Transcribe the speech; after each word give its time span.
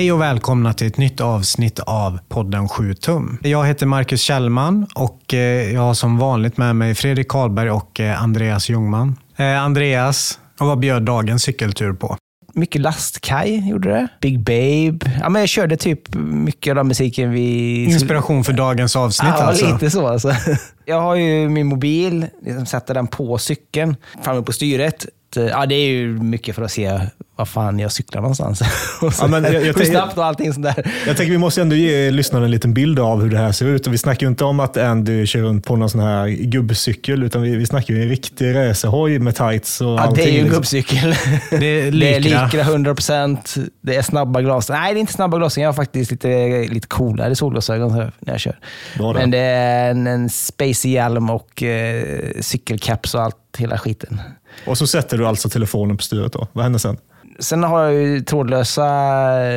Hej 0.00 0.12
och 0.12 0.20
välkomna 0.20 0.72
till 0.72 0.86
ett 0.86 0.96
nytt 0.96 1.20
avsnitt 1.20 1.78
av 1.78 2.18
podden 2.28 2.68
7 2.68 2.94
tum. 2.94 3.38
Jag 3.42 3.66
heter 3.66 3.86
Marcus 3.86 4.20
Kjellman 4.20 4.86
och 4.94 5.34
eh, 5.34 5.72
jag 5.72 5.80
har 5.80 5.94
som 5.94 6.18
vanligt 6.18 6.56
med 6.56 6.76
mig 6.76 6.94
Fredrik 6.94 7.28
Karlberg 7.28 7.70
och 7.70 8.00
eh, 8.00 8.22
Andreas 8.22 8.68
Ljungman. 8.68 9.16
Eh, 9.36 9.62
Andreas, 9.62 10.38
vad 10.58 10.78
bjöd 10.78 11.02
dagens 11.02 11.42
cykeltur 11.42 11.92
på? 11.92 12.16
mycket 12.54 12.80
lastkaj, 12.80 13.68
gjorde 13.68 13.88
det. 13.88 14.08
Big 14.20 14.40
Babe. 14.40 15.18
Ja, 15.20 15.28
men 15.28 15.42
jag 15.42 15.48
körde 15.48 15.76
typ 15.76 16.14
mycket 16.14 16.70
av 16.70 16.76
den 16.76 16.88
musiken 16.88 17.30
vi... 17.30 17.84
Inspiration 17.84 18.44
för 18.44 18.52
dagens 18.52 18.96
avsnitt 18.96 19.32
ja, 19.38 19.42
alltså? 19.42 19.72
lite 19.72 19.90
så 19.90 20.06
alltså. 20.06 20.34
Jag 20.84 21.00
har 21.00 21.14
ju 21.14 21.48
min 21.48 21.66
mobil, 21.66 22.26
liksom 22.42 22.66
sätter 22.66 22.94
den 22.94 23.06
på 23.06 23.38
cykeln, 23.38 23.96
framme 24.22 24.42
på 24.42 24.52
styret. 24.52 25.06
Ja, 25.36 25.66
det 25.66 25.74
är 25.74 25.88
ju 25.88 26.18
mycket 26.18 26.54
för 26.54 26.62
att 26.62 26.72
se 26.72 27.00
vad 27.40 27.48
fan 27.48 27.78
jag 27.78 27.92
cyklar 27.92 28.20
någonstans. 28.20 28.62
ja, 29.20 29.26
men 29.26 29.44
jag, 29.44 29.66
jag 29.66 29.76
hur 29.76 29.84
snabbt 29.84 30.18
och 30.18 30.24
allting 30.24 30.52
sånt 30.52 30.66
där. 30.66 30.92
Jag 31.06 31.16
tänker 31.16 31.30
vi 31.30 31.38
måste 31.38 31.60
ändå 31.60 31.76
ge 31.76 32.10
lyssnarna 32.10 32.44
en 32.44 32.50
liten 32.50 32.74
bild 32.74 32.98
av 32.98 33.22
hur 33.22 33.30
det 33.30 33.38
här 33.38 33.52
ser 33.52 33.66
ut. 33.66 33.86
Och 33.86 33.92
vi 33.92 33.98
snackar 33.98 34.26
ju 34.26 34.28
inte 34.28 34.44
om 34.44 34.60
att 34.60 34.76
Andy 34.76 35.26
kör 35.26 35.40
runt 35.40 35.66
på 35.66 35.76
någon 35.76 35.90
sån 35.90 36.00
här 36.00 36.28
gubbcykel, 36.28 37.22
utan 37.22 37.42
vi, 37.42 37.56
vi 37.56 37.66
snackar 37.66 37.94
ju 37.94 38.02
en 38.02 38.08
riktig 38.08 38.54
racerhoj 38.54 39.18
med 39.18 39.34
tights 39.34 39.80
och 39.80 39.86
ja, 39.86 40.00
allting. 40.00 40.24
Det 40.24 40.30
är 40.30 40.32
ju 40.32 40.38
en 40.38 40.44
liksom. 40.44 40.56
gubbcykel. 40.56 41.14
Det 41.60 41.66
är 41.66 41.90
är 41.92 42.64
100%. 42.64 43.68
Det 43.80 43.96
är 43.96 44.02
snabba 44.02 44.40
glas. 44.40 44.68
Nej, 44.68 44.94
det 44.94 44.98
är 44.98 45.00
inte 45.00 45.12
snabba 45.12 45.38
glas. 45.38 45.58
Jag 45.58 45.68
har 45.68 45.72
faktiskt 45.72 46.10
lite, 46.10 46.66
lite 46.70 46.88
coolare 46.88 47.36
solglasögon 47.36 47.92
när 47.96 48.32
jag 48.32 48.40
kör. 48.40 48.58
Bra 48.98 49.12
Men 49.12 49.30
det 49.30 49.38
är 49.38 49.90
en, 49.90 50.06
en 50.06 50.30
spacey 50.30 50.90
hjälm 50.90 51.30
och 51.30 51.62
eh, 51.62 52.04
cykelcaps 52.40 53.14
och 53.14 53.22
allt, 53.22 53.36
hela 53.58 53.78
skiten. 53.78 54.20
Och 54.66 54.78
så 54.78 54.86
sätter 54.86 55.18
du 55.18 55.26
alltså 55.26 55.48
telefonen 55.48 55.96
på 55.96 56.02
styret 56.02 56.32
då. 56.32 56.48
Vad 56.52 56.62
händer 56.62 56.78
sen? 56.78 56.96
Sen 57.38 57.62
har 57.62 57.82
jag 57.82 57.94
ju 57.94 58.20
trådlösa 58.20 58.82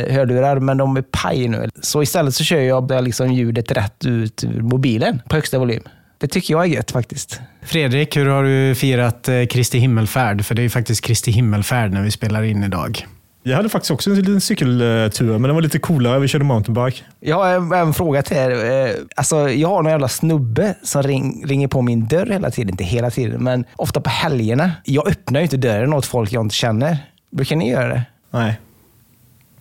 hörlurar, 0.09 0.59
men 0.59 0.77
de 0.77 0.97
är 0.97 1.01
paj 1.01 1.47
nu. 1.47 1.69
Så 1.81 2.03
istället 2.03 2.35
så 2.35 2.43
kör 2.43 2.59
jag 2.59 3.03
liksom 3.03 3.33
ljudet 3.33 3.71
rätt 3.71 4.05
ut 4.05 4.43
ur 4.43 4.61
mobilen 4.61 5.21
på 5.29 5.35
högsta 5.35 5.59
volym. 5.59 5.83
Det 6.17 6.27
tycker 6.27 6.53
jag 6.53 6.63
är 6.63 6.67
gött 6.67 6.91
faktiskt. 6.91 7.41
Fredrik, 7.61 8.17
hur 8.17 8.25
har 8.25 8.43
du 8.43 8.75
firat 8.75 9.29
eh, 9.29 9.45
Kristi 9.45 9.77
himmelfärd? 9.77 10.45
För 10.45 10.55
det 10.55 10.61
är 10.61 10.63
ju 10.63 10.69
faktiskt 10.69 11.03
Kristi 11.03 11.31
himmelfärd 11.31 11.91
när 11.91 12.01
vi 12.01 12.11
spelar 12.11 12.43
in 12.43 12.63
idag. 12.63 13.05
Jag 13.45 13.57
hade 13.57 13.69
faktiskt 13.69 13.91
också 13.91 14.09
en 14.09 14.15
liten 14.15 14.41
cykeltur, 14.41 15.31
men 15.31 15.41
den 15.41 15.55
var 15.55 15.61
lite 15.61 15.79
coolare. 15.79 16.19
Vi 16.19 16.27
körde 16.27 16.45
mountainbike. 16.45 17.03
Jag 17.19 17.35
har 17.35 17.75
en 17.75 17.93
fråga 17.93 18.21
till 18.23 18.37
er. 18.37 18.85
Eh, 18.89 18.95
alltså, 19.15 19.49
jag 19.49 19.69
har 19.69 19.83
någon 19.83 19.91
jävla 19.91 20.07
snubbe 20.07 20.75
som 20.83 21.03
ring, 21.03 21.43
ringer 21.47 21.67
på 21.67 21.81
min 21.81 22.05
dörr 22.07 22.25
hela 22.25 22.51
tiden. 22.51 22.69
Inte 22.69 22.83
hela 22.83 23.11
tiden, 23.11 23.43
men 23.43 23.65
ofta 23.75 24.01
på 24.01 24.09
helgerna. 24.09 24.71
Jag 24.83 25.07
öppnar 25.07 25.39
ju 25.39 25.43
inte 25.43 25.57
dörren 25.57 25.93
åt 25.93 26.05
folk 26.05 26.31
jag 26.31 26.41
inte 26.41 26.55
känner. 26.55 26.97
Brukar 27.31 27.55
ni 27.55 27.69
göra 27.69 27.87
det? 27.87 28.03
Nej. 28.31 28.59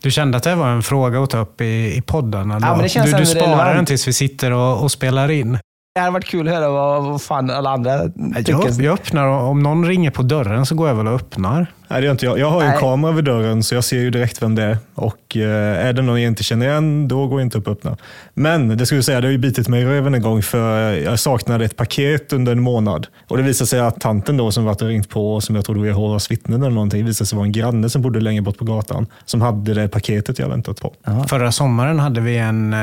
Du 0.02 0.10
kände 0.10 0.36
att 0.36 0.42
det 0.42 0.54
var 0.54 0.68
en 0.68 0.82
fråga 0.82 1.22
att 1.22 1.30
ta 1.30 1.38
upp 1.38 1.60
i, 1.60 1.96
i 1.96 2.02
podden? 2.06 2.50
Eller? 2.50 2.66
Ja, 2.66 2.74
men 2.74 2.82
det 2.82 2.88
känns 2.88 3.10
du, 3.10 3.18
du 3.18 3.26
sparar 3.26 3.74
den 3.74 3.86
tills 3.86 4.08
vi 4.08 4.12
sitter 4.12 4.50
och, 4.50 4.82
och 4.82 4.90
spelar 4.92 5.30
in? 5.30 5.58
Det 5.94 6.00
hade 6.00 6.12
varit 6.12 6.24
kul 6.24 6.48
att 6.48 6.54
höra 6.54 6.68
vad, 6.68 7.04
vad 7.04 7.22
fan 7.22 7.50
alla 7.50 7.70
andra 7.70 8.08
tycker. 8.36 8.52
Jag, 8.52 8.70
jag 8.70 8.94
öppnar, 8.94 9.26
om 9.26 9.62
någon 9.62 9.86
ringer 9.86 10.10
på 10.10 10.22
dörren 10.22 10.66
så 10.66 10.74
går 10.74 10.88
jag 10.88 10.94
väl 10.94 11.06
och 11.06 11.14
öppnar. 11.14 11.66
Nej, 11.88 12.00
det 12.00 12.04
gör 12.04 12.12
inte 12.12 12.26
jag. 12.26 12.38
Jag 12.38 12.50
har 12.50 12.62
ju 12.62 12.68
en 12.68 12.78
kamera 12.78 13.12
vid 13.12 13.24
dörren 13.24 13.62
så 13.62 13.74
jag 13.74 13.84
ser 13.84 13.98
ju 13.98 14.10
direkt 14.10 14.42
vem 14.42 14.54
det 14.54 14.62
är. 14.62 14.78
Och 14.94 15.36
eh, 15.36 15.86
är 15.86 15.92
det 15.92 16.02
någon 16.02 16.22
jag 16.22 16.28
inte 16.28 16.42
känner 16.42 16.66
igen, 16.66 17.08
då 17.08 17.26
går 17.26 17.40
jag 17.40 17.46
inte 17.46 17.58
upp 17.58 17.66
och 17.66 17.72
öppnar. 17.72 17.96
Men 18.34 18.76
det 18.76 18.86
skulle 18.86 18.98
jag 18.98 19.04
säga, 19.04 19.20
det 19.20 19.26
har 19.26 19.32
ju 19.32 19.38
bitit 19.38 19.68
mig 19.68 19.82
i 19.82 19.84
röven 19.84 20.14
en 20.14 20.22
gång 20.22 20.42
för 20.42 20.92
jag 20.92 21.18
saknade 21.18 21.64
ett 21.64 21.76
paket 21.76 22.32
under 22.32 22.52
en 22.52 22.60
månad. 22.60 23.06
Och 23.28 23.36
det 23.36 23.42
visade 23.42 23.68
sig 23.68 23.80
att 23.80 24.00
tanten 24.00 24.36
då 24.36 24.50
som 24.52 24.64
varit 24.64 24.82
och 24.82 24.88
ringt 24.88 25.08
på, 25.08 25.40
som 25.40 25.56
jag 25.56 25.64
trodde 25.64 25.80
var 25.80 25.86
Jehovas 25.86 26.30
vittnen 26.30 26.62
eller 26.62 26.74
någonting, 26.74 27.06
visade 27.06 27.28
sig 27.28 27.36
vara 27.36 27.46
en 27.46 27.52
granne 27.52 27.90
som 27.90 28.02
bodde 28.02 28.20
längre 28.20 28.42
bort 28.42 28.58
på 28.58 28.64
gatan. 28.64 29.06
Som 29.24 29.40
hade 29.40 29.74
det 29.74 29.88
paketet 29.88 30.38
jag 30.38 30.48
väntat 30.48 30.80
på. 30.80 30.94
Aha. 31.06 31.24
Förra 31.24 31.52
sommaren 31.52 31.98
hade 31.98 32.20
vi 32.20 32.38
en, 32.38 32.72
eh, 32.72 32.80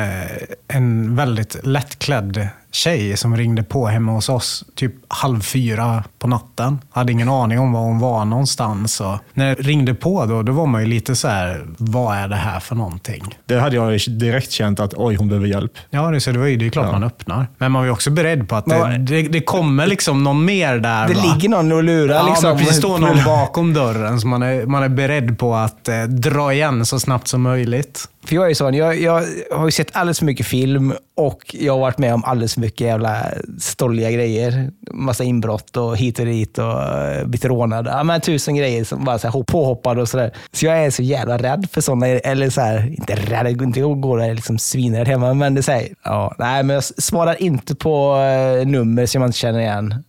en 0.68 1.16
väldigt 1.16 1.66
lättklädd 1.66 2.48
tjej 2.72 3.18
som 3.18 3.38
ringde 3.38 3.64
på 3.64 3.88
hemma 3.88 4.12
hos 4.12 4.30
oss 4.30 4.66
typ 4.76 4.94
halv 5.08 5.42
fyra 5.42 6.04
på 6.20 6.28
natten. 6.28 6.80
Hade 6.92 7.12
ingen 7.12 7.30
aning 7.30 7.60
om 7.60 7.72
var 7.72 7.82
hon 7.82 8.00
var 8.00 8.26
någonstans. 8.26 9.02
Och 9.02 9.18
när 9.34 9.48
jag 9.48 9.68
ringde 9.68 9.94
på 9.94 10.26
då, 10.26 10.42
då 10.42 10.52
var 10.52 10.66
man 10.66 10.82
ju 10.82 10.88
lite 10.88 11.16
så 11.16 11.28
här, 11.28 11.66
vad 11.78 12.18
är 12.18 12.28
det 12.28 12.36
här 12.36 12.60
för 12.60 12.76
någonting? 12.76 13.24
Det 13.46 13.60
hade 13.60 13.76
jag 13.76 14.00
direkt 14.08 14.52
känt 14.52 14.80
att 14.80 14.94
oj, 14.94 15.16
hon 15.16 15.28
behöver 15.28 15.48
hjälp. 15.48 15.72
Ja, 15.90 16.12
det, 16.12 16.22
så 16.22 16.32
det, 16.32 16.40
var 16.40 16.46
ju, 16.46 16.58
det 16.58 16.66
är 16.66 16.70
klart 16.70 16.86
ja. 16.86 16.92
man 16.92 17.04
öppnar. 17.04 17.48
Men 17.58 17.72
man 17.72 17.82
var 17.82 17.86
ju 17.86 17.92
också 17.92 18.12
beredd 18.12 18.50
på 18.50 18.56
att 18.56 18.66
det, 18.66 18.98
det, 18.98 19.22
det 19.22 19.42
kommer 19.42 19.88
liksom 19.88 20.24
någon 20.24 20.46
mer 20.46 20.78
där. 20.78 21.08
Det 21.08 21.14
va? 21.14 21.22
ligger 21.22 21.50
någon 21.50 21.72
och 21.72 21.84
lurar. 21.84 22.16
Ja, 22.16 22.28
liksom. 22.28 22.58
precis. 22.58 22.78
står 22.78 22.98
någon 22.98 23.24
bakom 23.26 23.74
dörren 23.74 24.22
så 24.22 24.28
man 24.28 24.44
är, 24.44 24.66
man 24.66 24.84
är 24.84 24.90
beredd 24.90 25.40
på 25.40 25.56
att 25.56 25.88
eh, 25.88 26.04
dra 26.04 26.54
igen 26.54 26.86
så 26.86 27.00
snabbt 27.00 27.28
som 27.28 27.42
möjligt. 27.42 28.10
För 28.24 28.36
jag 28.36 28.50
är 28.50 28.54
sån, 28.54 28.74
jag, 28.74 29.02
jag 29.02 29.24
har 29.52 29.66
ju 29.66 29.72
sett 29.72 29.96
alldeles 29.96 30.20
för 30.20 30.26
mycket 30.26 30.46
film 30.46 30.94
och 31.16 31.56
jag 31.60 31.74
har 31.74 31.80
varit 31.80 31.98
med 31.98 32.14
om 32.14 32.24
alldeles 32.24 32.54
för 32.54 32.62
mycket 32.62 32.88
jävla 32.88 33.26
stolliga 33.60 34.12
grejer. 34.12 34.72
Massa 34.92 35.24
inbrott 35.24 35.78
och 35.78 35.98
hit 35.98 36.20
och 36.20 36.26
dit 36.26 36.58
och 36.58 36.84
eh, 36.84 37.26
blivit 37.26 37.46
rånad. 37.46 37.88
Ja, 37.88 38.04
men 38.04 38.22
tusen 38.22 38.56
grejer 38.56 38.84
som 38.84 39.04
bara 39.06 39.20
så 39.20 39.28
här, 39.28 39.44
påhoppade 39.44 40.02
och 40.02 40.10
sådär. 40.10 40.34
Så 40.52 40.66
jag 40.66 40.86
är 40.86 40.92
så 40.92 41.04
jävla 41.04 41.38
rädd 41.38 41.68
för 41.72 41.82
sådana, 41.82 42.08
eller 42.08 42.50
så 42.50 42.62
här, 42.62 42.88
inte 42.88 43.16
rädd, 43.16 43.62
inte 43.62 43.82
går 43.82 44.18
och 44.18 44.36
liksom 44.36 44.60
svinrädd 44.60 45.08
hemma, 45.08 45.34
men 45.34 45.56
det 45.56 45.64
säger, 45.64 45.94
ja, 46.04 46.36
nej, 46.40 46.64
men 46.64 46.74
jag 46.74 46.84
svarar 46.84 47.42
inte 47.42 47.76
på 47.76 48.16
eh, 48.16 48.68
nummer 48.68 49.06
som 49.06 49.22
jag 49.22 49.30
inte 49.30 49.38
känner 49.38 49.60
igen. 49.60 50.04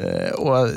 Eh, 0.00 0.30
och 0.30 0.68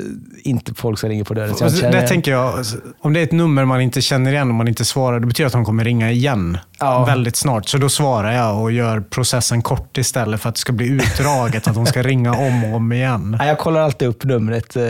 inte 0.44 0.74
folk 0.74 0.98
som 0.98 1.08
ringer 1.08 1.24
på 1.24 1.34
dörren. 1.34 1.54
Så 1.54 1.84
jag 1.84 1.92
det 1.92 2.06
tänker 2.06 2.30
jag, 2.30 2.64
om 3.00 3.12
det 3.12 3.20
är 3.20 3.24
ett 3.24 3.32
nummer 3.32 3.64
man 3.64 3.80
inte 3.80 4.00
känner 4.00 4.32
igen 4.32 4.48
och 4.48 4.54
man 4.54 4.68
inte 4.68 4.84
svarar, 4.84 5.20
det 5.20 5.26
betyder 5.26 5.46
att 5.46 5.52
de 5.52 5.64
kommer 5.64 5.84
ringa 5.84 6.10
igen 6.10 6.58
ja. 6.78 7.04
väldigt 7.04 7.36
snart. 7.36 7.68
Så 7.68 7.78
då 7.78 7.88
svarar 7.88 8.32
jag 8.32 8.60
och 8.62 8.72
gör 8.72 9.00
processen 9.00 9.62
kort 9.62 9.98
istället 9.98 10.40
för 10.40 10.48
att 10.48 10.54
det 10.54 10.60
ska 10.60 10.72
bli 10.72 10.86
utdraget, 10.86 11.68
att 11.68 11.74
de 11.74 11.86
ska 11.86 12.02
ringa 12.02 12.32
om 12.32 12.64
och 12.64 12.76
om 12.76 12.92
igen. 12.92 13.36
Ja, 13.40 13.46
jag 13.46 13.58
kollar 13.58 13.80
alltid 13.80 14.08
upp 14.08 14.24
numret. 14.24 14.76
Eh. 14.76 14.82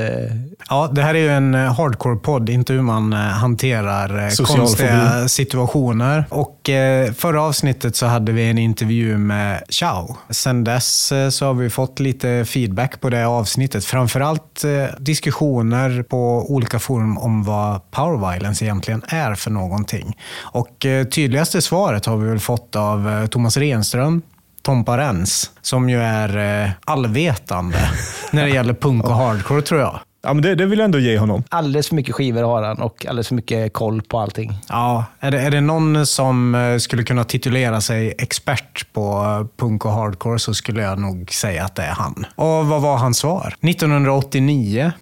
Ja, 0.69 0.91
det 0.93 1.03
här 1.03 1.15
är 1.15 1.19
ju 1.19 1.29
en 1.29 1.55
eh, 1.55 1.75
hardcore-podd, 1.75 2.51
inte 2.51 2.73
hur 2.73 2.83
man 2.83 3.13
hanterar 3.13 4.31
Social 4.31 4.59
konstiga 4.59 5.11
fobi. 5.11 5.29
situationer. 5.29 6.25
Och 6.29 6.71
förra 7.17 7.43
avsnittet 7.43 7.97
så 7.97 8.07
hade 8.07 8.33
vi 8.33 8.51
en 8.51 8.59
intervju 8.59 9.19
med 9.19 9.63
Chao. 9.69 10.17
Sen 10.31 10.65
dess 10.65 11.13
så 11.31 11.47
har 11.47 11.55
vi 11.55 11.71
fått 11.71 12.01
lite 12.01 12.45
feedback 12.45 13.01
på 13.01 13.11
det 13.11 13.27
avsnittet. 13.27 13.85
Framför 13.85 14.20
framförallt 14.21 14.65
eh, 14.65 15.01
diskussioner 15.01 16.03
på 16.03 16.53
olika 16.53 16.79
forum 16.79 17.19
om 17.19 17.45
vad 17.45 17.91
power 17.91 18.33
violence 18.33 18.65
egentligen 18.65 19.03
är 19.09 19.35
för 19.35 19.51
någonting. 19.51 20.17
Och 20.43 20.87
eh, 20.87 21.07
tydligaste 21.07 21.63
svaret 21.63 22.07
har 22.07 22.17
vi 22.17 22.29
väl 22.29 22.39
fått 22.39 22.77
av 22.77 23.09
eh, 23.09 23.27
Thomas 23.27 23.57
Renström, 23.57 24.23
Tompa 24.63 24.99
Rens, 24.99 25.51
som 25.61 25.91
ju 25.91 26.01
är 26.01 26.73
allvetande 26.85 27.79
när 28.33 28.45
det 28.45 28.51
gäller 28.51 28.75
punk 28.75 29.05
och 29.05 29.15
hardcore 29.15 29.63
tror 29.63 29.81
jag. 29.81 30.01
Ja, 30.23 30.33
men 30.33 30.43
det, 30.43 30.55
det 30.55 30.67
vill 30.67 30.79
jag 30.79 30.85
ändå 30.85 30.99
ge 30.99 31.19
honom. 31.19 31.45
Alldeles 31.49 31.89
för 31.89 31.95
mycket 31.95 32.15
skivor 32.15 32.43
har 32.43 32.63
han 32.63 32.79
och 32.79 33.07
alldeles 33.07 33.29
för 33.29 33.35
mycket 33.35 33.73
koll 33.73 34.03
på 34.03 34.19
allting. 34.19 34.59
Ja, 34.69 35.05
är 35.21 35.31
det, 35.31 35.41
är 35.41 35.51
det 35.51 35.61
någon 35.61 36.07
som 36.07 36.77
skulle 36.81 37.03
kunna 37.03 37.25
titulera 37.25 37.81
sig 37.81 38.15
expert 38.19 38.93
på 38.93 39.47
punk 39.57 39.84
och 39.84 39.93
hardcore 39.93 40.39
så 40.39 40.55
skulle 40.55 40.83
jag 40.83 40.99
nog 40.99 41.33
säga 41.33 41.65
att 41.65 41.75
det 41.75 41.83
är 41.83 41.93
han. 41.93 42.27
Och 42.34 42.67
vad 42.67 42.83
var 42.83 42.97
hans 42.97 43.19
svar? 43.19 43.55
1989 43.63 44.93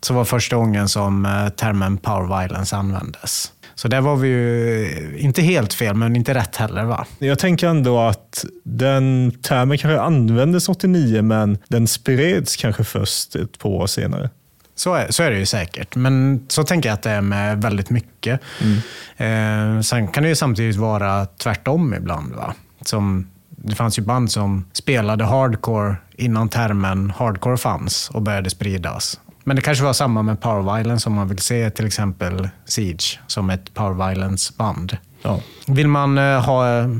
så 0.00 0.14
var 0.14 0.24
första 0.24 0.56
gången 0.56 0.88
som 0.88 1.26
eh, 1.26 1.48
termen 1.48 1.98
power 1.98 2.40
violence 2.40 2.76
användes. 2.76 3.52
Så 3.74 3.88
där 3.88 4.00
var 4.00 4.16
vi 4.16 4.28
ju 4.28 5.16
inte 5.18 5.42
helt 5.42 5.74
fel, 5.74 5.94
men 5.94 6.16
inte 6.16 6.34
rätt 6.34 6.56
heller 6.56 6.84
va? 6.84 7.06
Jag 7.18 7.38
tänker 7.38 7.68
ändå 7.68 7.98
att 7.98 8.44
den 8.64 9.32
termen 9.42 9.78
kanske 9.78 10.00
användes 10.00 10.68
89, 10.68 11.22
men 11.22 11.58
den 11.68 11.86
spreds 11.86 12.56
kanske 12.56 12.84
först 12.84 13.36
ett 13.36 13.58
par 13.58 13.70
år 13.70 13.86
senare. 13.86 14.30
Så 14.78 14.94
är, 14.94 15.10
så 15.10 15.22
är 15.22 15.30
det 15.30 15.38
ju 15.38 15.46
säkert, 15.46 15.96
men 15.96 16.46
så 16.48 16.64
tänker 16.64 16.88
jag 16.88 16.94
att 16.94 17.02
det 17.02 17.10
är 17.10 17.20
med 17.20 17.62
väldigt 17.62 17.90
mycket. 17.90 18.40
Mm. 18.60 19.76
Eh, 19.76 19.82
sen 19.82 20.08
kan 20.08 20.22
det 20.22 20.28
ju 20.28 20.34
samtidigt 20.34 20.76
vara 20.76 21.26
tvärtom 21.26 21.94
ibland. 21.94 22.34
Va? 22.34 22.54
Som, 22.80 23.30
det 23.48 23.74
fanns 23.74 23.98
ju 23.98 24.02
band 24.02 24.30
som 24.30 24.64
spelade 24.72 25.24
hardcore 25.24 25.96
innan 26.16 26.48
termen 26.48 27.10
hardcore 27.10 27.56
fanns 27.56 28.10
och 28.10 28.22
började 28.22 28.50
spridas. 28.50 29.20
Men 29.44 29.56
det 29.56 29.62
kanske 29.62 29.84
var 29.84 29.92
samma 29.92 30.22
med 30.22 30.40
Power 30.40 30.76
Violence 30.76 31.08
om 31.08 31.14
man 31.14 31.28
vill 31.28 31.38
se 31.38 31.70
till 31.70 31.86
exempel 31.86 32.48
Siege 32.64 33.20
som 33.26 33.50
ett 33.50 33.74
Power 33.74 34.08
Violence-band. 34.08 34.96
Ja. 35.22 35.40
Vill 35.66 35.88
man 35.88 36.18
uh, 36.18 36.40
ha 36.40 36.80
uh, 36.80 36.96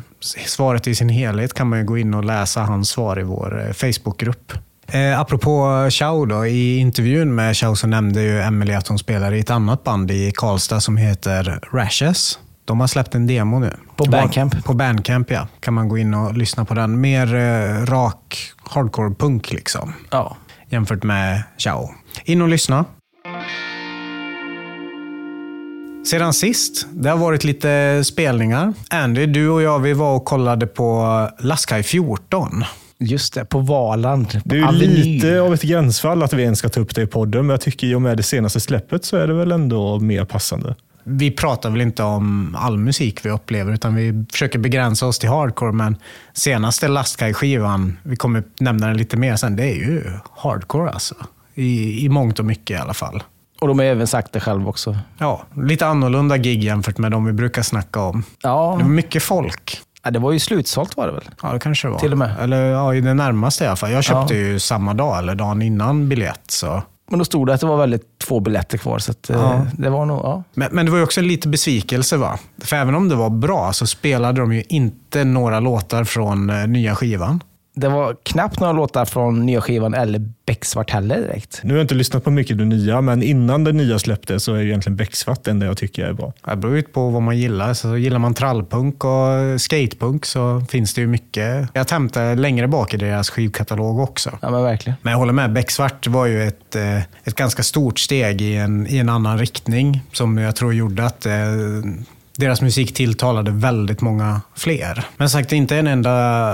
svaret 0.46 0.86
i 0.86 0.94
sin 0.94 1.08
helhet 1.08 1.54
kan 1.54 1.68
man 1.68 1.86
gå 1.86 1.98
in 1.98 2.14
och 2.14 2.24
läsa 2.24 2.60
hans 2.60 2.88
svar 2.88 3.20
i 3.20 3.22
vår 3.22 3.66
uh, 3.66 3.72
Facebookgrupp. 3.72 4.52
Eh, 4.92 5.20
apropå 5.20 5.86
Chao 5.90 6.26
då, 6.26 6.46
i 6.46 6.78
intervjun 6.78 7.34
med 7.34 7.56
Chao 7.56 7.76
så 7.76 7.86
nämnde 7.86 8.22
ju 8.22 8.40
Emily 8.40 8.74
att 8.74 8.88
hon 8.88 8.98
spelar 8.98 9.32
i 9.32 9.40
ett 9.40 9.50
annat 9.50 9.84
band 9.84 10.10
i 10.10 10.32
Karlstad 10.34 10.80
som 10.80 10.96
heter 10.96 11.60
Rashes. 11.72 12.38
De 12.64 12.80
har 12.80 12.86
släppt 12.86 13.14
en 13.14 13.26
demo 13.26 13.58
nu. 13.58 13.76
På 13.96 14.04
Bandcamp? 14.04 14.64
På 14.64 14.74
Bandcamp, 14.74 15.30
ja. 15.30 15.48
Kan 15.60 15.74
man 15.74 15.88
gå 15.88 15.98
in 15.98 16.14
och 16.14 16.34
lyssna 16.34 16.64
på 16.64 16.74
den. 16.74 17.00
Mer 17.00 17.34
eh, 17.34 17.86
rak 17.86 18.52
hardcore-punk 18.70 19.52
liksom. 19.52 19.94
Ja. 20.10 20.36
Jämfört 20.68 21.02
med 21.02 21.42
Chao. 21.58 21.90
In 22.24 22.42
och 22.42 22.48
lyssna. 22.48 22.84
Sedan 26.06 26.32
sist, 26.32 26.86
det 26.90 27.10
har 27.10 27.16
varit 27.16 27.44
lite 27.44 28.02
spelningar. 28.04 28.74
Andy, 28.90 29.26
du 29.26 29.48
och 29.48 29.62
jag 29.62 29.78
vi 29.78 29.92
var 29.92 30.16
och 30.16 30.24
kollade 30.24 30.66
på 30.66 31.28
Lastkaj 31.38 31.82
14. 31.82 32.64
Just 33.00 33.34
det, 33.34 33.44
på 33.44 33.58
Valand. 33.58 34.40
Det 34.44 34.58
är 34.58 34.62
Aveny. 34.62 34.86
lite 34.86 35.40
av 35.40 35.54
ett 35.54 35.62
gränsfall 35.62 36.22
att 36.22 36.32
vi 36.32 36.42
ens 36.42 36.58
ska 36.58 36.68
ta 36.68 36.80
upp 36.80 36.94
det 36.94 37.02
i 37.02 37.06
podden, 37.06 37.46
men 37.46 37.54
jag 37.54 37.60
tycker 37.60 37.86
i 37.86 37.94
och 37.94 38.02
med 38.02 38.16
det 38.16 38.22
senaste 38.22 38.60
släppet 38.60 39.04
så 39.04 39.16
är 39.16 39.26
det 39.26 39.34
väl 39.34 39.52
ändå 39.52 39.98
mer 40.00 40.24
passande. 40.24 40.74
Vi 41.04 41.30
pratar 41.30 41.70
väl 41.70 41.80
inte 41.80 42.02
om 42.02 42.56
all 42.58 42.78
musik 42.78 43.24
vi 43.26 43.30
upplever, 43.30 43.72
utan 43.72 43.94
vi 43.94 44.24
försöker 44.32 44.58
begränsa 44.58 45.06
oss 45.06 45.18
till 45.18 45.28
hardcore. 45.28 45.72
Men 45.72 45.96
senaste 46.32 46.88
Lastkaj-skivan, 46.88 47.96
vi 48.02 48.16
kommer 48.16 48.42
nämna 48.60 48.86
den 48.86 48.96
lite 48.96 49.16
mer 49.16 49.36
sen, 49.36 49.56
det 49.56 49.64
är 49.64 49.74
ju 49.74 50.04
hardcore 50.36 50.90
alltså. 50.90 51.14
I, 51.54 52.04
I 52.04 52.08
mångt 52.08 52.38
och 52.38 52.44
mycket 52.44 52.70
i 52.78 52.80
alla 52.80 52.94
fall. 52.94 53.22
Och 53.60 53.68
de 53.68 53.78
har 53.78 53.86
även 53.86 54.06
sagt 54.06 54.32
det 54.32 54.40
själv 54.40 54.68
också. 54.68 54.98
Ja, 55.18 55.42
lite 55.56 55.86
annorlunda 55.86 56.36
gig 56.36 56.64
jämfört 56.64 56.98
med 56.98 57.10
de 57.10 57.24
vi 57.24 57.32
brukar 57.32 57.62
snacka 57.62 58.00
om. 58.00 58.24
Ja, 58.42 58.74
Det 58.78 58.84
var 58.84 58.90
mycket 58.90 59.22
folk. 59.22 59.80
Ja, 60.08 60.12
det 60.12 60.18
var 60.18 60.32
ju 60.32 60.38
slutsålt 60.38 60.96
var 60.96 61.06
det 61.06 61.12
väl? 61.12 61.24
Ja, 61.42 61.52
det 61.52 61.58
kanske 61.58 61.88
det 61.88 61.92
var. 61.92 61.98
Till 61.98 62.12
och 62.12 62.18
med. 62.18 62.30
Eller 62.40 62.64
ja, 62.66 62.94
i 62.94 63.00
det 63.00 63.14
närmaste 63.14 63.64
i 63.64 63.66
alla 63.66 63.76
fall. 63.76 63.90
Jag 63.92 64.04
köpte 64.04 64.34
Ja. 64.34 64.40
ju 64.40 64.58
samma 64.58 64.94
dag 64.94 65.18
eller 65.18 65.34
dagen 65.34 65.62
innan 65.62 66.08
biljett. 66.08 66.50
Så. 66.50 66.82
Men 67.10 67.18
då 67.18 67.24
stod 67.24 67.46
det 67.46 67.54
att 67.54 67.60
det 67.60 67.66
var 67.66 67.76
väldigt 67.76 68.02
få 68.24 68.40
biljetter 68.40 68.78
kvar, 68.78 68.98
så 68.98 69.10
att, 69.10 69.30
eh, 69.30 69.36
Ja. 69.36 69.66
det 69.72 69.90
var 69.90 70.06
nog... 70.06 70.20
Ja. 70.24 70.42
Men, 70.54 70.68
men 70.72 70.84
det 70.86 70.90
var 70.92 70.98
ju 70.98 71.04
också 71.04 71.20
lite 71.20 71.48
besvikelse. 71.48 72.16
va? 72.16 72.38
För 72.62 72.76
även 72.76 72.94
om 72.94 73.08
det 73.08 73.14
var 73.14 73.30
bra 73.30 73.72
så 73.72 73.86
spelade 73.86 74.40
de 74.40 74.52
ju 74.52 74.62
inte 74.68 75.24
några 75.24 75.60
låtar 75.60 76.04
från 76.04 76.50
eh, 76.50 76.66
nya 76.66 76.94
skivan. 76.94 77.42
Det 77.78 77.88
var 77.88 78.16
knappt 78.22 78.60
några 78.60 78.72
låtar 78.72 79.04
från 79.04 79.46
nya 79.46 79.60
skivan 79.60 79.94
eller 79.94 80.30
Becksvart 80.46 80.90
heller 80.90 81.20
direkt. 81.20 81.60
Nu 81.62 81.70
har 81.70 81.78
jag 81.78 81.84
inte 81.84 81.94
lyssnat 81.94 82.24
på 82.24 82.30
mycket 82.30 82.58
det 82.58 82.64
nya, 82.64 83.00
men 83.00 83.22
innan 83.22 83.64
det 83.64 83.72
nya 83.72 83.98
släpptes 83.98 84.44
så 84.44 84.54
är 84.54 84.60
ju 84.60 84.68
egentligen 84.68 84.96
Becksvart 84.96 85.44
det 85.44 85.50
enda 85.50 85.66
jag 85.66 85.76
tycker 85.76 86.04
är 86.04 86.12
bra. 86.12 86.32
Det 86.44 86.56
beror 86.56 86.76
ju 86.76 86.82
på 86.82 87.10
vad 87.10 87.22
man 87.22 87.38
gillar. 87.38 87.74
Så 87.74 87.96
gillar 87.96 88.18
man 88.18 88.34
trallpunk 88.34 89.04
och 89.04 89.60
skatepunk 89.60 90.24
så 90.24 90.60
finns 90.68 90.94
det 90.94 91.00
ju 91.00 91.06
mycket 91.06 91.76
att 91.76 91.90
hämta 91.90 92.34
längre 92.34 92.68
bak 92.68 92.94
i 92.94 92.96
deras 92.96 93.30
skivkatalog 93.30 94.00
också. 94.00 94.38
Ja, 94.42 94.50
men 94.50 94.62
verkligen. 94.62 94.96
Men 95.02 95.10
jag 95.10 95.18
håller 95.18 95.32
med, 95.32 95.52
Becksvart 95.52 96.06
var 96.06 96.26
ju 96.26 96.42
ett, 96.42 96.76
eh, 96.76 96.98
ett 96.98 97.34
ganska 97.34 97.62
stort 97.62 97.98
steg 97.98 98.40
i 98.40 98.56
en, 98.56 98.86
i 98.86 98.98
en 98.98 99.08
annan 99.08 99.38
riktning 99.38 100.00
som 100.12 100.38
jag 100.38 100.56
tror 100.56 100.74
gjorde 100.74 101.04
att 101.04 101.26
eh, 101.26 101.32
deras 102.38 102.60
musik 102.62 102.94
tilltalade 102.94 103.50
väldigt 103.50 104.00
många 104.00 104.40
fler. 104.56 105.04
Men 105.16 105.30
sagt, 105.30 105.52
inte 105.52 105.76
en 105.76 105.86
enda 105.86 106.12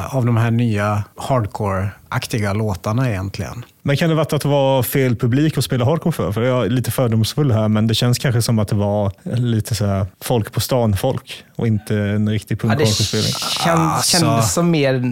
av 0.08 0.26
de 0.26 0.36
här 0.36 0.50
nya 0.50 1.04
hardcore-aktiga 1.16 2.52
låtarna 2.52 3.10
egentligen. 3.10 3.64
Men 3.82 3.96
kan 3.96 4.08
det 4.08 4.14
varit 4.14 4.32
att 4.32 4.42
det 4.42 4.48
var 4.48 4.82
fel 4.82 5.16
publik 5.16 5.58
att 5.58 5.64
spela 5.64 5.84
hardcore 5.84 6.12
för? 6.12 6.32
För 6.32 6.42
jag 6.42 6.64
är 6.66 6.70
lite 6.70 6.90
fördomsfull 6.90 7.52
här, 7.52 7.68
men 7.68 7.86
det 7.86 7.94
känns 7.94 8.18
kanske 8.18 8.42
som 8.42 8.58
att 8.58 8.68
det 8.68 8.76
var 8.76 9.12
lite 9.36 9.74
så 9.74 9.86
här 9.86 10.06
folk 10.20 10.52
på 10.52 10.60
stan-folk 10.60 11.44
och 11.56 11.66
inte 11.66 11.96
en 11.96 12.28
riktig 12.28 12.58
Ja, 12.62 12.68
det 12.68 12.74
punk-hardcore-spelning. 12.74 13.32
känns, 13.64 13.66
Alltså. 13.78 14.18
kändes 14.18 14.54
som 14.54 14.70
mer 14.70 15.02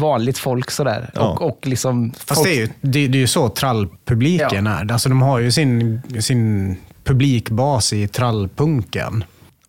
vanligt 0.00 0.38
folk 0.38 0.70
sådär. 0.70 1.10
Ja. 1.14 1.20
Och, 1.20 1.42
och 1.42 1.58
liksom 1.66 2.12
Fast 2.12 2.34
folk, 2.34 2.48
det 2.48 2.54
är 2.54 2.60
ju, 2.60 2.68
det, 2.80 3.06
det 3.08 3.18
är 3.18 3.20
ju 3.20 3.26
så 3.26 3.48
trallpubliken 3.48 4.66
är. 4.66 4.92
Alltså, 4.92 5.08
de 5.08 5.22
har 5.22 5.38
ju 5.38 5.52
sin, 5.52 6.02
sin 6.20 6.76
publikbas 7.04 7.92
i 7.92 8.08
trallpunken. 8.08 9.24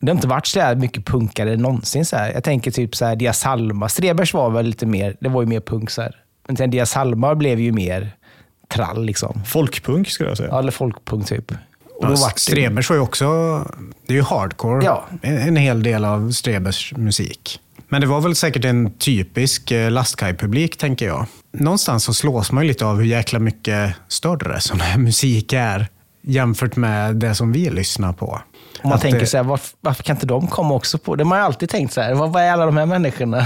Det 0.06 0.12
har 0.12 0.16
inte 0.16 0.28
varit 0.28 0.48
så 0.48 0.60
här 0.60 0.75
mycket 0.75 1.06
punkare 1.06 1.57
någonsin. 1.57 2.06
Så 2.06 2.16
här. 2.18 2.31
Jag 2.34 2.44
tänker 2.44 2.72
typ 2.72 2.96
så 2.96 3.06
här, 3.06 3.16
Dia 3.16 3.34
Salma. 3.34 3.90
Strebers 3.90 4.34
var 4.34 4.50
väl 4.50 4.66
lite 4.66 4.86
mer, 4.86 5.16
det 5.19 5.30
var 5.30 5.42
ju 5.42 5.48
mer 5.48 5.60
punk. 5.60 5.90
Så 5.90 6.02
här. 6.02 6.16
Men 6.48 6.57
sen 6.57 6.69
Dia 6.69 6.86
Salma 6.86 7.36
blev 7.36 7.60
ju 7.60 7.72
mer 7.72 8.12
trall. 8.74 9.06
Liksom. 9.06 9.42
Folkpunk 9.46 10.10
skulle 10.10 10.30
jag 10.30 10.38
säga. 10.38 10.50
Ja, 10.52 10.60
Eller 10.60 10.72
folkpunk 10.72 11.28
typ. 11.28 11.52
Och 11.52 11.57
Ja, 12.12 12.16
Strebers 12.36 12.90
var 12.90 12.96
ju 12.96 13.02
också, 13.02 13.25
det 14.07 14.13
är 14.13 14.18
ju 14.18 14.24
hardcore, 14.24 14.86
Ja. 14.86 15.06
en, 15.22 15.38
en 15.38 15.56
hel 15.56 15.84
del 15.84 16.06
av 16.06 16.31
Strebers 16.31 16.94
musik. 16.98 17.60
Men 17.90 18.01
det 18.01 18.08
var 18.08 18.22
väl 18.22 18.36
säkert 18.36 18.66
en 18.66 18.92
typisk 18.92 19.72
eh, 19.72 19.92
Lastkaj-publik, 19.92 20.78
tänker 20.78 21.06
jag. 21.06 21.25
Någonstans 21.51 22.04
så 22.04 22.13
slås 22.13 22.51
man 22.51 22.63
ju 22.63 22.68
lite 22.68 22.86
av 22.86 22.98
hur 22.98 23.06
jäkla 23.06 23.40
mycket 23.40 23.96
större 24.08 24.60
sån 24.60 24.80
här 24.80 24.98
musik 24.98 25.54
är 25.54 25.88
jämfört 26.22 26.75
med 26.75 27.16
det 27.16 27.36
som 27.36 27.51
vi 27.51 27.69
lyssnar 27.69 28.13
på. 28.13 28.42
Om 28.83 28.89
man 28.89 29.00
tänker 29.00 29.19
det- 29.19 29.25
så 29.25 29.38
här, 29.38 29.44
varför, 29.44 29.77
varför 29.81 30.04
kan 30.04 30.16
inte 30.16 30.25
de 30.25 30.48
komma 30.48 30.74
också 30.74 30.98
på? 30.98 31.16
Det 31.16 31.24
har 31.24 31.30
man 31.30 31.39
ju 31.39 31.45
alltid 31.45 31.69
tänkt 31.69 31.94
så 31.94 32.01
här, 32.01 32.13
vad, 32.13 32.33
vad 32.33 32.44
är 32.44 32.51
alla 32.51 32.66
de 32.66 32.77
här 32.77 32.86
människorna? 32.86 33.45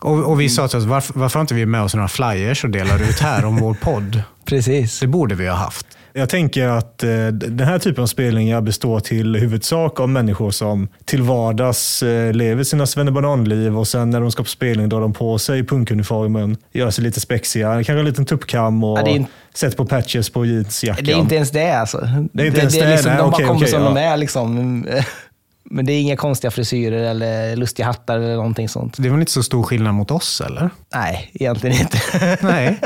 Och, 0.00 0.24
och 0.30 0.40
vi 0.40 0.48
sa 0.48 0.68
till 0.68 0.78
oss, 0.78 0.84
varför, 0.84 1.18
varför 1.18 1.38
har 1.38 1.40
inte 1.40 1.54
vi 1.54 1.66
med 1.66 1.82
oss 1.82 1.94
några 1.94 2.08
flyers 2.08 2.64
och 2.64 2.70
delar 2.70 3.02
ut 3.02 3.20
här 3.20 3.44
om 3.44 3.56
vår 3.56 3.74
podd? 3.74 4.22
Precis. 4.44 5.00
Det 5.00 5.06
borde 5.06 5.34
vi 5.34 5.48
ha 5.48 5.56
haft. 5.56 5.86
Jag 6.12 6.28
tänker 6.28 6.68
att 6.68 7.02
eh, 7.02 7.26
den 7.28 7.66
här 7.66 7.78
typen 7.78 8.02
av 8.02 8.06
spelningar 8.06 8.60
består 8.60 9.00
till 9.00 9.36
huvudsak 9.36 10.00
av 10.00 10.08
människor 10.08 10.50
som 10.50 10.88
till 11.04 11.22
vardags 11.22 12.02
eh, 12.02 12.32
lever 12.32 12.64
sina 12.64 12.86
svennebananliv 12.86 13.78
och 13.78 13.88
sen 13.88 14.10
när 14.10 14.20
de 14.20 14.30
ska 14.30 14.42
på 14.42 14.48
spelning 14.48 14.88
drar 14.88 15.00
de 15.00 15.12
på 15.12 15.38
sig 15.38 15.66
punkuniformen, 15.66 16.56
gör 16.72 16.90
sig 16.90 17.04
lite 17.04 17.20
spexiga, 17.20 17.72
kanske 17.72 17.92
en 17.92 18.04
liten 18.04 18.24
tuppkam 18.26 18.84
och 18.84 18.98
Ja, 18.98 19.02
det 19.04 19.10
är 19.10 19.26
sätter 19.58 19.76
på 19.76 19.86
patches 19.86 20.30
på 20.30 20.46
jeansjackan. 20.46 21.04
Det 21.04 21.12
är 21.12 21.16
inte 21.16 21.34
ens 21.34 21.50
det 21.50 21.70
alltså. 21.70 22.08
Det 22.32 22.42
är 22.42 22.46
inte 22.46 22.60
ens 22.60 22.74
det, 22.74 22.90
liksom, 22.90 23.10
nej, 23.10 23.18
de 23.18 23.22
bara 23.22 23.34
okej, 23.34 23.46
kommer 23.46 23.60
okej, 23.60 23.68
som 23.68 23.82
ja. 23.82 23.88
de 23.88 23.96
är. 23.96 24.16
Liksom. 24.16 24.86
Men 25.70 25.86
det 25.86 25.92
är 25.92 26.00
inga 26.00 26.16
konstiga 26.16 26.50
frisyrer 26.50 27.10
eller 27.10 27.56
lustiga 27.56 27.86
hattar 27.86 28.18
eller 28.18 28.36
någonting 28.36 28.68
sånt. 28.68 28.94
Det 28.98 29.08
är 29.08 29.10
väl 29.10 29.20
inte 29.20 29.32
så 29.32 29.42
stor 29.42 29.62
skillnad 29.62 29.94
mot 29.94 30.10
oss, 30.10 30.40
eller? 30.40 30.70
Nej, 30.94 31.30
egentligen 31.34 31.80
inte. 31.80 31.98
Nej. 32.46 32.80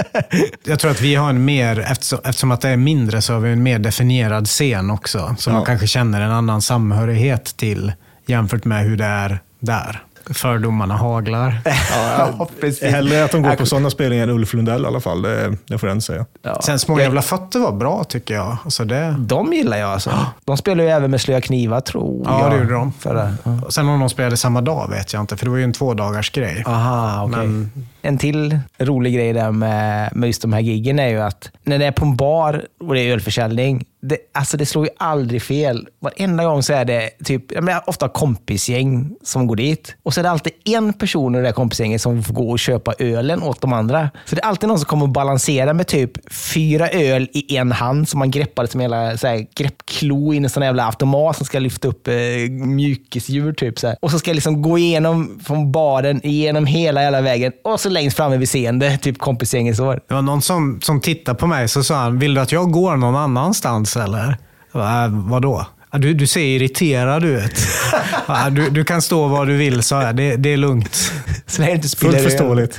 Jag 0.64 0.78
tror 0.78 0.90
att 0.90 1.00
vi 1.00 1.14
har 1.14 1.30
en 1.30 1.44
mer, 1.44 1.80
eftersom, 1.80 2.18
eftersom 2.24 2.50
att 2.50 2.60
det 2.60 2.68
är 2.68 2.76
mindre, 2.76 3.22
så 3.22 3.32
har 3.32 3.40
vi 3.40 3.52
en 3.52 3.62
mer 3.62 3.78
definierad 3.78 4.46
scen 4.46 4.90
också. 4.90 5.34
Som 5.38 5.52
Ja. 5.52 5.58
man 5.58 5.66
kanske 5.66 5.86
känner 5.86 6.20
en 6.20 6.30
annan 6.30 6.62
samhörighet 6.62 7.44
till 7.56 7.92
jämfört 8.26 8.64
med 8.64 8.84
hur 8.84 8.96
det 8.96 9.04
är 9.04 9.40
där. 9.60 10.02
Fördomarna 10.30 10.96
haglar. 10.96 11.60
ja. 12.18 12.48
Hellre 12.82 13.24
att 13.24 13.30
de 13.32 13.42
går 13.42 13.56
på 13.56 13.66
sådana 13.66 13.90
spelningar 13.90 14.22
än 14.22 14.30
Ulf 14.30 14.54
Lundell 14.54 14.82
i 14.84 14.86
alla 14.86 15.00
fall, 15.00 15.22
det, 15.22 15.56
det 15.66 15.78
får 15.78 15.86
den 15.86 16.00
säga. 16.00 16.26
Ja. 16.42 16.60
Sen 16.62 16.78
Små 16.78 16.94
Jag- 16.98 17.02
jävla 17.04 17.22
fötter 17.22 17.58
var 17.58 17.72
bra 17.72 18.04
tycker 18.04 18.34
jag. 18.34 18.56
Alltså 18.64 18.84
det, 18.84 19.16
De 19.18 19.52
gillar 19.52 19.76
jag 19.76 19.90
alltså. 19.90 20.10
De 20.44 20.56
spelar 20.56 20.84
ju 20.84 20.90
även 20.90 21.10
med 21.10 21.20
Slöa 21.20 21.40
knivar 21.40 21.80
tror 21.80 22.22
Ja, 22.26 22.40
jag. 22.40 22.50
det 22.50 22.56
gjorde 22.58 22.74
de. 22.74 22.92
Förra. 22.92 23.34
Ja. 23.44 23.70
Sen 23.70 23.88
om 23.88 24.00
de 24.00 24.08
spelade 24.10 24.36
samma 24.36 24.60
dag 24.60 24.88
vet 24.90 25.12
jag 25.12 25.20
inte, 25.20 25.36
för 25.36 25.44
det 25.46 25.50
var 25.50 25.58
ju 25.58 25.64
en 25.64 25.72
tvådagars 25.72 26.30
grej. 26.30 26.62
Aha, 26.66 27.24
okej. 27.24 27.46
Men- 27.46 27.70
en 28.04 28.18
till 28.18 28.58
rolig 28.78 29.14
grej 29.14 29.32
där 29.32 29.50
med, 29.50 30.16
med 30.16 30.26
just 30.26 30.42
de 30.42 30.52
här 30.52 30.60
giggen 30.60 30.98
är 30.98 31.08
ju 31.08 31.20
att 31.20 31.50
när 31.62 31.78
det 31.78 31.86
är 31.86 31.92
på 31.92 32.04
en 32.04 32.16
bar 32.16 32.66
och 32.80 32.94
det 32.94 33.00
är 33.00 33.12
ölförsäljning, 33.12 33.86
det, 34.02 34.18
alltså 34.34 34.56
det 34.56 34.66
slår 34.66 34.84
ju 34.84 34.90
aldrig 34.96 35.42
fel. 35.42 35.88
Varenda 36.00 36.44
gång 36.44 36.62
så 36.62 36.72
är 36.72 36.84
det 36.84 37.10
typ, 37.24 37.52
jag 37.52 37.64
menar, 37.64 37.82
ofta 37.86 38.08
kompisgäng 38.08 39.16
som 39.22 39.46
går 39.46 39.56
dit. 39.56 39.96
Och 40.02 40.14
så 40.14 40.20
är 40.20 40.22
det 40.22 40.30
alltid 40.30 40.52
en 40.64 40.92
person 40.92 41.34
i 41.34 41.38
det 41.38 41.44
där 41.44 41.52
kompisgänget 41.52 42.00
som 42.00 42.22
får 42.22 42.34
gå 42.34 42.50
och 42.50 42.58
köpa 42.58 42.94
ölen 42.98 43.42
åt 43.42 43.60
de 43.60 43.72
andra. 43.72 44.10
Så 44.24 44.34
det 44.34 44.42
är 44.42 44.46
alltid 44.46 44.68
någon 44.68 44.78
som 44.78 44.86
kommer 44.86 45.02
och 45.02 45.08
balanserar 45.08 45.72
med 45.72 45.86
typ 45.86 46.32
fyra 46.34 46.88
öl 46.88 47.28
i 47.32 47.56
en 47.56 47.72
hand 47.72 48.08
som 48.08 48.18
man 48.18 48.30
greppar 48.30 48.66
som 48.66 48.80
hela 48.80 49.16
så 49.16 49.26
här, 49.26 49.46
greppklo 49.56 50.34
i 50.34 50.36
en 50.36 50.50
sån 50.50 50.62
jävla 50.62 50.86
automat 50.86 51.36
som 51.36 51.46
ska 51.46 51.58
lyfta 51.58 51.88
upp 51.88 52.08
eh, 52.08 52.14
mjukisdjur. 52.50 53.52
Typ, 53.52 53.78
så 53.78 53.86
här. 53.86 53.96
Och 54.00 54.10
så 54.10 54.18
ska 54.18 54.30
jag 54.30 54.34
liksom 54.34 54.62
gå 54.62 54.78
igenom 54.78 55.40
från 55.44 55.72
baren, 55.72 56.26
igenom 56.26 56.66
hela 56.66 57.02
jävla 57.02 57.20
vägen 57.20 57.52
och 57.64 57.80
så 57.80 57.88
längst 57.92 58.16
framme 58.16 58.36
vid 58.36 58.48
scenen, 58.48 58.78
där 58.78 58.96
typ 58.96 59.18
kompisgänget 59.18 59.74
står. 59.76 60.00
Det 60.08 60.14
var 60.14 60.22
någon 60.22 60.42
som, 60.42 60.80
som 60.82 61.00
tittade 61.00 61.38
på 61.38 61.46
mig 61.46 61.68
så 61.68 61.82
sa 61.84 61.94
han, 61.96 62.18
vill 62.18 62.34
du 62.34 62.40
att 62.40 62.52
jag 62.52 62.70
går 62.72 62.96
någon 62.96 63.16
annanstans 63.16 63.96
eller? 63.96 64.36
Jag 64.72 64.82
bara, 64.82 65.04
äh, 65.04 65.10
vadå? 65.10 65.66
"Ja, 65.92 65.98
Du, 65.98 66.14
du 66.14 66.26
ser 66.26 66.40
irriterad 66.40 67.24
ut. 67.24 67.52
"Ja, 68.26 68.50
Du, 68.50 68.70
du 68.70 68.84
kan 68.84 69.02
stå 69.02 69.28
var 69.28 69.46
du 69.46 69.56
vill, 69.56 69.82
sa 69.82 70.02
jag. 70.02 70.16
Det, 70.16 70.36
det 70.36 70.48
är 70.52 70.56
lugnt. 70.56 71.12
Så 71.46 71.62
det 71.62 71.70
inte 71.70 71.88
spiller 71.88 72.12
Fullt 72.18 72.24
förståeligt. 72.24 72.78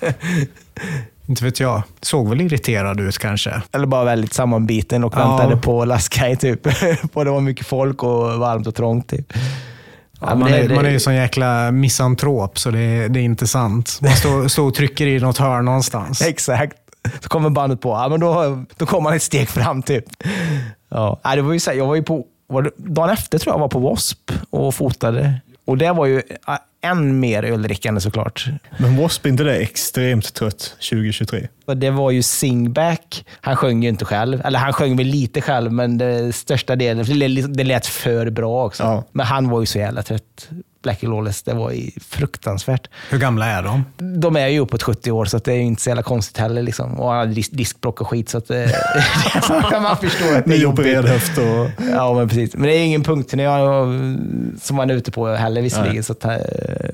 Inte 1.28 1.44
vet 1.44 1.60
jag. 1.60 1.82
Såg 2.02 2.28
väl 2.28 2.40
irriterad 2.40 3.00
ut 3.00 3.18
kanske. 3.18 3.62
Eller 3.72 3.86
bara 3.86 4.04
väldigt 4.04 4.32
sammanbiten 4.32 5.04
och 5.04 5.14
Ja. 5.16 5.36
väntade 5.36 5.56
på 5.60 5.84
Laskaj. 5.84 6.36
Typ. 6.36 6.66
och 7.12 7.24
det 7.24 7.30
var 7.30 7.40
mycket 7.40 7.66
folk 7.66 8.02
och 8.02 8.38
varmt 8.38 8.66
och 8.66 8.74
trångt. 8.74 9.08
Typ. 9.08 9.32
Ja, 10.20 10.34
man, 10.34 10.52
är, 10.52 10.68
man 10.68 10.86
är 10.86 10.90
ju 10.90 11.00
sån 11.00 11.14
jäkla 11.14 11.70
misantrop 11.70 12.58
så 12.58 12.70
det, 12.70 13.08
det 13.08 13.20
är 13.20 13.22
inte 13.22 13.46
sant. 13.46 13.98
Man 14.02 14.10
står, 14.10 14.48
står 14.48 14.66
och 14.66 14.74
trycker 14.74 15.06
i 15.06 15.20
något 15.20 15.38
hörn 15.38 15.64
någonstans. 15.64 16.22
Exakt. 16.22 16.76
Så 17.20 17.28
kommer 17.28 17.50
bandet 17.50 17.80
på. 17.80 17.88
Ja, 17.88 18.08
men 18.08 18.20
då, 18.20 18.64
då 18.76 18.86
kommer 18.86 19.02
man 19.02 19.14
ett 19.14 19.22
steg 19.22 19.48
fram 19.48 19.82
typ. 19.82 20.04
Ja. 20.88 21.18
Det 21.34 21.42
var 21.42 21.52
ju 21.52 21.60
så 21.60 21.70
här, 21.70 21.78
jag 21.78 21.86
var 21.86 21.94
ju 21.94 22.02
på, 22.02 22.24
var 22.46 22.62
det, 22.62 22.70
dagen 22.76 23.10
efter 23.10 23.38
tror 23.38 23.54
jag 23.54 23.60
var 23.60 23.68
på 23.68 23.78
W.A.S.P. 23.78 24.34
och 24.50 24.74
fotade. 24.74 25.40
Och 25.64 25.78
det 25.78 25.92
var 25.92 26.06
ju 26.06 26.22
än 26.82 27.20
mer 27.20 27.42
öldrickande 27.42 28.00
såklart. 28.00 28.46
Men 28.78 28.90
W.A.S.P. 28.90 29.28
inte 29.28 29.44
det 29.44 29.56
extremt 29.56 30.34
trött 30.34 30.76
2023? 30.90 31.48
Och 31.64 31.76
Det 31.76 31.90
var 31.90 32.10
ju 32.10 32.22
Singback. 32.22 33.24
Han 33.40 33.56
sjöng 33.56 33.82
ju 33.82 33.88
inte 33.88 34.04
själv. 34.04 34.42
Eller 34.44 34.58
han 34.58 34.72
sjöng 34.72 34.96
väl 34.96 35.06
lite 35.06 35.40
själv, 35.40 35.72
men 35.72 35.98
det 35.98 36.32
största 36.32 36.76
delen, 36.76 37.52
det 37.52 37.64
lät 37.64 37.86
för 37.86 38.30
bra 38.30 38.66
också. 38.66 38.82
Ja. 38.82 39.04
Men 39.12 39.26
han 39.26 39.48
var 39.48 39.60
ju 39.60 39.66
så 39.66 39.78
jävla 39.78 40.02
trött. 40.02 40.48
Black 40.82 41.02
Lawless. 41.02 41.42
Det 41.42 41.54
var 41.54 42.00
fruktansvärt. 42.00 42.88
Hur 43.10 43.18
gamla 43.18 43.46
är 43.46 43.62
de? 43.62 43.84
De 44.20 44.36
är 44.36 44.48
ju 44.48 44.58
uppåt 44.58 44.82
70 44.82 45.10
år, 45.10 45.24
så 45.24 45.36
att 45.36 45.44
det 45.44 45.52
är 45.52 45.58
inte 45.60 45.82
så 45.82 45.90
jävla 45.90 46.02
konstigt 46.02 46.38
heller. 46.38 46.62
Liksom. 46.62 47.00
Och 47.00 47.08
han 47.10 47.18
hade 47.18 47.32
disk 47.32 47.50
diskbråck 47.52 48.00
och 48.00 48.08
skit, 48.08 48.28
så 48.28 48.38
att 48.38 48.48
det, 48.48 48.72
man 49.82 49.96
förstår 49.96 50.36
att 50.36 50.44
det 50.44 50.54
är 50.54 50.58
jobbigt. 50.58 50.96
höft 50.96 51.38
och... 51.38 51.84
Ja, 51.90 52.14
men 52.14 52.28
precis. 52.28 52.54
Men 52.54 52.62
det 52.62 52.74
är 52.76 52.84
ingen 52.84 53.02
punkturné 53.02 53.46
som 54.60 54.76
man 54.76 54.90
är 54.90 54.94
ute 54.94 55.10
på 55.10 55.26
heller 55.28 55.62
visserligen. 55.62 56.04
Så 56.04 56.12
att, 56.12 56.24
eh, 56.24 56.30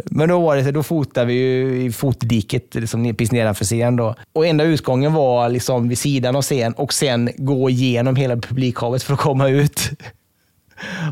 men 0.05 0.28
då 0.28 0.40
var 0.40 0.57
det 0.57 0.64
så, 0.64 0.71
då 0.71 0.83
fotade 0.83 1.26
vi 1.26 1.35
ju 1.35 1.83
i 1.85 1.93
fotdiket 1.93 2.75
liksom, 2.75 3.14
precis 3.14 3.33
nedanför 3.33 3.64
scen. 3.64 3.97
Då. 3.97 4.14
Och 4.33 4.47
enda 4.47 4.64
utgången 4.64 5.12
var 5.14 5.49
liksom 5.49 5.88
vid 5.88 5.99
sidan 5.99 6.37
av 6.37 6.43
scen 6.43 6.73
och 6.73 6.93
sen 6.93 7.31
gå 7.37 7.71
igenom 7.71 8.16
hela 8.16 8.37
publikhavet 8.37 9.02
för 9.02 9.14
att 9.14 9.21
komma 9.21 9.49
ut. 9.49 9.90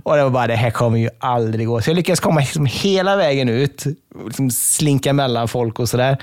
Och 0.02 0.16
det 0.16 0.22
var 0.22 0.30
bara, 0.30 0.46
det 0.46 0.54
här 0.56 0.70
kommer 0.70 0.98
ju 0.98 1.08
aldrig 1.18 1.66
gå. 1.66 1.82
Så 1.82 1.90
jag 1.90 1.96
lyckades 1.96 2.20
komma 2.20 2.40
liksom 2.40 2.66
hela 2.66 3.16
vägen 3.16 3.48
ut, 3.48 3.84
liksom 4.26 4.50
slinka 4.50 5.12
mellan 5.12 5.48
folk 5.48 5.78
och 5.78 5.88
sådär. 5.88 6.16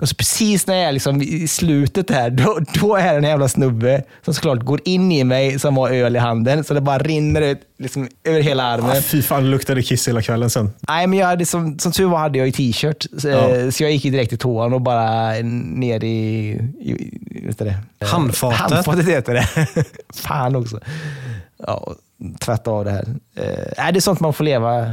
Och 0.00 0.08
så 0.08 0.14
precis 0.14 0.66
när 0.66 0.74
jag 0.74 0.84
är 0.88 0.92
liksom 0.92 1.22
i 1.22 1.48
slutet 1.48 2.10
här, 2.10 2.30
då, 2.30 2.58
då 2.80 2.96
är 2.96 3.12
det 3.12 3.18
en 3.18 3.24
jävla 3.24 3.48
snubbe 3.48 4.02
som 4.24 4.34
såklart 4.34 4.58
går 4.62 4.80
in 4.84 5.12
i 5.12 5.24
mig 5.24 5.58
som 5.58 5.76
har 5.76 5.90
öl 5.90 6.16
i 6.16 6.18
handen, 6.18 6.64
så 6.64 6.74
det 6.74 6.80
bara 6.80 6.98
rinner 6.98 7.42
ut 7.42 7.60
liksom 7.78 8.08
över 8.24 8.40
hela 8.40 8.62
armen. 8.62 8.90
Ah, 8.90 9.00
fy 9.00 9.22
fan, 9.22 9.42
det 9.42 9.48
luktade 9.48 9.82
kiss 9.82 10.08
hela 10.08 10.22
kvällen 10.22 10.50
sen. 10.50 10.72
Nej, 10.88 11.06
men 11.06 11.18
jag 11.18 11.26
hade, 11.26 11.46
som, 11.46 11.78
som 11.78 11.92
tur 11.92 12.06
var 12.06 12.18
hade 12.18 12.38
jag 12.38 12.46
ju 12.46 12.52
t-shirt, 12.52 13.06
så, 13.18 13.28
Ja. 13.28 13.70
så 13.72 13.82
jag 13.82 13.92
gick 13.92 14.02
direkt 14.02 14.32
i 14.32 14.36
toan 14.36 14.72
och 14.72 14.80
bara 14.80 15.32
ner 15.42 16.04
i... 16.04 16.48
i 16.80 17.42
vet 17.46 17.58
det? 17.58 17.74
Handfatet. 18.06 18.58
Handfatet 18.60 19.08
heter 19.08 19.34
det. 19.34 19.66
Fan 20.14 20.56
också. 20.56 20.80
Ja, 21.66 21.94
tvätta 22.40 22.70
av 22.70 22.84
det 22.84 22.90
här. 22.90 23.04
Eh, 23.36 23.84
är 23.86 23.92
det 23.92 23.98
är 23.98 24.00
sånt 24.00 24.20
man 24.20 24.32
får 24.32 24.44
leva, 24.44 24.86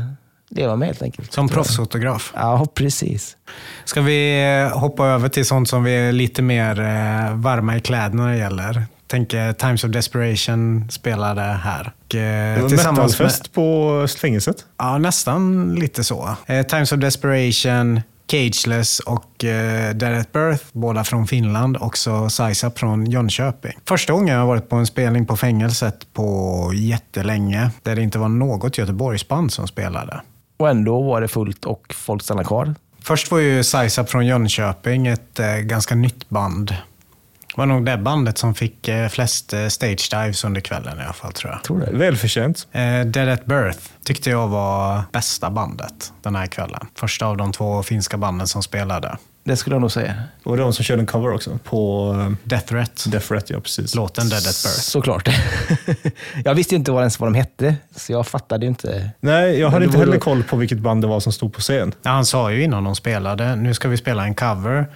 leva 0.49 0.75
med 0.75 0.87
helt 0.87 1.01
enkelt. 1.01 1.33
Som 1.33 1.49
proffsfotograf. 1.49 2.33
Ja, 2.35 2.65
precis. 2.75 3.37
Ska 3.85 4.01
vi 4.01 4.43
eh, 4.71 4.79
hoppa 4.79 5.05
över 5.07 5.29
till 5.29 5.45
sånt 5.45 5.69
som 5.69 5.83
vi 5.83 5.95
är 5.95 6.11
lite 6.11 6.41
mer 6.41 6.79
eh, 6.79 7.35
varma 7.35 7.77
i 7.77 7.81
kläderna 7.81 8.23
när 8.23 8.31
det 8.31 8.37
gäller? 8.37 8.85
Tänk 9.07 9.33
eh, 9.33 9.51
Times 9.51 9.83
of 9.83 9.91
Desperation 9.91 10.91
spelade 10.91 11.41
här. 11.41 11.93
Och, 12.63 12.69
tillsammans 12.69 13.19
med- 13.19 13.53
på 13.53 14.05
fängelset. 14.21 14.55
Ja, 14.77 14.97
nästan 14.97 15.75
lite 15.75 16.03
så. 16.03 16.35
Eh, 16.45 16.65
Times 16.65 16.91
of 16.91 16.99
Desperation, 16.99 18.01
Cageless 18.33 18.99
och 18.99 19.43
eh, 19.43 19.95
Dead 19.95 20.19
at 20.19 20.31
Birth, 20.31 20.63
båda 20.71 21.03
från 21.03 21.27
Finland. 21.27 21.77
Också 21.79 22.29
Size 22.29 22.67
Up 22.67 22.79
från 22.79 23.05
Jönköping. 23.05 23.73
Första 23.85 24.13
gången 24.13 24.35
jag 24.35 24.45
varit 24.45 24.69
på 24.69 24.75
en 24.75 24.85
spelning 24.85 25.25
på 25.25 25.37
fängelset 25.37 26.13
på 26.13 26.71
jättelänge, 26.75 27.69
där 27.83 27.95
det 27.95 28.01
inte 28.01 28.19
var 28.19 28.29
något 28.29 28.77
Göteborgsband 28.77 29.51
som 29.51 29.67
spelade. 29.67 30.21
Och 30.57 30.69
ändå 30.69 31.01
var 31.01 31.21
det 31.21 31.27
fullt 31.27 31.65
och 31.65 31.93
folk 31.97 32.23
stannade 32.23 32.47
kvar. 32.47 32.75
Först 33.01 33.31
var 33.31 33.39
ju 33.39 33.63
Size 33.63 34.01
Up 34.01 34.09
från 34.09 34.25
Jönköping 34.25 35.07
ett 35.07 35.39
eh, 35.39 35.55
ganska 35.55 35.95
nytt 35.95 36.29
band. 36.29 36.75
Det 37.55 37.57
var 37.57 37.65
nog 37.65 37.85
det 37.85 37.97
bandet 37.97 38.37
som 38.37 38.55
fick 38.55 38.87
eh, 38.87 39.09
flest 39.09 39.53
eh, 39.53 39.67
stage 39.67 40.09
dives 40.11 40.43
under 40.43 40.61
kvällen 40.61 40.99
i 40.99 41.03
alla 41.03 41.13
fall 41.13 41.33
tror 41.33 41.51
jag. 41.51 41.63
Tror 41.63 41.79
du? 41.79 41.97
Välförtjänt. 41.97 42.67
Eh, 42.71 42.81
Dead 43.05 43.29
at 43.29 43.45
Birth 43.45 43.79
tyckte 44.03 44.29
jag 44.29 44.47
var 44.47 45.01
bästa 45.11 45.49
bandet 45.49 46.13
den 46.21 46.35
här 46.35 46.47
kvällen. 46.47 46.87
Första 46.95 47.25
av 47.25 47.37
de 47.37 47.51
två 47.51 47.83
finska 47.83 48.17
banden 48.17 48.47
som 48.47 48.63
spelade. 48.63 49.17
Det 49.45 49.55
skulle 49.55 49.75
jag 49.75 49.81
nog 49.81 49.91
säga. 49.91 50.13
Det 50.43 50.49
var 50.49 50.57
de 50.57 50.73
som 50.73 50.85
körde 50.85 51.01
en 51.01 51.05
cover 51.07 51.33
också 51.33 51.59
på 51.63 52.15
Death 52.43 52.65
Threat. 52.65 53.05
Death 53.07 53.27
Threat, 53.27 53.49
ja 53.49 53.59
precis. 53.59 53.95
Låten 53.95 54.29
Dead 54.29 54.39
at 54.39 54.43
Birth. 54.43 54.79
Såklart. 54.79 55.29
jag 56.45 56.55
visste 56.55 56.75
ju 56.75 56.79
inte 56.79 56.91
vad, 56.91 57.01
ens 57.01 57.19
vad 57.19 57.27
de 57.27 57.35
hette, 57.35 57.75
så 57.95 58.11
jag 58.11 58.27
fattade 58.27 58.65
ju 58.65 58.69
inte. 58.69 59.09
Nej, 59.19 59.59
jag 59.59 59.69
hade 59.69 59.79
det 59.79 59.85
inte 59.85 59.97
heller 59.97 60.19
koll 60.19 60.43
på 60.43 60.57
vilket 60.57 60.79
band 60.79 61.03
det 61.03 61.07
var 61.07 61.19
som 61.19 61.33
stod 61.33 61.53
på 61.53 61.61
scen. 61.61 61.93
Ja, 62.01 62.11
han 62.11 62.25
sa 62.25 62.51
ju 62.51 62.63
innan 62.63 62.83
de 62.83 62.95
spelade, 62.95 63.55
nu 63.55 63.73
ska 63.73 63.87
vi 63.87 63.97
spela 63.97 64.23
en 64.23 64.35
cover. 64.35 64.87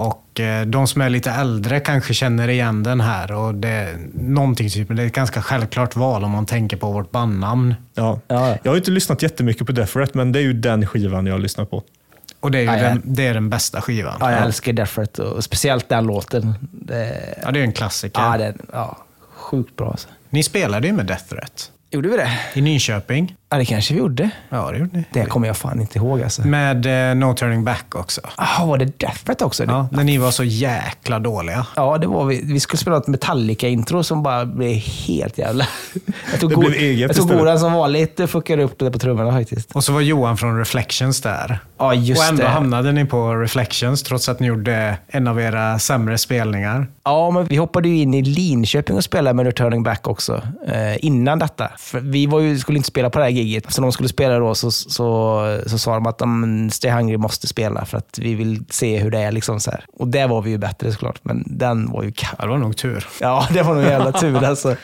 Och 0.00 0.40
eh, 0.40 0.66
de 0.66 0.86
som 0.86 1.00
är 1.00 1.10
lite 1.10 1.30
äldre 1.30 1.80
kanske 1.80 2.14
känner 2.14 2.48
igen 2.48 2.82
den 2.82 3.00
här. 3.00 3.32
Och 3.32 3.54
det, 3.54 3.68
är 3.68 3.98
någonting 4.14 4.70
typ, 4.70 4.88
det 4.88 5.02
är 5.02 5.06
ett 5.06 5.12
ganska 5.12 5.42
självklart 5.42 5.96
val 5.96 6.24
om 6.24 6.30
man 6.30 6.46
tänker 6.46 6.76
på 6.76 6.92
vårt 6.92 7.10
bandnamn. 7.10 7.74
Ja. 7.94 8.20
Ja. 8.28 8.56
Jag 8.62 8.72
har 8.72 8.76
inte 8.76 8.90
lyssnat 8.90 9.22
jättemycket 9.22 9.66
på 9.66 9.72
Death 9.72 9.92
Threat, 9.92 10.14
men 10.14 10.32
det 10.32 10.38
är 10.38 10.42
ju 10.42 10.52
den 10.52 10.86
skivan 10.86 11.26
jag 11.26 11.34
har 11.34 11.38
lyssnat 11.38 11.70
på. 11.70 11.82
Och 12.40 12.50
det 12.50 12.58
är 12.58 12.62
ju 12.62 12.66
Ja. 12.66 12.88
Den, 12.88 13.02
det 13.04 13.26
är 13.26 13.34
den 13.34 13.50
bästa 13.50 13.80
skivan. 13.80 14.16
Ja, 14.20 14.32
jag 14.32 14.42
älskar 14.42 14.72
Death 14.72 14.94
Threat 14.94 15.18
och 15.18 15.44
speciellt 15.44 15.88
den 15.88 16.06
låten. 16.06 16.54
Det, 16.60 17.34
Ja, 17.42 17.50
det 17.50 17.60
är 17.60 17.64
en 17.64 17.72
klassiker. 17.72 18.20
ja, 18.20 18.38
den, 18.38 18.58
ja, 18.72 18.98
sjukt 19.30 19.76
bra. 19.76 19.90
Alltså. 19.90 20.08
Ni 20.30 20.42
spelade 20.42 20.86
ju 20.86 20.92
med 20.92 21.06
Death 21.06 21.24
Threat 21.24 21.70
Gjorde 21.92 22.08
vi 22.08 22.16
det? 22.16 22.30
i 22.54 22.60
Nyköping. 22.60 23.36
Ja, 23.52 23.58
det 23.58 23.64
kanske 23.64 23.94
vi 23.94 24.00
gjorde. 24.00 24.30
Ja, 24.48 24.70
det 24.70 24.78
gjorde 24.78 24.96
ni. 24.96 25.04
Det 25.12 25.24
kommer 25.24 25.46
jag 25.46 25.56
fan 25.56 25.80
inte 25.80 25.98
ihåg 25.98 26.22
alltså. 26.22 26.42
Med 26.42 27.10
eh, 27.10 27.14
No 27.16 27.34
Turning 27.34 27.64
Back 27.64 27.94
också. 27.94 28.20
Jaha, 28.38 28.66
var 28.66 28.78
det 28.78 28.98
Threat 28.98 29.42
också? 29.42 29.64
Ja, 29.64 29.88
när 29.92 30.04
ni 30.04 30.18
var 30.18 30.30
så 30.30 30.44
jäkla 30.44 31.18
dåliga. 31.18 31.66
Ja, 31.76 31.98
det 31.98 32.06
var 32.06 32.24
vi. 32.24 32.40
Vi 32.44 32.60
skulle 32.60 32.78
spela 32.78 32.96
ett 32.96 33.06
Metallica-intro 33.06 34.02
som 34.02 34.22
bara 34.22 34.46
blev 34.46 34.76
helt 34.76 35.38
jävla... 35.38 35.66
Jag 36.30 36.40
tog, 36.40 36.50
Det 36.50 36.56
blev 36.56 36.72
eget 36.72 37.16
jag 37.16 37.28
tog. 37.28 37.38
Goran 37.38 37.58
som 37.58 37.72
vanligt 37.72 38.20
och 38.20 38.30
fuckade 38.30 38.62
upp 38.62 38.78
det 38.78 38.90
på 38.90 38.98
trummorna 38.98 39.32
faktiskt. 39.32 39.72
Och 39.72 39.84
så 39.84 39.92
var 39.92 40.00
Johan 40.00 40.36
från 40.36 40.58
Reflections 40.58 41.20
där. 41.20 41.58
Ja, 41.78 41.94
just 41.94 42.22
och 42.22 42.28
ändå 42.28 42.42
det. 42.42 42.48
hamnade 42.48 42.92
ni 42.92 43.04
på 43.04 43.34
Reflections 43.34 44.02
trots 44.02 44.28
att 44.28 44.40
ni 44.40 44.46
gjorde 44.46 44.96
en 45.08 45.26
av 45.26 45.40
era 45.40 45.78
sämre 45.78 46.18
spelningar. 46.18 46.86
Ja, 47.04 47.30
men 47.30 47.44
vi 47.44 47.56
hoppade 47.56 47.88
ju 47.88 47.98
in 47.98 48.14
i 48.14 48.22
Linköping 48.22 48.96
och 48.96 49.04
spelade 49.04 49.34
med 49.34 49.46
Returning 49.46 49.82
Back 49.82 50.08
också, 50.08 50.42
eh, 50.66 51.04
innan 51.04 51.38
detta. 51.38 51.70
För 51.80 52.00
vi 52.00 52.26
var 52.26 52.40
ju, 52.40 52.58
skulle 52.58 52.76
inte 52.78 52.88
spela 52.88 53.10
på 53.10 53.18
det 53.18 53.24
här 53.24 53.30
giget, 53.30 53.72
så 53.72 53.80
när 53.80 53.86
de 53.86 53.92
skulle 53.92 54.08
spela 54.08 54.38
då 54.38 54.54
så, 54.54 54.70
så, 54.70 55.60
så 55.66 55.78
sa 55.78 55.94
de 55.94 56.06
att 56.06 56.20
mm, 56.20 56.70
Stay 56.70 56.90
Hungry 56.90 57.16
måste 57.16 57.46
spela 57.46 57.84
för 57.84 57.98
att 57.98 58.18
vi 58.18 58.34
vill 58.34 58.64
se 58.70 58.98
hur 58.98 59.10
det 59.10 59.18
är. 59.18 59.32
Liksom 59.32 59.60
så 59.60 59.70
här. 59.70 59.84
Och 59.92 60.08
där 60.08 60.28
var 60.28 60.42
vi 60.42 60.50
ju 60.50 60.58
bättre 60.58 60.92
såklart, 60.92 61.18
men 61.22 61.44
den 61.46 61.90
var 61.90 62.02
ju 62.02 62.12
kass. 62.12 62.34
Ja, 62.38 62.44
det 62.44 62.50
var 62.50 62.58
nog 62.58 62.76
tur. 62.76 63.06
Ja, 63.20 63.46
det 63.50 63.62
var 63.62 63.74
nog 63.74 63.84
jävla 63.84 64.12
tur 64.12 64.44
alltså. 64.44 64.76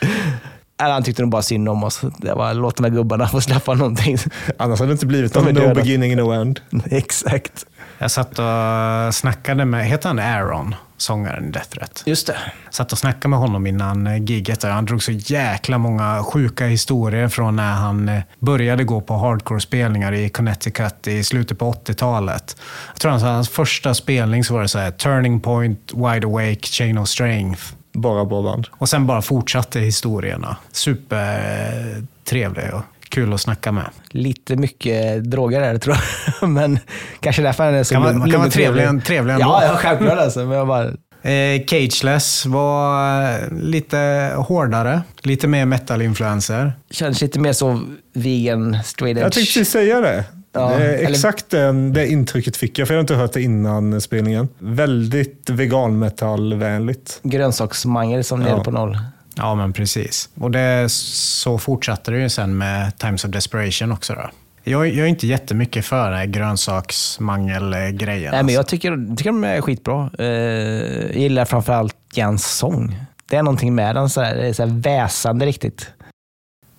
Eller 0.82 0.92
han 0.92 1.02
tyckte 1.02 1.22
nog 1.22 1.30
bara 1.30 1.42
synd 1.42 1.68
om 1.68 1.84
oss. 1.84 2.00
Det 2.18 2.34
var, 2.34 2.54
låt 2.54 2.76
de 2.76 2.84
här 2.84 2.90
gubbarna 2.90 3.28
få 3.28 3.40
släppa 3.40 3.74
någonting. 3.74 4.18
Annars 4.56 4.78
hade 4.78 4.90
det 4.90 4.92
inte 4.92 5.06
blivit 5.06 5.32
De 5.32 5.44
någon 5.44 5.54
no 5.54 5.60
döda. 5.60 5.74
beginning, 5.74 6.16
no 6.16 6.32
end. 6.32 6.60
Exakt. 6.90 7.66
Jag 7.98 8.10
satt 8.10 8.38
och 8.38 9.14
snackade 9.14 9.64
med, 9.64 9.86
heter 9.86 10.08
han 10.08 10.18
Aaron, 10.18 10.74
sångaren 10.96 11.48
i 11.48 11.50
Death 11.50 11.68
Threat? 11.68 12.02
Just 12.06 12.26
det. 12.26 12.36
Satt 12.70 12.92
och 12.92 12.98
snackade 12.98 13.28
med 13.28 13.38
honom 13.38 13.66
innan 13.66 14.06
eh, 14.06 14.22
giget. 14.22 14.62
Han 14.62 14.84
drog 14.84 15.02
så 15.02 15.12
jäkla 15.12 15.78
många 15.78 16.22
sjuka 16.22 16.66
historier 16.66 17.28
från 17.28 17.56
när 17.56 17.74
han 17.74 18.08
eh, 18.08 18.22
började 18.38 18.84
gå 18.84 19.00
på 19.00 19.14
hardcore-spelningar 19.14 20.12
i 20.12 20.28
Connecticut 20.28 21.06
i 21.06 21.24
slutet 21.24 21.58
på 21.58 21.72
80-talet. 21.72 22.56
Jag 22.92 23.00
tror 23.00 23.18
sa 23.18 23.26
hans 23.26 23.48
första 23.48 23.94
spelning 23.94 24.44
så 24.44 24.54
var 24.54 24.62
det 24.62 24.68
så 24.68 24.78
här 24.78 24.90
Turning 24.90 25.40
Point, 25.40 25.92
Wide 25.94 26.26
Awake, 26.26 26.60
Chain 26.62 26.98
of 26.98 27.08
Strength. 27.08 27.62
Bara 27.92 28.24
bra 28.24 28.42
band. 28.42 28.66
Och 28.70 28.88
sen 28.88 29.06
bara 29.06 29.22
fortsatte 29.22 29.80
historierna. 29.80 30.56
Supertrevlig 30.72 32.74
och 32.74 32.82
kul 33.08 33.32
att 33.32 33.40
snacka 33.40 33.72
med. 33.72 33.84
Lite 34.10 34.56
mycket 34.56 35.24
droger 35.24 35.60
är 35.60 35.72
det 35.72 35.78
tror 35.78 35.96
jag. 36.40 36.48
Men 36.50 36.78
kanske 37.20 37.42
därför 37.42 37.64
han 37.64 37.74
är 37.74 37.82
så 37.84 37.94
Kan 37.94 38.02
vara- 38.02 38.12
lugn- 38.12 38.30
kan 38.30 38.40
vara 38.40 38.50
trevlig- 38.50 39.04
trevlig. 39.04 39.32
ändå. 39.34 39.46
Ja, 39.46 39.62
ja, 39.64 39.76
självklart 39.76 40.18
alltså. 40.18 40.38
Men 40.44 40.58
jag 40.58 40.66
bara, 40.66 40.90
Eh, 41.22 41.62
Cageless 41.66 42.46
var 42.46 43.22
eh, 43.32 43.36
lite 43.60 44.32
hårdare, 44.36 45.02
lite 45.22 45.48
mer 45.48 45.66
metal-influenser. 45.66 46.72
känns 46.90 47.20
lite 47.20 47.38
mer 47.40 47.52
så 47.52 47.80
vegan, 48.14 48.76
straight 48.84 49.16
edge. 49.16 49.24
Jag 49.24 49.32
tänkte 49.32 49.64
säga 49.64 50.00
det. 50.00 50.24
Ja, 50.52 50.68
det 50.78 50.84
eller- 50.98 51.10
exakt 51.10 51.50
den, 51.50 51.92
det 51.92 52.06
intrycket 52.08 52.56
fick 52.56 52.78
jag, 52.78 52.88
för 52.88 52.94
jag 52.94 52.98
har 52.98 53.00
inte 53.02 53.14
hört 53.14 53.32
det 53.32 53.42
innan 53.42 54.00
spelningen. 54.00 54.48
Väldigt 54.58 55.50
vegan-metallvänligt. 55.50 57.20
Grönsaksmangel 57.22 58.24
som 58.24 58.42
Ja. 58.42 58.54
nere 58.54 58.64
på 58.64 58.70
noll. 58.70 58.98
Ja, 59.36 59.54
men 59.54 59.72
precis. 59.72 60.28
Och 60.34 60.50
det, 60.50 60.92
så 60.92 61.58
fortsatte 61.58 62.10
det 62.10 62.18
ju 62.18 62.28
sen 62.28 62.58
med 62.58 62.98
Times 62.98 63.24
of 63.24 63.30
Desperation 63.30 63.92
också. 63.92 64.14
Då. 64.14 64.30
Jag, 64.64 64.88
jag 64.88 64.98
är 64.98 65.06
inte 65.06 65.26
jättemycket 65.26 65.84
för 65.84 66.10
den 66.10 66.18
här 66.18 66.26
grönsaksmangel-grejen. 66.26 68.32
Nej, 68.32 68.42
men 68.42 68.54
jag 68.54 68.66
tycker, 68.66 69.16
tycker 69.16 69.30
de 69.30 69.44
är 69.44 69.60
skitbra. 69.60 70.10
Eh, 70.18 70.26
jag 70.26 71.16
gillar 71.16 71.44
framförallt 71.44 71.96
Jans 72.14 72.46
sång. 72.46 72.96
Det 73.30 73.36
är 73.36 73.42
någonting 73.42 73.74
med 73.74 73.96
den, 73.96 74.10
så 74.10 74.20
här, 74.20 74.34
det 74.34 74.46
är 74.46 74.52
så 74.52 74.62
här 74.62 74.70
väsande 74.70 75.46
riktigt. 75.46 75.90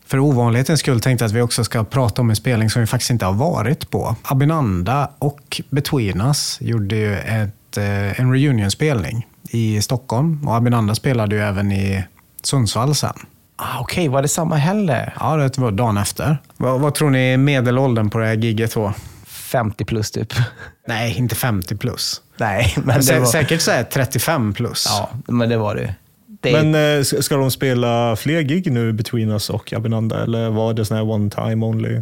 För 0.05 0.19
ovanlighetens 0.19 0.79
skull 0.79 1.01
tänkte 1.01 1.23
jag 1.23 1.29
att 1.29 1.35
vi 1.35 1.41
också 1.41 1.63
ska 1.63 1.83
prata 1.83 2.21
om 2.21 2.29
en 2.29 2.35
spelning 2.35 2.69
som 2.69 2.79
vi 2.79 2.85
faktiskt 2.85 3.11
inte 3.11 3.25
har 3.25 3.33
varit 3.33 3.89
på. 3.89 4.15
Abinanda 4.23 5.11
och 5.19 5.61
Between 5.69 6.21
Us 6.21 6.57
gjorde 6.61 6.95
ju 6.95 7.17
ett, 7.17 7.77
eh, 7.77 8.19
en 8.19 8.33
reunion-spelning 8.33 9.27
i 9.49 9.81
Stockholm. 9.81 10.47
Och 10.47 10.55
Abinanda 10.55 10.95
spelade 10.95 11.35
ju 11.35 11.41
även 11.41 11.71
i 11.71 12.03
Sundsvall 12.43 12.95
sen. 12.95 13.13
Ah, 13.55 13.79
Okej, 13.79 14.07
var 14.07 14.21
det 14.21 14.27
samma 14.27 14.55
heller? 14.55 15.13
Ja, 15.19 15.35
det 15.35 15.57
var 15.57 15.71
dagen 15.71 15.97
efter. 15.97 16.37
Vad, 16.57 16.79
vad 16.79 16.93
tror 16.95 17.09
ni 17.09 17.37
medelåldern 17.37 18.09
på 18.09 18.17
det 18.17 18.25
här 18.25 18.33
giget 18.33 18.75
var? 18.75 18.93
50 19.25 19.85
plus 19.85 20.11
typ. 20.11 20.33
Nej, 20.87 21.17
inte 21.17 21.35
50 21.35 21.75
plus. 21.75 22.21
Nej, 22.37 22.73
men 22.83 23.01
det 23.01 23.19
var... 23.19 23.25
Säkert 23.25 23.61
så 23.61 23.71
här 23.71 23.83
35 23.83 24.53
plus. 24.53 24.85
Ja, 24.89 25.09
men 25.27 25.49
det 25.49 25.57
var 25.57 25.75
det. 25.75 25.95
det 26.41 26.49
är, 26.53 26.63
Men 26.63 26.97
eh, 26.99 27.03
ska 27.03 27.35
de 27.37 27.51
spela 27.51 28.15
fler 28.15 28.41
gig 28.41 28.71
nu, 28.71 28.93
Between 28.93 29.29
Us 29.31 29.49
och 29.49 29.73
Abinanda, 29.73 30.23
eller 30.23 30.49
var 30.49 30.73
det 30.73 30.85
sån 30.85 30.97
här 30.97 31.09
one 31.09 31.29
time 31.29 31.65
only? 31.65 32.01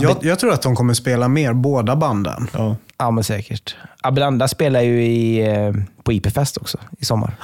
Jag, 0.00 0.16
jag 0.22 0.38
tror 0.38 0.52
att 0.52 0.62
de 0.62 0.76
kommer 0.76 0.94
spela 0.94 1.28
mer, 1.28 1.52
båda 1.52 1.96
banden. 1.96 2.48
Ja. 2.52 2.76
Ja, 2.98 3.10
men 3.10 3.24
säkert. 3.24 3.76
Abelanda 4.00 4.48
spelar 4.48 4.80
ju 4.80 5.04
i, 5.04 5.48
eh, 5.54 5.72
på 6.02 6.12
IP-fest 6.12 6.56
också 6.56 6.78
i 6.98 7.04
sommar. 7.04 7.34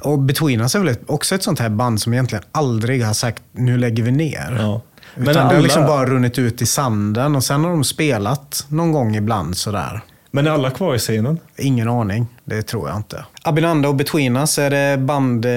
Och 0.00 0.18
Between 0.18 0.60
Us 0.60 0.74
är 0.74 0.78
väl 0.78 0.96
också 1.06 1.34
ett 1.34 1.42
sånt 1.42 1.60
här 1.60 1.68
band 1.68 2.00
som 2.00 2.12
egentligen 2.12 2.44
aldrig 2.52 3.04
har 3.04 3.14
sagt 3.14 3.42
nu 3.52 3.78
lägger 3.78 4.02
vi 4.02 4.10
ner. 4.10 4.56
Ja. 4.60 4.80
Utan 5.16 5.24
Men, 5.24 5.34
det 5.34 5.40
har 5.40 5.50
alla, 5.50 5.60
liksom 5.60 5.86
bara 5.86 6.06
runnit 6.06 6.38
ut 6.38 6.62
i 6.62 6.66
sanden 6.66 7.36
och 7.36 7.44
sen 7.44 7.64
har 7.64 7.70
de 7.70 7.84
spelat 7.84 8.66
någon 8.68 8.92
gång 8.92 9.16
ibland 9.16 9.56
sådär. 9.56 10.00
men 10.30 10.46
är 10.46 10.50
alla 10.50 10.70
kvar 10.70 10.94
i 10.94 10.98
scenen? 10.98 11.38
Ingen 11.58 11.88
aning, 11.88 12.26
det 12.44 12.62
tror 12.62 12.88
jag 12.88 12.96
inte. 12.96 13.24
Abinanda 13.42 13.88
och 13.88 13.94
Between 13.94 14.36
Us, 14.36 14.58
är 14.58 14.70
det 14.70 14.98
band 14.98 15.44
eh, 15.44 15.52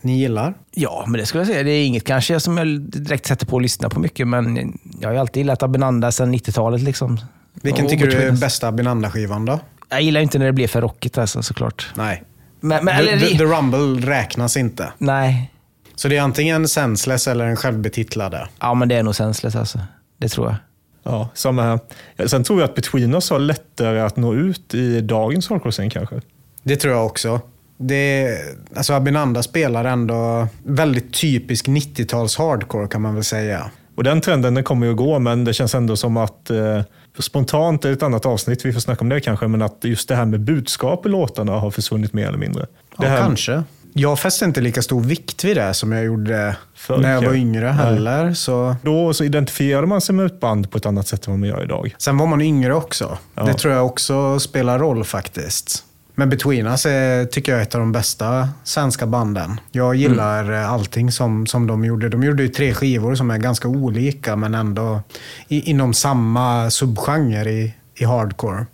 ni 0.00 0.18
gillar? 0.18 0.54
Ja, 0.74 1.04
men 1.06 1.20
det 1.20 1.26
skulle 1.26 1.40
jag 1.40 1.48
säga. 1.48 1.62
Det 1.62 1.70
är 1.70 1.86
inget 1.86 2.04
kanske 2.04 2.40
som 2.40 2.58
jag 2.58 2.80
direkt 2.80 3.26
sätter 3.26 3.46
på 3.46 3.56
och 3.56 3.62
lyssnar 3.62 3.88
på 3.88 4.00
mycket, 4.00 4.28
men 4.28 4.78
jag 5.00 5.08
har 5.08 5.14
ju 5.14 5.20
alltid 5.20 5.36
gillat 5.36 5.62
Abinanda 5.62 6.12
sedan 6.12 6.34
90-talet. 6.34 6.82
Liksom. 6.82 7.20
Vilken 7.52 7.84
Och 7.84 7.90
tycker 7.90 8.06
du 8.06 8.16
är 8.16 8.32
bästa 8.32 8.68
Abinanda-skivan 8.68 9.44
då? 9.44 9.60
Jag 9.88 10.02
gillar 10.02 10.20
inte 10.20 10.38
när 10.38 10.46
det 10.46 10.52
blir 10.52 10.68
för 10.68 10.80
rockigt 10.80 11.18
alltså, 11.18 11.42
såklart. 11.42 11.90
Nej. 11.94 12.22
Men, 12.64 12.84
men, 12.84 12.96
the, 12.96 13.10
eller, 13.10 13.26
the, 13.26 13.38
the 13.38 13.44
Rumble 13.44 14.06
räknas 14.10 14.56
inte. 14.56 14.92
nej, 14.98 15.50
Så 15.94 16.08
det 16.08 16.16
är 16.16 16.22
antingen 16.22 16.68
Senseless 16.68 17.28
eller 17.28 17.46
en 17.46 17.56
självbetitlade. 17.56 18.48
ja, 18.60 18.74
men 18.74 18.88
det 18.88 18.94
är 18.94 19.02
nog 19.02 19.14
senseless 19.14 19.56
alltså. 19.56 19.78
Det 20.18 20.28
tror 20.28 20.46
jag. 20.46 20.56
Ja, 21.04 21.28
samma 21.34 21.62
här. 21.62 22.26
Sen 22.26 22.44
tror 22.44 22.60
jag 22.60 22.68
att 22.68 22.74
Between 22.74 23.14
Us 23.14 23.30
har 23.30 23.38
lättare 23.38 24.00
att 24.00 24.16
nå 24.16 24.34
ut 24.34 24.74
i 24.74 25.00
dagens 25.00 25.48
hardcore-scen 25.48 25.90
kanske. 25.90 26.20
Det 26.62 26.76
tror 26.76 26.94
jag 26.94 27.06
också. 27.06 27.40
Det, 27.76 28.28
alltså 28.76 28.92
Abinanda 28.92 29.42
spelar 29.42 29.84
ändå 29.84 30.48
väldigt 30.64 31.14
typisk 31.14 31.66
90-tals 31.68 32.38
hardcore 32.38 32.86
kan 32.88 33.02
man 33.02 33.14
väl 33.14 33.24
säga. 33.24 33.70
Och 33.96 34.04
den 34.04 34.20
trenden 34.20 34.54
den 34.54 34.64
kommer 34.64 34.86
ju 34.86 34.92
att 34.92 34.98
gå, 34.98 35.18
men 35.18 35.44
det 35.44 35.52
känns 35.54 35.74
ändå 35.74 35.96
som 35.96 36.16
att 36.16 36.50
eh, 36.50 36.80
spontant 37.18 37.84
är 37.84 37.92
ett 37.92 38.02
annat 38.02 38.26
avsnitt, 38.26 38.64
vi 38.64 38.72
får 38.72 38.80
snacka 38.80 39.00
om 39.00 39.08
det 39.08 39.20
kanske, 39.20 39.48
men 39.48 39.62
att 39.62 39.78
just 39.82 40.08
det 40.08 40.14
här 40.14 40.24
med 40.24 40.40
budskap 40.40 41.06
i 41.06 41.08
låtarna 41.08 41.52
har 41.52 41.70
försvunnit 41.70 42.12
mer 42.12 42.28
eller 42.28 42.38
mindre. 42.38 42.66
Ja, 42.98 43.08
här, 43.08 43.18
kanske. 43.18 43.62
Jag 43.94 44.18
fäste 44.18 44.44
inte 44.44 44.60
lika 44.60 44.82
stor 44.82 45.00
vikt 45.00 45.44
vid 45.44 45.56
det 45.56 45.74
som 45.74 45.92
jag 45.92 46.04
gjorde 46.04 46.56
Förr, 46.74 46.98
när 46.98 47.12
jag 47.12 47.22
var 47.22 47.34
yngre 47.34 47.64
Nej. 47.64 47.72
heller. 47.72 48.34
Så. 48.34 48.76
Då 48.82 49.14
så 49.14 49.24
identifierade 49.24 49.86
man 49.86 50.00
sig 50.00 50.14
med 50.14 50.26
ett 50.26 50.40
band 50.40 50.70
på 50.70 50.78
ett 50.78 50.86
annat 50.86 51.08
sätt 51.08 51.26
än 51.26 51.32
vad 51.32 51.40
man 51.40 51.48
gör 51.48 51.62
idag. 51.64 51.94
Sen 51.98 52.18
var 52.18 52.26
man 52.26 52.40
yngre 52.40 52.74
också. 52.74 53.18
Ja. 53.34 53.44
Det 53.44 53.54
tror 53.54 53.74
jag 53.74 53.86
också 53.86 54.40
spelar 54.40 54.78
roll 54.78 55.04
faktiskt. 55.04 55.84
Men 56.14 56.30
Between 56.30 56.66
Us 56.66 56.86
är, 56.86 57.24
tycker 57.24 57.52
jag 57.52 57.58
är 57.58 57.62
ett 57.62 57.74
av 57.74 57.80
de 57.80 57.92
bästa 57.92 58.48
svenska 58.64 59.06
banden. 59.06 59.60
Jag 59.72 59.94
gillar 59.94 60.44
Mm. 60.44 60.70
allting 60.70 61.12
som, 61.12 61.46
som 61.46 61.66
de 61.66 61.84
gjorde. 61.84 62.08
De 62.08 62.22
gjorde 62.22 62.42
ju 62.42 62.48
tre 62.48 62.74
skivor 62.74 63.14
som 63.14 63.30
är 63.30 63.38
ganska 63.38 63.68
olika 63.68 64.36
men 64.36 64.54
ändå 64.54 65.02
i, 65.48 65.70
inom 65.70 65.94
samma 65.94 66.70
subgenre 66.70 67.50
i, 67.52 67.74
i 67.94 68.04
hardcore. 68.04 68.66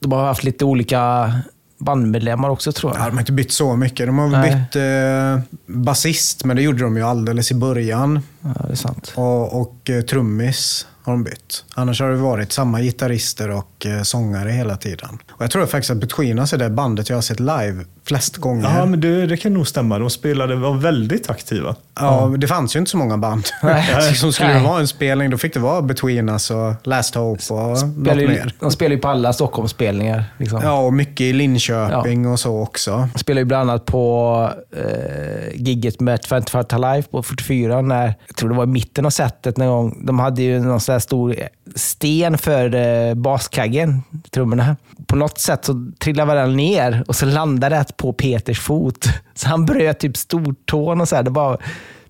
De 0.00 0.12
har 0.12 0.26
haft 0.26 0.44
lite 0.44 0.64
olika 0.64 1.32
bandmedlemmar 1.78 2.48
också 2.48 2.72
tror 2.72 2.92
Ja, 2.92 2.98
jag. 2.98 3.08
de 3.08 3.12
har 3.14 3.20
inte 3.20 3.32
bytt 3.32 3.52
så 3.52 3.76
mycket. 3.76 4.06
De 4.06 4.18
har 4.18 4.28
Nej. 4.28 4.50
bytt 4.50 4.76
eh, 4.76 5.56
basist, 5.76 6.44
men 6.44 6.56
det 6.56 6.62
gjorde 6.62 6.82
de 6.82 6.96
ju 6.96 7.02
alldeles 7.02 7.50
i 7.50 7.54
början. 7.54 8.20
Ja, 8.40 8.48
det 8.66 8.72
är 8.72 8.76
sant. 8.76 9.12
Och, 9.16 9.60
och 9.60 9.90
eh, 9.90 10.00
trummis 10.00 10.86
har 11.08 11.14
de 11.14 11.24
bytt. 11.24 11.64
Annars 11.74 12.00
har 12.00 12.10
det 12.10 12.16
varit 12.16 12.52
samma 12.52 12.80
gitarrister 12.80 13.50
och 13.50 13.86
eh, 13.86 14.02
sångare 14.02 14.50
hela 14.50 14.76
tiden. 14.76 15.18
Och 15.30 15.42
jag 15.42 15.50
tror 15.50 15.66
faktiskt 15.66 15.90
att 15.90 15.96
Between 15.96 16.38
Us 16.38 16.52
är 16.52 16.58
det 16.58 16.70
bandet 16.70 17.08
jag 17.08 17.16
har 17.16 17.22
sett 17.22 17.40
live 17.40 17.84
flest 18.04 18.36
gånger. 18.36 18.78
Ja, 18.78 18.86
men 18.86 19.00
det, 19.00 19.26
det 19.26 19.36
kan 19.36 19.54
nog 19.54 19.68
stämma. 19.68 19.98
De 19.98 20.10
spelade, 20.10 20.56
var 20.56 20.74
väldigt 20.74 21.30
aktiva. 21.30 21.76
Ja, 22.00 22.34
det 22.38 22.46
fanns 22.46 22.76
ju 22.76 22.78
inte 22.78 22.90
så 22.90 22.96
många 22.96 23.18
band. 23.18 23.44
Som 24.14 24.32
skulle 24.32 24.48
Nej. 24.48 24.62
det 24.62 24.68
vara 24.68 24.80
en 24.80 24.88
spelning, 24.88 25.30
då 25.30 25.38
fick 25.38 25.54
det 25.54 25.60
vara 25.60 25.82
Between 25.82 26.28
Us 26.28 26.50
och 26.50 26.74
Last 26.82 27.14
Hope 27.14 27.54
och 27.54 27.58
något 27.58 27.78
Spelar 27.78 28.16
ju, 28.22 28.28
mer. 28.28 28.54
de 28.60 28.70
spelar 28.70 28.96
ju 28.96 29.00
på 29.02 29.08
alla 29.08 29.32
Stockholmsspelningar. 29.32 30.24
Liksom. 30.38 30.60
Ja, 30.62 30.80
och 30.80 30.92
mycket 30.92 31.20
i 31.20 31.32
Linköping 31.32 32.26
och 32.26 32.40
så 32.40 32.58
också. 32.60 33.08
De 33.12 33.18
spelar 33.18 33.40
ju 33.40 33.44
bland 33.44 33.70
annat 33.70 33.84
på 33.84 34.50
eh, 34.76 35.48
gigget 35.54 36.00
med 36.00 36.20
25 36.24 36.64
to 36.64 36.78
Life 36.78 37.08
på 37.10 37.22
44, 37.22 37.80
när, 37.80 38.14
jag 38.26 38.36
tror 38.36 38.48
det 38.48 38.56
var 38.56 38.64
i 38.64 38.66
mitten 38.66 39.06
av 39.06 39.10
setet 39.10 39.56
någon 39.56 39.68
gång. 39.68 40.06
De 40.06 40.18
hade 40.18 40.42
ju 40.42 40.60
någon 40.60 40.80
sån 40.80 40.97
här 40.98 41.00
stor 41.00 41.36
sten 41.74 42.38
för 42.38 42.74
eh, 42.74 43.14
baskaggen, 43.14 44.02
trummorna. 44.30 44.76
På 45.06 45.16
något 45.16 45.38
sätt 45.38 45.64
så 45.64 45.92
trillade 45.98 46.34
den 46.34 46.56
ner 46.56 47.04
och 47.08 47.16
så 47.16 47.26
landade 47.26 47.76
det 47.76 47.96
på 47.96 48.12
Peters 48.12 48.60
fot. 48.60 49.06
Så 49.34 49.48
han 49.48 49.66
bröt 49.66 50.00
typ 50.00 50.16
stortån 50.16 51.00
och 51.00 51.08
så 51.08 51.16
här. 51.16 51.22
Det 51.22 51.30
bara 51.30 51.58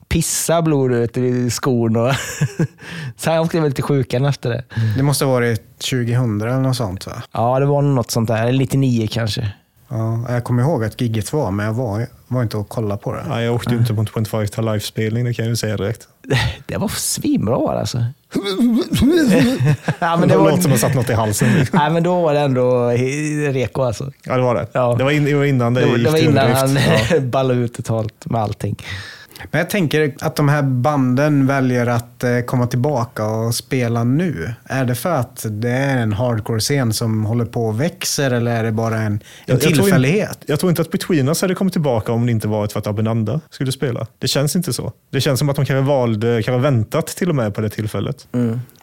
pissa 0.09 0.63
blod 0.63 0.93
ut 0.93 1.17
i 1.17 1.51
skon. 1.51 1.97
Och 1.97 2.13
så 3.17 3.31
han 3.31 3.47
blev 3.47 3.65
lite 3.65 3.83
sjukan 3.83 4.25
efter 4.25 4.51
det. 4.51 4.65
Det 4.97 5.03
måste 5.03 5.25
ha 5.25 5.33
varit 5.33 5.79
2000 5.79 6.41
eller 6.41 6.61
något 6.61 6.77
sånt 6.77 7.07
va? 7.07 7.23
Ja, 7.33 7.59
det 7.59 7.67
var 7.67 7.83
något 7.83 8.11
sånt 8.11 8.29
där. 8.29 8.47
Eller 8.47 8.59
99 8.59 9.09
kanske. 9.11 9.53
Ja, 9.91 10.25
jag 10.29 10.45
kommer 10.45 10.63
ihåg 10.63 10.85
att 10.85 11.01
gigget 11.01 11.33
var, 11.33 11.51
men 11.51 11.67
jag 11.67 11.73
var, 11.73 12.07
var 12.29 12.43
inte 12.43 12.57
och 12.57 12.69
kollade 12.69 13.01
på 13.03 13.13
det. 13.13 13.25
Ja, 13.29 13.43
jag 13.43 13.55
åkte 13.55 13.71
ju 13.75 13.79
inte 13.79 13.95
på 13.95 14.01
en 14.01 14.07
25 14.07 14.47
to 14.47 14.63
Life-spelning, 14.63 15.25
det 15.25 15.35
kan 15.35 15.45
jag 15.45 15.51
ju 15.51 15.57
säga 15.57 15.77
direkt. 15.77 16.09
Det 16.67 16.77
var 16.77 16.89
svinbra 16.89 17.81
alltså. 17.81 17.99
ja, 19.99 20.17
men 20.17 20.29
Det 20.29 20.35
det 20.35 20.35
låter 20.35 20.63
som 20.63 20.71
var, 20.71 20.75
att 20.75 20.81
satt 20.81 20.95
något 20.95 21.11
i 21.11 21.13
halsen. 21.13 21.49
nej, 21.73 21.91
men 21.91 22.03
då 22.03 22.21
var 22.23 22.35
det 22.35 22.41
ändå 22.41 22.89
reko 23.53 23.83
alltså. 23.83 24.13
Ja, 24.25 24.37
det 24.37 24.43
var 24.43 24.55
det. 24.55 24.67
Ja. 24.73 24.95
Det, 24.99 25.05
var 25.05 25.11
in, 25.11 25.25
det 25.25 25.35
var 25.35 25.45
innan 25.45 25.75
det, 25.75 25.81
Det, 25.81 25.87
var- 25.87 25.97
gick 25.97 26.07
det 26.07 26.11
var 26.13 26.19
innan 26.19 26.53
han 26.53 26.79
Ja. 27.11 27.21
ballade 27.21 27.61
ut 27.61 27.75
totalt 27.75 28.27
med 28.27 28.41
allting. 28.41 28.77
Men 29.51 29.59
jag 29.59 29.71
tänker 29.71 30.15
att 30.21 30.37
de 30.37 30.49
här 30.49 30.63
banden 30.63 31.47
väljer 31.47 31.87
att 31.87 32.25
eh, 32.25 32.41
komma 32.41 32.67
tillbaka 32.67 33.27
och 33.27 33.55
spela 33.55 34.05
nu. 34.05 34.55
Är 34.65 34.85
det 34.85 34.95
för 34.95 35.13
att 35.15 35.47
det 35.51 35.71
är 35.71 35.97
en 35.99 36.13
hardcore-scen 36.13 36.93
som 36.93 37.25
håller 37.25 37.45
på 37.45 37.67
och 37.67 37.81
växer 37.81 38.31
eller 38.31 38.51
är 38.57 38.65
det 38.65 38.73
bara 38.73 38.97
en, 39.01 39.03
en 39.13 39.21
Jag- 39.47 39.55
jag 39.55 39.61
tror 39.61 39.71
in- 39.73 39.77
tillfällighet? 39.83 40.39
Jag 40.47 40.61
tror 40.61 40.71
inte 40.71 40.83
att 40.83 40.91
Between 40.91 41.29
Us 41.29 41.43
hade 41.43 41.55
kommit 41.55 41.73
tillbaka 41.73 42.13
om 42.13 42.27
det 42.27 42.33
inte 42.33 42.49
varit 42.49 42.73
för 42.73 42.79
att 42.79 42.87
Abinanda 42.87 43.41
skulle 43.51 43.73
spela. 43.73 44.07
Det 44.19 44.29
känns 44.29 44.57
inte 44.57 44.73
så. 44.73 44.93
Det 45.11 45.21
känns 45.21 45.39
som 45.39 45.49
att 45.49 45.57
de 45.57 45.65
kanske 45.67 45.81
valde, 45.89 46.43
kanske 46.43 46.59
väntat 46.63 47.07
till 47.07 47.29
och 47.29 47.35
med 47.37 47.55
på 47.55 47.61
det 47.61 47.71
tillfället. 47.71 48.27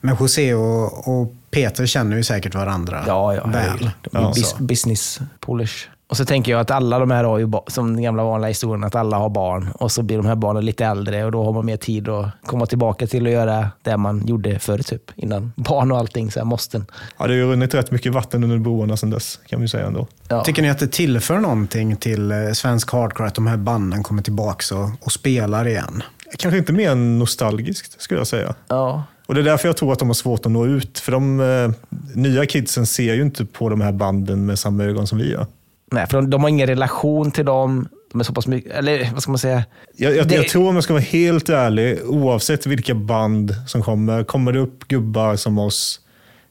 Men 0.01 0.15
José 0.19 0.53
och, 0.53 1.07
och 1.07 1.33
Peter 1.51 1.85
känner 1.85 2.17
ju 2.17 2.23
säkert 2.23 2.55
varandra 2.55 3.03
Ja, 3.07 3.35
ja. 3.35 3.47
väl. 3.47 3.89
Ja. 4.11 4.33
bus- 4.35 4.55
business 4.59 5.19
polish. 5.39 5.87
Och 6.07 6.17
så 6.17 6.25
tänker 6.25 6.51
jag 6.51 6.61
att 6.61 6.71
alla 6.71 6.99
de 6.99 7.11
här 7.11 7.23
har 7.23 7.39
ju, 7.39 7.51
som 7.67 7.93
den 7.93 8.03
gamla 8.03 8.23
vanliga 8.23 8.47
historien, 8.47 8.83
att 8.83 8.95
alla 8.95 9.17
har 9.17 9.29
barn. 9.29 9.69
Och 9.73 9.91
så 9.91 10.03
blir 10.03 10.17
de 10.17 10.25
här 10.25 10.35
barnen 10.35 10.65
lite 10.65 10.85
äldre 10.85 11.25
och 11.25 11.31
då 11.31 11.43
har 11.43 11.53
man 11.53 11.65
mer 11.65 11.77
tid 11.77 12.09
att 12.09 12.29
komma 12.45 12.65
tillbaka 12.65 13.07
till 13.07 13.25
att 13.25 13.31
göra 13.31 13.69
det 13.81 13.97
man 13.97 14.27
gjorde 14.27 14.59
förr, 14.59 14.77
typ. 14.77 15.01
Innan 15.15 15.53
barn 15.55 15.91
och 15.91 15.97
allting, 15.97 16.31
så 16.31 16.39
här 16.39 16.45
måsten. 16.45 16.85
Ja, 17.17 17.27
det 17.27 17.33
har 17.33 17.37
ju 17.37 17.45
runnit 17.45 17.73
rätt 17.73 17.91
mycket 17.91 18.13
vatten 18.13 18.43
under 18.43 18.57
broarna 18.57 18.97
sedan 18.97 19.09
dess, 19.09 19.39
kan 19.47 19.61
vi 19.61 19.67
säga 19.67 19.87
ändå. 19.87 20.07
Ja. 20.27 20.43
Tycker 20.43 20.61
ni 20.61 20.69
att 20.69 20.79
det 20.79 20.87
tillför 20.87 21.39
någonting 21.39 21.95
till 21.95 22.31
eh, 22.31 22.51
svensk 22.53 22.91
hardcore 22.91 23.27
att 23.27 23.35
de 23.35 23.47
här 23.47 23.57
banden 23.57 24.03
kommer 24.03 24.21
tillbaka 24.21 24.75
och, 24.75 24.89
och 25.01 25.11
spelar 25.11 25.67
igen? 25.67 26.03
Kanske 26.37 26.57
inte 26.57 26.73
mer 26.73 26.95
nostalgiskt, 26.95 28.01
skulle 28.01 28.19
jag 28.19 28.27
säga. 28.27 28.55
ja. 28.67 29.03
Och 29.27 29.35
Det 29.35 29.41
är 29.41 29.45
därför 29.45 29.67
jag 29.67 29.77
tror 29.77 29.93
att 29.93 29.99
de 29.99 30.09
har 30.09 30.13
svårt 30.13 30.45
att 30.45 30.51
nå 30.51 30.65
ut. 30.65 30.99
För 30.99 31.11
de 31.11 31.39
eh, 31.39 31.71
nya 32.13 32.45
kidsen 32.45 32.85
ser 32.85 33.13
ju 33.13 33.21
inte 33.21 33.45
på 33.45 33.69
de 33.69 33.81
här 33.81 33.91
banden 33.91 34.45
med 34.45 34.59
samma 34.59 34.83
ögon 34.83 35.07
som 35.07 35.17
vi 35.17 35.31
gör. 35.31 35.45
Nej, 35.91 36.08
för 36.08 36.17
de, 36.17 36.30
de 36.30 36.41
har 36.41 36.50
ingen 36.50 36.67
relation 36.67 37.32
till 37.32 37.45
dem. 37.45 37.88
De 38.12 38.19
är 38.19 38.24
så 38.24 38.34
pass 38.34 38.48
mycket, 38.48 38.71
eller 38.71 39.10
vad 39.13 39.21
ska 39.21 39.32
man 39.32 39.38
säga? 39.39 39.63
Jag, 39.95 40.15
jag, 40.15 40.28
Det- 40.28 40.36
jag 40.36 40.48
tror 40.48 40.69
om 40.69 40.76
jag 40.76 40.84
ska 40.84 40.93
vara 40.93 41.04
helt 41.04 41.50
ärlig, 41.50 42.00
oavsett 42.06 42.65
vilka 42.65 42.95
band 42.95 43.56
som 43.67 43.82
kommer, 43.84 44.24
kommer 44.24 44.52
det 44.54 44.60
upp 44.60 44.88
gubbar 44.88 45.36
som 45.36 45.58
oss, 45.60 46.00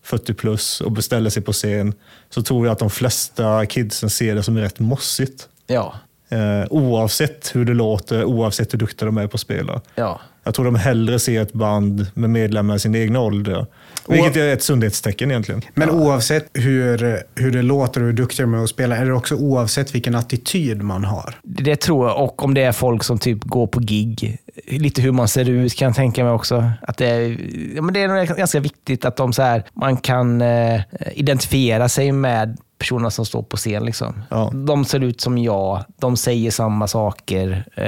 40 0.03 0.35
plus, 0.35 0.81
och 0.81 0.93
beställer 0.93 1.31
sig 1.31 1.43
på 1.43 1.53
scen, 1.53 1.95
så 2.31 2.43
tror 2.43 2.67
jag 2.67 2.73
att 2.73 2.79
de 2.79 2.91
flesta 2.91 3.67
kidsen 3.67 4.11
ser 4.11 4.35
det 4.35 4.43
som 4.43 4.59
rätt 4.59 4.79
mossigt. 4.81 5.49
Ja. 5.67 5.95
Eh, 6.29 6.65
oavsett 6.71 7.51
hur 7.55 7.65
det 7.65 7.75
låter, 7.75 8.25
oavsett 8.25 8.73
hur 8.75 8.79
duktiga 8.79 9.07
de 9.07 9.19
är 9.19 9.27
på 9.27 9.35
att 9.35 9.41
spela. 9.41 9.81
Ja. 9.95 10.21
Jag 10.45 10.55
tror 10.55 10.65
de 10.65 10.75
hellre 10.75 11.19
ser 11.19 11.43
ett 11.43 11.53
band 11.53 12.07
med 12.15 12.31
medlemmar 12.31 12.77
i 12.77 12.79
sin 12.79 12.95
egna 12.95 13.21
ålder. 13.21 13.67
Vilket 14.09 14.37
är 14.37 14.53
ett 14.53 14.63
sundhetstecken 14.63 15.31
egentligen. 15.31 15.63
Men 15.75 15.91
oavsett 15.91 16.51
hur, 16.53 17.23
hur 17.35 17.51
det 17.51 17.63
låter 17.63 18.01
och 18.01 18.07
hur 18.07 18.13
duktiga 18.13 18.47
de 18.47 18.55
är 18.55 18.63
att 18.63 18.69
spela, 18.69 18.97
är 18.97 19.07
det 19.07 19.13
också 19.13 19.35
oavsett 19.35 19.95
vilken 19.95 20.15
attityd 20.15 20.83
man 20.83 21.05
har? 21.05 21.35
Det 21.43 21.75
det 21.75 21.81
tror 21.81 22.09
jag. 22.09 22.25
Och 22.25 22.43
om 22.43 22.55
det 22.55 22.63
är 22.63 22.73
folk 22.73 23.05
som 23.05 23.19
typ 23.19 23.45
går 23.45 23.67
på 23.67 23.81
gig. 23.81 24.39
Lite 24.67 25.03
hur 25.03 25.13
man 25.13 25.29
ser 25.29 25.49
ut 25.49 25.75
kan 25.75 25.87
jag 25.87 25.97
tänka 25.97 26.25
mig 26.25 26.33
också. 26.33 26.71
Att 26.83 26.97
det, 26.97 27.07
är, 27.07 27.39
ja, 27.77 27.83
men 27.83 27.95
det 27.95 28.03
är 28.03 28.09
nog 28.09 28.37
ganska 28.37 28.61
viktigt 28.61 29.05
att 29.05 29.17
de 29.17 29.33
så 29.33 29.43
här, 29.43 29.65
man 29.73 29.97
kan 29.97 30.43
eh, 30.43 30.81
identifiera 31.15 31.89
sig 31.89 32.13
med 32.13 32.59
personerna 32.79 33.11
som 33.11 33.27
står 33.27 33.43
på 33.43 33.57
scen. 33.57 33.85
Liksom. 33.85 34.15
Ja. 34.31 34.51
De 34.55 34.85
ser 34.85 35.01
ut 35.05 35.21
som 35.21 35.39
jag, 35.39 35.85
de 36.01 36.17
säger 36.17 36.51
samma 36.51 36.87
saker. 36.89 37.65
Eh, 37.75 37.85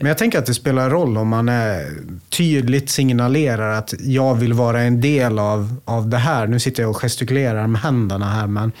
Men 0.00 0.06
jag 0.08 0.18
tänker 0.18 0.38
att 0.38 0.46
det 0.46 0.54
spelar 0.54 0.90
roll 0.90 1.18
om 1.18 1.28
man 1.28 1.48
är 1.48 1.86
tydligt 2.30 2.90
signalerar 2.90 3.70
att 3.78 3.94
jag 4.00 4.34
vill 4.34 4.52
vara 4.52 4.80
en 4.82 5.00
del 5.00 5.38
av, 5.38 5.76
av 5.84 6.08
det 6.08 6.16
här. 6.16 6.46
Nu 6.46 6.60
sitter 6.60 6.82
jag 6.82 6.90
och 6.90 6.96
gestikulerar 6.96 7.66
med 7.66 7.80
händerna 7.80 8.26
här, 8.26 8.46
men 8.46 8.72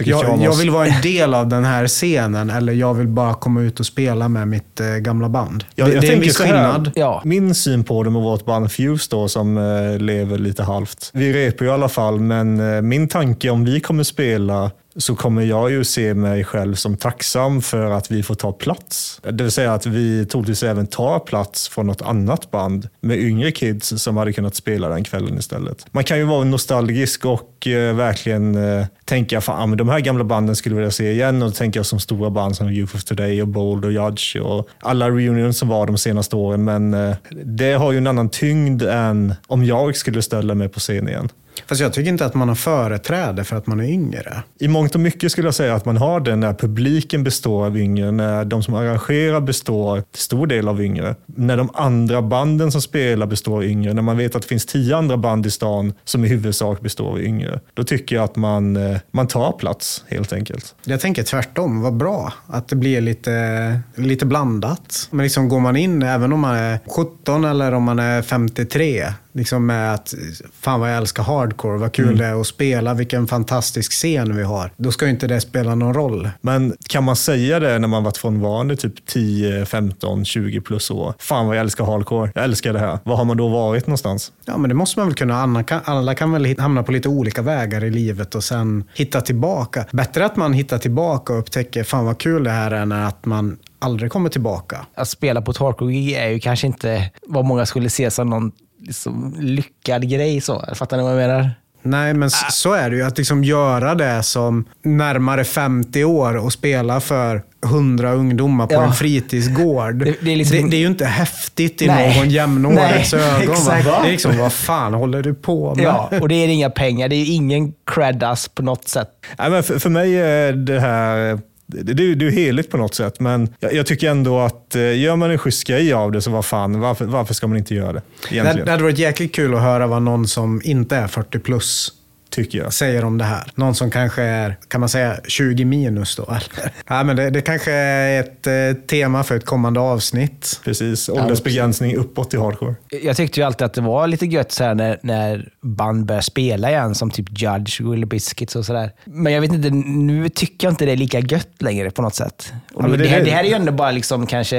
jag, 0.00 0.06
jag 0.24 0.28
måste- 0.30 0.44
jag 0.44 0.54
vill 0.56 0.70
vara 0.70 0.86
en 0.86 1.00
del 1.02 1.34
av 1.34 1.48
den 1.48 1.64
här 1.64 1.86
scenen 1.88 2.50
eller 2.50 2.72
jag 2.72 2.94
vill 2.94 3.08
bara 3.08 3.34
komma 3.34 3.60
ut 3.62 3.80
och 3.80 3.86
spela 3.86 4.28
med 4.28 4.48
mitt 4.48 4.80
eh, 4.80 4.86
gamla 4.86 5.28
band. 5.28 5.64
Jag, 5.74 5.88
det, 5.88 5.92
jag 5.94 6.02
det 6.02 6.06
är 6.06 6.10
en 6.10 6.14
tänker 6.14 6.26
viss 6.26 6.38
skillnad. 6.38 6.90
Ja. 6.94 7.22
Min 7.24 7.54
syn 7.54 7.84
på 7.84 8.02
det 8.02 8.10
med 8.10 8.22
vårt 8.22 8.44
band 8.44 8.72
Fuse 8.72 9.08
då, 9.10 9.28
som 9.28 9.56
eh, 9.58 9.98
lever 9.98 10.38
lite 10.38 10.62
halvt. 10.62 11.10
Vi 11.14 11.32
repar 11.32 11.64
ju 11.64 11.70
i 11.70 11.74
alla 11.74 11.88
fall, 11.88 12.20
men 12.20 12.74
eh, 12.76 12.82
min 12.82 13.08
tanke 13.08 13.50
om 13.50 13.64
vi 13.64 13.80
kommer 13.80 14.02
spela 14.02 14.70
så 14.96 15.16
kommer 15.16 15.42
jag 15.42 15.70
ju 15.70 15.84
se 15.84 16.14
mig 16.14 16.44
själv 16.44 16.74
som 16.74 16.96
tacksam 16.96 17.62
för 17.62 17.90
att 17.90 18.10
vi 18.10 18.22
får 18.22 18.34
ta 18.34 18.52
plats. 18.52 19.20
Det 19.22 19.42
vill 19.42 19.52
säga 19.52 19.72
att 19.72 19.86
vi 19.86 20.26
troligtvis 20.26 20.62
även 20.62 20.86
tar 20.86 21.18
plats 21.18 21.68
från 21.68 21.86
något 21.86 22.02
annat 22.02 22.50
band 22.50 22.88
med 23.00 23.18
yngre 23.18 23.52
kids 23.52 24.02
som 24.02 24.16
hade 24.16 24.32
kunnat 24.32 24.54
spela 24.54 24.88
den 24.88 25.04
kvällen 25.04 25.38
istället. 25.38 25.86
Man 25.90 26.04
kan 26.04 26.18
ju 26.18 26.24
vara 26.24 26.44
nostalgisk 26.44 27.24
och 27.24 27.66
eh, 27.66 27.94
verkligen 27.94 28.54
eh, 28.54 28.86
tänka 29.04 29.40
fan 29.40 29.70
men 29.70 29.78
de 29.78 29.88
här 29.88 30.00
gamla 30.00 30.24
banden 30.24 30.56
skulle 30.56 30.74
jag 30.74 30.80
vilja 30.80 30.90
se 30.90 31.12
igen 31.12 31.42
och 31.42 31.48
då 31.48 31.54
tänker 31.54 31.78
jag 31.78 31.86
som 31.86 32.00
stora 32.00 32.30
band 32.30 32.56
som 32.56 32.68
Youth 32.68 32.96
of 32.96 33.04
Today 33.04 33.42
och 33.42 33.48
Bold 33.48 33.84
och 33.84 33.92
Judge 33.92 34.36
och 34.36 34.68
alla 34.80 35.10
reunions 35.10 35.58
som 35.58 35.68
var 35.68 35.86
de 35.86 35.98
senaste 35.98 36.36
åren. 36.36 36.64
Men 36.64 36.94
eh, 36.94 37.16
det 37.44 37.72
har 37.72 37.92
ju 37.92 37.98
en 37.98 38.06
annan 38.06 38.28
tyngd 38.28 38.82
än 38.82 39.34
om 39.46 39.64
jag 39.64 39.96
skulle 39.96 40.22
ställa 40.22 40.54
mig 40.54 40.68
på 40.68 40.80
scen 40.80 41.08
igen. 41.08 41.28
Fast 41.66 41.80
jag 41.80 41.92
tycker 41.92 42.10
inte 42.10 42.26
att 42.26 42.34
man 42.34 42.48
har 42.48 42.54
företräde 42.54 43.44
för 43.44 43.56
att 43.56 43.66
man 43.66 43.80
är 43.80 43.84
yngre. 43.84 44.42
I 44.58 44.68
mångt 44.68 44.94
och 44.94 45.00
mycket 45.00 45.32
skulle 45.32 45.46
jag 45.46 45.54
säga 45.54 45.74
att 45.74 45.84
man 45.84 45.96
har 45.96 46.20
det 46.20 46.36
när 46.36 46.54
publiken 46.54 47.24
består 47.24 47.66
av 47.66 47.78
yngre, 47.78 48.10
när 48.10 48.44
de 48.44 48.62
som 48.62 48.74
arrangerar 48.74 49.40
består 49.40 50.00
till 50.00 50.22
stor 50.22 50.46
del 50.46 50.68
av 50.68 50.82
yngre. 50.82 51.14
När 51.26 51.56
de 51.56 51.70
andra 51.74 52.22
banden 52.22 52.72
som 52.72 52.82
spelar 52.82 53.26
består 53.26 53.56
av 53.56 53.64
yngre, 53.64 53.92
när 53.92 54.02
man 54.02 54.16
vet 54.16 54.36
att 54.36 54.42
det 54.42 54.48
finns 54.48 54.66
tio 54.66 54.96
andra 54.96 55.16
band 55.16 55.46
i 55.46 55.50
stan 55.50 55.92
som 56.04 56.24
i 56.24 56.28
huvudsak 56.28 56.80
består 56.80 57.08
av 57.08 57.20
yngre. 57.20 57.60
Då 57.74 57.84
tycker 57.84 58.16
jag 58.16 58.24
att 58.24 58.36
man, 58.36 58.76
eh, 58.76 58.98
man 59.10 59.28
tar 59.28 59.52
plats 59.52 60.04
helt 60.08 60.32
enkelt. 60.32 60.74
Jag 60.84 61.00
tänker 61.00 61.22
tvärtom, 61.22 61.80
vad 61.80 61.96
bra 61.96 62.32
att 62.46 62.68
det 62.68 62.76
blir 62.76 63.00
lite, 63.00 63.80
lite 63.94 64.26
blandat. 64.26 65.08
Men 65.10 65.22
liksom 65.22 65.48
går 65.48 65.60
man 65.60 65.76
in, 65.76 66.02
även 66.02 66.32
om 66.32 66.40
man 66.40 66.54
är 66.54 66.78
17 66.86 67.44
eller 67.44 67.72
om 67.72 67.82
man 67.82 67.98
är 67.98 68.22
53, 68.22 69.06
liksom 69.36 69.66
med 69.66 69.94
att 69.94 70.14
fan 70.60 70.80
vad 70.80 70.90
jag 70.90 70.96
älskar 70.96 71.22
hardcore, 71.22 71.78
vad 71.78 71.92
kul 71.92 72.18
det 72.18 72.26
är 72.26 72.40
att 72.40 72.46
spela, 72.46 72.94
vilken 72.94 73.26
fantastisk 73.26 73.92
scen 73.92 74.36
vi 74.36 74.42
har. 74.42 74.72
Då 74.76 74.92
ska 74.92 75.04
ju 75.04 75.10
inte 75.10 75.26
det 75.26 75.40
spela 75.40 75.74
någon 75.74 75.94
roll. 75.94 76.30
Men 76.40 76.76
kan 76.88 77.04
man 77.04 77.16
säga 77.16 77.60
det 77.60 77.78
när 77.78 77.88
man 77.88 78.04
varit 78.04 78.16
frånvarande 78.16 78.76
typ 78.76 79.06
10, 79.06 79.66
15, 79.66 80.24
20 80.24 80.60
plus 80.60 80.90
år? 80.90 81.14
Fan 81.18 81.46
vad 81.46 81.56
jag 81.56 81.60
älskar 81.60 81.84
hardcore. 81.84 82.32
Jag 82.34 82.44
älskar 82.44 82.72
det 82.72 82.78
här. 82.78 82.98
Var 83.04 83.16
har 83.16 83.24
man 83.24 83.36
då 83.36 83.48
varit 83.48 83.86
någonstans? 83.86 84.32
Ja, 84.44 84.58
men 84.58 84.68
det 84.68 84.74
måste 84.74 84.98
man 85.00 85.08
väl 85.08 85.16
kunna. 85.16 85.42
Alla 85.42 85.62
kan, 85.62 85.80
alla 85.84 86.14
kan 86.14 86.32
väl 86.32 86.58
hamna 86.58 86.82
på 86.82 86.92
lite 86.92 87.08
olika 87.08 87.42
vägar 87.42 87.84
i 87.84 87.90
livet 87.90 88.34
och 88.34 88.44
sen 88.44 88.84
hitta 88.94 89.20
tillbaka. 89.20 89.84
Bättre 89.92 90.26
att 90.26 90.36
man 90.36 90.52
hittar 90.52 90.78
tillbaka 90.78 91.32
och 91.32 91.38
upptäcker 91.38 91.84
fan 91.84 92.04
vad 92.04 92.18
kul 92.18 92.44
det 92.44 92.50
här 92.50 92.70
är 92.70 92.76
än 92.82 92.92
att 92.92 93.24
man 93.24 93.58
aldrig 93.78 94.12
kommer 94.12 94.30
tillbaka. 94.30 94.86
att 94.94 95.08
spela 95.08 95.42
på 95.42 95.50
ett 95.50 95.56
hardcore-gig 95.56 96.12
är 96.12 96.28
ju 96.28 96.38
kanske 96.38 96.66
inte 96.66 97.10
vad 97.26 97.44
många 97.44 97.66
skulle 97.66 97.90
se 97.90 98.10
som 98.10 98.30
någon 98.30 98.52
liksom, 98.86 99.36
lyckad 99.40 100.08
grej. 100.10 100.40
Så. 100.40 100.64
Fattar 100.74 100.96
ni 100.96 101.02
vad 101.02 101.12
jag 101.12 101.28
menar? 101.28 101.50
Nej, 101.82 102.14
men 102.14 102.26
s- 102.26 102.44
så 102.50 102.72
är 102.72 102.90
det 102.90 102.96
ju. 102.96 103.02
Att 103.02 103.18
liksom 103.18 103.44
göra 103.44 103.94
det 103.94 104.22
som 104.22 104.64
närmare 104.84 105.44
50 105.44 106.04
år 106.04 106.36
och 106.36 106.52
spela 106.52 107.00
för 107.00 107.42
100 107.64 108.12
ungdomar 108.12 108.66
på 108.66 108.74
Ja. 108.74 108.82
en 108.84 108.92
fritidsgård. 108.92 109.94
Det- 109.94 110.04
Det, 110.04 110.16
det 110.20 110.32
är 110.32 110.36
liksom- 110.36 110.70
det, 110.70 110.76
är 110.76 110.78
ju 110.78 110.86
inte 110.86 111.04
häftigt 111.06 111.82
i 111.82 111.86
Nej. 111.86 112.18
någon 112.18 112.30
jämnårigs 112.30 113.14
ögon. 113.14 113.54
Va? 113.66 113.74
Det 114.02 114.08
är 114.08 114.10
liksom, 114.10 114.38
vad 114.38 114.52
fan 114.52 114.94
håller 114.94 115.22
du 115.22 115.34
på 115.34 115.74
med? 115.74 115.84
Ja, 115.84 116.10
och 116.20 116.28
det 116.28 116.34
är 116.34 116.48
inga 116.48 116.70
pengar. 116.70 117.08
Det 117.08 117.16
är 117.16 117.34
ingen 117.34 117.72
creddas 117.94 118.48
på 118.48 118.62
något 118.62 118.88
sätt. 118.88 119.08
Nej, 119.38 119.50
men 119.50 119.62
för, 119.62 119.78
för 119.78 119.90
mig 119.90 120.16
är 120.18 120.52
det 120.52 120.80
här 120.80 121.38
det, 121.66 121.82
det, 121.82 122.14
det 122.14 122.26
är 122.26 122.30
heligt 122.30 122.70
på 122.70 122.76
något 122.76 122.94
sätt, 122.94 123.20
men 123.20 123.54
jag, 123.60 123.74
jag 123.74 123.86
tycker 123.86 124.10
ändå 124.10 124.40
att 124.40 124.76
eh, 124.76 124.98
gör 124.98 125.16
man 125.16 125.30
en 125.30 125.38
schysst 125.38 125.66
grej 125.66 125.92
av 125.92 126.12
det 126.12 126.22
så 126.22 126.30
vad 126.30 126.44
fan, 126.44 126.80
varför, 126.80 127.04
varför 127.04 127.34
ska 127.34 127.46
man 127.46 127.58
inte 127.58 127.74
göra 127.74 127.92
det? 127.92 128.02
Det, 128.28 128.34
Egentligen, 128.34 128.66
det 128.66 128.70
hade 128.70 128.82
varit 128.82 128.98
jäkligt 128.98 129.34
kul 129.34 129.54
att 129.54 129.60
höra 129.60 129.86
vad 129.86 130.02
någon 130.02 130.26
som 130.26 130.60
inte 130.64 130.96
är 130.96 131.06
40 131.06 131.38
plus 131.38 131.92
tycker 132.36 132.58
jag. 132.58 132.72
säger 132.72 133.04
om 133.04 133.18
det 133.18 133.24
här. 133.24 133.50
Någon 133.54 133.74
som 133.74 133.90
kanske 133.90 134.22
är, 134.22 134.56
kan 134.68 134.80
man 134.80 134.88
säga, 134.88 135.16
20 135.28 135.64
minus 135.64 136.16
då? 136.16 136.22
Eller? 136.22 136.72
Ja, 136.86 137.04
men 137.04 137.16
det, 137.16 137.30
det 137.30 137.40
kanske 137.40 137.72
är 137.72 138.20
ett 138.20 138.46
eh, 138.46 138.82
tema 138.86 139.24
för 139.24 139.36
ett 139.36 139.44
kommande 139.44 139.80
avsnitt. 139.80 140.60
Precis, 140.64 141.08
åldersbegränsning 141.08 141.96
uppåt 141.96 142.34
i 142.34 142.36
hardcore. 142.36 142.74
Jag 143.02 143.16
tyckte 143.16 143.40
ju 143.40 143.46
alltid 143.46 143.64
att 143.64 143.74
det 143.74 143.80
var 143.80 144.06
lite 144.06 144.26
gött 144.26 144.52
så 144.52 144.64
här 144.64 144.74
när, 144.74 144.98
när 145.02 145.48
band 145.62 146.06
började 146.06 146.22
spela 146.24 146.70
igen, 146.70 146.94
som 146.94 147.10
typ 147.10 147.26
Judge, 147.42 147.80
Willy 147.80 148.06
Biscuits 148.06 148.56
och 148.56 148.66
sådär. 148.66 148.90
Men 149.04 149.32
jag 149.32 149.40
vet 149.40 149.52
inte, 149.52 149.70
nu 149.70 150.28
tycker 150.28 150.66
jag 150.66 150.72
inte 150.72 150.84
det 150.86 150.92
är 150.92 150.96
lika 150.96 151.18
gött 151.20 151.62
längre 151.62 151.90
på 151.90 152.02
något 152.02 152.14
sätt. 152.14 152.52
Och 152.74 152.84
Ja, 152.84 152.88
det, 152.88 152.96
det- 152.96 153.08
här, 153.08 153.24
det 153.24 153.30
här 153.30 153.44
är 153.44 153.48
ju 153.48 153.54
ändå 153.54 153.72
bara 153.72 153.90
liksom 153.90 154.26
kanske 154.26 154.58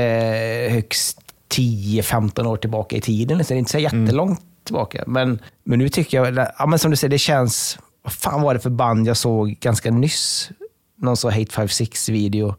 högst 0.71 1.19
10-15 1.55 2.45
år 2.45 2.57
tillbaka 2.57 2.95
i 2.95 3.01
tiden. 3.01 3.43
Så 3.43 3.53
det 3.53 3.55
är 3.55 3.59
inte 3.59 3.71
så 3.71 3.79
jättelångt 3.79 4.39
tillbaka. 4.67 5.03
Men, 5.07 5.39
men 5.63 5.79
nu 5.79 5.89
tycker 5.89 6.23
jag, 6.23 6.47
ja, 6.59 6.65
men 6.65 6.79
som 6.79 6.91
du 6.91 6.97
säger, 6.97 7.09
det 7.09 7.17
känns... 7.17 7.79
Vad 8.03 8.13
fan 8.13 8.41
var 8.41 8.53
det 8.53 8.59
för 8.59 8.69
band 8.69 9.07
jag 9.07 9.17
såg 9.17 9.57
ganska 9.59 9.91
nyss? 9.91 10.49
Någon 10.97 11.17
sån 11.17 11.31
Hate 11.31 11.51
56-video. 11.51 12.55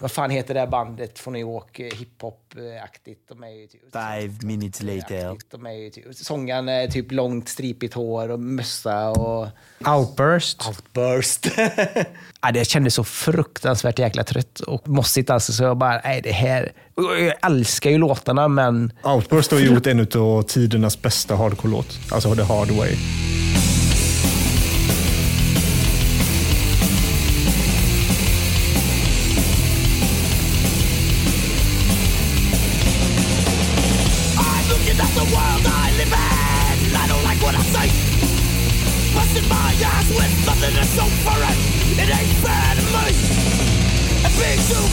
Vad 0.00 0.10
fan 0.10 0.30
heter 0.30 0.54
det 0.54 0.60
här 0.60 0.66
bandet 0.66 1.18
från 1.18 1.32
New 1.32 1.40
York? 1.40 1.80
eh, 1.80 1.86
Hiphop-aktigt. 1.86 3.28
De 3.28 3.42
är 3.44 3.48
ju 3.48 3.66
typ, 3.66 3.80
Five 3.92 4.34
minutes 4.42 4.82
later. 4.82 5.36
De 5.50 5.66
är 5.66 5.72
ju 5.72 5.90
typ, 5.90 6.04
sångaren 6.14 6.68
är 6.68 6.86
typ 6.86 7.12
långt 7.12 7.48
stripigt 7.48 7.94
hår 7.94 8.28
och 8.28 8.40
mössa 8.40 9.10
och 9.10 9.48
Outburst. 9.86 10.66
outburst. 10.68 11.46
ja, 12.40 12.52
det 12.52 12.64
kändes 12.64 12.94
så 12.94 13.04
fruktansvärt 13.04 13.98
jäkla 13.98 14.24
trött 14.24 14.60
och 14.60 14.88
mossigt 14.88 15.30
alltså. 15.30 15.52
Så 15.52 15.62
jag 15.62 15.76
bara, 15.76 16.00
nej 16.04 16.20
det 16.22 16.32
här... 16.32 16.72
Jag 16.96 17.34
älskar 17.50 17.90
ju 17.90 17.98
låtarna 17.98 18.48
men 18.48 18.92
Outburst 19.04 19.50
har 19.52 19.58
gjort 19.58 19.86
en 19.86 20.00
av 20.00 20.42
tidernas 20.42 21.02
bästa 21.02 21.36
hardcore-låt. 21.36 21.98
Alltså 22.10 22.34
The 22.34 22.42
Hard 22.42 22.70
Way. 22.70 22.94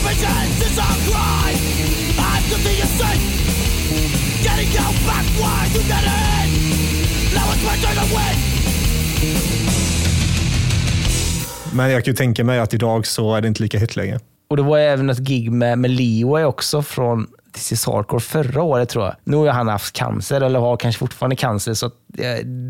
Is 0.03 0.79
crime. 1.07 1.59
I'm. 2.17 2.43
Getting 4.43 4.69
back 5.07 5.25
why 5.39 5.67
you 5.73 5.81
get. 5.87 6.05
Now 7.33 7.51
it's 7.51 7.63
my 7.63 7.75
turn 7.81 7.95
to 7.95 8.05
win. 8.15 8.35
Men 11.73 11.91
jag 11.91 12.05
kan 12.05 12.11
ju 12.11 12.15
tänka 12.15 12.43
mig 12.43 12.59
att 12.59 12.73
idag 12.73 13.07
så 13.07 13.35
är 13.35 13.41
det 13.41 13.47
inte 13.47 13.63
lika 13.63 13.79
hett 13.79 13.95
längre. 13.95 14.19
Och 14.49 14.57
det 14.57 14.63
var 14.63 14.77
även 14.77 15.09
ett 15.09 15.19
gig 15.19 15.51
med, 15.51 15.79
med 15.79 15.91
Leeway 15.91 16.43
också 16.43 16.81
från 16.81 17.27
Is 17.57 17.85
Hardcore 17.85 18.21
förra 18.21 18.63
året 18.63 18.89
tror 18.89 19.05
jag. 19.05 19.15
Nu 19.23 19.37
har 19.37 19.47
han 19.47 19.67
haft 19.67 19.95
cancer, 19.95 20.41
eller 20.41 20.59
har 20.59 20.77
kanske 20.77 20.99
fortfarande 20.99 21.35
cancer, 21.35 21.73
så 21.73 21.85
att 21.85 21.93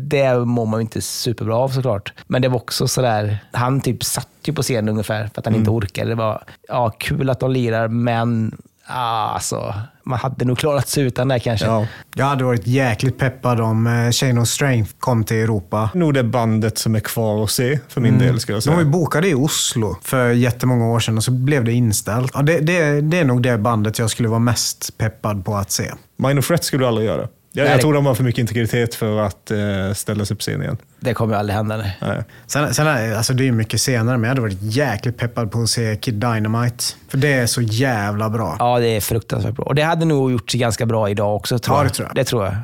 det, 0.08 0.38
mår 0.38 0.66
man 0.66 0.80
ju 0.80 0.82
inte 0.82 1.02
superbra 1.02 1.56
av 1.56 1.68
såklart. 1.68 2.12
Men 2.26 2.42
det 2.42 2.48
var 2.48 2.56
också 2.56 2.88
sådär, 2.88 3.38
han 3.52 3.80
typ 3.80 4.04
satt 4.04 4.28
ju 4.44 4.52
på 4.52 4.62
scenen 4.62 4.88
ungefär 4.88 5.26
för 5.26 5.40
att 5.40 5.46
han 5.46 5.54
inte 5.54 5.70
orkade. 5.70 6.10
Det 6.10 6.14
var 6.14 6.42
ja, 6.68 6.90
kul 6.90 7.30
att 7.30 7.40
de 7.40 7.50
lirar, 7.50 7.88
men 7.88 8.56
ah, 8.86 9.28
alltså, 9.34 9.74
man 10.04 10.18
hade 10.18 10.44
nog 10.44 10.58
klarat 10.58 10.88
sig 10.88 11.04
utan 11.04 11.28
det 11.28 11.38
kanske. 11.38 11.66
Ja. 11.66 11.86
Jag 12.14 12.26
hade 12.26 12.44
varit 12.44 12.66
jäkligt 12.66 13.18
peppad 13.18 13.60
om 13.60 13.86
eh, 13.86 14.10
Chain 14.10 14.38
of 14.38 14.48
Strength 14.48 14.92
kom 14.98 15.24
till 15.24 15.36
Europa. 15.36 15.90
Nog 15.94 16.14
det 16.14 16.24
bandet 16.24 16.78
som 16.78 16.94
är 16.94 17.00
kvar 17.00 17.44
att 17.44 17.50
se 17.50 17.78
för 17.88 18.00
min 18.00 18.18
del, 18.18 18.40
skulle 18.40 18.56
jag 18.56 18.62
De 18.64 18.70
var 18.70 18.76
ju 18.78 18.84
säga. 18.84 18.92
bokade 18.92 19.28
i 19.28 19.34
Oslo 19.34 19.96
för 20.02 20.30
jättemånga 20.30 20.86
år 20.86 21.00
sedan 21.00 21.16
och 21.16 21.24
så 21.24 21.30
blev 21.30 21.64
det 21.64 21.72
inställt. 21.72 22.32
Ja, 22.34 22.42
det, 22.42 22.60
det, 22.60 23.00
det 23.00 23.18
är 23.18 23.24
nog 23.24 23.42
det 23.42 23.58
bandet 23.58 23.98
jag 23.98 24.10
skulle 24.10 24.28
vara 24.28 24.38
mest 24.38 24.98
peppad 24.98 25.44
på 25.44 25.56
att 25.56 25.70
se. 25.70 25.92
Minor 26.18 26.42
Threat 26.42 26.64
skulle 26.64 26.82
du 26.84 26.88
aldrig 26.88 27.06
göra. 27.06 27.28
Jag, 27.56 27.68
jag 27.68 27.80
tror 27.80 27.94
de 27.94 28.06
har 28.06 28.14
för 28.14 28.24
mycket 28.24 28.38
integritet 28.38 28.94
för 28.94 29.18
att 29.20 29.50
eh, 29.50 29.92
ställa 29.94 30.24
sig 30.24 30.36
på 30.36 30.40
scen 30.40 30.62
igen. 30.62 30.76
Det 31.00 31.14
kommer 31.14 31.34
ju 31.34 31.38
aldrig 31.38 31.56
hända. 31.56 31.76
Nej. 31.76 31.98
Nej. 32.00 32.22
Sen, 32.46 32.74
sen 32.74 32.86
alltså 33.16 33.32
det 33.32 33.48
är 33.48 33.52
mycket 33.52 33.80
senare, 33.80 34.16
men 34.18 34.22
jag 34.22 34.28
hade 34.28 34.40
varit 34.40 34.58
jäkligt 34.62 35.18
peppad 35.18 35.52
på 35.52 35.62
att 35.62 35.68
se 35.70 35.96
Kid 35.96 36.14
Dynamite. 36.14 36.84
För 37.08 37.18
det 37.18 37.32
är 37.32 37.46
så 37.46 37.60
jävla 37.62 38.30
bra. 38.30 38.56
Ja, 38.58 38.78
det 38.78 38.86
är 38.88 39.00
fruktansvärt 39.00 39.54
bra. 39.54 39.64
Och 39.64 39.74
det 39.74 39.82
hade 39.82 40.04
nog 40.04 40.32
gjort 40.32 40.50
sig 40.50 40.60
ganska 40.60 40.86
bra 40.86 41.10
idag 41.10 41.36
också, 41.36 41.58
tror 41.58 41.76
Ja, 41.76 41.82
jag. 41.82 41.88
det 41.88 41.94
tror 41.94 42.06
jag. 42.08 42.14
Det 42.16 42.24
tror 42.24 42.44
jag. 42.44 42.54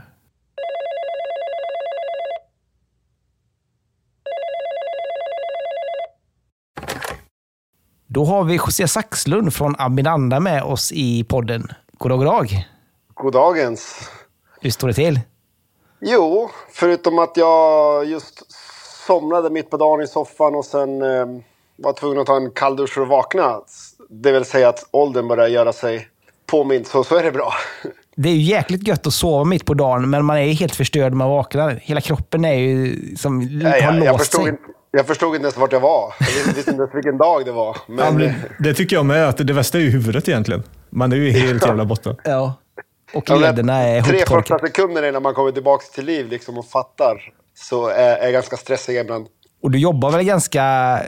Då 8.06 8.24
har 8.24 8.44
vi 8.44 8.54
José 8.56 8.88
Saxlund 8.88 9.54
från 9.54 9.74
Abinanda 9.78 10.40
med 10.40 10.62
oss 10.62 10.92
i 10.92 11.24
podden. 11.24 11.68
God 11.98 12.10
dag, 12.10 12.18
god 12.18 12.26
dag. 12.26 12.68
Goddagens. 13.14 14.10
Hur 14.62 14.70
står 14.70 14.88
det 14.88 14.94
till? 14.94 15.20
Jo, 16.00 16.50
förutom 16.70 17.18
att 17.18 17.36
jag 17.36 18.04
just 18.04 18.42
somnade 19.06 19.50
mitt 19.50 19.70
på 19.70 19.76
dagen 19.76 20.00
i 20.02 20.06
soffan 20.06 20.54
och 20.54 20.64
sen 20.64 21.02
eh, 21.02 21.26
var 21.76 21.92
tvungen 21.92 22.18
att 22.18 22.26
ta 22.26 22.36
en 22.36 22.50
kalldusch 22.50 22.94
för 22.94 23.02
att 23.02 23.08
vakna. 23.08 23.60
Det 24.10 24.32
vill 24.32 24.44
säga 24.44 24.68
att 24.68 24.88
åldern 24.90 25.28
börjar 25.28 25.48
göra 25.48 25.72
sig 25.72 26.08
påmind, 26.46 26.86
så, 26.86 27.04
så 27.04 27.16
är 27.16 27.22
det 27.22 27.32
bra. 27.32 27.52
Det 28.16 28.28
är 28.28 28.32
ju 28.32 28.40
jäkligt 28.40 28.88
gött 28.88 29.06
att 29.06 29.12
sova 29.12 29.44
mitt 29.44 29.64
på 29.64 29.74
dagen, 29.74 30.10
men 30.10 30.24
man 30.24 30.36
är 30.36 30.42
ju 30.42 30.52
helt 30.52 30.74
förstörd 30.74 31.12
när 31.12 31.16
man 31.16 31.30
vaknar. 31.30 31.80
Hela 31.82 32.00
kroppen 32.00 32.44
är 32.44 32.54
ju 32.54 32.96
som 33.16 33.38
Nej, 33.38 33.82
har 33.82 33.92
jag, 33.92 34.04
jag, 34.06 34.12
låst 34.12 34.18
förstod 34.24 34.40
sig. 34.40 34.50
inte, 34.50 34.62
jag 34.90 35.06
förstod 35.06 35.34
inte 35.34 35.44
ens 35.44 35.56
vart 35.56 35.72
jag 35.72 35.80
var. 35.80 36.14
Jag 36.20 36.54
visste 36.54 36.70
inte 36.70 36.82
ens 36.82 36.94
vilken 36.94 37.18
dag 37.18 37.44
det 37.44 37.52
var. 37.52 37.76
Men, 37.86 38.18
det, 38.18 38.34
det 38.58 38.74
tycker 38.74 38.96
jag 38.96 39.06
med, 39.06 39.28
att 39.28 39.46
det 39.46 39.52
värsta 39.52 39.78
är 39.78 39.82
ju 39.82 39.90
huvudet 39.90 40.28
egentligen. 40.28 40.62
Man 40.90 41.12
är 41.12 41.16
ju 41.16 41.30
helt 41.30 41.66
jävla 41.66 41.84
borta. 41.84 42.16
Ja. 42.24 42.54
Och 43.14 43.24
Ja, 43.26 43.34
lederna 43.36 43.78
är 43.78 44.02
Tre 44.02 44.18
första 44.18 44.34
hoptorkade. 44.34 44.66
sekunder 44.66 45.08
innan 45.08 45.22
man 45.22 45.34
kommer 45.34 45.52
tillbaka 45.52 45.84
till 45.94 46.04
liv 46.04 46.28
liksom, 46.28 46.58
och 46.58 46.66
fattar 46.66 47.32
så 47.54 47.88
är, 47.88 48.16
är 48.16 48.30
ganska 48.30 48.56
stressiga 48.56 49.00
ibland. 49.00 49.26
Och 49.62 49.70
du 49.70 49.78
jobbar 49.78 50.10
väl 50.10 50.24
ganska, 50.24 50.98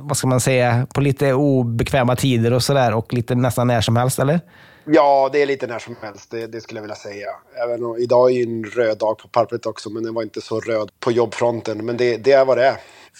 vad 0.00 0.16
ska 0.16 0.26
man 0.26 0.40
säga, 0.40 0.86
på 0.94 1.00
lite 1.00 1.32
obekväma 1.32 2.16
tider 2.16 2.52
och 2.52 2.62
sådär 2.62 2.94
och 2.94 3.12
lite 3.12 3.34
nästan 3.34 3.66
när 3.66 3.80
som 3.80 3.96
helst, 3.96 4.18
eller? 4.18 4.40
Ja, 4.86 5.30
det 5.32 5.42
är 5.42 5.46
lite 5.46 5.66
när 5.66 5.78
som 5.78 5.96
helst, 6.02 6.30
det, 6.30 6.46
det 6.46 6.60
skulle 6.60 6.78
jag 6.78 6.82
vilja 6.82 6.96
säga. 6.96 7.26
Även 7.64 7.84
om, 7.84 7.96
idag 7.98 8.30
är 8.30 8.34
ju 8.34 8.42
en 8.42 8.64
röd 8.64 8.98
dag 8.98 9.18
på 9.18 9.28
pappret 9.28 9.66
också, 9.66 9.90
men 9.90 10.02
den 10.02 10.14
var 10.14 10.22
inte 10.22 10.40
så 10.40 10.60
röd 10.60 10.90
på 11.00 11.12
jobbfronten. 11.12 11.86
Men 11.86 11.96
det, 11.96 12.16
det 12.16 12.32
är 12.32 12.44
vad 12.44 12.58
det 12.58 12.66
är. 12.66 12.76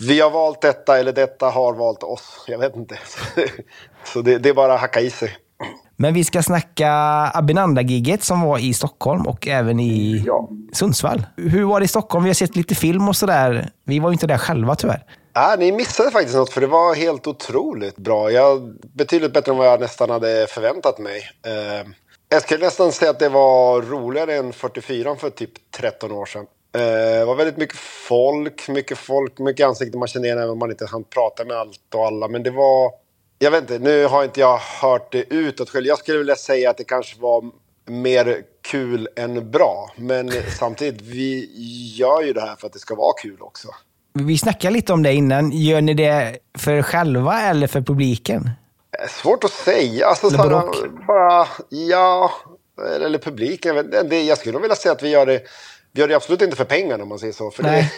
Vi 0.09 0.21
har 0.21 0.31
valt 0.31 0.61
detta, 0.61 0.99
eller 0.99 1.13
detta 1.13 1.51
har 1.51 1.75
valt 1.75 2.03
oss. 2.03 2.45
Jag 2.49 2.59
vet 2.59 2.77
inte. 2.77 2.99
Så 4.05 4.21
det, 4.23 4.39
det 4.39 4.49
är 4.49 4.55
bara 4.55 4.75
att 4.75 4.81
hacka 4.81 5.01
i 5.01 5.11
sig. 5.11 5.31
Men 5.97 6.15
vi 6.15 6.25
ska 6.25 6.43
snacka 6.43 6.91
Abinanda-giget 7.35 8.23
som 8.23 8.41
var 8.41 8.59
i 8.59 8.75
Stockholm 8.75 9.27
och 9.27 9.49
även 9.49 9.81
i 9.81 10.23
Ja. 10.27 10.49
Sundsvall. 10.73 11.27
Hur 11.37 11.65
var 11.65 11.81
det 11.81 11.85
i 11.85 11.89
Stockholm? 11.89 12.25
Vi 12.25 12.31
har 12.31 12.35
sett 12.35 12.57
lite 12.57 12.75
film 12.75 13.09
och 13.09 13.17
sådär. 13.17 13.71
Vi 13.85 13.99
var 13.99 14.09
ju 14.11 14.13
inte 14.13 14.27
där 14.27 14.39
själva 14.39 14.75
tyvärr. 14.75 15.05
Ja, 15.33 15.57
ni 15.59 15.73
missade 15.73 16.11
faktiskt 16.11 16.37
något, 16.37 16.51
för 16.53 16.61
det 16.61 16.67
var 16.67 16.95
helt 16.95 17.27
otroligt 17.27 17.97
bra. 17.97 18.31
Jag, 18.31 18.75
betydligt 18.95 19.33
bättre 19.33 19.53
än 19.53 19.59
vad 19.59 19.67
jag 19.67 19.81
nästan 19.81 20.11
hade 20.11 20.47
förväntat 20.51 20.99
mig. 20.99 21.23
Eh, 21.47 21.89
jag 22.29 22.43
skulle 22.43 22.65
nästan 22.65 22.93
säga 22.93 23.11
att 23.11 23.19
det 23.19 23.29
var 23.29 23.83
roligare 23.83 24.35
än 24.37 24.53
44 24.53 25.17
för 25.17 25.31
typ 25.31 25.51
13 25.77 26.13
år 26.13 26.27
sedan. 26.27 26.47
Eh, 26.75 27.19
det 27.19 27.25
var 27.25 27.35
väldigt 27.35 27.57
mycket 27.57 27.77
folk, 28.09 28.69
mycket 28.69 28.99
folk, 28.99 29.39
mycket 29.39 29.67
ansikten 29.67 29.99
man 29.99 30.09
kände 30.09 30.29
igen 30.29 30.39
även 30.39 30.51
om 30.51 30.59
man 30.59 30.71
inte 30.71 30.87
hann 30.87 31.05
prata 31.05 31.45
med 31.45 31.57
allt 31.57 31.95
och 31.95 32.07
alla. 32.07 32.29
Men 32.29 32.43
det 32.43 32.51
var... 32.51 32.91
Jag 33.45 33.51
vet 33.51 33.61
inte, 33.61 33.79
nu 33.79 34.07
har 34.07 34.25
inte 34.25 34.41
jag 34.41 34.59
hört 34.59 35.13
det 35.13 35.35
utåt 35.35 35.71
själv. 35.71 35.87
Jag 35.87 35.99
skulle 35.99 36.19
vilja 36.19 36.37
säga 36.37 36.71
att 36.71 36.77
det 36.77 36.85
kanske 36.85 37.21
var 37.21 37.45
mer 37.87 38.43
kul 38.63 39.09
än 39.17 39.51
bra. 39.51 39.91
Men 39.97 40.31
samtidigt, 40.59 41.03
vi 41.03 41.51
gör 41.97 42.23
ju 42.23 42.33
det 42.33 42.41
här 42.41 42.57
för 42.57 42.67
att 42.67 42.73
det 42.73 42.79
ska 42.79 42.95
vara 42.95 43.13
kul 43.23 43.37
också. 43.41 43.69
Vi 44.13 44.39
snackade 44.39 44.75
lite 44.75 44.93
om 44.93 45.03
det 45.03 45.13
innan. 45.13 45.51
Gör 45.53 45.81
ni 45.81 45.95
det 45.95 46.39
för 46.59 46.73
er 46.73 46.83
själva 46.83 47.43
eller 47.43 47.67
för 47.67 47.81
publiken? 47.81 48.51
Eh, 49.03 49.09
Svårt 49.09 49.45
att 49.45 49.51
säga. 49.51 50.07
Alltså, 50.07 50.27
Eller 50.27 50.37
så 50.37 50.43
här, 50.43 50.51
både 50.51 50.69
och. 50.69 51.05
bara, 51.07 51.47
ja, 51.69 52.31
eller 53.05 53.19
publiken. 53.19 53.91
Det, 54.11 54.23
jag 54.23 54.39
skulle 54.39 54.53
nog 54.53 54.63
vilja 54.63 54.77
säga 54.77 54.93
att 54.93 55.03
vi 55.03 55.09
gör 55.09 55.27
det. 55.27 55.43
Vi 55.93 56.01
gör 56.01 56.09
det 56.09 56.15
absolut 56.17 56.43
inte 56.43 56.57
för 56.57 56.65
pengarna 56.65 57.03
om 57.03 57.09
man 57.09 57.19
säger 57.19 57.33
så. 57.33 57.51
För 57.51 57.63
Nej, 57.63 57.93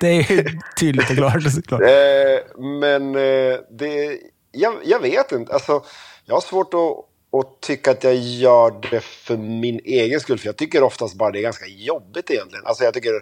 det 0.00 0.06
är 0.16 0.32
ju 0.32 0.44
tydligt 0.80 1.10
och 1.10 1.16
klart. 1.16 1.52
såklart. 1.52 1.80
det, 1.80 2.38
eh, 2.38 2.60
men 2.80 3.14
eh, 3.14 3.58
det, 3.78 4.18
jag, 4.54 4.74
jag 4.84 5.00
vet 5.00 5.32
inte. 5.32 5.52
Alltså, 5.52 5.82
jag 6.24 6.34
har 6.34 6.40
svårt 6.40 6.74
att, 6.74 7.40
att 7.40 7.60
tycka 7.60 7.90
att 7.90 8.04
jag 8.04 8.14
gör 8.14 8.74
det 8.90 9.00
för 9.00 9.36
min 9.36 9.80
egen 9.84 10.20
skull. 10.20 10.38
För 10.38 10.46
jag 10.46 10.56
tycker 10.56 10.82
oftast 10.82 11.14
bara 11.14 11.30
det 11.30 11.38
är 11.38 11.42
ganska 11.42 11.66
jobbigt 11.66 12.30
egentligen. 12.30 12.66
Alltså 12.66 12.84
jag 12.84 12.94
tycker 12.94 13.12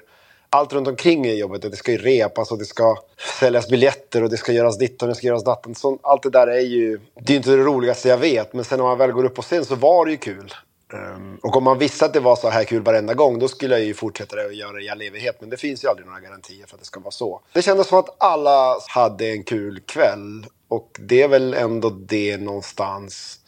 allt 0.50 0.72
runt 0.72 0.88
omkring 0.88 1.26
är 1.26 1.34
jobbigt. 1.34 1.62
Det 1.62 1.76
ska 1.76 1.92
ju 1.92 1.98
repas 1.98 2.52
och 2.52 2.58
det 2.58 2.64
ska 2.64 2.96
säljas 3.40 3.68
biljetter 3.68 4.22
och 4.22 4.30
det 4.30 4.36
ska 4.36 4.52
göras 4.52 4.78
ditt 4.78 5.02
och 5.02 5.08
det 5.08 5.14
ska 5.14 5.26
göras 5.26 5.44
datten. 5.44 5.74
Så 5.74 5.98
allt 6.02 6.22
det 6.22 6.30
där 6.30 6.46
är 6.46 6.60
ju... 6.60 7.00
Det 7.14 7.30
är 7.30 7.30
ju 7.30 7.36
inte 7.36 7.50
det 7.50 7.56
roligaste 7.56 8.08
jag 8.08 8.18
vet. 8.18 8.52
Men 8.52 8.64
sen 8.64 8.78
när 8.78 8.84
man 8.84 8.98
väl 8.98 9.12
går 9.12 9.24
upp 9.24 9.34
på 9.34 9.42
scen 9.42 9.64
så 9.64 9.74
var 9.74 10.04
det 10.04 10.10
ju 10.10 10.16
kul. 10.16 10.54
Ehm, 10.92 11.38
och 11.42 11.56
om 11.56 11.64
man 11.64 11.78
visste 11.78 12.04
att 12.04 12.12
det 12.12 12.20
var 12.20 12.36
så 12.36 12.48
här 12.48 12.64
kul 12.64 12.82
varenda 12.82 13.14
gång, 13.14 13.38
då 13.38 13.48
skulle 13.48 13.74
jag 13.74 13.84
ju 13.84 13.94
fortsätta 13.94 14.36
det 14.36 14.46
och 14.46 14.52
göra 14.52 14.72
det 14.72 14.82
i 14.82 14.88
all 14.88 15.02
evighet. 15.02 15.36
Men 15.40 15.50
det 15.50 15.56
finns 15.56 15.84
ju 15.84 15.88
aldrig 15.88 16.06
några 16.06 16.20
garantier 16.20 16.66
för 16.66 16.74
att 16.74 16.80
det 16.80 16.86
ska 16.86 17.00
vara 17.00 17.10
så. 17.10 17.40
Det 17.52 17.62
kändes 17.62 17.86
som 17.86 17.98
att 17.98 18.16
alla 18.18 18.76
hade 18.88 19.26
en 19.26 19.44
kul 19.44 19.80
kväll. 19.80 20.46
Och 20.72 21.00
det 21.00 21.22
är 21.22 21.28
väl 21.28 21.54
ändå 21.54 21.90
det 21.90 22.36
någonstans 22.36 23.38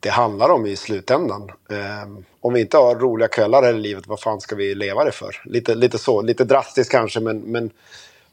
det 0.00 0.08
handlar 0.10 0.48
om 0.50 0.66
i 0.66 0.76
slutändan. 0.76 1.50
Ehm, 1.70 2.24
om 2.40 2.52
vi 2.52 2.60
inte 2.60 2.76
har 2.76 2.94
roliga 2.94 3.28
kvällar 3.28 3.62
här 3.62 3.74
i 3.74 3.78
livet, 3.78 4.06
vad 4.06 4.20
fan 4.20 4.40
ska 4.40 4.56
vi 4.56 4.74
leva 4.74 5.04
det 5.04 5.12
för? 5.12 5.42
Lite, 5.44 5.74
lite 5.74 5.98
så, 5.98 6.22
lite 6.22 6.44
drastiskt 6.44 6.90
kanske, 6.90 7.20
men, 7.20 7.38
men, 7.38 7.70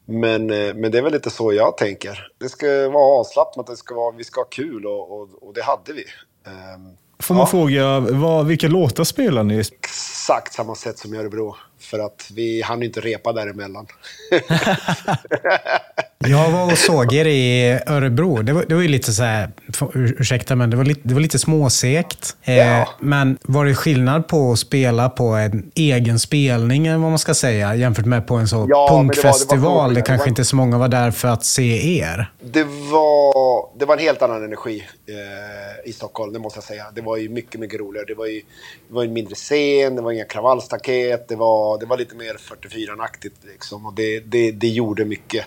men, 0.06 0.50
eh, 0.50 0.74
men 0.74 0.92
det 0.92 0.98
är 0.98 1.02
väl 1.02 1.12
lite 1.14 1.30
så 1.30 1.54
jag 1.54 1.78
tänker. 1.78 2.28
Det 2.38 2.50
ska 2.50 2.90
vara 2.90 3.20
avslappnat, 3.20 3.68
det 3.68 3.78
ska 3.78 3.96
vara, 3.96 4.16
vi 4.18 4.24
ska 4.24 4.42
ha 4.42 4.46
kul 4.46 4.86
och, 4.86 5.12
och, 5.12 5.30
och 5.42 5.54
det 5.54 5.64
hade 5.64 5.94
vi. 5.94 6.06
Ehm, 6.46 6.98
Får 7.20 7.36
man 7.36 7.48
fråga, 7.48 8.00
vad, 8.00 8.46
vilka 8.46 8.68
låtar 8.68 9.04
spelar 9.04 9.44
ni? 9.44 9.60
exakt 9.60 10.54
samma 10.54 10.76
sätt 10.76 11.00
som 11.00 11.14
i 11.14 11.18
Örebro. 11.18 11.56
För 11.84 12.00
att 12.00 12.30
vi 12.36 12.62
hann 12.62 12.84
inte 12.84 13.00
repa 13.00 13.34
däremellan. 13.34 13.88
Jag 16.28 16.50
var 16.52 16.72
och 16.72 16.78
såg 16.78 17.14
er 17.14 17.26
i 17.26 17.80
Örebro. 17.88 18.42
Det 18.42 18.54
var, 18.54 18.66
det 18.68 18.76
var 18.76 18.82
ju 18.82 18.88
lite 18.88 19.14
så 19.14 19.24
här, 19.24 19.50
ursäkta, 19.94 20.56
men 20.56 20.70
det 20.70 20.78
var 20.78 20.84
lite, 20.86 21.02
det 21.04 21.14
var 21.14 21.22
lite 21.22 21.40
småsegt. 21.40 22.36
Eh, 22.44 22.58
Ja. 22.58 22.90
Men 23.00 23.38
var 23.42 23.66
det 23.66 23.76
skillnad 23.76 24.28
på 24.28 24.52
att 24.52 24.60
spela 24.60 25.10
på 25.10 25.24
en 25.28 25.72
egen 25.76 26.20
spelning, 26.20 26.88
eller 26.88 26.98
vad 26.98 27.10
man 27.10 27.20
ska 27.20 27.34
säga, 27.34 27.76
jämfört 27.76 28.06
med 28.06 28.28
på 28.28 28.36
en 28.36 28.48
så 28.48 28.56
Ja, 28.70 28.88
men 28.98 29.08
det 29.08 29.24
var- 29.24 29.24
det 29.24 29.28
var 29.28 29.32
punkfestival? 29.34 29.94
Det, 29.94 30.02
kanske 30.02 30.30
inte 30.30 30.46
så 30.46 30.56
många 30.56 30.78
var 30.78 30.88
där 30.88 31.12
för 31.12 31.28
att 31.28 31.46
se 31.46 31.98
er. 32.00 32.32
Det 32.44 32.64
var, 32.64 33.80
det 33.80 33.86
var 33.86 33.94
en 33.98 34.04
helt 34.04 34.22
annan 34.22 34.44
energi 34.44 34.84
eh, 35.08 35.90
i 35.90 35.94
Stockholm, 35.94 36.34
det 36.34 36.40
måste 36.40 36.58
jag 36.58 36.64
säga. 36.64 36.92
Det 36.96 37.02
var 37.02 37.18
ju 37.18 37.30
mycket, 37.30 37.60
mycket 37.60 37.80
roligare. 37.80 38.06
Det 38.06 38.14
var 38.14 38.26
ju 38.26 38.40
det 38.88 38.94
var 38.94 39.04
en 39.04 39.14
mindre 39.14 39.36
scen, 39.36 39.96
det 39.96 40.02
var 40.02 40.12
inga 40.12 40.26
kravallstaket, 40.26 41.28
det 41.28 41.36
var, 41.36 41.80
det 41.80 41.86
var 41.86 41.98
lite 41.98 42.16
mer 42.16 42.34
44-aktigt 42.34 43.46
liksom. 43.52 43.86
Och 43.86 43.94
det, 43.94 44.20
det, 44.20 44.52
det 44.52 44.68
gjorde 44.68 45.06
mycket. 45.06 45.46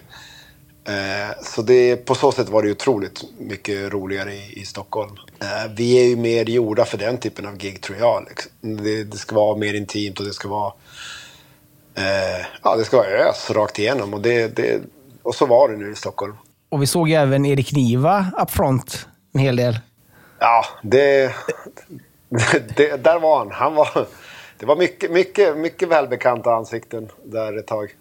Eh, 0.88 1.42
så 1.42 1.62
det, 1.62 1.96
på 1.96 2.14
så 2.14 2.32
sätt 2.32 2.48
var 2.48 2.62
det 2.62 2.68
ju 2.68 2.74
otroligt 2.74 3.24
mycket 3.38 3.92
roligare 3.92 4.34
i, 4.34 4.60
i 4.60 4.64
Stockholm. 4.64 5.12
Eh, 5.40 5.72
vi 5.76 6.00
är 6.00 6.08
ju 6.08 6.16
mer 6.16 6.44
gjorda 6.44 6.84
för 6.84 6.98
den 6.98 7.18
typen 7.18 7.46
av 7.46 7.56
gig 7.56 7.80
tror 7.80 7.98
jag. 7.98 8.26
Liksom. 8.28 8.84
Det, 8.84 9.04
det 9.04 9.16
ska 9.16 9.34
vara 9.36 9.56
mer 9.56 9.74
intimt 9.74 10.18
och 10.18 10.26
det 10.26 10.32
ska 10.32 10.48
vara 10.48 10.72
eh, 11.94 12.46
ja, 12.62 12.76
det 12.76 12.84
ska 12.84 12.96
vara 12.96 13.08
ös 13.08 13.50
rakt 13.50 13.78
igenom. 13.78 14.14
Och, 14.14 14.20
det, 14.20 14.56
det, 14.56 14.80
och 15.22 15.34
så 15.34 15.46
var 15.46 15.68
det 15.68 15.76
nu 15.76 15.92
i 15.92 15.94
Stockholm. 15.94 16.34
Och 16.68 16.82
vi 16.82 16.86
såg 16.86 17.08
ju 17.08 17.14
även 17.14 17.46
Erik 17.46 17.72
Niva 17.72 18.32
up 18.42 18.50
front 18.50 19.06
en 19.36 19.40
hel 19.40 19.56
del. 19.56 19.78
Ja, 20.38 20.64
det, 20.82 21.34
det... 22.76 22.96
Där 23.04 23.18
var 23.18 23.38
han. 23.38 23.50
han 23.50 23.74
var, 23.74 24.06
det 24.58 24.66
var 24.66 24.76
mycket, 24.76 25.10
mycket, 25.10 25.56
mycket 25.56 25.88
välbekanta 25.88 26.54
ansikten 26.54 27.08
där 27.24 27.58
ett 27.58 27.66
tag. 27.66 27.94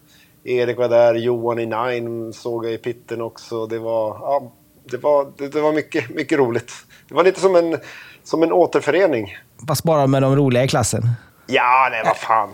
Erik 0.43 0.77
var 0.77 0.89
där, 0.89 1.15
Johan 1.15 1.59
i 1.59 1.65
Nine 1.65 2.33
såg 2.33 2.65
jag 2.65 2.73
i 2.73 2.77
pitten 2.77 3.21
också. 3.21 3.65
Det 3.65 3.79
var, 3.79 4.07
ja, 4.21 4.51
det 4.83 4.97
var, 4.97 5.31
det, 5.37 5.47
det 5.47 5.61
var 5.61 5.73
mycket, 5.73 6.09
mycket 6.09 6.37
roligt. 6.37 6.71
Det 7.09 7.15
var 7.15 7.23
lite 7.23 7.39
som 7.39 7.55
en, 7.55 7.77
som 8.23 8.43
en 8.43 8.51
återförening. 8.51 9.37
Fast 9.67 9.83
bara 9.83 10.07
med 10.07 10.21
de 10.21 10.35
roliga 10.35 10.63
i 10.63 10.67
klassen. 10.67 11.03
Ja, 11.47 11.87
nej, 11.91 12.01
vad 12.05 12.17
fan. 12.17 12.49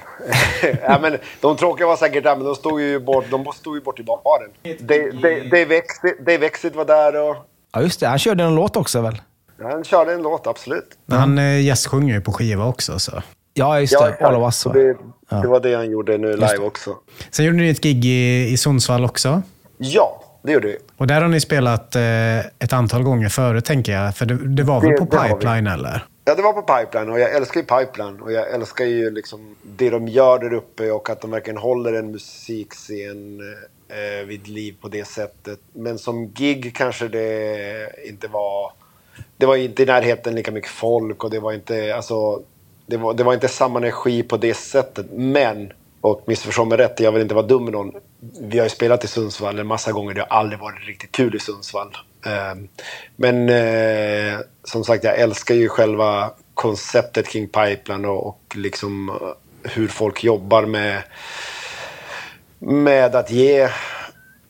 ja, 0.84 1.00
men 1.02 1.18
de 1.42 1.58
tråkiga 1.58 1.88
var 1.88 1.96
säkert 1.96 2.24
där, 2.24 2.36
men 2.36 2.46
de 2.46 2.56
stod 2.56 2.82
ju 2.82 3.00
bort, 3.00 3.26
de 3.32 3.46
stod 3.46 3.76
ju 3.76 3.82
bort 3.82 4.00
i 4.00 4.04
baren. 4.04 4.52
Dave- 6.26 6.46
Exit 6.46 6.76
var 6.76 6.86
där 6.86 7.30
och 7.30 7.36
Ja, 7.74 7.82
just 7.82 8.00
det. 8.00 8.08
Han 8.08 8.20
körde 8.20 8.44
en 8.44 8.56
låt 8.56 8.76
också 8.76 9.02
väl? 9.02 9.22
han 9.62 9.84
körde 9.84 10.14
en 10.14 10.22
låt, 10.22 10.48
absolut. 10.48 10.98
Han 11.10 11.38
eh, 11.38 11.62
gästsjunger 11.62 12.14
ju 12.16 12.22
på 12.22 12.32
skiva 12.34 12.66
också. 12.66 13.00
Så. 13.00 13.22
Ja, 13.54 13.80
just 13.80 13.94
Ja, 13.94 14.08
det. 14.20 14.26
All 14.26 14.36
of 14.36 14.44
us. 14.44 14.64
det, 14.74 14.98
det 15.42 15.48
var 15.48 15.60
det 15.60 15.76
han 15.76 15.90
gjorde 15.92 16.18
nu 16.18 16.32
live 16.34 16.58
också. 16.58 16.96
Sen 17.32 17.46
gjorde 17.46 17.58
ni 17.58 17.70
ett 17.70 17.82
gig 17.84 18.06
i, 18.06 18.48
i 18.52 18.58
Sundsvall 18.58 19.06
också. 19.06 19.42
Ja, 19.78 20.24
det 20.44 20.52
gjorde 20.52 20.68
vi. 20.68 20.78
Och 20.98 21.08
där 21.08 21.22
har 21.22 21.28
ni 21.28 21.40
spelat 21.40 21.96
eh, 21.96 22.40
ett 22.40 22.74
antal 22.74 23.04
gånger 23.04 23.30
förut, 23.30 23.66
tänker 23.66 23.92
jag. 23.92 24.16
För 24.16 24.26
det, 24.26 24.48
det 24.48 24.64
var 24.64 24.82
väl 24.82 24.90
Det- 24.92 24.98
på. 24.98 25.06
Pipeline, 25.06 25.68
eller? 25.68 26.04
Ja, 26.32 26.36
det 26.36 26.42
var 26.42 26.54
på 26.54 26.62
Pipeline 26.62 27.10
och 27.10 27.20
jag 27.20 27.36
älskar 27.36 27.60
ju 27.60 27.66
Pipeline 27.66 28.22
och 28.22 28.32
jag 28.32 28.52
älskar 28.52 28.86
ju 28.86 29.12
liksom 29.12 29.56
det 29.64 29.90
de 29.90 30.08
gör 30.08 30.40
där 30.40 30.54
uppe 30.54 30.92
och 30.92 31.10
att 31.10 31.22
de 31.22 31.32
verkligen 31.32 31.58
håller 31.58 31.94
en 31.94 32.12
musikscen 32.12 33.40
eh, 33.90 34.26
vid 34.26 34.48
liv 34.48 34.76
på 34.82 34.88
det 34.88 35.06
sättet. 35.06 35.60
Men 35.74 36.00
som 36.00 36.30
gig 36.30 36.76
kanske 36.76 37.08
det 37.08 38.08
inte 38.08 38.28
var... 38.28 38.74
Det 39.38 39.46
var 39.46 39.56
inte 39.56 39.84
i 39.84 39.86
närheten 39.86 40.36
lika 40.36 40.52
mycket 40.52 40.70
folk 40.70 41.24
och 41.24 41.30
det 41.30 41.40
var 41.40 41.54
inte, 41.54 41.96
alltså, 41.96 42.42
det 42.86 42.98
var, 42.98 43.14
det 43.14 43.24
var 43.24 43.34
inte 43.34 43.48
samma 43.48 43.80
energi 43.80 44.24
på 44.24 44.38
det 44.38 44.54
sättet. 44.54 45.06
Men, 45.12 45.74
och 46.02 46.24
missförstå 46.28 46.66
mig 46.66 46.78
rätt, 46.78 47.00
jag 47.00 47.12
vill 47.12 47.22
inte 47.22 47.36
vara 47.36 47.46
dum 47.46 47.64
med 47.64 47.74
någon. 47.74 47.94
Vi 48.42 48.58
har 48.58 48.66
ju 48.66 48.70
spelat 48.70 49.04
i 49.04 49.08
Sundsvall 49.08 49.60
en 49.60 49.68
massa 49.68 49.92
gånger, 49.92 50.14
det 50.14 50.22
har 50.22 50.38
aldrig 50.38 50.60
varit 50.60 50.88
riktigt 50.88 51.12
kul 51.12 51.36
i 51.36 51.40
Sundsvall. 51.40 51.98
Eh, 52.26 52.56
men 53.16 53.50
eh, 53.50 54.40
som 54.64 54.84
sagt, 54.84 55.04
jag 55.04 55.20
älskar 55.20 55.56
ju 55.56 55.70
själva 55.70 56.32
konceptet 56.54 57.28
kring 57.28 57.48
Pipeline 57.48 58.06
och, 58.06 58.28
och 58.28 58.42
liksom 58.56 59.10
eh, 59.10 59.16
hur 59.72 59.88
folk 59.88 60.24
jobbar 60.24 60.66
med, 60.66 61.02
med 62.60 63.16
att 63.16 63.32
ge 63.32 63.70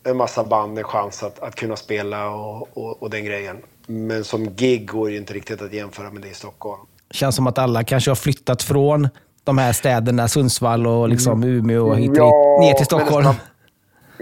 en 0.04 0.16
massa 0.16 0.44
band 0.44 0.78
en 0.78 0.84
chans 0.84 1.22
att, 1.22 1.38
att 1.38 1.54
kunna 1.54 1.76
spela 1.76 2.28
och, 2.30 2.68
och, 2.78 3.02
och 3.02 3.10
den 3.10 3.24
grejen. 3.24 3.56
Men 3.86 4.24
som 4.24 4.50
gig 4.54 4.88
går 4.88 5.10
ju 5.10 5.16
inte 5.16 5.34
riktigt 5.34 5.62
att 5.62 5.72
jämföra 5.72 6.10
med 6.10 6.22
det 6.22 6.28
i 6.28 6.34
Stockholm. 6.34 6.80
Känns 7.10 7.36
som 7.36 7.46
att 7.46 7.58
alla 7.58 7.84
kanske 7.84 8.10
har 8.10 8.16
flyttat 8.16 8.62
från 8.62 9.08
de 9.44 9.58
här 9.58 9.72
städerna, 9.72 10.28
Sundsvall 10.28 10.86
och 10.86 11.08
liksom 11.08 11.44
Umeå 11.44 11.88
och 11.88 11.96
hit, 11.96 12.08
Mm. 12.08 12.16
Ja, 12.18 12.56
ner 12.60 12.72
till 12.72 12.76
men 12.78 12.84
Stockholm. 12.84 13.26
nästan- 13.26 13.46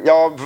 Ja, 0.05 0.37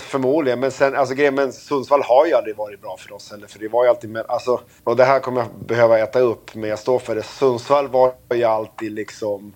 förmodligen. 0.00 0.60
Men 0.60 0.70
sen, 0.70 0.94
alltså 0.94 1.14
grejen 1.14 1.34
men 1.34 1.52
Sundsvall 1.52 2.02
har 2.02 2.26
ju 2.26 2.32
aldrig 2.32 2.56
varit 2.56 2.82
bra 2.82 2.96
för 2.98 3.12
oss 3.12 3.30
heller. 3.30 3.46
För 3.46 3.58
det 3.58 3.68
var 3.68 3.84
ju 3.84 3.90
alltid 3.90 4.10
med, 4.10 4.24
alltså, 4.28 4.60
och 4.84 4.96
det 4.96 5.04
här 5.04 5.20
kommer 5.20 5.40
jag 5.40 5.50
behöva 5.66 5.98
äta 5.98 6.20
upp, 6.20 6.54
men 6.54 6.70
jag 6.70 6.78
står 6.78 6.98
för 6.98 7.14
det. 7.14 7.22
Sundsvall 7.22 7.88
var 7.88 8.12
ju 8.34 8.44
alltid 8.44 8.92
liksom 8.92 9.52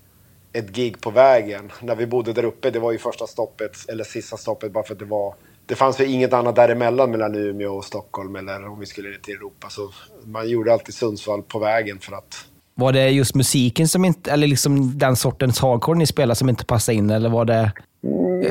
ett 0.53 0.69
gig 0.69 1.01
på 1.01 1.11
vägen. 1.11 1.73
När 1.81 1.95
vi 1.95 2.07
bodde 2.07 2.33
där 2.33 2.45
uppe, 2.45 2.71
det 2.71 2.79
var 2.79 2.93
ju 2.93 2.99
första 2.99 3.27
stoppet, 3.27 3.73
eller 3.89 4.05
sista 4.05 4.37
stoppet, 4.37 4.73
bara 4.73 4.85
för 4.85 4.95
att 4.95 4.99
det 4.99 5.05
var... 5.05 5.35
Det 5.67 5.75
fanns 5.75 6.01
ju 6.01 6.05
inget 6.07 6.33
annat 6.33 6.57
däremellan 6.57 7.11
mellan 7.11 7.35
Umeå 7.35 7.77
och 7.77 7.85
Stockholm, 7.85 8.37
eller 8.37 8.69
om 8.69 8.81
vi 8.81 8.87
skulle 8.87 9.19
till 9.19 9.35
Europa. 9.35 9.69
Så 9.71 9.91
man 10.25 10.49
gjorde 10.49 10.73
alltid 10.73 10.95
Sundsvall 10.95 11.43
på 11.43 11.59
vägen 11.59 11.99
för 11.99 12.17
att... 12.17 12.45
Var 12.75 12.93
det 12.93 13.09
just 13.09 13.35
musiken 13.35 13.89
som 13.89 14.05
inte, 14.05 14.31
eller 14.31 14.47
liksom 14.47 14.99
den 14.99 15.17
sortens 15.17 15.61
hardcore 15.61 15.99
ni 15.99 16.07
spelade 16.07 16.35
som 16.35 16.49
inte 16.49 16.65
passade 16.65 16.99
in? 16.99 17.11
Eller 17.11 17.29
var 17.29 17.45
det 17.45 17.73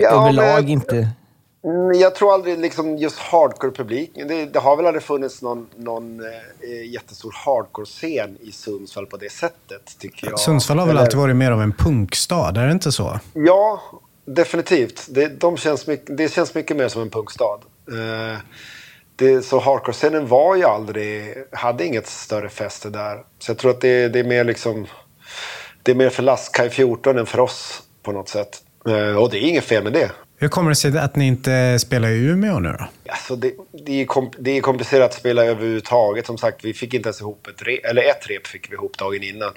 Ja, 0.02 0.10
överlag 0.10 0.64
men- 0.64 0.70
inte? 0.70 1.10
Mm, 1.64 1.94
Jag 2.00 2.16
tror 2.16 2.34
aldrig 2.34 2.60
liksom 2.60 2.98
just 2.98 3.20
hardcore-publiken. 3.20 4.28
Det, 4.28 4.46
det 4.46 4.60
har 4.60 4.76
väl 4.76 4.86
aldrig 4.86 5.04
funnits 5.04 5.42
någon, 5.42 5.68
någon 5.76 6.20
eh, 6.20 6.90
jättestor 6.92 7.32
hardcore-scen 7.46 8.38
i 8.42 8.52
Sundsvall 8.52 9.06
på 9.06 9.18
det 9.18 9.32
sättet, 9.32 9.96
tycker 10.00 10.28
jag. 10.30 10.40
Sundsvall 10.40 10.80
har 10.80 10.86
väl 10.86 10.96
Eller- 10.96 11.02
alltid 11.06 11.20
varit 11.20 11.36
mer 11.36 11.52
av 11.52 11.62
en 11.62 11.74
punkstad, 11.74 12.58
är 12.58 12.66
det 12.66 12.72
inte 12.72 12.92
så? 12.92 13.20
Ja, 13.34 13.82
definitivt. 14.26 15.08
Det, 15.10 15.28
de 15.28 15.58
känns 15.58 15.88
mycket, 15.88 16.18
det 16.18 16.34
känns 16.34 16.54
mycket 16.56 16.78
mer 16.78 16.88
som 16.88 17.02
en 17.02 17.10
punkstad. 17.10 17.60
Eh, 17.92 18.38
det, 19.16 19.42
så 19.46 19.60
hardcore-scenen 19.60 20.28
var 20.28 20.56
ju 20.56 20.64
aldrig, 20.64 21.36
hade 21.52 21.86
inget 21.86 22.08
större 22.08 22.50
fäste 22.50 22.90
där. 22.90 23.24
Så 23.40 23.52
jag 23.52 23.58
tror 23.58 23.72
att 23.72 23.82
det, 23.82 24.08
det 24.10 24.20
är 24.20 24.24
mer 24.24 24.44
liksom, 24.44 24.88
det 25.84 25.92
är 25.92 25.96
mer 25.96 26.10
för 26.10 26.24
Lastkaj 26.24 26.70
14 26.70 27.18
än 27.18 27.26
för 27.26 27.40
oss 27.40 27.82
på 28.04 28.12
något 28.12 28.30
sätt. 28.30 28.62
Eh, 28.88 29.16
och 29.16 29.30
det 29.30 29.38
är 29.38 29.50
inget 29.50 29.64
fel 29.64 29.84
med 29.84 29.94
det. 29.94 30.12
Hur 30.42 30.48
kommer 30.48 30.70
det 30.70 30.76
sig 30.76 30.98
att 30.98 31.16
ni 31.16 31.28
inte 31.28 31.80
spelar 31.80 32.10
i 32.10 32.26
Umeå 32.26 32.60
nu 32.60 32.76
då? 32.80 32.86
Alltså 33.12 33.36
det, 33.36 33.54
det, 33.86 34.02
är 34.02 34.06
kom, 34.06 34.32
det 34.38 34.58
är 34.58 34.62
komplicerat 34.62 35.12
att 35.12 35.20
spela 35.20 35.46
överhuvudtaget. 35.46 36.26
Som 36.26 36.38
sagt, 36.38 36.66
vi 36.66 36.74
fick 36.74 36.94
inte 36.94 37.08
ens 37.08 37.22
ihop 37.22 37.48
ett 37.48 37.68
rep, 37.68 37.86
eller 37.86 38.02
ett 38.02 38.30
rep 38.30 38.48
fick 38.48 38.72
vi 38.72 38.74
ihop 38.74 38.98
dagen 38.98 39.24
innan. 39.24 39.54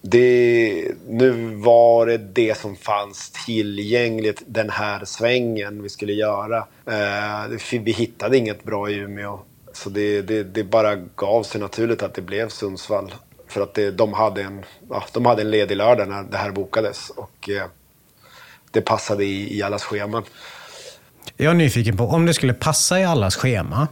Det, 0.00 0.92
nu 1.08 1.30
var 1.54 2.06
det 2.06 2.18
det 2.18 2.58
som 2.58 2.76
fanns 2.76 3.30
tillgängligt 3.46 4.42
den 4.46 4.70
här 4.70 5.04
svängen 5.04 5.82
vi 5.82 5.88
skulle 5.88 6.12
göra. 6.12 6.66
Eh, 6.86 7.80
vi 7.80 7.92
hittade 7.92 8.38
inget 8.38 8.64
bra 8.64 8.90
i 8.90 8.94
Umeå. 8.94 9.38
Så 9.72 9.90
det, 9.90 10.22
det, 10.42 10.64
bara 10.64 10.96
gav 10.96 11.42
sig 11.42 11.60
naturligt 11.60 12.02
att 12.02 12.14
det 12.14 12.22
blev 12.22 12.48
Sundsvall. 12.48 13.14
För 13.48 13.60
att 13.60 13.78
de, 13.92 14.12
hade 14.12 14.42
en, 14.42 14.64
ja, 14.90 15.04
de 15.12 15.26
hade 15.26 15.42
en 15.42 15.50
ledig 15.50 15.76
lördag 15.76 16.08
när 16.08 16.22
det 16.22 16.36
här 16.36 16.50
bokades. 16.50 17.10
Och 17.10 17.50
eh, 17.50 17.66
det 18.74 18.80
passade 18.80 19.24
i, 19.24 19.58
i 19.58 19.62
allas 19.62 19.82
scheman. 19.82 20.22
Jag 21.36 21.50
är 21.50 21.54
nyfiken 21.54 21.96
på, 21.96 22.04
om 22.04 22.26
det 22.26 22.34
skulle 22.34 22.54
passa 22.54 23.00
i 23.00 23.04
allas 23.04 23.36
schema, 23.36 23.88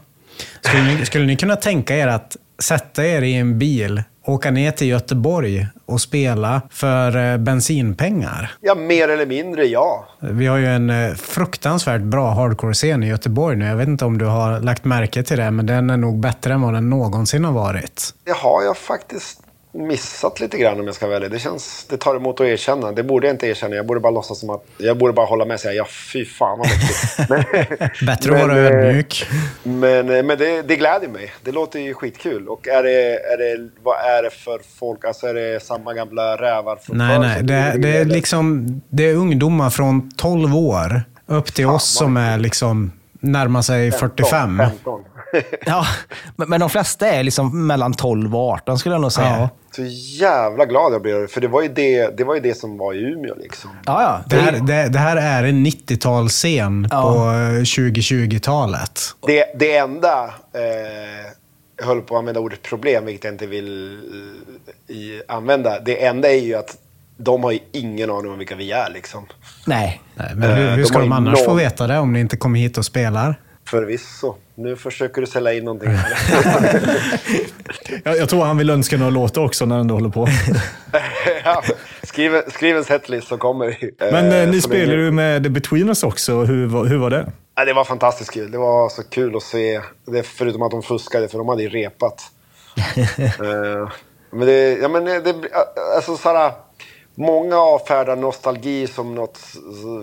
skulle 0.61 0.83
ni, 0.83 1.07
skulle 1.07 1.27
ni 1.27 1.37
kunna 1.37 1.57
tänka 1.57 1.97
er 1.97 2.07
att 2.07 2.37
sätta 2.59 3.07
er 3.07 3.23
i 3.23 3.35
en 3.35 3.59
bil, 3.59 4.03
åka 4.25 4.51
ner 4.51 4.71
till 4.71 4.89
Göteborg 4.89 5.67
och 5.87 6.01
spela 6.01 6.63
för 6.71 7.33
eh, 7.33 7.39
bensinpengar? 7.39 8.53
Ja, 8.61 8.75
mer 8.75 9.09
eller 9.09 9.27
mindre 9.27 9.67
ja. 9.67 10.09
Vi 10.21 10.47
har 10.47 10.57
ju 10.57 10.67
en 10.67 10.91
eh, 10.91 11.15
fruktansvärt 11.15 12.03
bra 12.03 12.31
hardcore-scen 12.31 13.03
i 13.03 13.09
Göteborg 13.09 13.57
nu. 13.57 13.67
Jag 13.67 13.77
vet 13.77 13.89
inte 13.89 14.05
om 14.05 14.19
du 14.19 14.25
har 14.25 14.61
lagt 14.61 14.85
märke 14.85 15.23
till 15.23 15.39
det, 15.39 15.51
men 15.51 15.67
den 15.67 15.91
är 15.91 15.97
nog 15.97 16.21
bättre 16.21 16.53
än 16.53 16.61
vad 16.61 16.75
den 16.75 16.91
någonsin 16.91 17.45
har 17.45 17.53
varit. 17.53 18.15
Det 18.25 18.37
har 18.37 18.63
jag 18.63 18.77
faktiskt 18.77 19.42
missat 19.73 20.41
lite 20.41 20.59
grann 20.59 20.81
om 20.81 20.87
jag 20.87 20.95
ska 20.95 21.07
välja. 21.07 21.29
Det 21.29 21.39
känns, 21.39 21.87
det 21.89 21.97
tar 21.97 22.17
emot 22.17 22.41
att 22.41 22.47
erkänna. 22.47 22.93
Det 22.93 23.03
borde 23.03 23.27
jag 23.27 23.35
inte 23.35 23.47
erkänna. 23.47 23.77
Jag 23.77 23.87
borde 23.87 24.01
bara 24.01 24.11
låtsas 24.11 24.39
som 24.41 24.51
att, 24.51 24.65
jag 24.79 24.99
borde 24.99 25.13
bara 25.13 25.27
hålla 25.27 25.45
med 25.45 25.55
och 25.55 25.61
säga 25.61 25.75
ja 25.75 25.87
fy 26.13 26.25
fan 26.25 26.59
vad 26.59 26.69
mäktigt. 26.69 27.29
Men, 27.29 27.45
Bättre 28.07 28.35
att 28.35 28.49
vara 28.49 28.59
eh, 28.59 28.67
ödmjuk. 28.67 29.27
men, 29.63 30.11
eh, 30.11 30.23
men 30.23 30.39
det, 30.39 30.63
det 30.63 30.77
gläder 30.77 31.09
mig. 31.09 31.33
Det 31.45 31.53
låter 31.53 31.81
ju 31.81 31.95
skitkul. 31.95 32.49
Och 32.49 32.69
är 32.69 32.83
det, 32.83 33.19
är 33.19 33.39
det, 33.39 33.69
vad 33.83 33.97
är 33.97 34.23
det 34.23 34.31
för 34.31 34.61
folk? 34.79 35.05
Alltså 35.05 35.27
är 35.27 35.35
det 35.35 35.63
samma 35.63 35.95
gamla 35.95 36.37
rävar 36.37 36.77
från 36.77 36.99
Nej, 36.99 37.19
nej. 37.19 37.43
Det, 37.43 37.71
driver 37.71 37.79
det, 37.79 37.99
är 37.99 38.05
liksom, 38.05 38.67
det 38.89 39.11
är 39.11 39.15
ungdomar 39.15 39.71
från 39.71 40.11
12 40.17 40.57
år 40.57 41.03
upp 41.27 41.55
till 41.55 41.67
oss 41.67 41.97
som 41.97 42.17
är 42.17 42.39
liksom 42.39 42.93
närmar 43.21 43.63
sig 43.63 43.93
45. 43.93 44.59
15. 44.59 45.01
Ja, 45.67 45.87
men, 46.37 46.49
men 46.49 46.61
de 46.61 46.71
flesta 46.71 47.07
är 47.07 47.23
liksom 47.23 47.67
mellan 47.67 47.95
12 47.95 48.37
och 48.37 48.51
18 48.53 48.79
skulle 48.79 48.95
jag 48.95 49.03
nog 49.03 49.13
säga. 49.13 49.29
Ja. 49.39 49.49
Så 49.77 49.83
jävla 50.21 50.65
glad 50.67 50.93
jag 50.93 51.03
blev. 51.03 51.27
För 51.29 51.41
det 51.41 51.49
var 51.49 51.63
ju 51.63 51.69
det, 51.69 52.17
det, 52.17 52.25
var 52.25 52.35
ju 52.35 52.41
det 52.41 52.55
som 52.59 52.79
var 52.79 52.95
i 52.95 52.99
Umeå 52.99 53.35
liksom. 53.35 53.71
Ja, 53.87 54.03
ja. 54.03 54.21
Det 54.27 54.37
här, 54.37 54.53
det, 54.53 54.89
det 54.89 54.99
här 54.99 55.17
är 55.17 55.49
en 55.49 55.67
90-talsscen 55.67 56.89
Ja. 56.91 57.03
på 57.03 57.17
eh, 57.19 57.63
2020-talet. 57.63 59.01
Det, 59.27 59.45
det 59.59 59.77
enda, 59.77 60.25
eh, 60.55 60.63
jag 61.79 61.87
höll 61.87 62.01
på 62.01 62.15
att 62.15 62.19
använda 62.19 62.41
ordet 62.41 62.63
problem, 62.63 63.05
vilket 63.05 63.25
jag 63.25 63.35
inte 63.35 63.47
vill 63.47 63.99
eh, 64.89 64.97
i, 64.97 65.23
använda. 65.29 65.81
Det 65.81 66.05
enda 66.05 66.29
är 66.33 66.41
ju 66.41 66.55
att 66.55 66.77
de 67.17 67.45
har 67.45 67.53
ju 67.53 67.59
ingen 67.73 68.11
aning 68.11 68.33
om 68.33 68.39
vilka 68.39 68.55
vi 68.55 68.73
är 68.73 68.91
liksom. 68.91 69.27
Nej. 69.67 70.01
Nej, 70.15 70.31
men 70.35 70.51
hur, 70.51 70.65
Eh, 70.67 70.71
hur 70.71 70.79
de 70.83 70.85
ska 70.85 70.99
de 70.99 71.05
ju 71.09 71.13
annars 71.15 71.39
få 71.39 71.49
noll. 71.51 71.59
veta 71.59 71.87
det 71.87 71.99
om 71.99 72.13
ni 72.13 72.21
inte 72.21 72.37
kommer 72.37 72.59
hit 72.61 72.79
och 72.79 72.85
spelar? 72.85 73.41
Förvisso. 73.69 74.35
Nu 74.55 74.77
försöker 74.77 75.21
du 75.21 75.27
sälja 75.27 75.53
in 75.53 75.65
någonting. 75.65 75.91
Jag, 78.05 78.17
jag 78.19 78.29
tror 78.29 78.45
han 78.45 78.57
vill 78.59 78.71
önska 78.71 78.97
några 78.97 79.11
låtar 79.11 79.43
också 79.45 79.67
när 79.67 79.77
han 79.77 79.91
håller 79.91 80.09
på. 80.09 80.29
ja, 81.45 81.63
skriv, 82.03 82.33
skriv 82.49 82.77
en 82.77 82.85
setlist 82.85 83.29
så 83.29 83.37
kommer 83.39 83.67
vi. 83.67 83.95
Men 84.13 84.33
eh, 84.33 84.49
ni 84.49 84.61
spelar 84.61 84.87
länge- 84.87 85.03
ju 85.03 85.11
med 85.11 85.43
The 85.45 85.49
Between 85.51 85.89
Us 85.89 86.03
också. 86.03 86.43
Hur, 86.45 86.67
var- 86.67 86.85
hur 86.85 86.97
var 86.99 87.11
det? 87.11 87.33
Ja, 87.55 87.65
det 87.65 87.73
var 87.73 87.85
fantastiskt 87.85 88.31
kul. 88.33 88.51
Det 88.51 88.59
var 88.59 88.89
så 88.89 89.03
kul 89.03 89.37
att 89.37 89.43
se. 89.43 89.81
Det, 90.07 90.23
förutom 90.23 90.63
att 90.63 90.71
de 90.71 90.83
fuskade, 90.83 91.29
för 91.29 91.39
de 91.39 91.49
hade 91.49 91.63
ju 91.63 91.69
repat. 91.69 92.23
Eh, 93.17 93.89
men 94.35 94.47
det, 94.47 94.79
ja, 94.83 94.89
men 94.89 95.05
det, 95.05 95.35
alltså 95.97 96.17
såhär, 96.17 96.53
Många 97.15 97.57
avfärdar 97.57 98.17
nostalgi 98.17 98.87
som 98.87 99.15
något 99.15 99.39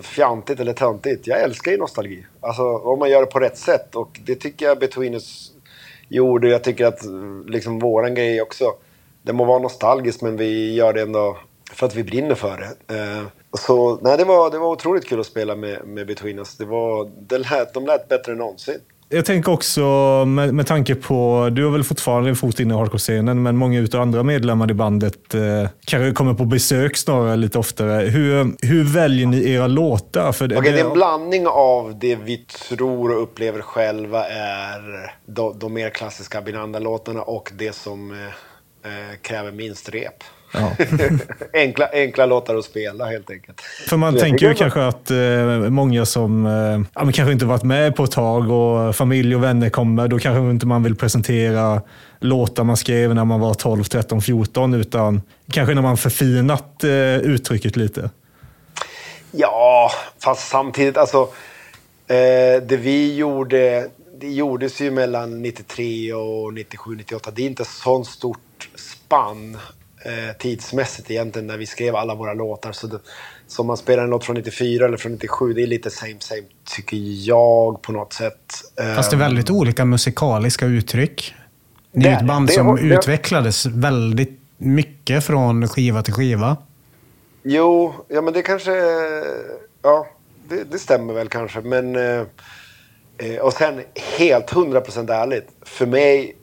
fjantigt 0.04 0.60
eller 0.60 0.74
töntigt. 0.74 1.28
Jag 1.28 1.42
älskar 1.42 1.72
ju 1.72 1.78
nostalgi. 1.78 2.26
Alltså 2.40 2.64
om 2.64 3.00
man 3.00 3.10
gör 3.10 3.22
det 3.22 3.26
på 3.26 3.40
rätt 3.40 3.58
sätt. 3.58 3.96
Och 3.96 4.20
det 4.26 4.36
tycker 4.36 4.66
jag 4.66 4.80
Betweeners 4.80 5.52
gjorde. 6.08 6.50
Jag 6.50 6.64
tycker 6.64 6.86
att 6.86 7.02
liksom 7.48 7.80
våran 7.80 8.16
grej 8.16 8.42
också. 8.42 8.74
Det 9.22 9.34
må 9.34 9.46
vara 9.46 9.60
nostalgiskt 9.60 10.22
men 10.22 10.38
vi 10.38 10.74
gör 10.74 10.94
det 10.94 11.02
ändå 11.02 11.38
för 11.72 11.86
att 11.86 11.96
vi 11.96 12.04
brinner 12.04 12.36
för 12.36 12.58
det. 12.58 12.96
Eh, 12.96 13.24
så 13.54 14.00
nej, 14.02 14.18
det 14.18 14.24
var, 14.24 14.52
det 14.52 14.58
var 14.58 14.72
otroligt 14.72 15.08
kul 15.08 15.20
att 15.20 15.26
spela 15.26 15.56
med, 15.56 15.88
med 15.88 16.08
Betweeners. 16.08 16.58
Det 16.58 16.66
var, 16.66 17.12
det 17.20 17.38
lät, 17.38 17.74
de 17.74 17.86
lät 17.86 18.08
bättre 18.08 18.32
än 18.32 18.38
någonsin. 18.38 18.80
Jag 19.12 19.26
tänker 19.26 19.52
också 19.52 19.82
med, 20.28 20.54
med 20.54 20.68
tanke 20.68 20.96
på, 20.96 21.50
du 21.52 21.66
har 21.66 21.72
väl 21.72 21.84
fortfarande 21.84 22.30
en 22.30 22.36
fot 22.36 22.60
inne 22.60 22.74
i 22.74 22.78
hardcore-scenen, 22.78 23.44
men 23.44 23.58
många 23.58 23.80
utav 23.80 24.02
andra 24.02 24.24
medlemmar 24.24 24.72
i 24.72 24.74
bandet 24.74 25.34
eh, 25.34 25.70
kanske 25.86 26.12
kommer 26.12 26.34
på 26.34 26.46
besök 26.46 26.98
snarare 26.98 27.36
lite 27.36 27.60
oftare. 27.60 28.06
Hur, 28.06 28.66
hur 28.68 28.84
väljer 28.84 29.28
ni 29.28 29.52
era 29.52 29.68
låtar? 29.68 30.32
För 30.32 30.48
det, 30.48 30.58
Okej, 30.58 30.72
det 30.72 30.80
är 30.80 30.86
en 30.86 30.94
blandning 30.94 31.48
av 31.48 32.00
det 32.00 32.16
vi 32.16 32.38
tror 32.38 33.16
och 33.16 33.24
upplever 33.24 33.62
själva 33.62 34.26
är 34.30 35.12
de, 35.26 35.60
de 35.60 35.74
mer 35.74 35.90
klassiska 35.90 36.42
Binanda-låtarna 36.42 37.22
och 37.22 37.52
det 37.58 37.76
som 37.76 38.12
eh, 38.12 38.18
eh, 38.92 39.16
kräver 39.22 39.52
minst 39.52 39.90
rep. 39.90 40.24
Ja. 40.54 40.72
enkla, 41.54 41.90
enkla 41.94 42.26
låtar 42.26 42.56
att 42.56 42.66
spela 42.66 43.06
helt 43.06 43.32
enkelt. 43.32 43.62
För 43.62 43.98
man 43.98 44.14
Jag 44.14 44.24
tänker 44.24 44.50
ju 44.50 44.54
kanske 44.54 44.86
att 44.86 45.12
eh, 45.12 45.70
många 45.70 46.06
som 46.06 46.46
eh, 46.46 46.52
ja, 46.96 47.04
men 47.04 47.14
kanske 47.14 47.32
inte 47.32 47.46
varit 47.46 47.64
med 47.64 47.96
på 47.96 48.04
ett 48.04 48.12
tag 48.12 48.52
och 48.52 48.96
familj 48.96 49.36
och 49.36 49.44
vänner 49.44 49.70
kommer, 49.70 50.08
då 50.08 50.20
kanske 50.20 50.52
inte 50.52 50.66
man 50.66 50.84
vill 50.84 50.96
presentera 50.96 51.82
låtar 52.20 52.64
man 52.64 52.78
skrev 52.78 53.16
när 53.16 53.26
man 53.26 53.40
var 53.40 53.54
12, 53.54 53.84
13, 53.84 54.22
14, 54.22 54.74
utan 54.74 55.22
kanske 55.52 55.74
när 55.74 55.82
man 55.82 55.98
förfinat 55.98 56.84
eh, 56.84 57.18
uttrycket 57.18 57.76
lite. 57.76 58.10
Ja, 59.32 59.92
fast 60.24 60.50
samtidigt 60.50 60.98
alltså. 60.98 61.30
Eh, 62.08 62.62
det 62.64 62.78
vi 62.78 63.16
gjorde, 63.16 63.90
det 64.20 64.30
gjordes 64.30 64.82
ju 64.82 64.92
mellan 64.92 65.42
93 65.42 66.14
och 66.14 66.54
97, 66.54 66.96
98. 66.96 67.32
Det 67.32 67.42
är 67.42 67.46
inte 67.46 67.66
så 67.66 68.04
stort 68.04 68.70
spann 68.76 69.58
eh, 70.06 70.38
tidsmässigt 70.40 71.12
egentligen 71.12 71.48
när 71.48 71.58
vi 71.58 71.66
skrev 71.66 71.96
alla 71.96 72.16
våra 72.16 72.34
låtar. 72.34 72.72
Så 72.72 72.88
det, 72.88 73.00
Så 73.48 73.62
om 73.62 73.68
man 73.68 73.78
spelar 73.78 74.04
en 74.04 74.10
låt 74.10 74.26
från 74.26 74.36
94 74.36 74.86
eller 74.86 74.98
från 74.98 75.12
97, 75.12 75.54
det 75.54 75.62
är 75.64 75.68
lite 75.68 75.90
same 75.90 76.16
same 76.20 76.42
tycker 76.76 76.98
jag 77.28 77.82
på 77.82 77.92
något 77.92 78.14
sätt. 78.14 78.36
Fast 78.96 79.12
det 79.12 79.16
är 79.16 79.18
Ehm, 79.18 79.20
väldigt 79.20 79.50
olika 79.50 79.86
musikaliska 79.86 80.66
uttryck. 80.66 81.34
Ni 81.92 82.06
är 82.08 82.18
ett 82.18 82.28
band 82.28 82.48
det 82.48 82.54
som 82.54 82.76
det- 82.76 82.82
utvecklades 82.82 83.66
väldigt 83.66 84.40
mycket 84.58 85.24
från 85.24 85.68
skiva 85.68 86.02
till 86.04 86.14
skiva. 86.14 86.58
Jo, 87.44 87.94
ja 88.08 88.22
men 88.22 88.34
det 88.34 88.42
kanske... 88.42 88.72
Ja, 89.82 90.08
det, 90.50 90.64
det 90.72 90.80
stämmer 90.80 91.14
väl 91.14 91.28
kanske. 91.30 91.62
Men... 91.62 91.96
Eh, 91.96 92.24
eh, 93.18 93.40
och 93.42 93.54
sen 93.54 93.82
helt 94.18 94.46
100% 94.52 95.12
ärligt. 95.14 95.48
För 95.62 95.86
mig 95.86 96.36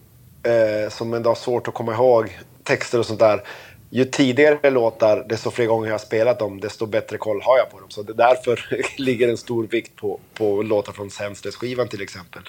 eh, 0.43 0.91
som 0.91 1.15
ändå 1.15 1.31
har 1.31 1.35
svårt 1.35 1.69
att 1.69 1.75
komma 1.75 1.93
ihåg 1.95 2.39
texter 2.67 2.99
och 2.99 3.07
sånt 3.07 3.21
där. 3.21 3.43
Ju 3.91 4.05
tidigare 4.05 4.71
låtar, 4.71 5.25
desto 5.29 5.51
fler 5.51 5.67
gånger 5.67 5.87
jag 5.87 5.95
har 5.95 5.99
spelat 5.99 6.39
dem, 6.39 6.61
desto 6.61 6.87
bättre 6.87 7.19
koll 7.19 7.41
har 7.43 7.59
jag 7.59 7.71
på 7.71 7.81
dem. 7.81 7.91
Så 7.91 8.03
det 8.03 8.13
därför 8.13 8.67
ligger 8.99 9.29
en 9.29 9.37
stor 9.37 9.67
vikt 9.67 9.97
på, 9.97 10.21
på 10.35 10.63
låtar 10.63 10.93
från 10.93 11.11
Sämstes-skivan 11.11 11.89
till 11.89 12.03
exempel. 12.03 12.43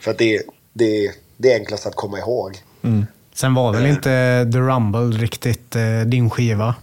För 0.00 0.10
att 0.10 0.18
det, 0.18 0.42
det, 0.72 1.10
det 1.36 1.52
är 1.52 1.58
enklast 1.58 1.86
att 1.86 1.94
komma 1.94 2.18
ihåg. 2.18 2.56
Sen 3.34 3.54
var 3.54 3.72
väl 3.72 3.86
inte 3.86 4.50
The 4.52 4.58
Rumble 4.58 5.18
riktigt 5.18 5.76
eh, 5.76 6.00
din 6.06 6.30
skiva? 6.30 6.74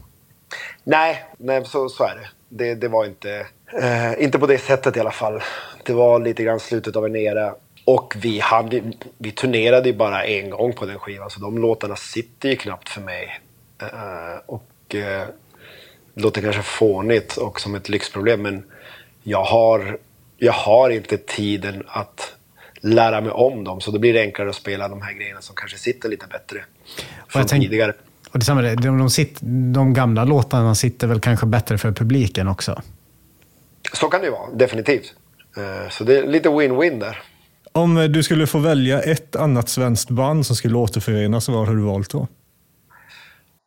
Nej, 0.84 1.24
nej 1.38 1.66
så, 1.66 1.90
så 1.90 2.04
är 2.04 2.16
det. 2.16 2.28
det. 2.64 2.76
Det 2.76 2.88
var 2.88 3.06
inte, 3.06 3.46
eh, 3.82 4.24
inte 4.24 4.40
på 4.40 4.48
det 4.48 4.58
sättet 4.58 4.98
i 4.98 5.00
alla 5.00 5.12
fall. 5.12 5.42
Det 5.86 5.94
var 5.94 6.20
lite 6.20 6.44
grann 6.44 6.60
slutet 6.60 6.96
av 6.96 7.06
en 7.06 7.16
era. 7.16 7.54
Och 7.86 8.14
vi, 8.18 8.40
hade, 8.40 8.82
vi 9.18 9.32
turnerade 9.32 9.90
ju 9.90 9.96
bara 9.96 10.24
en 10.26 10.50
gång 10.50 10.74
på 10.74 10.86
den 10.86 11.00
skivan, 11.00 11.30
så 11.30 11.40
de 11.40 11.58
låtarna 11.58 11.96
sitter 11.96 12.50
ju 12.50 12.56
knappt 12.56 12.90
för 12.90 13.02
mig. 13.02 13.40
Eh, 13.82 14.40
och 14.46 14.96
eh, 14.96 15.28
det 16.14 16.22
låter 16.22 16.42
kanske 16.42 16.62
fånigt 16.62 17.38
och 17.38 17.62
som 17.62 17.76
ett 17.76 17.90
lyxproblem, 17.90 18.42
men 18.42 18.64
jag 19.24 19.44
har, 19.44 19.98
jag 20.38 20.54
har 20.54 20.90
inte 20.90 21.18
tiden 21.18 21.84
att 21.88 22.34
lära 22.82 23.22
mig 23.22 23.32
om 23.32 23.64
dem. 23.64 23.82
Så 23.82 23.92
då 23.92 24.00
blir 24.00 24.14
det 24.14 24.22
enklare 24.22 24.50
att 24.50 24.56
spela 24.56 24.88
de 24.88 25.02
här 25.02 25.14
grejerna 25.14 25.42
som 25.42 25.56
kanske 25.56 25.78
sitter 25.78 26.10
lite 26.10 26.28
bättre 26.28 26.64
från 27.28 27.46
tänk- 27.46 27.64
tidigare. 27.64 27.94
Och 28.32 28.40
detsamma, 28.40 28.62
de, 28.62 28.98
de, 28.98 29.10
sitt, 29.10 29.38
de 29.74 29.94
gamla 29.94 30.24
låtarna 30.24 30.76
sitter 30.76 31.08
väl 31.08 31.20
kanske 31.20 31.46
bättre 31.46 31.78
för 31.78 31.92
publiken 31.92 32.48
också? 32.48 32.82
Så 33.94 34.08
kan 34.10 34.20
det 34.22 34.26
ju 34.26 34.32
vara, 34.32 34.52
definitivt. 34.54 35.14
Eh, 35.58 35.90
Så 35.90 36.04
det 36.04 36.18
är 36.20 36.28
lite 36.28 36.50
win-win 36.50 37.00
där. 37.00 37.22
Om 37.72 37.98
eh, 37.98 38.04
du 38.04 38.24
skulle 38.24 38.48
få 38.48 38.60
välja 38.60 39.02
ett 39.02 39.36
annat 39.36 39.70
svenskt 39.70 40.10
band 40.10 40.46
som 40.46 40.56
skulle 40.56 40.78
återförenas, 40.78 41.50
vad 41.50 41.68
har 41.68 41.76
du 41.76 41.82
valt 41.82 42.10
då? 42.10 42.28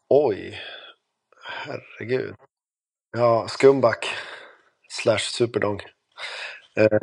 Oj, 0.09 0.59
herregud. 1.67 2.35
Ja, 3.17 3.49
Skumback 3.49 4.07
slash 4.89 5.19
Superdong. 5.19 5.81
Eh, 6.77 6.99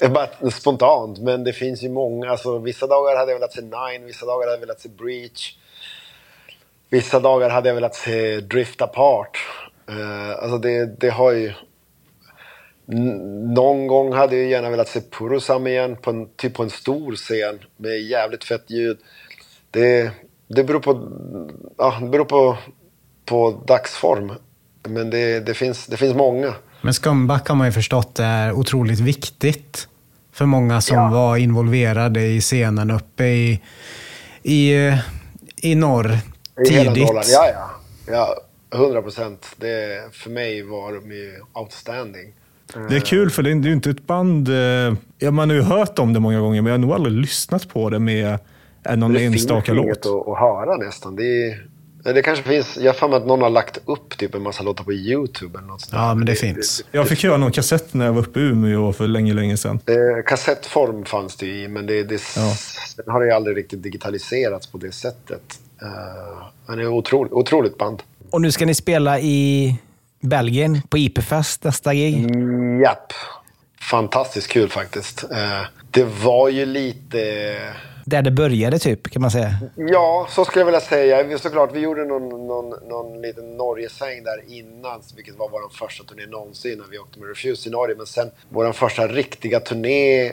bara 0.10 0.50
spontant, 0.50 1.18
men 1.18 1.44
det 1.44 1.52
finns 1.52 1.82
ju 1.82 1.88
många. 1.88 2.30
Alltså, 2.30 2.58
vissa 2.58 2.86
dagar 2.86 3.16
hade 3.16 3.32
jag 3.32 3.38
velat 3.38 3.52
se 3.52 3.60
Nine, 3.60 4.06
vissa 4.06 4.26
dagar 4.26 4.46
hade 4.46 4.52
jag 4.52 4.60
velat 4.60 4.80
se 4.80 4.88
Breach. 4.88 5.56
Vissa 6.90 7.20
dagar 7.20 7.50
hade 7.50 7.68
jag 7.68 7.74
velat 7.74 7.94
se 7.94 8.40
Drift 8.40 8.82
Apart. 8.82 9.38
Eh, 9.88 10.30
alltså 10.30 10.58
det, 10.58 11.00
det 11.00 11.10
har 11.10 11.32
ju... 11.32 11.52
Någon 13.54 13.86
gång 13.86 14.12
hade 14.12 14.36
jag 14.36 14.50
gärna 14.50 14.70
velat 14.70 14.88
se 14.88 15.00
Purosam 15.00 15.66
igen, 15.66 15.96
på 15.96 16.10
en, 16.10 16.28
typ 16.36 16.54
på 16.54 16.62
en 16.62 16.70
stor 16.70 17.16
scen 17.16 17.58
med 17.76 18.00
jävligt 18.02 18.44
fett 18.44 18.70
ljud. 18.70 18.98
Det, 19.70 20.10
det 20.48 20.64
beror 20.64 20.80
på, 20.80 21.08
ja, 21.78 21.98
det 22.00 22.08
beror 22.08 22.24
på, 22.24 22.56
på 23.24 23.62
dagsform. 23.66 24.32
Men 24.88 25.10
det, 25.10 25.40
det, 25.40 25.54
finns, 25.54 25.86
det 25.86 25.96
finns 25.96 26.14
många. 26.14 26.54
Men 26.80 26.94
Skumback 26.94 27.48
har 27.48 27.54
man 27.56 27.66
ju 27.66 27.72
förstått 27.72 28.18
är 28.18 28.52
otroligt 28.52 29.00
viktigt 29.00 29.88
för 30.32 30.46
många 30.46 30.80
som 30.80 30.96
Ja. 30.96 31.08
var 31.08 31.36
involverade 31.36 32.20
i 32.26 32.40
scenen 32.40 32.90
uppe 32.90 33.24
i, 33.24 33.60
i, 34.42 34.86
eh, 34.86 34.98
i 35.56 35.74
norr 35.74 36.18
I 36.66 36.70
hela 36.72 36.94
tidigt. 36.94 37.08
Norrland. 37.08 37.26
Ja, 37.28 37.50
ja. 37.54 37.70
ja 38.12 38.36
100 38.78 39.02
procent. 39.02 39.46
För 40.12 40.30
mig 40.30 40.62
var 40.62 40.92
de 40.92 41.12
ju 41.12 41.40
outstanding. 41.52 42.32
Det 42.88 42.96
är 42.96 43.00
kul 43.00 43.30
för 43.30 43.42
det 43.42 43.50
är 43.50 43.54
det 43.54 43.68
ju 43.68 43.74
inte 43.74 43.90
ett 43.90 44.06
band, 44.06 44.48
eh, 44.48 44.94
ja, 45.18 45.30
man 45.30 45.50
har 45.50 45.56
ju 45.56 45.62
hört 45.62 45.98
om 45.98 46.12
det 46.12 46.20
många 46.20 46.40
gånger 46.40 46.62
men 46.62 46.70
jag 46.70 46.78
har 46.78 46.86
nog 46.86 46.92
aldrig 46.92 47.14
lyssnat 47.14 47.68
på 47.68 47.90
det 47.90 47.98
med 47.98 48.38
någon 48.96 49.12
det 49.12 49.24
enstaka 49.24 49.64
finns 49.64 49.78
inget 49.84 50.04
låt. 50.04 50.28
att, 50.28 50.38
höra 50.38 50.76
nästan. 50.76 51.16
Det, 51.16 51.52
är, 52.04 52.14
det 52.14 52.22
kanske 52.22 52.44
finns, 52.44 52.76
jag 52.76 52.86
har 52.86 52.92
för 52.92 53.08
mig 53.08 53.16
att 53.16 53.26
någon 53.26 53.42
har 53.42 53.50
lagt 53.50 53.78
upp 53.84 54.18
typ 54.18 54.34
en 54.34 54.42
massa 54.42 54.62
låtar 54.62 54.84
på 54.84 54.92
YouTube 54.92 55.58
eller 55.58 55.68
något 55.68 55.80
sånt 55.80 55.92
Ja, 55.92 56.14
men 56.14 56.26
det 56.26 56.34
finns. 56.34 56.84
Jag 56.92 57.08
fick 57.08 57.24
höra 57.24 57.36
någon 57.36 57.52
kassett 57.52 57.94
när 57.94 58.06
jag 58.06 58.12
var 58.12 58.20
uppe 58.20 58.40
i 58.40 58.42
Umeå 58.42 58.92
för 58.92 59.06
länge, 59.06 59.34
länge 59.34 59.56
sedan. 59.56 59.80
Eh, 59.86 60.22
kassettform 60.26 61.04
fanns 61.04 61.36
det 61.36 61.46
i, 61.46 61.68
men 61.68 61.86
det, 61.86 62.02
det, 62.02 62.22
Ja. 62.36 62.54
den 62.96 63.12
har 63.12 63.22
ju 63.22 63.30
aldrig 63.30 63.56
riktigt 63.56 63.82
digitaliserats 63.82 64.66
på 64.66 64.78
det 64.78 64.92
sättet. 64.92 65.42
Uh, 65.82 66.46
men 66.66 66.78
det 66.78 66.84
är 66.84 66.88
otroligt, 66.88 67.32
otroligt 67.32 67.78
band. 67.78 68.02
Och 68.30 68.40
nu 68.40 68.52
ska 68.52 68.66
ni 68.66 68.74
spela 68.74 69.20
i 69.20 69.78
Belgien 70.28 70.82
på 70.88 70.98
IP-fest 70.98 71.64
nästa 71.64 71.94
gig. 71.94 72.30
Japp. 72.82 73.12
Fantastiskt 73.80 74.48
kul 74.48 74.68
faktiskt. 74.68 75.24
Eh, 75.24 75.62
det 75.90 76.04
var 76.04 76.48
ju 76.48 76.66
lite... 76.66 77.18
Där 78.04 78.22
det 78.22 78.30
började 78.30 78.78
typ, 78.78 79.10
kan 79.10 79.22
man 79.22 79.30
säga. 79.30 79.54
Ja, 79.76 80.26
så 80.30 80.44
skulle 80.44 80.60
jag 80.60 80.66
vilja 80.66 80.80
säga. 80.80 81.38
Såklart, 81.38 81.70
vi 81.74 81.80
gjorde 81.80 82.04
någon, 82.04 82.46
någon, 82.46 82.88
någon 82.88 83.22
liten 83.22 83.56
Norgesväng 83.56 84.24
där 84.24 84.42
innan, 84.48 85.02
vilket 85.16 85.38
var 85.38 85.48
vår 85.48 85.68
första 85.72 86.04
turné 86.04 86.26
någonsin 86.26 86.78
när 86.78 86.86
vi 86.90 86.98
åkte 86.98 87.18
med 87.18 87.28
Refuse 87.28 87.68
i 87.68 87.72
Norge. 87.72 87.94
Men 87.96 88.06
sen, 88.06 88.30
vår 88.48 88.72
första 88.72 89.08
riktiga 89.08 89.60
turné 89.60 90.32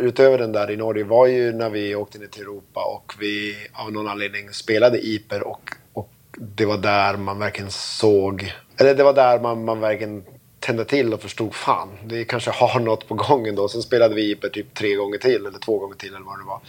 utöver 0.00 0.38
den 0.38 0.52
där 0.52 0.70
i 0.70 0.76
Norge 0.76 1.04
var 1.04 1.26
ju 1.26 1.52
när 1.52 1.70
vi 1.70 1.94
åkte 1.94 2.18
ner 2.18 2.26
till 2.26 2.42
Europa 2.42 2.80
och 2.84 3.12
vi 3.20 3.54
av 3.72 3.92
någon 3.92 4.08
anledning 4.08 4.50
spelade 4.50 5.06
Iper 5.06 5.42
och, 5.42 5.70
och 5.92 6.10
det 6.38 6.64
var 6.64 6.78
där 6.78 7.16
man 7.16 7.38
verkligen 7.38 7.70
såg, 7.70 8.52
eller 8.80 8.94
det 8.94 9.02
var 9.02 9.12
där 9.12 9.40
man, 9.40 9.64
man 9.64 9.80
verkligen 9.80 10.22
tände 10.60 10.84
till 10.84 11.14
och 11.14 11.22
förstod 11.22 11.54
fan, 11.54 11.88
det 12.04 12.24
kanske 12.24 12.50
har 12.50 12.80
något 12.80 13.08
på 13.08 13.14
gång 13.14 13.46
ändå. 13.46 13.68
Sen 13.68 13.82
spelade 13.82 14.14
vi 14.14 14.30
Iper 14.30 14.48
typ 14.48 14.74
tre 14.74 14.94
gånger 14.94 15.18
till 15.18 15.46
eller 15.46 15.58
två 15.58 15.78
gånger 15.78 15.96
till 15.96 16.08
eller 16.08 16.26
vad 16.26 16.38
det 16.38 16.44
var. 16.44 16.60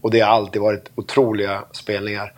Och 0.00 0.10
det 0.10 0.20
har 0.20 0.28
alltid 0.32 0.62
varit 0.62 0.90
otroliga 0.94 1.64
spelningar. 1.72 2.32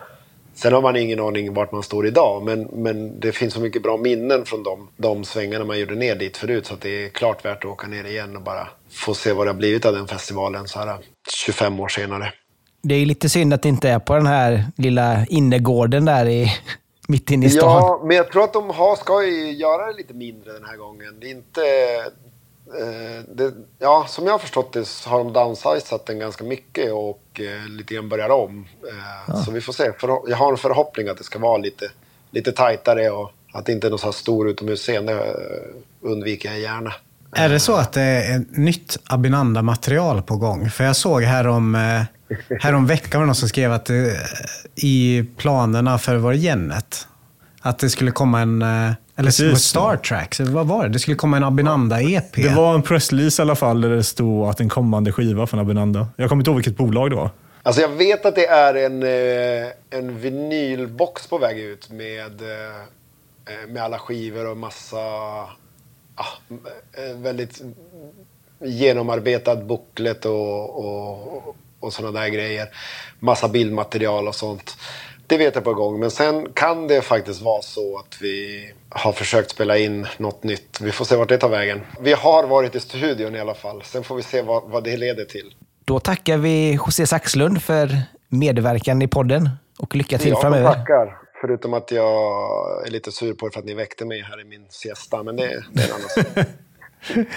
Sen 0.53 0.73
har 0.73 0.81
man 0.81 0.95
ingen 0.95 1.19
aning 1.19 1.53
vart 1.53 1.71
man 1.71 1.83
står 1.83 2.07
idag, 2.07 2.43
men, 2.43 2.61
men 2.63 3.19
det 3.19 3.31
finns 3.31 3.53
så 3.53 3.59
mycket 3.59 3.83
bra 3.83 3.97
minnen 3.97 4.45
från 4.45 4.63
de, 4.63 4.87
de 4.97 5.23
svängarna 5.23 5.65
man 5.65 5.79
gjorde 5.79 5.95
ner 5.95 6.15
dit 6.15 6.37
förut, 6.37 6.65
så 6.65 6.73
att 6.73 6.81
det 6.81 7.05
är 7.05 7.09
klart 7.09 7.45
värt 7.45 7.57
att 7.57 7.71
åka 7.71 7.87
ner 7.87 8.03
igen 8.03 8.35
och 8.35 8.41
bara 8.41 8.67
få 8.89 9.13
se 9.13 9.33
vad 9.33 9.47
det 9.47 9.51
har 9.51 9.57
blivit 9.57 9.85
av 9.85 9.93
den 9.93 10.07
festivalen 10.07 10.67
så 10.67 10.79
här 10.79 10.97
25 11.45 11.79
år 11.79 11.87
senare. 11.87 12.33
Det 12.81 12.95
är 12.95 13.05
lite 13.05 13.29
synd 13.29 13.53
att 13.53 13.61
det 13.61 13.69
inte 13.69 13.89
är 13.89 13.99
på 13.99 14.15
den 14.15 14.27
här 14.27 14.65
lilla 14.77 15.25
innergården 15.25 16.05
där 16.05 16.25
i, 16.25 16.51
mitt 17.07 17.31
inne 17.31 17.45
i 17.45 17.49
stan. 17.49 17.69
Ja, 17.69 18.01
men 18.03 18.17
jag 18.17 18.31
tror 18.31 18.43
att 18.43 18.53
de 18.53 18.69
har, 18.69 18.95
ska 18.95 19.25
ju 19.25 19.51
göra 19.51 19.87
det 19.87 19.93
lite 19.97 20.13
mindre 20.13 20.53
den 20.53 20.65
här 20.65 20.77
gången. 20.77 21.19
Det 21.19 21.27
är 21.27 21.31
inte... 21.31 21.61
Eh, 22.79 23.23
det, 23.35 23.53
ja, 23.79 24.05
som 24.09 24.25
jag 24.25 24.33
har 24.33 24.39
förstått 24.39 24.73
det 24.73 24.85
så 24.85 25.09
har 25.09 25.17
de 25.17 25.33
downsizat 25.33 26.05
den 26.05 26.19
ganska 26.19 26.43
mycket 26.43 26.93
och 26.93 27.39
eh, 27.39 27.67
lite 27.69 27.93
grann 27.93 28.09
börjar 28.09 28.29
om. 28.29 28.67
Eh, 29.29 29.43
Så 29.43 29.51
vi 29.51 29.61
får 29.61 29.73
se. 29.73 29.91
För, 29.99 30.07
jag 30.27 30.37
har 30.37 30.51
en 30.51 30.57
förhoppning 30.57 31.07
att 31.07 31.17
det 31.17 31.23
ska 31.23 31.39
vara 31.39 31.57
lite, 31.57 31.91
lite 32.31 32.51
tajtare 32.51 33.09
och 33.09 33.31
att 33.53 33.65
det 33.65 33.71
inte 33.71 33.87
är 33.87 33.89
någon 33.89 33.99
så 33.99 34.05
här 34.05 34.11
stor 34.11 34.49
utomhusscen. 34.49 35.05
Det 35.05 35.13
eh, 35.13 35.21
undviker 36.01 36.49
jag 36.49 36.59
gärna. 36.59 36.93
Är 37.37 37.49
det 37.49 37.59
så 37.59 37.75
att 37.75 37.93
det 37.93 38.01
är 38.01 38.39
ett 38.39 38.57
nytt 38.57 38.97
Abinanda-material 39.07 40.21
på 40.21 40.35
gång? 40.35 40.69
För 40.69 40.83
jag 40.83 40.95
såg 40.95 41.23
härom, 41.23 41.75
eh, 41.75 42.01
härom 42.59 42.87
veckan 42.87 43.21
var 43.21 43.25
någon 43.25 43.35
som 43.35 43.49
skrev 43.49 43.71
att 43.71 43.85
det, 43.85 44.17
i 44.75 45.25
planerna 45.37 45.97
för, 45.97 46.15
var 46.15 46.33
Genet? 46.33 47.07
Att 47.61 47.79
det 47.79 47.89
skulle 47.89 48.11
komma 48.11 48.41
en, 48.41 48.61
eh, 48.61 48.67
eller 49.15 49.27
Precis. 49.27 49.63
Star 49.63 49.97
Trek, 49.97 50.33
så 50.33 50.43
vad 50.43 50.67
var 50.67 50.83
det? 50.83 50.89
Det 50.89 50.99
skulle 50.99 51.15
komma 51.15 51.37
en 51.37 51.43
Abinanda-EP. 51.43 52.35
Det 52.35 52.55
var 52.55 52.75
en 52.75 52.81
pressrelease 52.81 53.41
i 53.41 53.43
alla 53.43 53.55
fall 53.55 53.81
där 53.81 53.89
det 53.89 54.03
stod 54.03 54.49
att 54.49 54.59
en 54.59 54.69
kommande 54.69 55.11
skiva 55.11 55.47
från 55.47 55.59
Abinanda. 55.59 56.07
Jag 56.15 56.29
kommer 56.29 56.41
inte 56.41 56.49
ihåg 56.49 56.57
vilket 56.57 56.77
bolag 56.77 57.09
det 57.09 57.15
var. 57.15 57.29
Alltså 57.63 57.81
jag 57.81 57.89
vet 57.89 58.25
att 58.25 58.35
det 58.35 58.47
är 58.47 58.73
en, 58.73 59.03
eh, 59.03 59.99
en 59.99 60.19
vinylbox 60.19 61.27
på 61.27 61.37
väg 61.37 61.59
ut 61.59 61.89
med, 61.91 62.41
eh, 62.41 63.69
med 63.69 63.83
alla 63.83 63.99
skivor 63.99 64.49
och 64.51 64.57
massa 64.57 64.97
ja, 66.17 66.25
eh, 66.97 67.17
väldigt 67.17 67.61
genomarbetad 68.59 69.55
booklet 69.55 70.25
och, 70.25 70.85
och, 70.85 71.55
och 71.79 71.93
sådana 71.93 72.19
där 72.19 72.27
grejer. 72.27 72.67
Massa 73.19 73.47
bildmaterial 73.47 74.27
och 74.27 74.35
sånt. 74.35 74.77
Det 75.27 75.37
vet 75.37 75.55
jag 75.55 75.63
på 75.63 75.73
gång. 75.73 75.99
Men 75.99 76.11
sen 76.11 76.47
kan 76.53 76.87
det 76.87 77.01
faktiskt 77.01 77.41
vara 77.41 77.61
så 77.61 77.97
att 77.97 78.17
vi 78.21 78.71
har 78.89 79.11
försökt 79.11 79.51
spela 79.51 79.77
in 79.77 80.07
något 80.17 80.43
nytt. 80.43 80.81
Vi 80.81 80.91
får 80.91 81.05
se 81.05 81.15
vart 81.15 81.29
det 81.29 81.37
tar 81.37 81.49
vägen. 81.49 81.81
Vi 81.99 82.13
har 82.13 82.47
varit 82.47 82.75
i 82.75 82.79
studion 82.79 83.35
i 83.35 83.39
alla 83.39 83.53
fall. 83.53 83.81
Sen 83.83 84.03
får 84.03 84.15
vi 84.15 84.23
se 84.23 84.41
vad, 84.41 84.63
vad 84.63 84.83
det 84.83 84.97
leder 84.97 85.25
till. 85.25 85.55
Då 85.85 85.99
tackar 85.99 86.37
vi 86.37 86.71
José 86.71 87.07
Saxlund 87.07 87.63
för 87.63 88.01
medverkan 88.29 89.01
i 89.01 89.07
podden 89.07 89.49
och 89.79 89.95
lycka 89.95 90.17
till 90.17 90.29
jag 90.29 90.41
framöver. 90.41 90.73
tackar. 90.73 91.24
Förutom 91.41 91.73
att 91.73 91.91
jag 91.91 92.87
är 92.87 92.91
lite 92.91 93.11
sur 93.11 93.33
på 93.33 93.47
er 93.47 93.51
för 93.51 93.59
att 93.59 93.65
ni 93.65 93.73
väckte 93.73 94.05
mig 94.05 94.21
här 94.21 94.41
i 94.41 94.45
min 94.45 94.65
siesta. 94.69 95.23
Men 95.23 95.35
det, 95.35 95.63
det 95.73 95.81
är 95.81 95.87
en 95.87 95.93
annan 95.93 96.09
sak. 96.09 96.45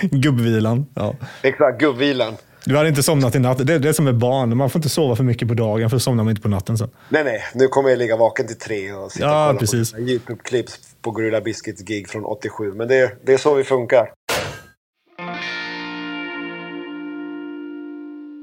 Gubbvilan. 0.11 0.87
Ja. 0.95 1.15
Exakt, 1.43 1.81
gubbvilan. 1.81 2.37
Du 2.65 2.77
hade 2.77 2.89
inte 2.89 3.03
somnat 3.03 3.35
i 3.35 3.39
natt. 3.39 3.67
Det 3.67 3.75
är 3.75 3.79
det 3.79 3.95
som 3.95 4.07
är 4.07 4.13
barn. 4.13 4.57
Man 4.57 4.71
får 4.71 4.79
inte 4.79 4.89
sova 4.89 5.17
för 5.17 5.25
mycket 5.25 5.49
på 5.49 5.55
dagen 5.55 5.91
för 5.91 5.97
då 5.97 6.01
somnar 6.01 6.25
man 6.25 6.31
inte 6.31 6.43
på 6.43 6.49
natten 6.49 6.79
sen. 6.79 6.91
Nej, 7.09 7.25
nej. 7.25 7.45
Nu 7.55 7.69
kommer 7.69 7.89
jag 7.89 7.99
ligga 7.99 8.17
vaken 8.17 8.47
till 8.47 8.59
tre 8.59 8.93
och 8.93 9.13
sitta 9.13 9.25
Ja, 9.27 9.45
och 9.45 9.49
kolla 9.49 9.59
precis. 9.59 9.93
på 9.93 9.99
YouTube-clips 9.99 10.79
på 11.03 11.11
Gorilla 11.11 11.41
Biscuits 11.41 11.83
gig 11.83 12.09
från 12.09 12.25
87. 12.25 12.73
Men 12.73 12.89
det, 12.89 13.13
det 13.25 13.33
är 13.33 13.39
så 13.39 13.55
vi 13.55 13.65
funkar. 13.65 14.11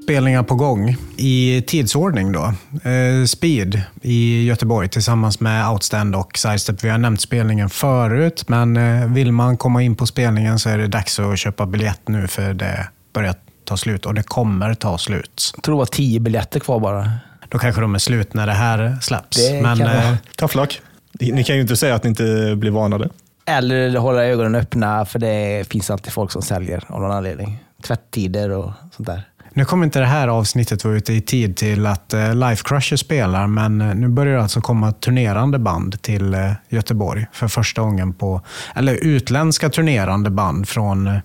Spelningar 0.06 0.42
på 0.42 0.54
gång 0.54 0.96
i 1.16 1.62
tidsordning 1.66 2.32
då. 2.32 2.44
Eh, 2.90 3.24
Speed 3.26 3.82
i 4.02 4.44
Göteborg 4.46 4.88
tillsammans 4.88 5.40
med 5.40 5.68
Outstand 5.70 6.16
och 6.16 6.38
Sidestep. 6.38 6.84
Vi 6.84 6.88
har 6.88 6.98
nämnt 6.98 7.20
spelningen 7.20 7.70
förut, 7.70 8.44
men 8.48 8.76
eh, 8.76 9.06
vill 9.12 9.32
man 9.32 9.56
komma 9.56 9.82
in 9.82 9.96
på 9.96 10.06
spelningen 10.06 10.58
så 10.58 10.68
är 10.68 10.78
det 10.78 10.86
dags 10.86 11.18
att 11.18 11.38
köpa 11.38 11.66
biljett 11.66 12.00
nu 12.08 12.26
för 12.28 12.54
det 12.54 12.88
börjar 13.12 13.34
ta 13.64 13.76
slut 13.76 14.06
och 14.06 14.14
det 14.14 14.22
kommer 14.22 14.74
ta 14.74 14.98
slut. 14.98 15.52
Jag 15.54 15.62
tror 15.64 15.74
det 15.74 15.78
var 15.78 15.86
tio 15.86 16.20
biljetter 16.20 16.60
kvar 16.60 16.80
bara. 16.80 17.10
Då 17.48 17.58
kanske 17.58 17.80
de 17.80 17.94
är 17.94 17.98
slut 17.98 18.34
när 18.34 18.46
det 18.46 18.52
här 18.52 18.96
släpps. 19.02 19.36
Det 19.48 19.62
men 19.62 19.78
kan 19.78 19.86
vara. 19.86 20.02
eh, 20.08 20.14
Tough 20.36 20.56
luck. 20.56 20.80
Ni 21.20 21.44
kan 21.44 21.56
ju 21.56 21.62
inte 21.62 21.76
säga 21.76 21.94
att 21.94 22.04
ni 22.04 22.08
inte 22.08 22.54
blir 22.56 22.70
varnade. 22.70 23.08
Eller 23.46 23.96
hålla 23.96 24.24
ögonen 24.24 24.54
öppna, 24.54 25.04
för 25.04 25.18
det 25.18 25.68
finns 25.68 25.90
alltid 25.90 26.12
folk 26.12 26.32
som 26.32 26.42
säljer 26.42 26.84
av 26.86 27.00
någon 27.00 27.10
anledning. 27.12 27.58
Tvättider 27.82 28.50
och 28.50 28.72
sånt 28.96 29.06
där. 29.06 29.22
Nu 29.56 29.64
kommer 29.64 29.84
inte 29.84 29.98
det 30.00 30.06
här 30.06 30.28
avsnittet 30.28 30.84
vara 30.84 30.96
ute 30.96 31.12
i 31.12 31.20
tid 31.20 31.56
till 31.56 31.86
att 31.86 32.14
eh, 32.14 32.34
Life 32.34 32.62
Crusher 32.64 32.96
spelar, 32.96 33.46
men 33.46 33.80
eh, 33.80 33.94
nu 33.94 34.08
börjar 34.08 34.36
det 34.36 34.42
alltså 34.42 34.60
komma 34.60 34.92
turnerande 34.92 35.58
band 35.58 36.02
till 36.02 36.34
eh, 36.34 36.52
Göteborg 36.68 37.26
för 37.32 37.48
första 37.48 37.82
gången 37.82 38.12
på, 38.12 38.40
eller 38.74 38.94
utländska 38.94 39.68
turnerande 39.68 40.30
band 40.30 40.68
från 40.68 41.20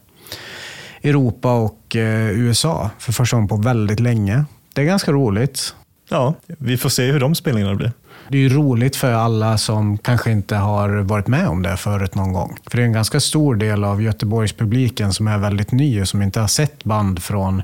Europa 1.03 1.53
och 1.53 1.95
USA 1.95 2.89
för 2.99 3.13
första 3.13 3.38
gången 3.38 3.47
på 3.47 3.55
väldigt 3.55 3.99
länge. 3.99 4.45
Det 4.75 4.82
är 4.82 4.86
ganska 4.86 5.11
roligt. 5.11 5.75
Ja, 6.09 6.34
vi 6.47 6.77
får 6.77 6.89
se 6.89 7.11
hur 7.11 7.19
de 7.19 7.36
spelningarna 7.36 7.75
blir. 7.75 7.91
Det 8.32 8.38
är 8.38 8.41
ju 8.41 8.49
roligt 8.49 8.95
för 8.95 9.11
alla 9.11 9.57
som 9.57 9.97
kanske 9.97 10.32
inte 10.32 10.55
har 10.55 10.89
varit 10.89 11.27
med 11.27 11.47
om 11.47 11.61
det 11.61 11.77
förut 11.77 12.15
någon 12.15 12.34
gång. 12.34 12.57
För 12.67 12.77
det 12.77 12.84
är 12.84 12.86
en 12.86 12.93
ganska 12.93 13.19
stor 13.19 13.55
del 13.55 13.84
av 13.84 14.01
Göteborgs 14.01 14.53
publiken 14.53 15.13
som 15.13 15.27
är 15.27 15.38
väldigt 15.38 15.71
ny 15.71 16.01
och 16.01 16.07
som 16.07 16.21
inte 16.21 16.39
har 16.39 16.47
sett 16.47 16.84
band 16.84 17.23
från 17.23 17.63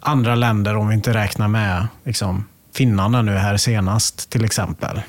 andra 0.00 0.34
länder 0.34 0.76
om 0.76 0.88
vi 0.88 0.94
inte 0.94 1.14
räknar 1.14 1.48
med 1.48 1.86
liksom, 2.04 2.44
finnarna 2.74 3.22
nu 3.22 3.32
här 3.32 3.56
senast 3.56 4.30
till 4.30 4.44
exempel. 4.44 5.00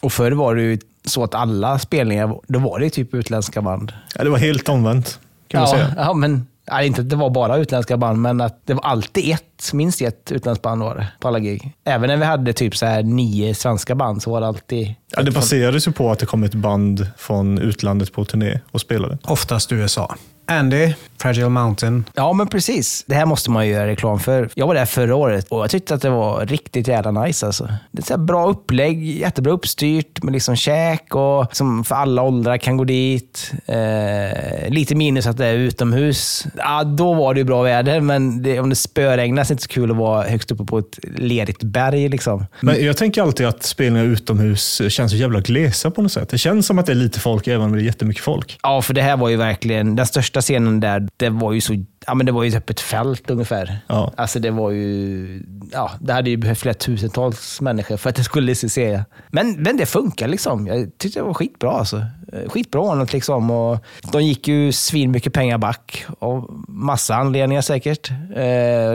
Och 0.00 0.12
förr 0.12 0.32
var 0.32 0.54
det 0.54 0.62
ju 0.62 0.78
så 1.04 1.24
att 1.24 1.34
alla 1.34 1.78
spelningar, 1.78 2.40
då 2.46 2.58
var 2.58 2.78
det 2.78 2.90
typ 2.90 3.14
utländska 3.14 3.62
band. 3.62 3.92
Ja, 4.14 4.24
det 4.24 4.30
var 4.30 4.38
helt 4.38 4.68
omvänt, 4.68 5.20
kan 5.48 5.60
man 5.60 5.70
ja, 5.70 5.76
säga. 5.76 5.94
ja, 5.96 6.14
men 6.14 6.46
ja, 6.66 6.82
inte 6.82 7.00
att 7.00 7.10
det 7.10 7.16
var 7.16 7.30
bara 7.30 7.56
utländska 7.56 7.96
band, 7.96 8.18
men 8.18 8.40
att 8.40 8.66
det 8.66 8.74
var 8.74 8.82
alltid 8.82 9.34
ett, 9.34 9.72
minst 9.72 10.02
ett 10.02 10.32
utländskt 10.32 10.62
band 10.62 10.82
var 10.82 10.94
det 10.94 11.08
på 11.20 11.28
alla 11.28 11.38
gig. 11.38 11.72
Även 11.84 12.08
när 12.08 12.16
vi 12.16 12.24
hade 12.24 12.52
typ 12.52 12.76
så 12.76 12.86
här 12.86 13.02
nio 13.02 13.54
svenska 13.54 13.94
band 13.94 14.22
så 14.22 14.30
var 14.30 14.40
det 14.40 14.46
alltid... 14.46 14.94
Ja, 15.16 15.22
det 15.22 15.30
baserades 15.30 15.88
ju 15.88 15.92
på 15.92 16.10
att 16.10 16.18
det 16.18 16.26
kom 16.26 16.44
ett 16.44 16.54
band 16.54 17.06
från 17.16 17.58
utlandet 17.58 18.12
på 18.12 18.24
turné 18.24 18.60
och 18.70 18.80
spelade. 18.80 19.18
Oftast 19.24 19.72
USA. 19.72 20.16
Andy, 20.46 20.94
Fragile 21.22 21.48
Mountain. 21.48 22.04
Ja, 22.14 22.32
men 22.32 22.46
precis. 22.46 23.04
Det 23.06 23.14
här 23.14 23.26
måste 23.26 23.50
man 23.50 23.66
ju 23.66 23.72
göra 23.72 23.86
reklam 23.86 24.20
för. 24.20 24.48
Jag 24.54 24.66
var 24.66 24.74
där 24.74 24.84
förra 24.84 25.14
året 25.14 25.46
och 25.48 25.62
jag 25.62 25.70
tyckte 25.70 25.94
att 25.94 26.02
det 26.02 26.10
var 26.10 26.46
riktigt 26.46 26.88
jävla 26.88 27.10
nice. 27.10 27.46
Alltså. 27.46 27.68
Det 27.90 28.10
är 28.10 28.16
här 28.16 28.24
bra 28.24 28.48
upplägg, 28.48 29.04
jättebra 29.04 29.52
uppstyrt 29.52 30.22
med 30.22 30.32
liksom 30.32 30.56
käk 30.56 31.14
och 31.14 31.56
som 31.56 31.84
för 31.84 31.94
alla 31.94 32.22
åldrar 32.22 32.56
kan 32.56 32.76
gå 32.76 32.84
dit. 32.84 33.52
Eh, 33.66 34.70
lite 34.70 34.94
minus 34.94 35.26
att 35.26 35.36
det 35.36 35.46
är 35.46 35.54
utomhus. 35.54 36.46
Ja, 36.56 36.84
då 36.84 37.14
var 37.14 37.34
det 37.34 37.40
ju 37.40 37.44
bra 37.44 37.62
väder, 37.62 38.00
men 38.00 38.42
det, 38.42 38.60
om 38.60 38.70
det 38.70 38.76
spöregnar 38.76 39.44
så 39.44 39.46
är 39.46 39.48
det 39.48 39.52
inte 39.52 39.62
så 39.62 39.68
kul 39.68 39.90
att 39.90 39.96
vara 39.96 40.22
högst 40.22 40.50
uppe 40.50 40.64
på 40.64 40.78
ett 40.78 40.98
lerigt 41.16 41.62
berg. 41.62 42.08
Liksom. 42.08 42.46
Men 42.60 42.84
jag 42.84 42.96
tänker 42.96 43.22
alltid 43.22 43.46
att 43.46 43.62
spelningar 43.62 44.06
utomhus 44.06 44.82
känns 44.88 45.12
så 45.12 45.16
jävla 45.16 45.40
glesa 45.40 45.90
på 45.90 46.02
något 46.02 46.12
sätt. 46.12 46.28
Det 46.28 46.38
känns 46.38 46.66
som 46.66 46.78
att 46.78 46.86
det 46.86 46.92
är 46.92 46.96
lite 46.96 47.20
folk 47.20 47.46
även 47.48 47.62
om 47.62 47.72
det 47.72 47.82
är 47.82 47.84
jättemycket 47.84 48.24
folk. 48.24 48.58
Ja, 48.62 48.82
för 48.82 48.94
det 48.94 49.02
här 49.02 49.16
var 49.16 49.28
ju 49.28 49.36
verkligen, 49.36 49.96
den 49.96 50.06
största 50.06 50.40
scenen 50.40 50.80
där, 50.80 51.08
det 51.16 51.28
var 51.30 51.52
ju 51.52 51.60
så, 51.60 51.84
ja 52.06 52.14
men 52.14 52.26
det 52.26 52.32
var 52.32 52.42
ju 52.44 52.56
ett 52.56 52.80
fält 52.80 53.30
ungefär. 53.30 53.78
Ja. 53.86 54.12
Alltså 54.16 54.38
det 54.38 54.50
var 54.50 54.70
ju, 54.70 55.42
ja, 55.72 55.90
det 56.00 56.12
hade 56.12 56.30
ju 56.30 56.36
behövt 56.36 56.58
flera 56.58 56.74
tusentals 56.74 57.60
människor 57.60 57.96
för 57.96 58.10
att 58.10 58.16
det 58.16 58.24
skulle 58.24 58.54
se. 58.54 59.02
Men, 59.30 59.52
men 59.62 59.76
det 59.76 59.86
funkar 59.86 60.28
liksom. 60.28 60.66
Jag 60.66 60.98
tyckte 60.98 61.18
det 61.20 61.24
var 61.24 61.34
skitbra 61.34 61.70
alltså. 61.70 62.04
Skitbra 62.46 62.80
ordnat 62.80 63.12
liksom. 63.12 63.50
Och 63.50 63.78
de 64.12 64.22
gick 64.24 64.48
ju 64.48 64.72
svin 64.72 65.10
mycket 65.10 65.32
pengar 65.32 65.58
back. 65.58 66.04
Av 66.18 66.64
massa 66.68 67.14
anledningar 67.14 67.62
säkert. 67.62 68.10
Eh, 68.10 68.16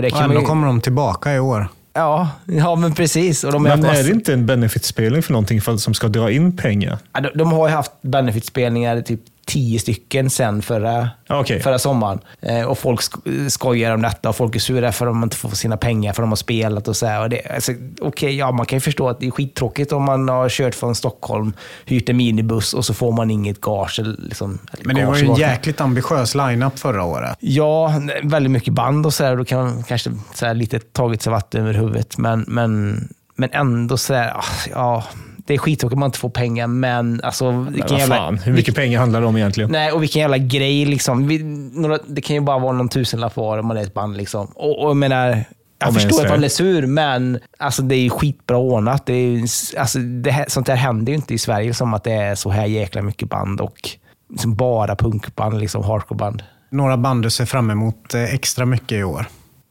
det 0.01 0.09
kan 0.13 0.23
ändå 0.23 0.39
ju, 0.41 0.45
kommer 0.45 0.67
de 0.67 0.81
tillbaka 0.81 1.33
i 1.35 1.39
år. 1.39 1.67
ja, 1.93 2.29
ja, 2.45 2.75
men 2.75 2.93
precis. 2.93 3.43
Och 3.43 3.51
de, 3.51 3.63
Men 3.63 3.71
är 3.71 3.77
det 3.77 3.87
massa- 3.87 4.09
inte 4.11 4.33
en 4.33 4.45
benefitspelning 4.45 5.23
för 5.23 5.31
någonting 5.33 5.61
för, 5.61 5.77
som 5.77 5.93
ska 5.93 6.07
dra 6.07 6.31
in 6.31 6.57
pengar? 6.57 6.97
Ja, 7.13 7.21
de, 7.21 7.29
de 7.35 7.51
har 7.51 7.67
ju 7.69 7.75
haft 7.75 7.91
benefitspelningar, 8.01 9.01
typ 9.01 9.21
tio 9.47 9.79
stycken 9.79 10.29
sen 10.29 10.61
förra, 10.61 11.09
okej. 11.29 11.59
förra 11.59 11.79
sommaren. 11.79 12.19
Eh, 12.41 12.61
och 12.61 12.77
folk 12.77 12.99
sk- 13.01 13.49
skojar 13.49 13.93
om 13.93 14.01
detta 14.01 14.29
och 14.29 14.35
folk 14.35 14.55
är 14.55 14.59
sura 14.59 14.91
för 14.91 15.07
att 15.07 15.13
de 15.13 15.23
inte 15.23 15.35
får 15.35 15.49
sina 15.49 15.77
pengar 15.77 16.13
för 16.13 16.21
att 16.21 16.25
de 16.25 16.29
har 16.31 16.35
spelat 16.35 16.87
och 16.87 16.95
så 16.95 17.05
här. 17.05 17.21
Och 17.21 17.29
det, 17.29 17.41
alltså, 17.55 17.71
okej, 18.01 18.35
ja, 18.35 18.51
man 18.51 18.65
kan 18.65 18.75
ju 18.77 18.81
förstå 18.81 19.09
att 19.09 19.19
det 19.19 19.27
är 19.27 19.31
skittråkigt 19.31 19.91
om 19.91 20.03
man 20.03 20.29
har 20.29 20.49
kört 20.49 20.75
från 20.75 20.95
Stockholm, 20.95 21.53
hyrt 21.85 22.09
en 22.09 22.17
minibuss 22.17 22.73
och 22.73 22.85
så 22.85 22.93
får 22.93 23.11
man 23.11 23.31
inget 23.31 23.61
gage. 23.61 23.99
Liksom, 24.17 24.59
Men 24.83 24.95
det 24.95 25.05
var 25.05 25.13
gage, 25.13 25.23
ju 25.23 25.27
en 25.29 25.35
jäkligt 25.35 25.81
ambitiös 25.81 26.35
line-up 26.35 26.79
förra 26.79 27.03
året. 27.03 27.37
Ja, 27.39 27.93
väldigt 28.23 28.51
mycket 28.51 28.73
band 28.73 29.05
och 29.05 29.13
så 29.13 29.23
här. 29.23 29.35
Då 29.35 29.45
kan 29.45 29.59
man 29.59 29.83
kanske 29.83 30.11
så 30.33 30.45
här, 30.45 30.53
lite 30.53 30.79
tagit 30.79 31.21
sig 31.21 31.31
vatten 31.31 31.61
över 31.61 31.73
huvudet. 31.73 32.17
Men, 32.17 32.45
men, 32.47 33.07
men 33.35 33.49
ändå 33.53 33.97
så 33.97 34.13
här, 34.13 34.37
ah, 34.37 34.43
ja, 34.71 35.03
det 35.47 35.53
är 35.53 35.57
skittråkigt 35.57 35.93
om 35.93 35.99
man 35.99 36.07
inte 36.07 36.19
får 36.19 36.29
pengar, 36.29 36.67
men 36.67 37.21
alltså... 37.23 37.51
Men 37.51 37.73
vilken 37.73 37.89
vad 37.89 37.99
jävla- 37.99 38.15
fan, 38.15 38.37
hur 38.37 38.53
mycket 38.53 38.75
pengar 38.75 38.99
handlar 38.99 39.21
det 39.21 39.27
om 39.27 39.37
egentligen? 39.37 39.71
Nej, 39.71 39.91
och 39.91 40.01
vilken 40.01 40.19
jävla 40.21 40.37
grej. 40.37 40.85
Liksom. 40.85 41.27
Vi, 41.27 41.43
några, 41.73 41.99
det 42.07 42.21
kan 42.21 42.35
ju 42.35 42.41
bara 42.41 42.59
vara 42.59 42.71
någon 42.71 42.89
tusenlapp 42.89 43.35
var 43.35 43.57
om 43.57 43.67
man 43.67 43.77
är 43.77 43.81
ett 43.81 43.93
band. 43.93 44.17
Liksom. 44.17 44.47
Och, 44.55 44.83
och 44.83 44.89
jag 44.89 44.97
menar, 44.97 45.43
jag 45.79 45.89
Om 45.89 45.93
förstår 45.93 46.25
att 46.25 46.31
man 46.31 46.43
är 46.43 46.49
sur, 46.49 46.85
men 46.85 47.39
alltså, 47.57 47.81
det 47.81 47.95
är 47.95 47.99
ju 47.99 48.09
skitbra 48.09 48.57
ordnat. 48.57 49.05
Det 49.05 49.13
är, 49.13 49.41
alltså, 49.79 49.99
det 49.99 50.31
här, 50.31 50.45
sånt 50.47 50.67
där 50.67 50.75
händer 50.75 51.11
ju 51.11 51.15
inte 51.15 51.33
i 51.33 51.37
Sverige, 51.37 51.73
som 51.73 51.93
att 51.93 52.03
det 52.03 52.13
är 52.13 52.35
så 52.35 52.49
här 52.49 52.65
jäkla 52.65 53.01
mycket 53.01 53.29
band 53.29 53.61
och 53.61 53.89
liksom 54.29 54.55
bara 54.55 54.95
punkband, 54.95 55.59
liksom 55.59 55.83
hardcoreband. 55.83 56.43
Några 56.69 56.97
band 56.97 57.23
du 57.23 57.29
ser 57.29 57.45
fram 57.45 57.71
emot 57.71 58.13
eh, 58.13 58.33
extra 58.33 58.65
mycket 58.65 58.91
i 58.91 59.03
år. 59.03 59.25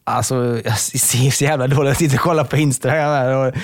Alltså, 0.05 0.61
jag 0.65 0.79
ser 0.79 1.31
så 1.31 1.45
jävla 1.45 1.67
dåligt. 1.67 1.89
Jag 1.89 1.97
sitter 1.97 2.17
och 2.17 2.23
kollar 2.23 2.45
på 2.45 2.57
Instagram. 2.57 3.11
Här 3.11 3.35
och, 3.35 3.55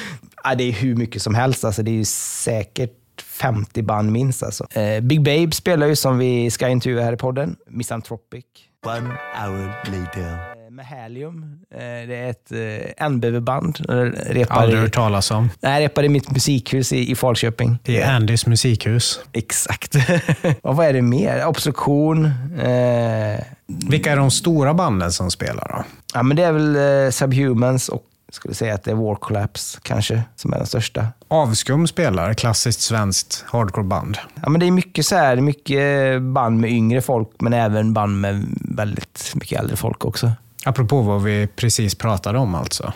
ja, 0.44 0.54
det 0.54 0.64
är 0.64 0.72
hur 0.72 0.96
mycket 0.96 1.22
som 1.22 1.34
helst. 1.34 1.64
Alltså, 1.64 1.82
det 1.82 1.90
är 1.90 1.94
ju 1.94 2.04
säkert 2.04 2.90
50 3.22 3.82
band 3.82 4.12
minst. 4.12 4.42
Alltså. 4.42 4.66
Eh, 4.78 5.00
Big 5.00 5.22
Babe 5.22 5.52
spelar 5.52 5.86
ju 5.86 5.96
som 5.96 6.18
vi 6.18 6.50
ska 6.50 6.68
intervjua 6.68 7.02
här 7.02 7.12
i 7.12 7.16
podden. 7.16 7.56
Misanthropic. 7.70 8.44
One 8.86 9.10
hour 9.42 9.66
later. 9.66 10.22
Eh, 10.66 10.70
Med 10.70 10.86
Helium. 10.86 11.58
Eh, 11.74 11.78
det 11.80 12.16
är 12.16 12.30
ett 12.30 12.52
eh, 12.98 13.08
NBV-band. 13.08 13.78
Eh, 13.88 13.94
Repar, 14.32 14.56
Aldrig 14.56 14.80
hört 14.80 14.92
talas 14.94 15.30
om. 15.30 15.50
nej, 15.60 15.84
repar 15.84 16.02
i 16.04 16.08
mitt 16.08 16.30
musikhus 16.30 16.92
i, 16.92 17.10
i 17.10 17.14
Falköping. 17.14 17.78
I 17.84 18.02
Andys 18.02 18.46
musikhus. 18.46 19.20
Exakt. 19.32 19.94
och 20.62 20.76
vad 20.76 20.86
är 20.86 20.92
det 20.92 21.02
mer? 21.02 21.46
Obstruktion. 21.46 22.24
Eh, 22.60 23.40
Vilka 23.66 24.12
är 24.12 24.16
de 24.16 24.30
stora 24.30 24.74
banden 24.74 25.12
som 25.12 25.30
spelar 25.30 25.68
då? 25.68 25.84
Ja, 26.14 26.22
men 26.22 26.36
det 26.36 26.42
är 26.42 26.52
väl 26.52 26.76
eh, 27.04 27.10
Subhumans 27.10 27.88
och 27.88 28.02
skulle 28.34 28.54
säga 28.54 28.74
att 28.74 28.82
det 28.82 28.90
är 28.90 28.94
War 28.94 29.14
Collapse 29.14 29.78
kanske, 29.82 30.22
som 30.36 30.52
är 30.52 30.56
den 30.56 30.66
största. 30.66 31.06
Avskum 31.28 31.86
spelar, 31.86 32.34
klassiskt 32.34 32.80
svenskt 32.80 33.44
hardcoreband. 33.46 34.18
Ja, 34.42 34.48
men 34.48 34.60
det 34.60 34.66
är 34.66 34.70
mycket 34.70 35.06
så 35.06 35.16
här, 35.16 35.36
mycket 35.36 36.22
band 36.22 36.60
med 36.60 36.70
yngre 36.70 37.00
folk, 37.00 37.28
men 37.38 37.52
även 37.52 37.92
band 37.92 38.20
med 38.20 38.44
väldigt 38.60 39.32
mycket 39.34 39.60
äldre 39.60 39.76
folk 39.76 40.04
också. 40.04 40.32
Apropå 40.64 41.02
vad 41.02 41.22
vi 41.22 41.46
precis 41.46 41.94
pratade 41.94 42.38
om 42.38 42.54
alltså. 42.54 42.92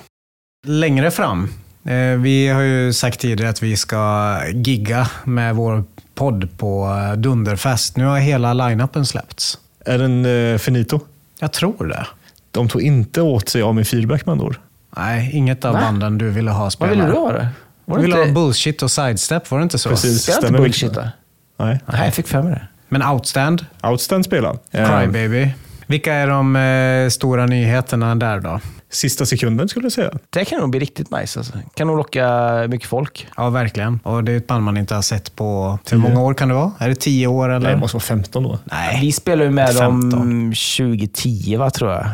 Längre 0.67 1.11
fram, 1.11 1.49
eh, 1.85 2.19
vi 2.19 2.49
har 2.49 2.63
ju 2.63 2.93
sagt 2.93 3.21
tidigare 3.21 3.51
att 3.51 3.63
vi 3.63 3.77
ska 3.77 4.37
gigga 4.53 5.09
med 5.25 5.57
vår 5.57 5.85
podd 6.15 6.49
på 6.59 6.87
eh, 6.87 7.17
Dunderfest. 7.17 7.97
Nu 7.97 8.05
har 8.05 8.19
hela 8.19 8.53
line-upen 8.55 9.07
släppts. 9.07 9.59
Är 9.85 9.99
den 9.99 10.25
eh, 10.25 10.59
finito? 10.59 11.01
Jag 11.39 11.53
tror 11.53 11.87
det. 11.87 12.07
De 12.51 12.69
tog 12.69 12.83
inte 12.83 13.23
åt 13.23 13.49
sig 13.49 13.63
av 13.63 13.75
min 13.75 13.85
feedback 13.85 14.27
med 14.27 14.33
andra 14.33 14.47
ord. 14.47 14.59
Nej, 14.97 15.31
inget 15.33 15.65
av 15.65 15.73
Va? 15.75 15.81
banden 15.81 16.19
du 16.19 16.31
ville 16.31 16.51
ha 16.51 16.63
Vad 16.63 16.73
spelar. 16.73 16.91
ville 16.95 17.07
du 17.07 17.13
ha 17.13 17.33
då? 17.33 17.47
Var 17.85 17.97
Du 17.97 18.03
ville 18.03 18.15
ha 18.17 18.23
inte... 18.23 18.35
bullshit 18.35 18.83
och 18.83 18.91
sidestep, 18.91 19.51
var 19.51 19.59
det 19.59 19.63
inte 19.63 19.79
så? 19.79 19.89
Precis. 19.89 20.23
Spelar 20.23 20.49
inte 20.49 20.61
bullshit 20.61 20.97
va? 20.97 21.11
Nej. 21.59 21.81
Nej, 21.87 22.05
jag 22.05 22.15
fick 22.15 22.27
för 22.29 22.43
mig 22.43 22.53
det. 22.53 22.67
Men 22.89 23.03
Outstand, 23.03 23.67
Outstand 23.83 24.25
spelar. 24.25 24.59
Eh, 24.71 25.01
Crybaby, 25.01 25.51
Vilka 25.87 26.15
är 26.15 26.27
de 26.27 26.57
eh, 26.57 27.09
stora 27.09 27.47
nyheterna 27.47 28.15
där 28.15 28.41
då? 28.41 28.61
Sista 28.91 29.27
sekunden 29.27 29.69
skulle 29.69 29.85
jag 29.85 29.93
säga. 29.93 30.11
Det 30.31 30.45
kan 30.45 30.61
nog 30.61 30.71
bli 30.71 30.81
riktigt 30.81 31.11
nice. 31.11 31.39
Alltså. 31.39 31.53
Kan 31.75 31.87
nog 31.87 31.97
locka 31.97 32.53
mycket 32.69 32.89
folk. 32.89 33.29
Ja, 33.37 33.51
verkligen. 33.51 34.01
Och 34.03 34.25
det 34.25 34.33
är 34.33 34.37
ett 34.37 34.47
band 34.47 34.65
man 34.65 34.77
inte 34.77 34.95
har 34.95 35.03
sett 35.03 35.37
på... 35.37 35.79
Hur 35.91 35.99
många 35.99 36.21
år 36.21 36.35
kan 36.35 36.49
det 36.49 36.55
vara? 36.55 36.73
Är 36.79 36.89
det 36.89 36.95
tio 36.95 37.27
år 37.27 37.49
eller? 37.49 37.59
Nej, 37.59 37.73
det 37.75 37.81
måste 37.81 37.97
vara 37.97 38.03
15 38.03 38.47
år. 38.47 38.59
Nej. 38.65 38.99
Vi 39.01 39.13
spelade 39.13 39.45
ju 39.45 39.51
med 39.51 39.69
15. 39.75 40.11
dem 40.11 40.53
2010, 40.79 41.57
va, 41.57 41.71
tror 41.71 41.93
jag. 41.93 42.07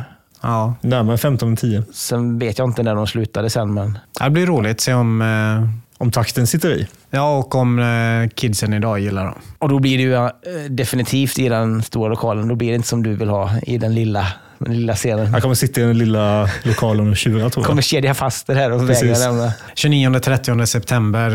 Ja. 0.43 0.75
Närmare 0.81 1.19
15 1.19 1.49
än 1.49 1.57
10. 1.57 1.83
Sen 1.93 2.39
vet 2.39 2.59
jag 2.59 2.69
inte 2.69 2.83
när 2.83 2.95
de 2.95 3.07
slutade 3.07 3.51
sen, 3.51 3.75
men 3.75 3.99
Det 4.21 4.31
blir 4.31 4.47
roligt 4.47 4.71
att 4.77 4.81
se 4.81 4.95
om... 4.95 5.23
Eh, 5.23 5.69
Om 5.99 6.11
takten 6.11 6.47
sitter 6.47 6.71
i. 6.71 6.87
ja, 7.11 7.39
och 7.39 7.55
om 7.55 7.79
eh, 7.79 8.29
kidsen 8.35 8.73
idag 8.73 9.01
gillar 9.01 9.25
dem. 9.25 9.35
Och 9.59 9.69
då 9.69 9.79
blir 9.79 9.97
det 9.99 10.03
ju 10.03 10.15
eh, 10.15 10.31
definitivt 10.71 11.39
i 11.39 11.49
den 11.49 11.83
stora 11.83 12.09
lokalen. 12.09 12.49
Då 12.49 12.55
blir 12.55 12.69
det 12.69 12.75
inte 12.75 12.89
som 12.89 13.03
du 13.03 13.15
vill 13.15 13.29
ha 13.29 13.51
i 13.63 13.79
den 13.79 13.95
lilla, 13.95 14.27
den 14.59 14.75
lilla 14.77 14.95
scenen. 14.95 15.33
Jag 15.33 15.43
kommer 15.43 15.55
sitta 15.55 15.81
i 15.81 15.85
den 15.85 15.99
lilla 15.99 16.49
lokalen 16.63 17.11
och 17.11 17.17
tjura 17.17 17.51
tror 17.51 17.63
jag. 17.63 17.69
kommer 17.69 17.83
kedja 17.83 18.15
fast 18.15 18.47
det 18.47 18.55
här 18.55 18.73
och 18.73 18.91
vägra 18.91 19.19
lämna. 19.19 19.53
29-30 19.77 20.67
september, 20.67 21.31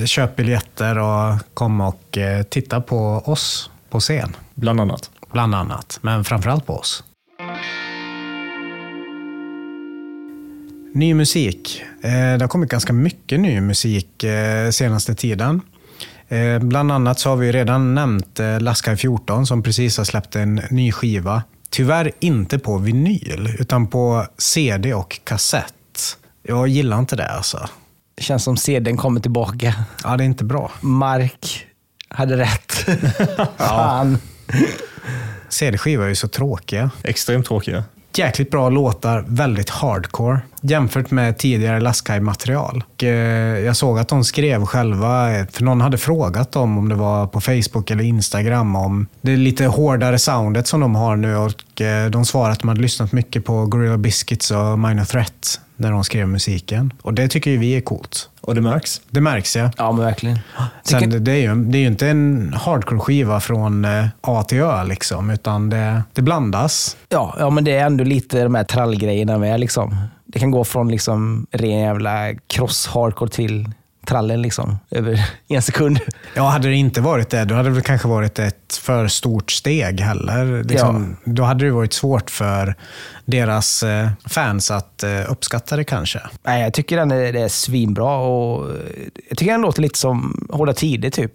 eh, 0.00 0.04
köp 0.04 0.36
biljetter 0.36 0.98
och 0.98 1.34
kom 1.54 1.80
och 1.80 2.18
eh, 2.18 2.42
titta 2.42 2.80
på 2.80 3.22
oss 3.24 3.70
på 3.90 4.00
scen. 4.00 4.36
Bland 4.54 4.80
annat. 4.80 5.10
Bland 5.32 5.54
annat, 5.54 5.98
men 6.02 6.24
framförallt 6.24 6.66
på 6.66 6.74
oss. 6.76 7.04
Ny 10.92 11.14
musik. 11.14 11.82
Eh, 12.02 12.10
Det 12.10 12.40
har 12.40 12.48
kommit 12.48 12.70
ganska 12.70 12.92
mycket 12.92 13.40
ny 13.40 13.60
musik 13.60 14.24
eh, 14.24 14.70
senaste 14.70 15.14
tiden. 15.14 15.60
Eh, 16.28 16.58
Bland 16.58 16.92
annat 16.92 17.18
så 17.18 17.28
har 17.28 17.36
vi 17.36 17.52
redan 17.52 17.94
nämnt 17.94 18.40
Laskaj 18.60 18.96
14 18.96 19.46
som 19.46 19.62
precis 19.62 19.98
har 19.98 20.04
släppt 20.04 20.36
en 20.36 20.54
ny 20.70 20.92
skiva. 20.92 21.42
Tyvärr 21.70 22.12
inte 22.20 22.58
på 22.58 22.78
vinyl, 22.78 23.56
utan 23.58 23.86
på 23.86 24.26
CD 24.38 24.94
och 24.94 25.20
kassett. 25.24 26.16
Jag 26.42 26.68
gillar 26.68 26.98
inte 26.98 27.16
det 27.16 27.28
alltså. 27.28 27.68
Det 28.14 28.22
känns 28.22 28.44
som 28.44 28.56
CDn 28.56 28.96
kommer 28.96 29.20
tillbaka. 29.20 29.74
Ja, 30.04 30.16
det 30.16 30.24
är 30.24 30.26
inte 30.26 30.44
bra. 30.44 30.70
Mark 30.80 31.66
hade 32.08 32.36
rätt. 32.36 32.72
Fan. 33.56 34.18
CD-skivor 35.48 36.04
är 36.04 36.08
ju 36.08 36.14
så 36.14 36.28
tråkiga. 36.28 36.90
Extremt 37.04 37.46
tråkiga. 37.46 37.84
Jäkligt 38.16 38.50
bra 38.50 38.70
låtar, 38.70 39.24
väldigt 39.28 39.70
hardcore. 39.70 40.40
Jämfört 40.60 41.10
med 41.10 41.38
tidigare 41.38 41.80
Laskai-material. 41.80 42.84
Eh, 43.02 43.08
jag 43.08 43.76
såg 43.76 43.98
att 43.98 44.08
de 44.08 44.24
skrev 44.24 44.64
själva, 44.66 45.32
eh, 45.32 45.46
för 45.52 45.64
någon 45.64 45.80
hade 45.80 45.98
frågat 45.98 46.52
dem 46.52 46.78
om 46.78 46.88
det 46.88 46.94
var 46.94 47.26
på 47.26 47.40
Facebook 47.40 47.90
eller 47.90 48.04
Instagram 48.04 48.76
om 48.76 49.06
det 49.20 49.36
lite 49.36 49.66
hårdare 49.66 50.18
soundet 50.18 50.66
som 50.66 50.80
de 50.80 50.94
har 50.94 51.16
nu. 51.16 51.36
Och 51.36 51.80
eh, 51.80 52.10
De 52.10 52.24
svarade 52.24 52.52
att 52.52 52.60
de 52.60 52.68
hade 52.68 52.80
lyssnat 52.80 53.12
mycket 53.12 53.44
på 53.44 53.66
Gorilla 53.66 53.96
Biscuits 53.96 54.50
och 54.50 54.78
Minor 54.78 55.04
Threat 55.04 55.60
när 55.82 55.92
de 55.92 56.04
skrev 56.04 56.28
musiken. 56.28 56.92
Och 57.02 57.14
det 57.14 57.28
tycker 57.28 57.50
ju 57.50 57.58
vi 57.58 57.76
är 57.76 57.80
coolt. 57.80 58.28
Och 58.40 58.54
det 58.54 58.60
märks. 58.60 59.00
Det 59.10 59.20
märks 59.20 59.56
ja. 59.56 59.70
Ja, 59.76 59.92
men 59.92 60.04
verkligen. 60.04 60.38
Sen, 60.82 61.10
det, 61.10 61.18
det, 61.18 61.32
är 61.32 61.36
ju, 61.36 61.54
det 61.54 61.78
är 61.78 61.80
ju 61.80 61.86
inte 61.86 62.08
en 62.08 62.54
hardcore-skiva 62.54 63.40
från 63.40 63.84
eh, 63.84 64.06
A 64.20 64.42
till 64.42 64.58
Ö, 64.58 64.84
liksom, 64.84 65.30
utan 65.30 65.70
det, 65.70 66.02
det 66.12 66.22
blandas. 66.22 66.96
Ja, 67.08 67.36
ja, 67.38 67.50
men 67.50 67.64
det 67.64 67.72
är 67.72 67.86
ändå 67.86 68.04
lite 68.04 68.42
de 68.42 68.54
här 68.54 68.64
trallgrejerna 68.64 69.38
med. 69.38 69.60
Liksom. 69.60 69.96
Det 70.26 70.38
kan 70.38 70.50
gå 70.50 70.64
från 70.64 70.90
liksom 70.90 71.46
ren 71.50 71.78
jävla 71.78 72.32
cross-hardcore 72.32 73.28
till 73.28 73.68
trallen 74.06 74.42
liksom, 74.42 74.78
över 74.90 75.30
en 75.48 75.62
sekund. 75.62 76.00
Ja, 76.34 76.48
hade 76.48 76.68
det 76.68 76.74
inte 76.74 77.00
varit 77.00 77.30
det, 77.30 77.44
då 77.44 77.54
hade 77.54 77.70
det 77.70 77.82
kanske 77.82 78.08
varit 78.08 78.38
ett 78.38 78.80
för 78.82 79.08
stort 79.08 79.50
steg 79.50 80.00
heller. 80.00 80.64
Liksom, 80.64 81.16
Då 81.24 81.42
hade 81.42 81.64
det 81.64 81.70
varit 81.70 81.92
svårt 81.92 82.30
för 82.30 82.74
deras 83.24 83.82
eh, 83.82 84.10
fans 84.24 84.70
att 84.70 85.02
eh, 85.02 85.30
uppskatta 85.32 85.76
det 85.76 85.84
kanske. 85.84 86.20
Nej, 86.42 86.62
jag 86.62 86.74
tycker 86.74 86.96
den 86.96 87.10
är, 87.10 87.32
det 87.32 87.40
är 87.40 87.48
svinbra 87.48 88.16
och 88.16 88.70
eh, 88.70 88.76
jag 89.28 89.38
tycker 89.38 89.52
den 89.52 89.60
låter 89.60 89.82
lite 89.82 89.98
som 89.98 90.46
Hårda 90.50 90.74
Tider 90.74 91.10
typ. 91.10 91.32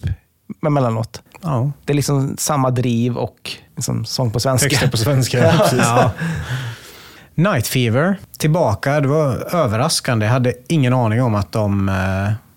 Men 0.61 0.73
mellanåt. 0.73 1.21
Ja. 1.41 1.71
Det 1.85 1.93
är 1.93 1.95
liksom 1.95 2.35
samma 2.37 2.69
driv 2.71 3.17
och 3.17 3.51
liksom 3.75 4.05
sång 4.05 4.31
på 4.31 4.39
svenska. 4.39 4.69
Texter 4.69 4.87
på 4.87 4.97
svenska. 4.97 5.37
ja. 5.43 5.57
Precis. 5.57 5.79
Ja. 5.79 6.11
Night 7.35 7.67
Fever, 7.67 8.19
tillbaka. 8.37 8.99
Det 8.99 9.07
var 9.07 9.55
överraskande. 9.55 10.25
Jag 10.25 10.33
hade 10.33 10.53
ingen 10.67 10.93
aning 10.93 11.23
om 11.23 11.35
att 11.35 11.51
de 11.51 11.89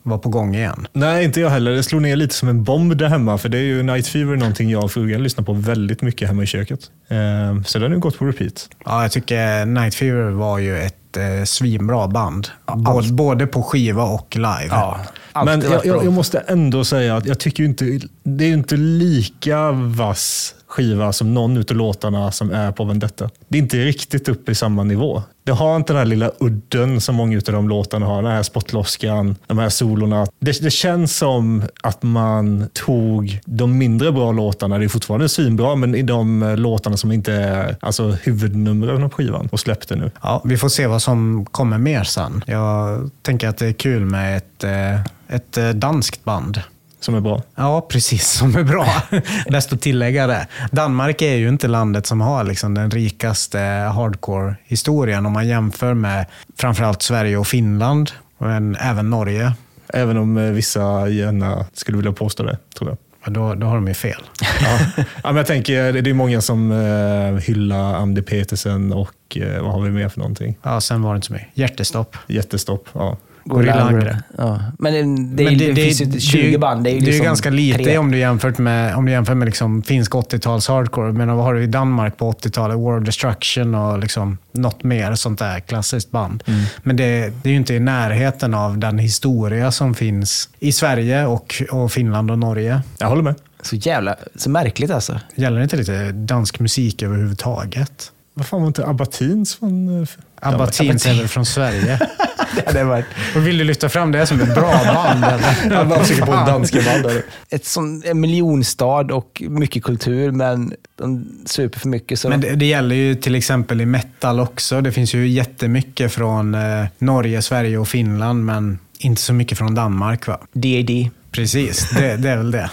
var 0.03 0.19
på 0.19 0.29
gång 0.29 0.55
igen. 0.55 0.87
Nej, 0.93 1.25
inte 1.25 1.41
jag 1.41 1.51
heller. 1.51 1.71
Det 1.71 1.83
slog 1.83 2.03
ner 2.03 2.17
lite 2.17 2.35
som 2.35 2.49
en 2.49 2.65
bomb 2.65 2.97
där 2.97 3.09
hemma. 3.09 3.39
För 3.39 3.49
det 3.49 3.59
är 3.59 3.63
ju 3.63 3.83
Night 3.83 4.07
Fever 4.07 4.37
någonting 4.37 4.71
jag 4.71 4.85
och 4.85 4.93
frugan 4.93 5.23
lyssnar 5.23 5.45
på 5.45 5.53
väldigt 5.53 6.03
mycket 6.03 6.29
hemma 6.29 6.43
i 6.43 6.47
köket. 6.47 6.81
Eh, 7.09 7.63
så 7.63 7.79
den 7.79 7.83
har 7.83 7.89
nu 7.89 7.99
gått 7.99 8.19
på 8.19 8.27
repeat. 8.27 8.69
Ja, 8.85 9.03
jag 9.03 9.13
tycker 9.13 9.67
Night 9.67 9.95
Fever 9.95 10.31
var 10.31 10.59
ju 10.59 10.79
ett 10.79 11.17
eh, 11.17 11.45
svinbra 11.45 12.09
band. 12.09 12.49
Både, 12.77 13.13
både 13.13 13.47
på 13.47 13.63
skiva 13.63 14.03
och 14.03 14.37
live. 14.37 14.69
Ja, 14.71 15.01
Men 15.45 15.61
jag, 15.61 15.87
jag, 15.87 16.05
jag 16.05 16.13
måste 16.13 16.39
ändå 16.39 16.85
säga 16.85 17.17
att 17.17 17.27
jag 17.27 17.39
tycker 17.39 17.63
ju 17.63 17.69
inte, 17.69 18.01
det 18.23 18.45
är 18.45 18.49
ju 18.49 18.55
inte 18.55 18.77
lika 18.77 19.73
vass 19.73 20.55
skiva 20.71 21.13
som 21.13 21.35
någon 21.35 21.57
utav 21.57 21.77
låtarna 21.77 22.33
som 22.33 22.51
är 22.51 22.73
på 22.73 22.85
Vendetta. 22.85 23.31
Det 23.49 23.59
är 23.59 23.63
inte 23.63 23.77
riktigt 23.77 24.29
uppe 24.29 24.53
i 24.53 24.55
samma 24.55 24.85
nivå. 24.85 25.23
Det 25.45 25.53
har 25.53 25.77
inte 25.77 25.93
den 25.93 25.99
här 25.99 26.07
lilla 26.07 26.31
udden 26.41 27.01
som 27.01 27.15
många 27.15 27.37
utav 27.37 27.55
de 27.55 27.69
låtarna 27.69 28.07
har. 28.07 28.23
Den 28.23 28.33
här 28.33 28.43
spottloskan, 28.43 29.37
de 29.47 29.59
här 29.59 29.69
solorna. 29.69 30.27
Det, 30.41 30.63
det 30.63 30.71
känns 30.71 31.17
som 31.17 31.63
att 31.83 32.03
man 32.03 32.69
tog 32.73 33.41
de 33.45 33.79
mindre 33.79 34.13
bra 34.13 34.33
låtarna, 34.33 34.79
det 34.79 34.85
är 34.85 34.89
fortfarande 34.89 35.29
svinbra, 35.29 35.75
men 35.75 35.95
i 35.95 36.03
de 36.03 36.55
låtarna 36.59 36.97
som 36.97 37.13
inte 37.13 37.33
är 37.33 37.77
alltså, 37.81 38.11
huvudnumren 38.23 39.11
på 39.11 39.17
skivan 39.17 39.49
och 39.53 39.61
släppte 39.61 39.97
nu. 39.97 40.11
Ja, 40.23 40.43
vi 40.45 40.57
får 40.57 40.69
se 40.69 40.87
vad 40.87 41.03
som 41.03 41.47
kommer 41.51 41.79
mer 41.79 42.05
sen. 42.05 42.45
Jag 42.47 43.11
tänker 43.23 43.49
att 43.49 43.59
det 43.59 43.67
är 43.67 43.73
kul 43.73 44.05
med 44.05 44.37
ett, 44.37 44.65
eh, 44.65 45.01
ett 45.29 45.57
eh, 45.57 45.69
danskt 45.69 46.25
band. 46.25 46.63
Som 47.01 47.15
är 47.15 47.21
bra. 47.21 47.43
Ja, 47.55 47.87
precis. 47.91 48.31
Som 48.31 48.57
är 48.57 48.63
bra. 48.65 48.87
Bäst 49.51 49.73
att 49.73 49.81
tillägga 49.81 50.27
det. 50.27 50.47
Danmark 50.71 51.23
är 51.23 51.35
ju 51.35 51.49
inte 51.49 51.69
landet 51.69 52.07
som 52.07 52.21
har 52.21 52.45
liksom 52.45 52.75
den 52.75 52.91
rikaste 52.91 53.59
hardcore-historien 53.95 55.27
om 55.27 55.33
man 55.33 55.49
jämför 55.49 55.95
med 55.95 56.27
framförallt 56.59 57.03
Sverige 57.03 57.37
och 57.37 57.47
Finland, 57.47 58.11
men 58.39 58.77
även 58.77 59.11
Norge. 59.11 59.53
Även 59.95 60.17
om 60.17 60.37
eh, 60.39 60.51
vissa 60.51 61.09
gärna 61.09 61.67
skulle 61.73 61.97
vilja 61.97 62.13
påstå 62.13 62.43
det, 62.43 62.59
tror 62.79 62.91
jag. 62.91 62.99
Ja, 63.25 63.31
Då, 63.31 63.55
då 63.55 63.67
har 63.67 63.75
de 63.75 63.89
ju 63.89 63.95
fel. 63.95 64.23
Ja. 64.63 64.79
ja, 64.97 65.05
men 65.25 65.37
jag 65.37 65.47
tänker, 65.47 65.93
det 65.93 66.11
är 66.11 66.15
många 66.15 66.41
som 66.41 66.73
eh, 66.73 67.43
hyllar 67.43 67.95
Andy 67.95 68.23
Petersen 68.23 68.93
och 68.93 69.37
eh, 69.37 69.63
vad 69.63 69.73
har 69.73 69.81
vi 69.81 69.91
mer 69.91 70.09
för 70.09 70.19
någonting? 70.19 70.57
Ja, 70.63 70.81
sen 70.81 71.03
var 71.03 71.13
det 71.13 71.17
inte 71.17 71.27
så 71.27 71.33
mycket. 71.33 71.49
Hjärtestopp. 71.55 72.17
Jättestopp. 72.27 72.89
Ja. 72.93 73.17
Gorilla 73.51 73.83
Angre. 73.83 74.23
Ja. 74.39 74.61
Men 74.79 74.93
det, 74.93 75.45
det, 75.45 75.45
Men 75.45 75.59
det, 75.59 75.75
finns 75.75 76.01
ju 76.01 76.21
20 76.21 76.59
band. 76.59 76.85
Det 76.85 76.91
är 76.91 76.95
ju 76.95 77.01
det 77.01 77.05
är 77.05 77.07
liksom 77.07 77.25
ganska 77.25 77.51
lite 77.51 77.85
tre. 77.85 77.99
om 77.99 78.11
du 78.11 78.19
jämfört 78.19 78.59
med, 78.59 78.97
om 78.97 79.07
du 79.07 79.13
jämför 79.13 79.35
med 79.35 79.47
liksom 79.47 79.83
finsk 79.83 80.13
80-tals 80.13 80.69
hardcore. 80.69 81.13
Men 81.13 81.37
vad 81.37 81.45
har 81.45 81.55
du 81.55 81.63
i 81.63 81.67
Danmark 81.67 82.17
på 82.17 82.33
80-talet? 82.33 82.79
War 82.79 82.99
of 83.01 83.05
Destruction 83.05 83.75
och 83.75 83.99
liksom 83.99 84.39
något 84.53 84.85
mer 84.85 85.15
sånt 85.15 85.39
där 85.39 85.61
klassiskt 85.61 86.11
band. 86.11 86.43
Mm. 86.47 86.61
Men 86.83 86.97
det, 86.97 87.33
det 87.43 87.49
är 87.49 87.51
ju 87.51 87.57
inte 87.57 87.75
i 87.75 87.81
närheten 87.81 88.55
av 88.55 88.79
den 88.79 88.99
historia 88.99 89.71
som 89.71 89.95
finns 89.95 90.49
i 90.59 90.73
Sverige 90.73 91.27
och, 91.27 91.63
och 91.71 91.93
Finland 91.93 92.31
och 92.31 92.39
Norge. 92.39 92.83
Jag 92.99 93.09
håller 93.09 93.23
med. 93.23 93.35
Så 93.63 93.77
jävla 93.77 94.17
så 94.37 94.51
märkligt 94.51 94.91
alltså. 94.91 95.21
Gäller 95.35 95.57
det 95.57 95.63
inte 95.63 95.77
lite 95.77 96.13
dansk 96.13 96.61
musik 96.61 97.03
överhuvudtaget? 97.03 98.13
Vad 98.35 98.47
fan 98.47 98.61
var 98.61 98.67
inte 98.67 98.87
Abbatins 98.87 99.55
från... 99.57 100.07
Abba 100.41 100.67
Teens 100.67 101.07
är 101.07 101.15
väl 101.15 101.29
från 101.29 101.47
Sverige? 101.47 102.01
Det 102.55 102.67
hade 102.67 102.85
varit 102.85 103.05
Och 103.37 103.47
vill 103.47 103.59
du 103.59 103.65
lyfta 103.65 103.89
fram 103.89 104.13
det 104.13 104.27
som 104.27 104.41
ett 104.41 104.55
bra 104.55 104.81
band? 104.85 105.25
Eller? 105.25 105.57
Jag 105.77 105.89
bara 105.89 106.01
försöker 106.01 106.27
på 106.27 106.33
danska 106.33 106.83
band. 106.83 107.23
ett 107.51 107.67
sån, 107.67 108.03
en 108.07 108.21
miljonstad 108.21 109.15
och 109.15 109.43
mycket 109.49 109.85
kultur, 109.85 110.31
men 110.31 110.75
de 110.99 111.27
super 111.47 111.81
för 111.81 111.89
mycket. 111.89 112.21
Så 112.21 112.29
Men 112.29 112.41
det, 112.41 112.55
det 112.55 112.67
gäller 112.67 112.97
ju 112.97 113.15
till 113.15 113.35
exempel 113.35 113.81
i 113.81 113.87
metal 113.87 114.41
också. 114.41 114.81
Det 114.81 114.93
finns 114.93 115.15
ju 115.15 115.29
jättemycket 115.29 116.13
från 116.13 116.55
eh, 116.55 116.87
Norge, 116.99 117.43
Sverige 117.43 117.79
och 117.79 117.89
Finland, 117.89 118.45
men 118.45 118.79
inte 118.99 119.23
så 119.23 119.33
mycket 119.33 119.59
från 119.59 119.75
Danmark. 119.75 120.27
va? 120.27 120.41
D.A.D. 120.53 121.11
Precis, 121.31 121.91
det, 121.91 122.17
det 122.17 122.31
är 122.31 122.37
väl 122.37 122.51
det. 122.51 122.71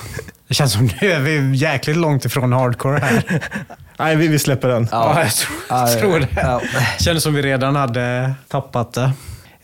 Det 0.48 0.54
känns 0.54 0.74
som 0.74 0.90
nu 1.02 1.12
är 1.12 1.20
vi 1.20 1.56
jäkligt 1.56 1.98
långt 1.98 2.26
ifrån 2.26 2.54
hardcore 2.54 3.00
här. 3.00 3.24
Nej, 4.00 4.16
vi, 4.16 4.28
vi 4.28 4.40
släpper 4.40 4.68
den. 4.68 4.88
Ja, 4.92 5.22
jag 5.24 5.32
tror, 5.32 5.58
Ja, 5.70 5.90
jag 5.90 6.00
tror 6.00 6.20
det. 6.20 6.28
ja. 6.36 6.62
Kändes 7.00 7.24
som 7.24 7.34
vi 7.34 7.42
redan 7.42 7.76
hade 7.76 8.34
tappat 8.48 8.94
det. 8.94 9.12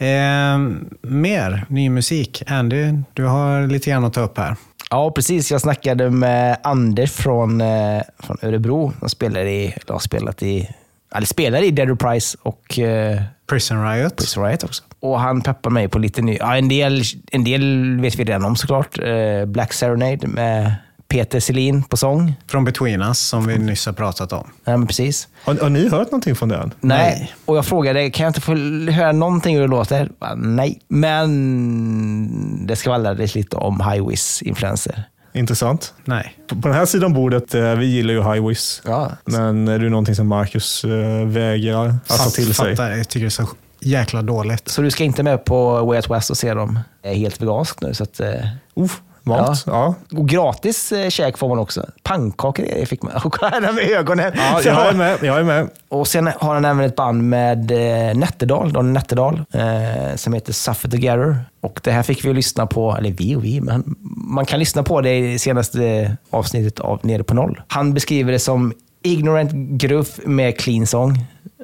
Eh, 0.08 0.58
mer 1.02 1.66
ny 1.70 1.90
musik. 1.90 2.44
Andy, 2.48 2.94
du 3.14 3.26
har 3.26 3.68
lite 3.68 3.90
grann 3.90 4.06
att 4.06 4.14
ta 4.14 4.22
upp 4.22 4.38
här. 4.38 4.56
Ja, 4.90 5.12
precis. 5.12 5.52
Jag 5.52 5.62
snackade 5.62 6.10
med 6.10 6.58
Anders 6.64 7.12
från, 7.12 7.62
eh, 7.62 8.02
från 8.20 8.38
Örebro. 8.42 8.94
Han 9.00 9.10
spelar 9.10 9.46
i, 9.46 9.66
eller 9.66 9.94
har 9.94 10.00
spelat 10.00 10.44
i, 10.44 10.70
eller 11.16 11.28
spelar 11.28 11.64
i 11.64 11.72
Dead 11.72 12.00
Price 12.00 12.38
och 12.42 12.80
eh, 12.80 13.22
Prison 13.50 13.90
Riot. 13.90 14.16
Prison 14.18 14.44
Riot 14.46 14.64
också. 14.64 14.84
Och 15.00 15.20
han 15.20 15.42
peppar 15.42 15.70
mig 15.70 15.88
på 15.88 16.00
lite 16.00 16.22
ny... 16.22 16.38
Ja, 16.40 16.58
en, 16.58 16.70
del, 16.70 17.02
en 17.32 17.44
del 17.44 18.00
vet 18.02 18.16
vi 18.16 18.24
redan 18.24 18.46
om 18.46 18.56
såklart. 18.56 19.00
Eh, 19.00 19.46
Black 19.46 19.74
Serenade 19.74 20.28
med 20.28 20.76
Peter 21.14 21.40
Selin 21.40 21.84
på 21.84 21.98
sång. 21.98 22.34
Från 22.48 22.66
Between 22.66 23.02
Us, 23.02 23.20
som 23.20 23.48
vi 23.48 23.58
nyss 23.58 23.86
har 23.86 23.94
pratat 23.94 24.34
om. 24.34 24.50
Ja, 24.66 24.78
men 24.78 24.88
precis. 24.88 25.28
Har, 25.44 25.56
har 25.56 25.70
ni 25.70 25.90
hört 25.90 26.12
någonting 26.12 26.36
från 26.36 26.50
den? 26.50 26.74
Nej. 26.82 27.34
Och 27.46 27.58
jag 27.58 27.66
frågade, 27.66 28.10
kan 28.10 28.24
jag 28.24 28.30
inte 28.30 28.42
få 28.42 28.56
höra 28.92 29.12
någonting 29.12 29.56
hur 29.56 29.62
det 29.62 29.68
låter? 29.68 30.10
Bara, 30.20 30.36
Nej. 30.36 30.80
Men 30.88 32.68
det 32.68 32.76
skvallrades 32.76 33.36
lite 33.36 33.56
om 33.56 33.80
High 33.92 34.08
Wiz-influenser. 34.08 35.04
Intressant. 35.34 35.94
Nej. 36.06 36.38
På, 36.50 36.56
på 36.62 36.68
den 36.68 36.78
här 36.78 36.86
sidan 36.86 37.14
bordet, 37.14 37.56
eh, 37.56 37.74
vi 37.76 37.86
gillar 37.86 38.14
ju 38.14 38.24
High 38.34 38.48
Wiz. 38.48 38.82
Ja. 38.86 39.12
Men 39.26 39.68
är 39.68 39.80
det 39.80 39.90
någonting 39.90 40.16
som 40.16 40.28
Marcus 40.28 40.84
eh, 40.84 41.26
vägrar 41.28 41.86
att 41.88 42.08
ta 42.08 42.16
Fatt- 42.16 42.34
till 42.34 42.54
sig? 42.54 42.76
Fattar, 42.76 42.92
jag 42.92 43.10
tycker 43.10 43.26
det 43.26 43.28
är 43.28 43.30
så 43.30 43.48
jäkla 43.80 44.22
dåligt. 44.22 44.68
Så 44.68 44.82
du 44.82 44.92
ska 44.92 45.04
inte 45.04 45.24
med 45.24 45.46
på 45.46 45.86
Way 45.86 45.96
Out 45.98 46.10
West 46.10 46.30
och 46.30 46.38
se 46.38 46.54
dem? 46.54 46.80
Jag 47.02 47.12
är 47.12 47.16
helt 47.18 47.42
vegansk 47.42 47.82
nu. 47.82 47.94
Så 47.94 48.04
att, 48.04 48.20
eh, 48.20 48.28
Uff, 48.76 49.02
vant. 49.24 49.64
Ja. 49.68 49.96
och 50.12 50.30
gratis 50.30 50.92
eh, 50.92 51.10
käk 51.10 51.38
får 51.38 51.50
man 51.50 51.60
också. 51.60 51.86
Pannkakor 52.04 52.86
fick 52.86 53.02
man. 53.02 53.12
Kolla 53.24 53.72
med 53.72 53.90
ögonen. 53.90 54.32
Ja, 54.36 54.62
jag 54.66 54.88
är 54.88 54.94
med. 54.94 55.18
Jag 55.22 55.40
är 55.40 55.44
med. 55.44 55.70
Och 55.90 56.08
sen 56.08 56.28
har 56.38 56.54
han 56.54 56.66
även 56.66 56.86
ett 56.86 56.96
band 56.96 57.24
med 57.24 57.72
eh, 57.72 58.16
Nätterdal, 58.16 58.74
Don 58.74 58.94
Nätterdal, 58.94 59.42
eh, 59.52 60.16
som 60.16 60.34
heter 60.34 60.54
Suffer 60.54 60.90
Together. 60.90 61.38
Och 61.62 61.80
det 61.84 61.92
här 61.92 62.04
fick 62.04 62.26
vi 62.26 62.34
lyssna 62.34 62.68
på, 62.68 62.96
eller 62.98 63.12
vi 63.12 63.36
och 63.36 63.44
vi, 63.44 63.62
men 63.62 63.96
man 64.28 64.46
kan 64.46 64.60
lyssna 64.60 64.84
på 64.84 65.02
det 65.02 65.18
i 65.18 65.40
senaste 65.40 66.12
avsnittet 66.30 66.80
av 66.80 67.00
Nere 67.04 67.24
på 67.24 67.34
noll. 67.34 67.62
Han 67.68 67.94
beskriver 67.94 68.32
det 68.32 68.40
som 68.40 68.74
ignorant 69.04 69.52
gruff 69.54 70.20
med 70.26 70.60
clean 70.60 70.88
song. 70.88 71.18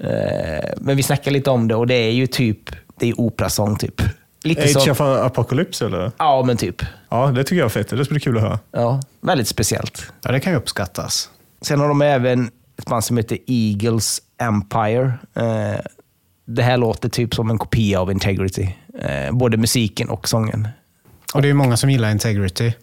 Eh, 0.03 0.69
men 0.77 0.97
vi 0.97 1.03
snackar 1.03 1.31
lite 1.31 1.49
om 1.49 1.67
det 1.67 1.75
och 1.75 1.87
det 1.87 1.95
är 1.95 2.11
ju 2.11 2.27
typ, 2.27 2.59
det 2.99 3.09
är 3.09 3.19
operasång 3.19 3.77
typ. 3.77 4.01
Lite 4.43 4.61
Age 4.61 4.71
som, 4.71 4.91
of 4.91 5.01
Apocalypse 5.01 5.85
eller? 5.85 6.11
ja 6.17 6.43
men 6.45 6.57
typ. 6.57 6.81
Ja, 7.09 7.27
det 7.27 7.43
tycker 7.43 7.55
jag 7.55 7.65
är 7.65 7.69
fett. 7.69 7.89
Det 7.89 8.05
skulle 8.05 8.15
bli 8.15 8.19
kul 8.19 8.37
att 8.37 8.43
höra. 8.43 8.59
Ja, 8.71 9.01
väldigt 9.21 9.47
speciellt. 9.47 10.11
Ja, 10.21 10.31
det 10.31 10.39
kan 10.39 10.53
ju 10.53 10.59
uppskattas. 10.59 11.29
Sen 11.61 11.79
har 11.79 11.87
de 11.87 12.01
även 12.01 12.51
ett 12.77 12.85
band 12.85 13.03
som 13.03 13.17
heter 13.17 13.37
Eagles 13.47 14.21
Empire. 14.41 15.13
Eh, 15.35 15.79
det 16.45 16.63
här 16.63 16.77
låter 16.77 17.09
typ 17.09 17.35
som 17.35 17.49
en 17.49 17.57
kopia 17.57 18.01
av 18.01 18.11
Integrity. 18.11 18.75
Eh, 19.01 19.31
både 19.31 19.57
musiken 19.57 20.09
och 20.09 20.27
sången. 20.27 20.67
Och 21.33 21.41
det 21.41 21.45
är 21.45 21.49
ju 21.49 21.53
många 21.53 21.77
som 21.77 21.89
gillar 21.89 22.11
Integrity. 22.11 22.73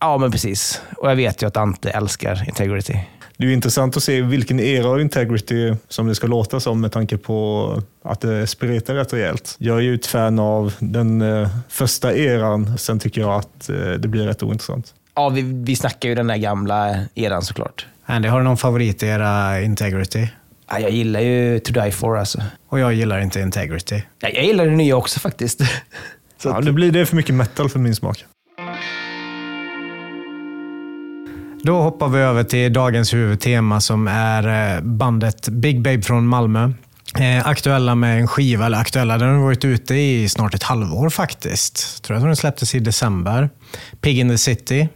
Ja, 0.00 0.18
men 0.18 0.30
precis. 0.32 0.80
Och 0.96 1.10
jag 1.10 1.16
vet 1.16 1.42
ju 1.42 1.46
att 1.46 1.56
Ante 1.56 1.90
älskar 1.90 2.44
Integrity. 2.48 2.98
Det 3.40 3.46
är 3.46 3.48
ju 3.48 3.54
intressant 3.54 3.96
att 3.96 4.02
se 4.02 4.22
vilken 4.22 4.60
era 4.60 4.88
av 4.88 5.00
Integrity 5.00 5.74
som 5.88 6.06
det 6.06 6.14
ska 6.14 6.26
låta 6.26 6.60
som 6.60 6.80
med 6.80 6.92
tanke 6.92 7.16
på 7.16 7.82
att 8.04 8.20
det 8.20 8.46
spretar 8.46 8.94
rätt 8.94 9.12
rejält. 9.12 9.56
Jag 9.58 9.76
är 9.76 9.80
ju 9.80 9.94
ett 9.94 10.06
fan 10.06 10.38
av 10.38 10.74
den 10.78 11.22
eh, 11.22 11.48
första 11.68 12.14
eran, 12.14 12.78
sen 12.78 12.98
tycker 12.98 13.20
jag 13.20 13.30
att 13.30 13.68
eh, 13.68 13.76
det 13.76 14.08
blir 14.08 14.26
rätt 14.26 14.42
ointressant. 14.42 14.94
Ja, 15.14 15.28
vi, 15.28 15.42
vi 15.42 15.76
snackar 15.76 16.08
ju 16.08 16.14
den 16.14 16.26
där 16.26 16.36
gamla 16.36 16.96
eran 17.14 17.42
såklart. 17.42 17.86
Andy, 18.06 18.28
har 18.28 18.38
du 18.38 18.44
någon 18.44 18.56
favorit 18.56 19.02
i 19.02 19.06
era 19.06 19.60
Integrity? 19.60 20.28
Ja, 20.70 20.78
jag 20.78 20.90
gillar 20.90 21.20
ju 21.20 21.58
To 21.58 21.72
Die 21.72 21.90
For 21.90 22.18
alltså. 22.18 22.42
Och 22.68 22.78
jag 22.78 22.94
gillar 22.94 23.20
inte 23.20 23.40
Integrity. 23.40 24.02
Ja, 24.20 24.28
jag 24.28 24.44
gillar 24.44 24.64
det 24.64 24.70
nya 24.76 24.96
också 24.96 25.20
faktiskt. 25.20 25.60
Så 26.42 26.48
Ja, 26.48 26.60
det 26.60 26.72
blir 26.72 26.92
det 26.92 27.06
för 27.06 27.16
mycket 27.16 27.34
metal 27.34 27.68
för 27.68 27.78
min 27.78 27.94
smak. 27.94 28.24
Då 31.62 31.82
hoppar 31.82 32.08
vi 32.08 32.18
över 32.18 32.44
till 32.44 32.72
dagens 32.72 33.14
huvudtema 33.14 33.80
som 33.80 34.08
är 34.08 34.74
eh, 34.76 34.80
bandet 34.82 35.48
Big 35.48 35.82
Babe 35.82 36.02
från 36.02 36.26
Malmö. 36.26 36.72
Eh, 37.18 37.46
aktuella 37.46 37.94
med 37.94 38.20
en 38.20 38.28
skiva, 38.28 38.66
eller 38.66 38.78
aktuella, 38.78 39.18
den 39.18 39.28
har 39.28 39.42
varit 39.44 39.64
ute 39.64 39.94
i 39.94 40.28
snart 40.28 40.54
ett 40.54 40.62
halvår 40.62 41.10
faktiskt. 41.10 42.04
Tror 42.04 42.14
jag 42.16 42.22
att 42.22 42.28
den 42.28 42.36
släpptes 42.36 42.74
i 42.74 42.78
december. 42.78 43.50
Pig 44.00 44.18
in 44.18 44.28
the 44.28 44.38
City. 44.38 44.88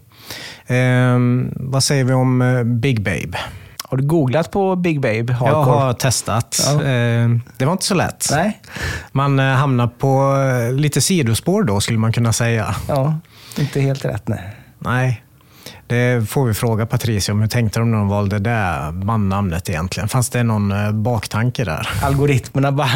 Eh, 0.66 1.18
vad 1.50 1.84
säger 1.84 2.04
vi 2.04 2.12
om 2.12 2.42
eh, 2.42 2.62
Big 2.64 3.02
Babe? 3.02 3.38
har 3.88 3.96
du 3.98 4.04
googlat 4.06 4.50
på 4.50 4.76
Big 4.76 5.00
Babe 5.00 5.24
Jag 5.28 5.34
Hardcore? 5.34 5.76
har 5.78 5.92
testat. 5.92 6.60
Ja. 6.66 6.72
Eh, 6.72 7.28
det 7.56 7.64
var 7.64 7.72
inte 7.72 7.84
så 7.84 7.94
lätt. 7.94 8.28
Nej? 8.30 8.60
Man 9.12 9.38
hamnar 9.38 9.86
på 9.86 10.34
lite 10.72 11.00
sidospår 11.00 11.62
då, 11.62 11.80
skulle 11.80 11.98
man 11.98 12.12
kunna 12.12 12.32
säga. 12.32 12.74
Ja, 12.88 13.18
inte 13.58 13.80
helt 13.80 14.04
rätt 14.04 14.28
nej. 14.28 14.56
Nej, 14.78 15.23
det 15.86 16.28
får 16.30 16.46
vi 16.46 16.54
fråga 16.54 16.86
Patricia 16.86 17.34
om. 17.34 17.40
Hur 17.40 17.48
tänkte 17.48 17.78
de 17.80 17.90
när 17.90 17.98
de 17.98 18.08
valde 18.08 18.38
det 18.38 18.90
bandnamnet 18.92 19.68
egentligen? 19.68 20.08
Fanns 20.08 20.30
det 20.30 20.42
någon 20.42 20.72
eh, 20.72 20.92
baktanke 20.92 21.64
där? 21.64 21.88
Algoritmerna 22.02 22.72
bara 22.72 22.88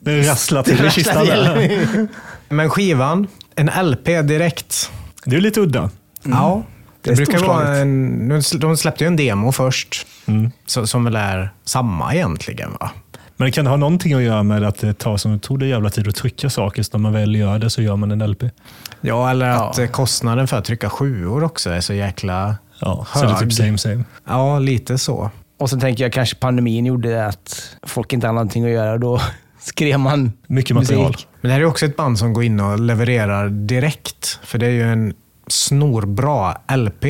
Det 0.00 0.22
rasslar 0.30 0.62
till 0.62 0.84
i 0.86 0.90
kistan 0.90 1.26
där. 1.26 2.08
Men 2.48 2.70
skivan, 2.70 3.26
en 3.54 3.70
LP 3.90 4.04
direkt. 4.22 4.90
Det 5.24 5.36
är 5.36 5.40
lite 5.40 5.60
udda. 5.60 5.90
Ja, 6.22 6.62
det, 7.02 7.10
Det 7.10 7.16
brukar 7.16 7.38
vara 7.38 7.76
en... 7.76 8.42
De 8.58 8.76
släppte 8.76 9.04
ju 9.04 9.08
en 9.08 9.16
demo 9.16 9.52
först, 9.52 10.06
Mm. 10.26 10.50
som 10.66 11.04
väl 11.04 11.16
är 11.16 11.50
samma 11.64 12.14
egentligen. 12.14 12.70
va? 12.80 12.90
Men 13.36 13.46
det 13.46 13.52
kan 13.52 13.66
ha 13.66 13.76
någonting 13.76 14.12
att 14.14 14.22
göra 14.22 14.42
med 14.42 14.64
att 14.64 14.78
det 14.78 14.94
tar 14.98 15.16
som 15.16 15.38
tog 15.38 15.58
det 15.60 15.66
jävla 15.66 15.90
tid 15.90 16.08
att 16.08 16.14
trycka 16.14 16.50
saker, 16.50 16.82
så 16.82 16.90
när 16.92 16.98
man 17.02 17.12
väl 17.12 17.34
gör 17.36 17.58
det 17.58 17.70
så 17.70 17.82
gör 17.82 17.96
man 17.96 18.10
en 18.10 18.30
LP. 18.30 18.42
Ja, 19.00 19.30
eller 19.30 19.48
att 19.48 19.78
Ja. 19.78 19.84
eh, 19.84 19.90
kostnaden 19.90 20.48
för 20.48 20.56
att 20.58 20.64
trycka 20.64 20.90
sjuor 20.90 21.44
också 21.44 21.70
är 21.70 21.80
så 21.80 21.92
jäkla... 21.94 22.56
Ja, 22.80 23.06
så 23.14 23.18
det 23.20 23.26
är 23.26 23.30
Hög. 23.30 23.38
typ 23.40 23.52
same 23.52 23.78
same. 23.78 24.04
Ja, 24.28 24.58
lite 24.58 24.98
så. 24.98 25.30
Och 25.58 25.70
sen 25.70 25.80
tänker 25.80 26.04
jag 26.04 26.12
kanske 26.12 26.36
pandemin 26.36 26.86
gjorde 26.86 27.26
att 27.26 27.76
folk 27.82 28.12
inte 28.12 28.26
hade 28.26 28.34
någonting 28.34 28.64
att 28.64 28.70
göra. 28.70 28.98
Då 28.98 29.20
skrev 29.58 29.98
man 30.00 30.32
Mycket 30.46 30.76
material. 30.76 31.06
musik. 31.06 31.26
Men 31.40 31.48
det 31.48 31.52
här 31.54 31.60
är 31.60 31.64
också 31.64 31.86
ett 31.86 31.96
band 31.96 32.18
som 32.18 32.32
går 32.32 32.44
in 32.44 32.60
och 32.60 32.80
levererar 32.80 33.48
direkt. 33.48 34.38
För 34.42 34.58
det 34.58 34.66
är 34.66 34.70
ju 34.70 34.92
en 34.92 35.14
snorbra 35.48 36.56
LP. 36.76 37.04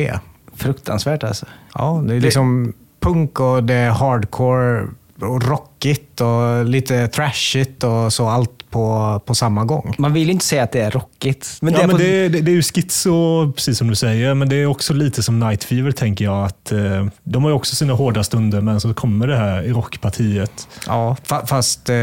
Fruktansvärt 0.55 1.23
alltså. 1.23 1.45
Ja, 1.73 2.03
det 2.07 2.15
är 2.15 2.19
liksom 2.19 2.73
punk 2.99 3.39
och 3.39 3.63
det 3.63 3.73
är 3.73 3.89
hardcore 3.89 4.87
rockigt 5.21 6.21
och 6.21 6.65
lite 6.65 7.07
trashigt 7.07 7.83
och 7.83 8.13
så 8.13 8.27
allt 8.27 8.51
på, 8.69 9.21
på 9.25 9.35
samma 9.35 9.65
gång. 9.65 9.95
Man 9.97 10.13
vill 10.13 10.29
inte 10.29 10.45
säga 10.45 10.63
att 10.63 10.71
det 10.71 10.81
är 10.81 10.91
rockigt. 10.91 11.57
Men 11.61 11.73
ja, 11.73 11.79
det 11.79 11.83
är 11.83 11.87
men 11.87 11.95
på, 11.95 12.01
det, 12.01 12.29
det, 12.29 12.41
det 12.41 12.51
är 12.51 12.55
ju 12.55 12.61
schizo, 12.61 13.51
precis 13.51 13.77
som 13.77 13.87
du 13.87 13.95
säger, 13.95 14.33
men 14.33 14.49
det 14.49 14.55
är 14.55 14.65
också 14.65 14.93
lite 14.93 15.23
som 15.23 15.39
Night 15.39 15.63
Fever, 15.63 15.91
tänker 15.91 16.25
jag. 16.25 16.45
att 16.45 16.71
eh, 16.71 17.05
De 17.23 17.43
har 17.43 17.49
ju 17.51 17.55
också 17.55 17.75
sina 17.75 17.93
hårda 17.93 18.23
stunder, 18.23 18.61
men 18.61 18.79
så 18.81 18.93
kommer 18.93 19.27
det 19.27 19.37
här 19.37 19.61
i 19.63 19.71
rockpartiet. 19.71 20.67
Ja, 20.87 21.17
fa- 21.27 21.45
fast 21.45 21.89
eh, 21.89 21.95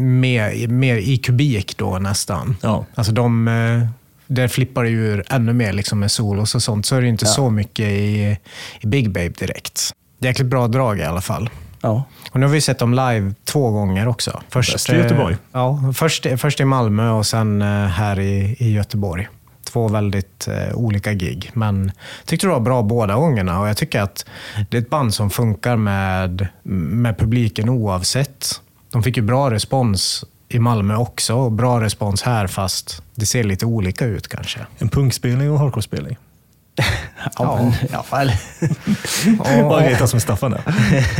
mer, 0.00 0.68
mer 0.68 0.96
i 0.96 1.16
kubik 1.16 1.76
då 1.76 1.98
nästan. 1.98 2.56
Ja. 2.62 2.84
Alltså 2.94 3.12
de, 3.12 3.48
eh, 3.48 3.86
där 4.26 4.48
flippar 4.48 4.84
det 4.84 4.90
ju 4.90 5.06
ur 5.06 5.24
ännu 5.30 5.52
mer 5.52 5.72
liksom 5.72 6.00
med 6.00 6.10
solos 6.10 6.54
och 6.54 6.62
sånt. 6.62 6.86
Så 6.86 6.96
är 6.96 7.00
det 7.00 7.08
inte 7.08 7.26
så 7.26 7.50
mycket 7.50 7.86
i, 7.86 8.36
i 8.80 8.86
Big 8.86 9.10
Babe 9.10 9.28
direkt. 9.28 9.90
Jäkligt 10.18 10.48
bra 10.48 10.68
drag 10.68 10.98
i 10.98 11.02
alla 11.04 11.20
fall. 11.20 11.50
Ja. 11.84 12.04
Och 12.30 12.40
nu 12.40 12.46
har 12.46 12.52
vi 12.52 12.60
sett 12.60 12.78
dem 12.78 12.90
live 12.94 13.34
två 13.44 13.70
gånger 13.70 14.08
också. 14.08 14.42
Först, 14.48 14.72
Bäst 14.72 14.90
i 14.90 14.96
Göteborg. 14.96 15.32
eh, 15.34 15.38
Ja, 15.52 15.92
först, 15.94 16.26
först 16.36 16.60
i 16.60 16.64
Malmö 16.64 17.10
och 17.10 17.26
sen 17.26 17.62
eh, 17.62 17.68
här 17.86 18.20
i, 18.20 18.56
i 18.58 18.72
Göteborg. 18.72 19.28
Två 19.64 19.88
väldigt 19.88 20.48
eh, 20.48 20.74
olika 20.74 21.12
gig, 21.12 21.50
men 21.54 21.92
tyckte 22.24 22.46
det 22.46 22.50
var 22.52 22.60
bra 22.60 22.82
båda 22.82 23.14
gångerna 23.14 23.60
och 23.60 23.68
jag 23.68 23.76
tycker 23.76 24.00
att 24.00 24.24
det 24.70 24.76
är 24.76 24.82
ett 24.82 24.90
band 24.90 25.14
som 25.14 25.30
funkar 25.30 25.76
med, 25.76 26.48
med 26.62 27.18
publiken 27.18 27.68
oavsett. 27.68 28.60
De 28.92 29.02
fick 29.02 29.16
ju 29.16 29.22
bra 29.22 29.50
respons 29.50 30.24
i 30.48 30.58
Malmö 30.58 30.96
också 30.96 31.34
och 31.34 31.52
bra 31.52 31.80
respons 31.80 32.22
här 32.22 32.46
fast 32.46 33.02
det 33.14 33.26
ser 33.26 33.44
lite 33.44 33.66
olika 33.66 34.04
ut 34.04 34.28
kanske. 34.28 34.60
En 34.78 34.88
punkspelning 34.88 35.50
och 35.50 35.58
hardcore-spelning. 35.58 36.16
Ja, 37.38 37.56
men, 37.56 38.20
eller, 38.20 38.34
Bara 39.68 39.86
reta 39.86 40.06
som 40.06 40.20
Staffan 40.20 40.50
där. 40.50 40.62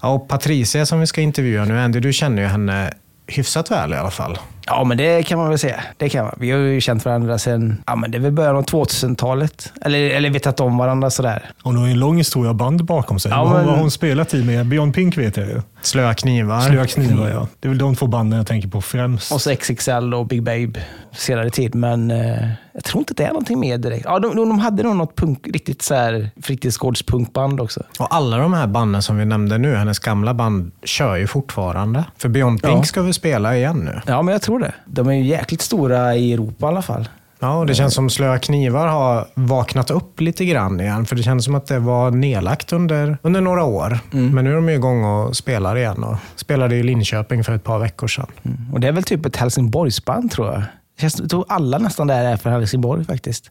Ja, 0.00 0.08
och 0.08 0.28
Patricia 0.28 0.86
som 0.86 1.00
vi 1.00 1.06
ska 1.06 1.20
intervjua 1.20 1.64
nu, 1.64 1.80
Andy, 1.80 2.00
du 2.00 2.12
känner 2.12 2.42
ju 2.42 2.48
henne 2.48 2.92
hyfsat 3.26 3.70
väl 3.70 3.92
i 3.92 3.96
alla 3.96 4.10
fall. 4.10 4.38
Ja, 4.70 4.84
men 4.84 4.96
det 4.96 5.22
kan 5.22 5.38
man 5.38 5.48
väl 5.48 5.58
säga. 5.58 5.80
Det 5.96 6.08
kan 6.08 6.24
man. 6.24 6.34
Vi 6.40 6.50
har 6.50 6.58
ju 6.58 6.80
känt 6.80 7.04
varandra 7.04 7.38
sedan 7.38 7.82
ja, 7.86 7.96
men 7.96 8.10
det 8.10 8.18
är 8.18 8.20
väl 8.20 8.32
början 8.32 8.56
av 8.56 8.64
2000-talet. 8.64 9.72
Eller, 9.82 10.10
eller 10.10 10.30
vetat 10.30 10.60
om 10.60 10.78
varandra 10.78 11.10
sådär. 11.10 11.50
Hon 11.62 11.76
har 11.76 11.86
ju 11.86 11.92
en 11.92 11.98
lång 11.98 12.16
historia 12.16 12.50
av 12.50 12.56
band 12.56 12.84
bakom 12.84 13.18
sig. 13.18 13.30
Ja, 13.30 13.44
Vad 13.44 13.52
men- 13.52 13.68
har 13.68 13.76
hon 13.76 13.90
spelat 13.90 14.34
i 14.34 14.44
med? 14.44 14.66
Beyond 14.66 14.94
Pink 14.94 15.18
vet 15.18 15.36
jag 15.36 15.46
ju. 15.46 15.62
Slöa 15.82 16.14
knivar. 16.14 16.60
Slöa 16.60 16.86
knivar, 16.86 17.28
ja. 17.28 17.48
Det 17.60 17.66
är 17.66 17.70
väl 17.70 17.78
de 17.78 17.94
två 17.96 18.06
banden 18.06 18.36
jag 18.36 18.46
tänker 18.46 18.68
på 18.68 18.80
främst. 18.80 19.32
Och 19.32 19.40
så 19.40 19.56
XXL 19.56 20.14
och 20.14 20.26
Big 20.26 20.42
Babe 20.42 20.80
senare 21.12 21.50
tid. 21.50 21.74
Men 21.74 22.10
eh, 22.10 22.48
jag 22.72 22.84
tror 22.84 22.98
inte 23.00 23.14
det 23.14 23.24
är 23.24 23.28
någonting 23.28 23.60
mer 23.60 23.78
direkt. 23.78 24.04
Ja, 24.04 24.18
de, 24.18 24.36
de 24.36 24.58
hade 24.58 24.82
nog 24.82 24.96
något 24.96 25.16
punk, 25.16 25.46
riktigt 25.52 25.82
så 25.82 25.94
här 25.94 26.30
fritidsgårdspunkband 26.42 27.60
också. 27.60 27.82
Och 27.98 28.14
alla 28.14 28.36
de 28.36 28.52
här 28.52 28.66
banden 28.66 29.02
som 29.02 29.16
vi 29.18 29.24
nämnde 29.24 29.58
nu, 29.58 29.74
hennes 29.74 29.98
gamla 29.98 30.34
band, 30.34 30.70
kör 30.84 31.16
ju 31.16 31.26
fortfarande. 31.26 32.04
För 32.18 32.28
Beyond 32.28 32.62
Pink 32.62 32.78
Ja. 32.78 32.82
ska 32.82 33.02
vi 33.02 33.12
spela 33.12 33.56
igen 33.56 33.76
nu. 33.78 34.00
Ja, 34.06 34.22
men 34.22 34.32
jag 34.32 34.42
tror 34.42 34.57
det. 34.58 34.74
De 34.86 35.08
är 35.08 35.12
ju 35.12 35.24
jäkligt 35.24 35.60
stora 35.60 36.16
i 36.16 36.32
Europa 36.32 36.66
i 36.66 36.68
alla 36.68 36.82
fall. 36.82 37.08
Ja, 37.40 37.58
och 37.58 37.66
det 37.66 37.74
känns 37.74 37.94
som 37.94 38.10
Slöa 38.10 38.38
knivar 38.38 38.86
har 38.86 39.26
vaknat 39.34 39.90
upp 39.90 40.20
lite 40.20 40.44
grann 40.44 40.80
igen. 40.80 41.06
För 41.06 41.16
det 41.16 41.22
känns 41.22 41.44
som 41.44 41.54
att 41.54 41.66
det 41.66 41.78
var 41.78 42.10
nedlagt 42.10 42.72
under, 42.72 43.18
under 43.22 43.40
några 43.40 43.64
år. 43.64 43.98
Men 44.10 44.44
nu 44.44 44.50
är 44.50 44.54
de 44.54 44.68
igång 44.68 45.04
och 45.04 45.36
spelar 45.36 45.76
igen. 45.76 46.04
Och 46.04 46.16
spelade 46.36 46.76
i 46.76 46.82
Linköping 46.82 47.44
för 47.44 47.52
ett 47.52 47.64
par 47.64 47.78
veckor 47.78 48.08
sedan. 48.08 48.26
Och 48.72 48.80
det 48.80 48.88
är 48.88 48.92
väl 48.92 49.02
typ 49.02 49.26
ett 49.26 49.36
Helsingborgsband 49.36 50.30
tror 50.30 50.52
jag. 50.52 50.62
Jag 51.00 51.30
tror 51.30 51.44
alla 51.48 51.78
nästan 51.78 52.06
där 52.06 52.24
är 52.24 52.36
från 52.36 52.52
Helsingborg 52.52 53.04
faktiskt. 53.04 53.50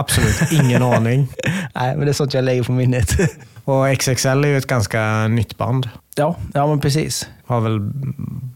Absolut 0.00 0.52
ingen 0.52 0.82
aning. 0.94 1.28
Nej, 1.74 1.96
men 1.96 2.00
det 2.00 2.08
är 2.10 2.12
sånt 2.12 2.34
jag 2.34 2.44
lägger 2.44 2.62
på 2.62 2.72
minnet. 2.72 3.10
Och 3.64 3.98
XXL 3.98 4.28
är 4.28 4.46
ju 4.48 4.56
ett 4.56 4.66
ganska 4.66 5.28
nytt 5.28 5.56
band. 5.56 5.88
ja, 6.16 6.36
ja, 6.54 6.66
men 6.66 6.80
precis. 6.80 7.28
Har 7.46 7.60
väl 7.60 7.80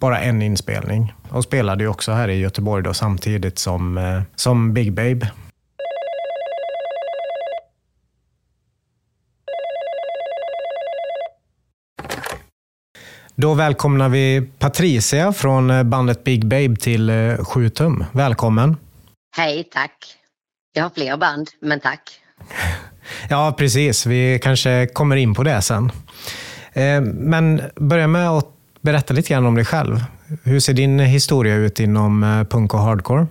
bara 0.00 0.20
en 0.20 0.42
inspelning. 0.42 1.12
Och 1.28 1.44
spelade 1.44 1.84
ju 1.84 1.88
också 1.90 2.12
här 2.12 2.28
i 2.28 2.38
Göteborg 2.38 2.82
då, 2.84 2.94
samtidigt 2.94 3.58
som, 3.58 3.98
eh, 3.98 4.22
som 4.36 4.74
Big 4.74 4.92
Babe. 4.92 5.30
Då 13.36 13.54
välkomnar 13.54 14.08
vi 14.08 14.48
Patricia 14.58 15.32
från 15.32 15.70
eh, 15.70 15.82
bandet 15.82 16.24
Big 16.24 16.46
Babe 16.46 16.76
till 16.76 17.10
eh, 17.10 17.44
7 17.44 17.68
tum. 17.68 18.04
Välkommen! 18.12 18.76
Hej, 19.36 19.64
tack. 19.72 19.92
Jag 20.76 20.82
har 20.82 20.90
fler 20.90 21.16
band, 21.16 21.50
men 21.60 21.80
tack. 21.80 22.20
Ja, 23.30 23.54
precis. 23.58 24.06
Vi 24.06 24.38
kanske 24.42 24.86
kommer 24.86 25.16
in 25.16 25.34
på 25.34 25.42
det 25.42 25.62
sen. 25.62 25.92
Eh, 26.72 27.00
Men 27.00 27.62
börja 27.76 28.06
med 28.06 28.28
att 28.30 28.48
berätta 28.80 29.14
lite 29.14 29.32
grann 29.32 29.46
om 29.46 29.54
dig 29.54 29.64
själv. 29.64 29.96
Hur 30.44 30.60
ser 30.60 30.72
din 30.72 30.98
historia 30.98 31.54
ut 31.54 31.80
inom 31.80 32.22
eh, 32.24 32.44
punk 32.44 32.74
och 32.74 32.80
hardcore? 32.80 33.26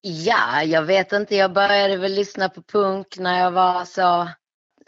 Ja, 0.00 0.62
jag 0.62 0.82
vet 0.82 1.12
inte. 1.12 1.36
Jag 1.36 1.52
började 1.52 1.96
väl 1.96 2.14
lyssna 2.14 2.48
på 2.48 2.62
punk 2.62 3.06
när 3.18 3.40
jag 3.40 3.50
var 3.50 3.84
så 3.84 4.28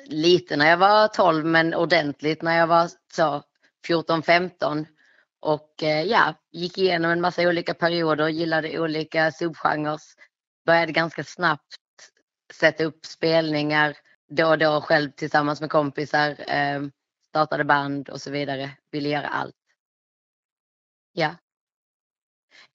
lite 0.07 0.57
när 0.57 0.71
jag 0.71 0.77
var 0.77 1.09
12, 1.09 1.45
men 1.47 1.75
ordentligt 1.75 2.43
när 2.43 2.59
jag 2.59 2.67
var 2.67 2.89
så 3.17 3.43
14-15. 3.89 4.87
Och 5.43 5.83
eh, 5.83 6.03
ja, 6.03 6.35
gick 6.53 6.79
igenom 6.79 7.11
en 7.11 7.21
massa 7.21 7.43
olika 7.43 7.75
perioder, 7.75 8.29
gillade 8.29 8.79
olika 8.81 9.33
subgenrer. 9.33 9.99
Började 10.67 10.93
ganska 10.93 11.25
snabbt 11.25 11.77
sätta 12.53 12.85
upp 12.85 13.07
spelningar 13.07 13.97
då 14.29 14.49
och 14.49 14.59
då 14.59 14.81
själv 14.81 15.11
tillsammans 15.11 15.61
med 15.61 15.71
kompisar. 15.71 16.51
Eh, 16.51 16.83
startade 17.29 17.65
band 17.65 18.09
och 18.09 18.21
så 18.21 18.31
vidare. 18.31 18.71
Ville 18.91 19.09
göra 19.09 19.29
allt. 19.29 19.55
Ja. 21.13 21.35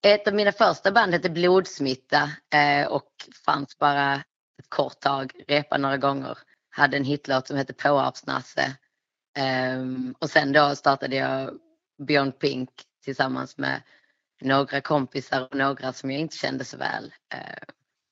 Ett 0.01 0.27
av 0.27 0.33
mina 0.33 0.51
första 0.51 0.91
band 0.91 1.13
hette 1.13 1.29
Blodsmitta 1.29 2.31
eh, 2.53 2.87
och 2.87 3.11
fanns 3.45 3.77
bara 3.77 4.15
ett 4.59 4.69
kort 4.69 4.99
tag, 4.99 5.31
repade 5.47 5.81
några 5.81 5.97
gånger. 5.97 6.37
Hade 6.69 6.97
en 6.97 7.03
hitlåt 7.03 7.47
som 7.47 7.57
hette 7.57 7.73
Påarpsnasse. 7.73 8.77
Ehm, 9.37 10.15
och 10.19 10.29
sen 10.29 10.51
då 10.51 10.75
startade 10.75 11.15
jag 11.15 11.59
Beyond 12.07 12.39
Pink 12.39 12.69
tillsammans 13.03 13.57
med 13.57 13.81
några 14.41 14.81
kompisar 14.81 15.41
och 15.41 15.55
några 15.55 15.93
som 15.93 16.11
jag 16.11 16.19
inte 16.19 16.37
kände 16.37 16.65
så 16.65 16.77
väl. 16.77 17.13
Eh, 17.33 17.63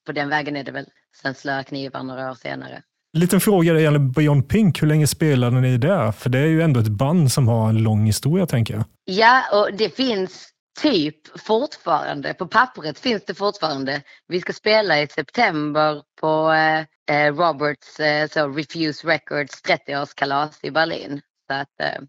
på 0.09 0.13
den 0.13 0.29
vägen 0.29 0.55
är 0.55 0.63
det 0.63 0.71
väl. 0.71 0.85
Sen 1.21 1.35
Slöa 1.35 1.63
knivar 1.63 2.03
några 2.03 2.31
år 2.31 2.35
senare. 2.35 2.81
Liten 3.17 3.39
fråga 3.39 3.73
det 3.73 3.81
gäller 3.81 3.99
Beyond 3.99 4.49
Pink. 4.49 4.81
Hur 4.81 4.87
länge 4.87 5.07
spelade 5.07 5.61
ni 5.61 5.77
där? 5.77 6.11
För 6.11 6.29
det 6.29 6.39
är 6.39 6.45
ju 6.45 6.61
ändå 6.61 6.79
ett 6.79 6.87
band 6.87 7.31
som 7.31 7.47
har 7.47 7.69
en 7.69 7.83
lång 7.83 8.05
historia, 8.05 8.45
tänker 8.45 8.73
jag. 8.73 8.83
Ja, 9.05 9.43
och 9.53 9.77
det 9.77 9.95
finns 9.95 10.49
typ 10.81 11.39
fortfarande, 11.39 12.33
på 12.33 12.47
pappret 12.47 12.99
finns 12.99 13.25
det 13.25 13.33
fortfarande. 13.33 14.01
Vi 14.27 14.41
ska 14.41 14.53
spela 14.53 15.01
i 15.01 15.07
september 15.07 16.01
på 16.21 16.51
eh, 16.51 16.79
eh, 17.15 17.35
Roberts 17.35 17.99
eh, 17.99 18.27
så 18.27 18.47
Refuse 18.47 19.07
Records 19.07 19.61
30-årskalas 19.63 20.59
i 20.61 20.71
Berlin. 20.71 21.21
Så 21.47 21.53
att, 21.53 21.81
eh, 21.81 22.01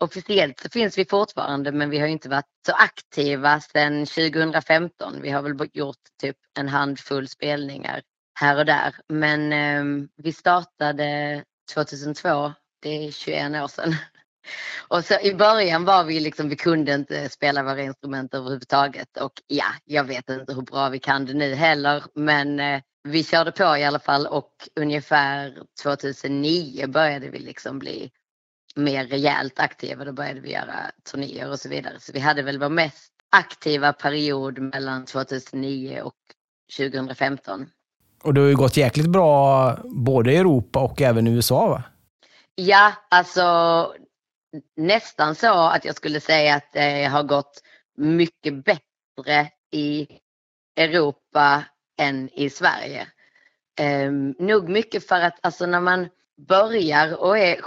officiellt 0.00 0.60
så 0.60 0.68
finns 0.68 0.98
vi 0.98 1.04
fortfarande 1.04 1.72
men 1.72 1.90
vi 1.90 1.98
har 1.98 2.06
inte 2.06 2.28
varit 2.28 2.44
så 2.66 2.72
aktiva 2.72 3.60
sedan 3.60 4.06
2015. 4.06 5.22
Vi 5.22 5.30
har 5.30 5.42
väl 5.42 5.68
gjort 5.72 5.96
typ 6.20 6.36
en 6.58 6.68
handfull 6.68 7.28
spelningar 7.28 8.02
här 8.40 8.58
och 8.58 8.66
där. 8.66 8.94
Men 9.08 9.52
eh, 9.52 10.08
vi 10.16 10.32
startade 10.32 11.44
2002, 11.74 12.52
det 12.82 13.06
är 13.06 13.10
21 13.10 13.62
år 13.62 13.68
sedan. 13.68 13.94
Och 14.88 15.04
så 15.04 15.20
i 15.20 15.34
början 15.34 15.84
var 15.84 16.04
vi 16.04 16.20
liksom, 16.20 16.48
vi 16.48 16.56
kunde 16.56 16.94
inte 16.94 17.28
spela 17.28 17.62
våra 17.62 17.82
instrument 17.82 18.34
överhuvudtaget 18.34 19.16
och 19.16 19.32
ja, 19.46 19.64
jag 19.84 20.04
vet 20.04 20.30
inte 20.30 20.54
hur 20.54 20.62
bra 20.62 20.88
vi 20.88 20.98
kan 20.98 21.26
det 21.26 21.34
nu 21.34 21.54
heller 21.54 22.04
men 22.14 22.60
eh, 22.60 22.80
vi 23.02 23.24
körde 23.24 23.52
på 23.52 23.76
i 23.76 23.84
alla 23.84 23.98
fall 23.98 24.26
och 24.26 24.52
ungefär 24.80 25.62
2009 25.82 26.86
började 26.86 27.28
vi 27.28 27.38
liksom 27.38 27.78
bli 27.78 28.10
mer 28.78 29.06
rejält 29.06 29.60
aktiva. 29.60 30.04
Då 30.04 30.12
började 30.12 30.40
vi 30.40 30.52
göra 30.52 30.90
turnéer 31.10 31.50
och 31.50 31.60
så 31.60 31.68
vidare. 31.68 31.94
Så 32.00 32.12
vi 32.12 32.20
hade 32.20 32.42
väl 32.42 32.58
vår 32.58 32.68
mest 32.68 33.12
aktiva 33.30 33.92
period 33.92 34.58
mellan 34.58 35.04
2009 35.04 36.00
och 36.02 36.14
2015. 36.76 37.66
Och 38.22 38.34
det 38.34 38.40
har 38.40 38.48
ju 38.48 38.56
gått 38.56 38.76
jäkligt 38.76 39.06
bra 39.06 39.74
både 39.84 40.32
i 40.32 40.36
Europa 40.36 40.80
och 40.80 41.02
även 41.02 41.26
i 41.26 41.30
USA 41.30 41.68
va? 41.68 41.82
Ja, 42.54 42.92
alltså 43.08 43.94
nästan 44.76 45.34
så 45.34 45.54
att 45.54 45.84
jag 45.84 45.96
skulle 45.96 46.20
säga 46.20 46.54
att 46.54 46.72
det 46.72 47.04
har 47.04 47.22
gått 47.22 47.62
mycket 47.96 48.64
bättre 48.64 49.50
i 49.70 50.08
Europa 50.76 51.64
än 52.00 52.28
i 52.28 52.50
Sverige. 52.50 53.06
Um, 53.80 54.34
nog 54.38 54.68
mycket 54.68 55.08
för 55.08 55.20
att 55.20 55.38
alltså 55.42 55.66
när 55.66 55.80
man 55.80 56.08
börjar 56.48 57.16
och 57.16 57.38
är 57.38 57.62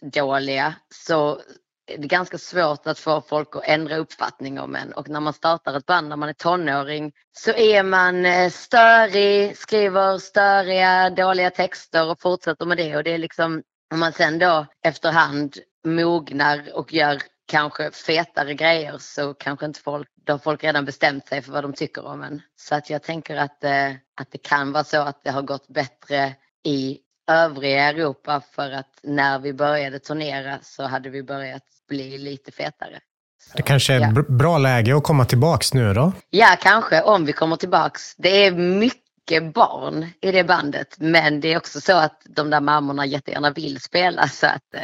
skitdåliga 0.00 0.74
så 0.94 1.40
är 1.86 1.98
det 1.98 2.06
ganska 2.06 2.38
svårt 2.38 2.86
att 2.86 2.98
få 2.98 3.20
folk 3.20 3.56
att 3.56 3.62
ändra 3.64 3.96
uppfattning 3.96 4.60
om 4.60 4.76
en 4.76 4.92
och 4.92 5.08
när 5.08 5.20
man 5.20 5.32
startar 5.32 5.76
ett 5.76 5.86
band 5.86 6.08
när 6.08 6.16
man 6.16 6.28
är 6.28 6.32
tonåring 6.32 7.12
så 7.32 7.50
är 7.50 7.82
man 7.82 8.26
eh, 8.26 8.50
störig, 8.50 9.56
skriver 9.56 10.18
störiga, 10.18 11.10
dåliga 11.10 11.50
texter 11.50 12.10
och 12.10 12.20
fortsätter 12.20 12.66
med 12.66 12.76
det 12.76 12.96
och 12.96 13.04
det 13.04 13.14
är 13.14 13.18
liksom 13.18 13.62
om 13.92 14.00
man 14.00 14.12
sen 14.12 14.38
då 14.38 14.66
efterhand 14.84 15.56
mognar 15.84 16.72
och 16.74 16.92
gör 16.92 17.18
kanske 17.46 17.90
fetare 17.90 18.54
grejer 18.54 18.98
så 18.98 19.34
kanske 19.34 19.66
inte 19.66 19.80
folk, 19.80 20.08
då 20.26 20.32
har 20.32 20.38
folk 20.38 20.64
redan 20.64 20.84
bestämt 20.84 21.28
sig 21.28 21.42
för 21.42 21.52
vad 21.52 21.64
de 21.64 21.72
tycker 21.72 22.06
om 22.06 22.22
en. 22.22 22.42
Så 22.56 22.74
att 22.74 22.90
jag 22.90 23.02
tänker 23.02 23.36
att, 23.36 23.64
eh, 23.64 23.90
att 24.20 24.30
det 24.30 24.38
kan 24.38 24.72
vara 24.72 24.84
så 24.84 25.00
att 25.00 25.24
det 25.24 25.30
har 25.30 25.42
gått 25.42 25.68
bättre 25.68 26.34
i 26.64 26.98
övriga 27.30 27.84
Europa 27.88 28.42
för 28.54 28.70
att 28.70 28.86
när 29.02 29.38
vi 29.38 29.52
började 29.52 29.98
turnera 29.98 30.58
så 30.62 30.86
hade 30.86 31.10
vi 31.10 31.22
börjat 31.22 31.62
bli 31.88 32.18
lite 32.18 32.52
fetare. 32.52 32.98
Så, 33.42 33.56
Det 33.56 33.62
kanske 33.62 33.94
är 33.94 34.00
ja. 34.00 34.06
br- 34.06 34.36
bra 34.36 34.58
läge 34.58 34.96
att 34.96 35.02
komma 35.02 35.24
tillbaks 35.24 35.74
nu 35.74 35.94
då? 35.94 36.12
Ja, 36.30 36.56
kanske 36.62 37.02
om 37.02 37.24
vi 37.24 37.32
kommer 37.32 37.56
tillbaks. 37.56 38.14
Det 38.16 38.46
är 38.46 38.52
mycket 38.52 39.54
barn 39.54 40.06
i 40.20 40.32
det 40.32 40.44
bandet, 40.44 40.96
men 40.98 41.40
det 41.40 41.52
är 41.52 41.56
också 41.56 41.80
så 41.80 41.96
att 41.96 42.22
de 42.36 42.50
där 42.50 42.60
mammorna 42.60 43.06
jättegärna 43.06 43.50
vill 43.50 43.80
spela 43.80 44.28
så 44.28 44.46
att 44.46 44.74
eh, 44.74 44.80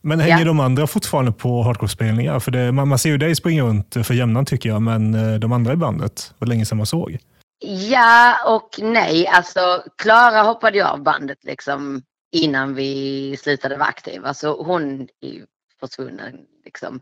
Men 0.00 0.20
hänger 0.20 0.38
Ja. 0.38 0.44
de 0.44 0.60
andra 0.60 0.86
fortfarande 0.86 1.32
på 1.32 1.62
hardcore-spelningar? 1.62 2.40
För 2.40 2.50
det, 2.50 2.72
man, 2.72 2.88
man 2.88 2.98
ser 2.98 3.10
ju 3.10 3.18
dig 3.18 3.34
springa 3.36 3.62
runt 3.62 3.96
för 4.02 4.14
jämnan 4.14 4.44
tycker 4.46 4.68
jag, 4.68 4.82
men 4.82 5.14
eh, 5.14 5.38
de 5.38 5.52
andra 5.52 5.72
i 5.72 5.76
bandet, 5.76 6.34
var 6.38 6.48
länge 6.48 6.66
sedan 6.66 6.78
man 6.78 6.86
såg. 6.86 7.18
Ja 7.66 8.36
och 8.46 8.78
nej. 8.78 9.26
Alltså 9.26 9.84
Klara 9.98 10.42
hoppade 10.42 10.78
ju 10.78 10.84
av 10.84 11.02
bandet 11.02 11.44
liksom 11.44 12.02
innan 12.32 12.74
vi 12.74 13.36
slutade 13.36 13.76
vara 13.76 13.88
aktiva. 13.88 14.34
Så 14.34 14.62
hon 14.62 15.08
är 15.20 15.28
ju 15.28 15.46
försvunnen 15.80 16.40
liksom. 16.64 17.00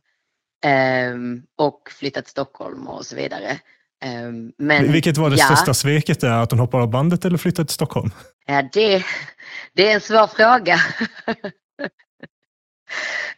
Ehm, 0.65 1.43
och 1.57 1.91
flyttat 1.91 2.25
till 2.25 2.31
Stockholm 2.31 2.89
och 2.89 3.07
så 3.07 3.17
vidare. 3.17 3.59
Ehm, 4.05 4.53
men 4.59 4.93
Vilket 4.93 5.17
var 5.17 5.31
det 5.31 5.37
ja, 5.37 5.45
största 5.45 5.75
sveket 5.75 6.21
där? 6.21 6.43
Att 6.43 6.51
hon 6.51 6.61
hoppade 6.61 6.83
av 6.83 6.91
bandet 6.91 7.25
eller 7.25 7.39
flyttade 7.39 7.67
till 7.67 7.75
Stockholm? 7.75 8.11
Ja, 8.47 8.63
det, 8.73 9.05
det 9.73 9.91
är 9.91 9.95
en 9.95 10.01
svår 10.01 10.27
fråga. 10.27 10.75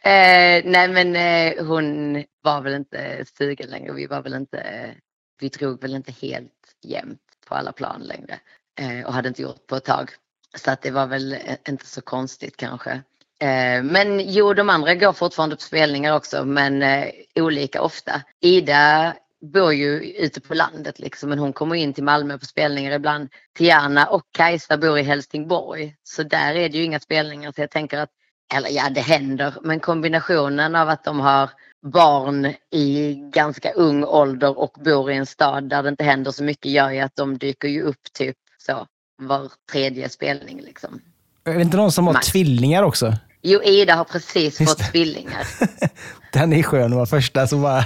eh, 0.01 0.63
nej 0.65 0.87
men 0.87 1.15
eh, 1.15 1.65
hon 1.65 2.15
var 2.41 2.61
väl 2.61 2.73
inte 2.73 3.25
sugen 3.37 3.69
längre. 3.69 3.93
Vi 3.93 4.05
var 4.05 4.21
väl 4.21 4.33
inte, 4.33 4.91
vi 5.39 5.49
drog 5.49 5.81
väl 5.81 5.95
inte 5.95 6.11
helt 6.11 6.54
jämnt 6.85 7.21
på 7.47 7.55
alla 7.55 7.71
plan 7.71 8.01
längre. 8.01 8.39
Eh, 8.79 9.05
och 9.05 9.13
hade 9.13 9.27
inte 9.27 9.41
gjort 9.41 9.67
på 9.67 9.75
ett 9.75 9.85
tag. 9.85 10.11
Så 10.55 10.71
att 10.71 10.81
det 10.81 10.91
var 10.91 11.07
väl 11.07 11.33
eh, 11.33 11.55
inte 11.69 11.85
så 11.85 12.01
konstigt 12.01 12.57
kanske. 12.57 12.91
Eh, 13.39 13.83
men 13.83 14.19
jo, 14.19 14.53
de 14.53 14.69
andra 14.69 14.95
går 14.95 15.13
fortfarande 15.13 15.55
på 15.55 15.61
spelningar 15.61 16.15
också, 16.15 16.45
men 16.45 16.81
eh, 16.81 17.09
olika 17.35 17.81
ofta. 17.81 18.21
Ida 18.41 19.15
bor 19.41 19.73
ju 19.73 19.99
ute 20.01 20.41
på 20.41 20.53
landet 20.53 20.99
liksom, 20.99 21.29
men 21.29 21.39
hon 21.39 21.53
kommer 21.53 21.75
in 21.75 21.93
till 21.93 22.03
Malmö 22.03 22.37
på 22.37 22.45
spelningar 22.45 22.91
ibland. 22.91 23.29
Tiana 23.57 24.07
och 24.07 24.23
Kajsa 24.31 24.77
bor 24.77 24.99
i 24.99 25.03
Helsingborg, 25.03 25.95
så 26.03 26.23
där 26.23 26.55
är 26.55 26.69
det 26.69 26.77
ju 26.77 26.83
inga 26.83 26.99
spelningar. 26.99 27.51
Så 27.51 27.61
jag 27.61 27.71
tänker 27.71 27.97
att, 27.97 28.09
eller 28.53 28.69
ja, 28.69 28.89
det 28.89 29.01
händer, 29.01 29.53
men 29.63 29.79
kombinationen 29.79 30.75
av 30.75 30.89
att 30.89 31.03
de 31.03 31.19
har 31.19 31.49
barn 31.93 32.53
i 32.71 33.13
ganska 33.33 33.71
ung 33.71 34.03
ålder 34.03 34.59
och 34.59 34.75
bor 34.85 35.11
i 35.11 35.15
en 35.15 35.25
stad 35.25 35.69
där 35.69 35.83
det 35.83 35.89
inte 35.89 36.03
händer 36.03 36.31
så 36.31 36.43
mycket 36.43 36.71
gör 36.71 36.91
ju 36.91 36.99
att 36.99 37.15
de 37.15 37.37
dyker 37.37 37.67
ju 37.67 37.81
upp 37.81 38.13
typ 38.13 38.35
så 38.57 38.87
var 39.17 39.51
tredje 39.71 40.09
spelning 40.09 40.61
liksom. 40.61 41.01
Är 41.43 41.53
det 41.53 41.61
inte 41.61 41.77
någon 41.77 41.91
som 41.91 42.07
har 42.07 42.13
Max. 42.13 42.27
tvillingar 42.27 42.83
också? 42.83 43.13
Jo, 43.41 43.63
Ida 43.63 43.95
har 43.95 44.03
precis 44.03 44.59
Just 44.59 44.71
fått 44.71 44.91
tvillingar. 44.91 45.47
Den 46.33 46.53
är 46.53 46.63
skön 46.63 46.85
att 46.85 46.95
vara 46.95 47.05
första 47.05 47.47
så 47.47 47.57
bara... 47.57 47.85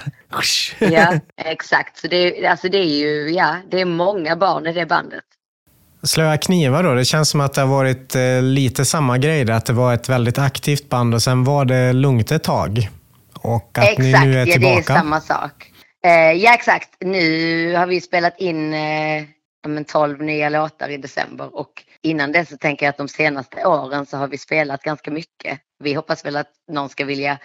Ja, 0.80 1.20
exakt. 1.38 1.98
Så 1.98 2.08
det, 2.08 2.48
alltså 2.48 2.70
det 2.70 2.78
är 2.78 3.00
ju, 3.00 3.32
ja, 3.32 3.58
det 3.72 3.82
är 3.82 3.86
många 3.86 4.36
barn 4.36 4.68
i 4.68 4.74
det 4.74 4.86
bandet. 4.86 5.24
Slöa 6.04 6.38
knivar 6.38 6.84
då, 6.84 6.94
det 6.94 7.06
känns 7.06 7.30
som 7.30 7.42
att 7.42 7.54
det 7.54 7.62
har 7.62 7.68
varit 7.68 8.16
eh, 8.16 8.42
lite 8.42 8.86
samma 8.86 9.18
grej 9.18 9.46
där, 9.46 9.54
att 9.54 9.66
det 9.66 9.74
var 9.74 9.94
ett 9.94 10.10
väldigt 10.10 10.38
aktivt 10.38 10.90
band 10.90 11.14
och 11.14 11.22
sen 11.22 11.44
var 11.44 11.66
det 11.66 11.94
lugnt 11.94 12.32
ett 12.32 12.44
tag. 12.44 12.90
Och 13.34 13.78
att 13.78 13.84
exakt, 13.84 14.00
ni 14.00 14.12
nu 14.12 14.40
är 14.40 14.48
ja, 14.48 14.54
tillbaka. 14.54 14.76
det 14.76 14.94
är 14.94 14.98
samma 14.98 15.22
sak. 15.22 15.72
Eh, 16.06 16.32
ja, 16.32 16.54
exakt. 16.54 16.90
Nu 17.00 17.76
har 17.76 17.88
vi 17.88 18.02
spelat 18.02 18.40
in 18.40 18.74
eh, 18.74 19.24
ja, 19.64 19.70
men 19.70 19.86
12 19.86 20.22
nya 20.22 20.50
låtar 20.50 20.90
i 20.90 20.98
december 20.98 21.56
och 21.56 21.84
innan 22.02 22.32
det 22.32 22.46
så 22.50 22.58
tänker 22.58 22.86
jag 22.86 22.90
att 22.90 22.98
de 22.98 23.08
senaste 23.08 23.66
åren 23.66 24.06
så 24.06 24.18
har 24.18 24.28
vi 24.28 24.38
spelat 24.38 24.84
ganska 24.84 25.12
mycket. 25.12 25.60
Vi 25.80 25.94
hoppas 25.94 26.26
väl 26.26 26.36
att 26.36 26.52
någon 26.72 26.90
ska 26.90 27.06
vilja 27.06 27.38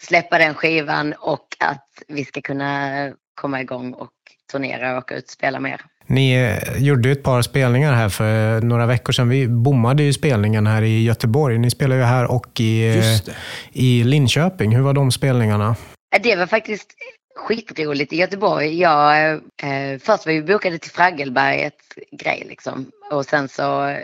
släppa 0.00 0.38
den 0.38 0.54
skivan 0.54 1.12
och 1.12 1.56
att 1.58 2.02
vi 2.08 2.24
ska 2.24 2.40
kunna 2.40 3.12
komma 3.34 3.60
igång 3.60 3.92
och 3.92 4.12
turnera 4.52 4.92
och 4.92 4.98
åka 4.98 5.16
ut 5.16 5.24
och 5.24 5.30
spela 5.30 5.60
mer. 5.60 5.84
Ni 6.10 6.34
eh, 6.34 6.82
gjorde 6.82 7.08
ju 7.08 7.12
ett 7.12 7.22
par 7.22 7.42
spelningar 7.42 7.92
här 7.92 8.08
för 8.08 8.60
några 8.60 8.86
veckor 8.86 9.12
sedan. 9.12 9.28
Vi 9.28 9.48
bommade 9.48 10.02
ju 10.02 10.12
spelningen 10.12 10.66
här 10.66 10.82
i 10.82 11.02
Göteborg. 11.02 11.58
Ni 11.58 11.70
spelar 11.70 11.96
ju 11.96 12.02
här 12.02 12.30
och 12.30 12.60
i, 12.60 12.98
eh, 12.98 13.34
i 13.72 14.04
Linköping. 14.04 14.76
Hur 14.76 14.82
var 14.82 14.92
de 14.92 15.12
spelningarna? 15.12 15.76
Det 16.22 16.36
var 16.36 16.46
faktiskt 16.46 16.94
skitroligt 17.36 18.12
i 18.12 18.16
Göteborg. 18.16 18.80
Jag, 18.80 19.32
eh, 19.32 19.98
först 20.00 20.26
var 20.26 20.32
vi 20.32 20.42
bokade 20.42 20.78
till 20.78 20.90
Fraggelberget 20.90 21.74
grej 22.12 22.46
liksom. 22.48 22.90
Och 23.12 23.24
sen 23.24 23.48
så 23.48 23.96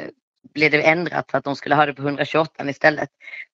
blev 0.55 0.70
det 0.70 0.82
ändrat 0.82 1.30
för 1.30 1.38
att 1.38 1.44
de 1.44 1.57
skulle 1.57 1.74
ha 1.74 1.86
det 1.86 1.94
på 1.94 2.02
128 2.02 2.70
istället. 2.70 3.09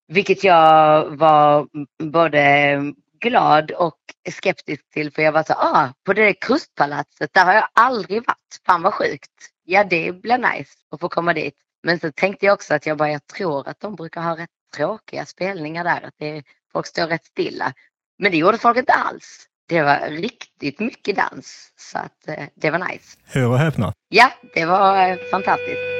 Vilket 0.08 0.44
jag 0.44 1.04
var 1.16 1.66
både 2.02 2.76
glad 3.20 3.70
och 3.70 3.98
skeptisk 4.30 4.90
till 4.90 5.12
för 5.12 5.22
jag 5.22 5.32
var 5.32 5.42
så 5.42 5.52
ah, 5.52 5.88
på 6.06 6.12
det 6.12 6.24
där 6.24 6.34
krustpalatset 6.40 7.30
där 7.32 7.44
har 7.44 7.54
jag 7.54 7.68
aldrig 7.72 8.26
varit. 8.26 8.60
Fan 8.66 8.82
vad 8.82 8.94
sjukt. 8.94 9.30
Ja 9.64 9.84
det 9.84 10.12
blir 10.12 10.38
nice 10.38 10.72
att 10.90 11.00
få 11.00 11.08
komma 11.08 11.34
dit. 11.34 11.54
Men 11.82 12.00
så 12.00 12.12
tänkte 12.12 12.46
jag 12.46 12.52
också 12.52 12.74
att 12.74 12.86
jag 12.86 12.96
bara, 12.96 13.10
jag 13.10 13.26
tror 13.26 13.68
att 13.68 13.80
de 13.80 13.94
brukar 13.94 14.22
ha 14.22 14.36
rätt 14.36 14.50
tråkiga 14.76 15.26
spelningar 15.26 15.84
där. 15.84 16.02
Att 16.06 16.14
det, 16.18 16.42
folk 16.72 16.86
står 16.86 17.06
rätt 17.06 17.24
stilla. 17.24 17.72
Men 18.18 18.32
det 18.32 18.38
gjorde 18.38 18.58
folk 18.58 18.78
inte 18.78 18.92
alls. 18.92 19.46
Det 19.68 19.82
var 19.82 20.08
riktigt 20.08 20.80
mycket 20.80 21.16
dans. 21.16 21.72
Så 21.76 21.98
att 21.98 22.28
eh, 22.28 22.44
det 22.54 22.70
var 22.70 22.78
nice. 22.78 23.18
Hör 23.24 23.48
och 23.48 23.58
häpna. 23.58 23.92
Ja, 24.08 24.32
det 24.54 24.64
var 24.64 25.08
eh, 25.08 25.16
fantastiskt. 25.30 25.99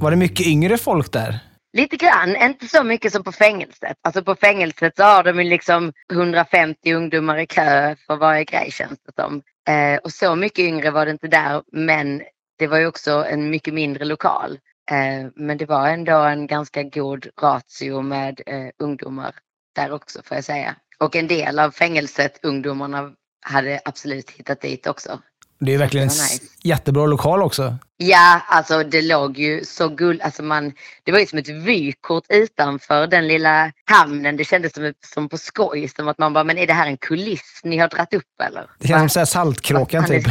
Var 0.00 0.10
det 0.10 0.16
mycket 0.16 0.46
yngre 0.46 0.78
folk 0.78 1.12
där? 1.12 1.38
Lite 1.72 1.96
grann, 1.96 2.36
inte 2.36 2.66
så 2.66 2.84
mycket 2.84 3.12
som 3.12 3.24
på 3.24 3.32
fängelset. 3.32 3.96
Alltså 4.02 4.24
på 4.24 4.34
fängelset 4.34 4.96
så 4.96 5.02
har 5.02 5.24
de 5.24 5.38
ju 5.38 5.44
liksom 5.44 5.92
150 6.12 6.94
ungdomar 6.94 7.38
i 7.38 7.46
kö 7.46 7.96
för 8.06 8.16
varje 8.16 8.44
grej 8.44 8.70
känns 8.72 8.98
det 9.06 9.22
som. 9.22 9.42
Eh, 9.68 9.98
och 9.98 10.12
så 10.12 10.36
mycket 10.36 10.58
yngre 10.58 10.90
var 10.90 11.04
det 11.06 11.10
inte 11.12 11.28
där 11.28 11.62
men 11.72 12.22
det 12.58 12.66
var 12.66 12.78
ju 12.78 12.86
också 12.86 13.24
en 13.30 13.50
mycket 13.50 13.74
mindre 13.74 14.04
lokal. 14.04 14.58
Eh, 14.90 15.30
men 15.36 15.58
det 15.58 15.66
var 15.66 15.88
ändå 15.88 16.16
en 16.16 16.46
ganska 16.46 16.82
god 16.82 17.26
ratio 17.42 18.02
med 18.02 18.40
eh, 18.46 18.68
ungdomar 18.78 19.34
där 19.74 19.92
också 19.92 20.22
får 20.24 20.36
jag 20.36 20.44
säga. 20.44 20.76
Och 20.98 21.16
en 21.16 21.26
del 21.26 21.58
av 21.58 21.70
fängelset, 21.70 22.40
ungdomarna, 22.42 23.12
hade 23.46 23.80
absolut 23.84 24.30
hittat 24.30 24.60
dit 24.60 24.86
också. 24.86 25.20
Det 25.60 25.74
är 25.74 25.78
verkligen 25.78 26.08
en 26.08 26.14
nice. 26.14 26.42
jättebra 26.62 27.06
lokal 27.06 27.42
också. 27.42 27.76
Ja, 27.96 28.40
alltså 28.48 28.82
det 28.82 29.02
låg 29.02 29.38
ju 29.38 29.64
så 29.64 29.88
gull... 29.88 30.20
Alltså 30.24 30.42
man, 30.42 30.72
det 31.04 31.12
var 31.12 31.18
ju 31.18 31.26
som 31.26 31.38
ett 31.38 31.48
vykort 31.48 32.24
utanför 32.28 33.06
den 33.06 33.28
lilla 33.28 33.72
hamnen. 33.84 34.36
Det 34.36 34.44
kändes 34.44 34.72
som, 34.74 34.92
som 35.14 35.28
på 35.28 35.36
skoj. 35.38 35.88
Som 35.96 36.08
att 36.08 36.18
man 36.18 36.32
bara, 36.32 36.44
men 36.44 36.58
är 36.58 36.66
det 36.66 36.72
här 36.72 36.86
en 36.86 36.96
kuliss 36.96 37.60
ni 37.64 37.78
har 37.78 37.88
dratt 37.88 38.14
upp 38.14 38.40
eller? 38.48 38.62
Det 38.78 38.88
känns 38.88 39.12
som 39.12 39.26
Saltkråkan 39.26 40.06
typ. 40.06 40.24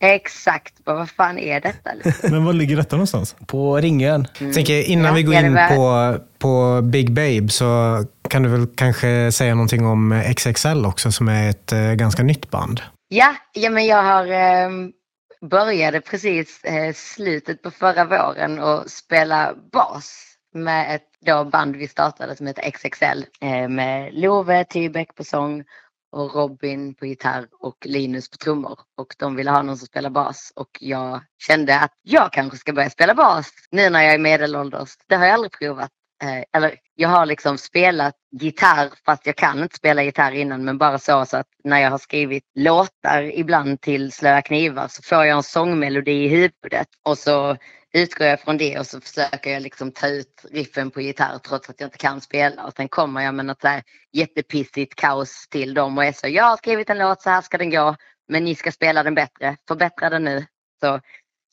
Exakt, 0.00 0.84
bara, 0.84 0.96
vad 0.96 1.10
fan 1.10 1.38
är 1.38 1.60
detta? 1.60 1.90
Liksom? 2.04 2.30
Men 2.30 2.44
var 2.44 2.52
ligger 2.52 2.76
detta 2.76 2.96
någonstans? 2.96 3.36
På 3.46 3.76
Ringön. 3.76 4.26
Jag 4.38 4.54
tänker, 4.54 4.82
innan 4.82 5.04
Ja, 5.06 5.12
vi 5.12 5.22
går 5.22 5.34
ja, 5.34 5.40
in 5.40 5.54
var- 5.54 5.68
på, 6.18 6.18
på 6.38 6.82
Big 6.82 7.12
Babe 7.12 7.48
så 7.48 8.04
kan 8.28 8.42
du 8.42 8.48
väl 8.48 8.66
kanske 8.76 9.32
säga 9.32 9.54
någonting 9.54 9.86
om 9.86 10.22
XXL 10.36 10.86
också 10.86 11.12
som 11.12 11.28
är 11.28 11.50
ett 11.50 11.72
eh, 11.72 11.80
ganska 11.92 12.22
nytt 12.22 12.50
band. 12.50 12.80
Ja, 13.08 13.36
ja 13.52 13.70
men 13.70 13.86
jag 13.86 14.02
har 14.02 14.26
eh, 14.26 14.70
började 15.40 16.00
precis 16.00 16.64
eh, 16.64 16.92
slutet 16.94 17.62
på 17.62 17.70
förra 17.70 18.04
våren 18.04 18.58
och 18.58 18.90
spela 18.90 19.54
bas 19.72 20.36
med 20.54 20.94
ett 20.94 21.08
då 21.20 21.44
band 21.44 21.76
vi 21.76 21.88
startade 21.88 22.36
som 22.36 22.46
heter 22.46 22.70
XXL 22.70 23.24
eh, 23.40 23.68
med 23.68 24.14
Love 24.14 24.64
Tybeck 24.64 25.14
på 25.14 25.24
sång 25.24 25.64
och 26.12 26.34
Robin 26.34 26.94
på 26.94 27.06
gitarr 27.06 27.48
och 27.60 27.76
Linus 27.84 28.30
på 28.30 28.36
trummor. 28.36 28.78
Och 28.96 29.14
de 29.18 29.36
ville 29.36 29.50
ha 29.50 29.62
någon 29.62 29.78
som 29.78 29.86
spelar 29.86 30.10
bas 30.10 30.52
och 30.56 30.78
jag 30.80 31.20
kände 31.38 31.80
att 31.80 31.92
jag 32.02 32.32
kanske 32.32 32.58
ska 32.58 32.72
börja 32.72 32.90
spela 32.90 33.14
bas 33.14 33.52
nu 33.70 33.90
när 33.90 34.02
jag 34.02 34.14
är 34.14 34.18
medelålders. 34.18 34.90
Det 35.08 35.16
har 35.16 35.26
jag 35.26 35.34
aldrig 35.34 35.52
provat. 35.52 35.90
Eh, 36.22 36.44
eller 36.52 36.78
jag 36.94 37.08
har 37.08 37.26
liksom 37.26 37.58
spelat 37.58 38.14
gitarr 38.40 38.92
fast 39.06 39.26
jag 39.26 39.36
kan 39.36 39.62
inte 39.62 39.76
spela 39.76 40.02
gitarr 40.02 40.32
innan 40.32 40.64
men 40.64 40.78
bara 40.78 40.98
så, 40.98 41.26
så 41.26 41.36
att 41.36 41.46
när 41.64 41.78
jag 41.78 41.90
har 41.90 41.98
skrivit 41.98 42.44
låtar 42.54 43.22
ibland 43.38 43.80
till 43.80 44.12
Slöa 44.12 44.42
knivar 44.42 44.88
så 44.88 45.02
får 45.02 45.24
jag 45.24 45.36
en 45.36 45.42
sångmelodi 45.42 46.24
i 46.24 46.28
huvudet. 46.28 46.88
Och 47.02 47.18
så 47.18 47.56
utgår 47.92 48.26
jag 48.26 48.40
från 48.40 48.58
det 48.58 48.78
och 48.78 48.86
så 48.86 49.00
försöker 49.00 49.50
jag 49.50 49.62
liksom 49.62 49.92
ta 49.92 50.08
ut 50.08 50.44
riffen 50.50 50.90
på 50.90 51.00
gitarr 51.00 51.38
trots 51.38 51.70
att 51.70 51.80
jag 51.80 51.86
inte 51.86 51.98
kan 51.98 52.20
spela. 52.20 52.64
Och 52.64 52.72
sen 52.76 52.88
kommer 52.88 53.20
jag 53.20 53.34
med 53.34 53.46
något 53.46 53.60
så 53.60 53.68
här 53.68 53.82
jättepissigt 54.12 54.94
kaos 54.94 55.48
till 55.50 55.74
dem 55.74 55.98
och 55.98 56.04
är 56.04 56.12
så 56.12 56.28
jag 56.28 56.44
har 56.44 56.56
skrivit 56.56 56.90
en 56.90 56.98
låt, 56.98 57.22
så 57.22 57.30
här 57.30 57.42
ska 57.42 57.58
den 57.58 57.70
gå 57.70 57.96
men 58.28 58.44
ni 58.44 58.54
ska 58.54 58.72
spela 58.72 59.02
den 59.02 59.14
bättre, 59.14 59.56
förbättra 59.68 60.10
den 60.10 60.24
nu. 60.24 60.46
Så, 60.80 61.00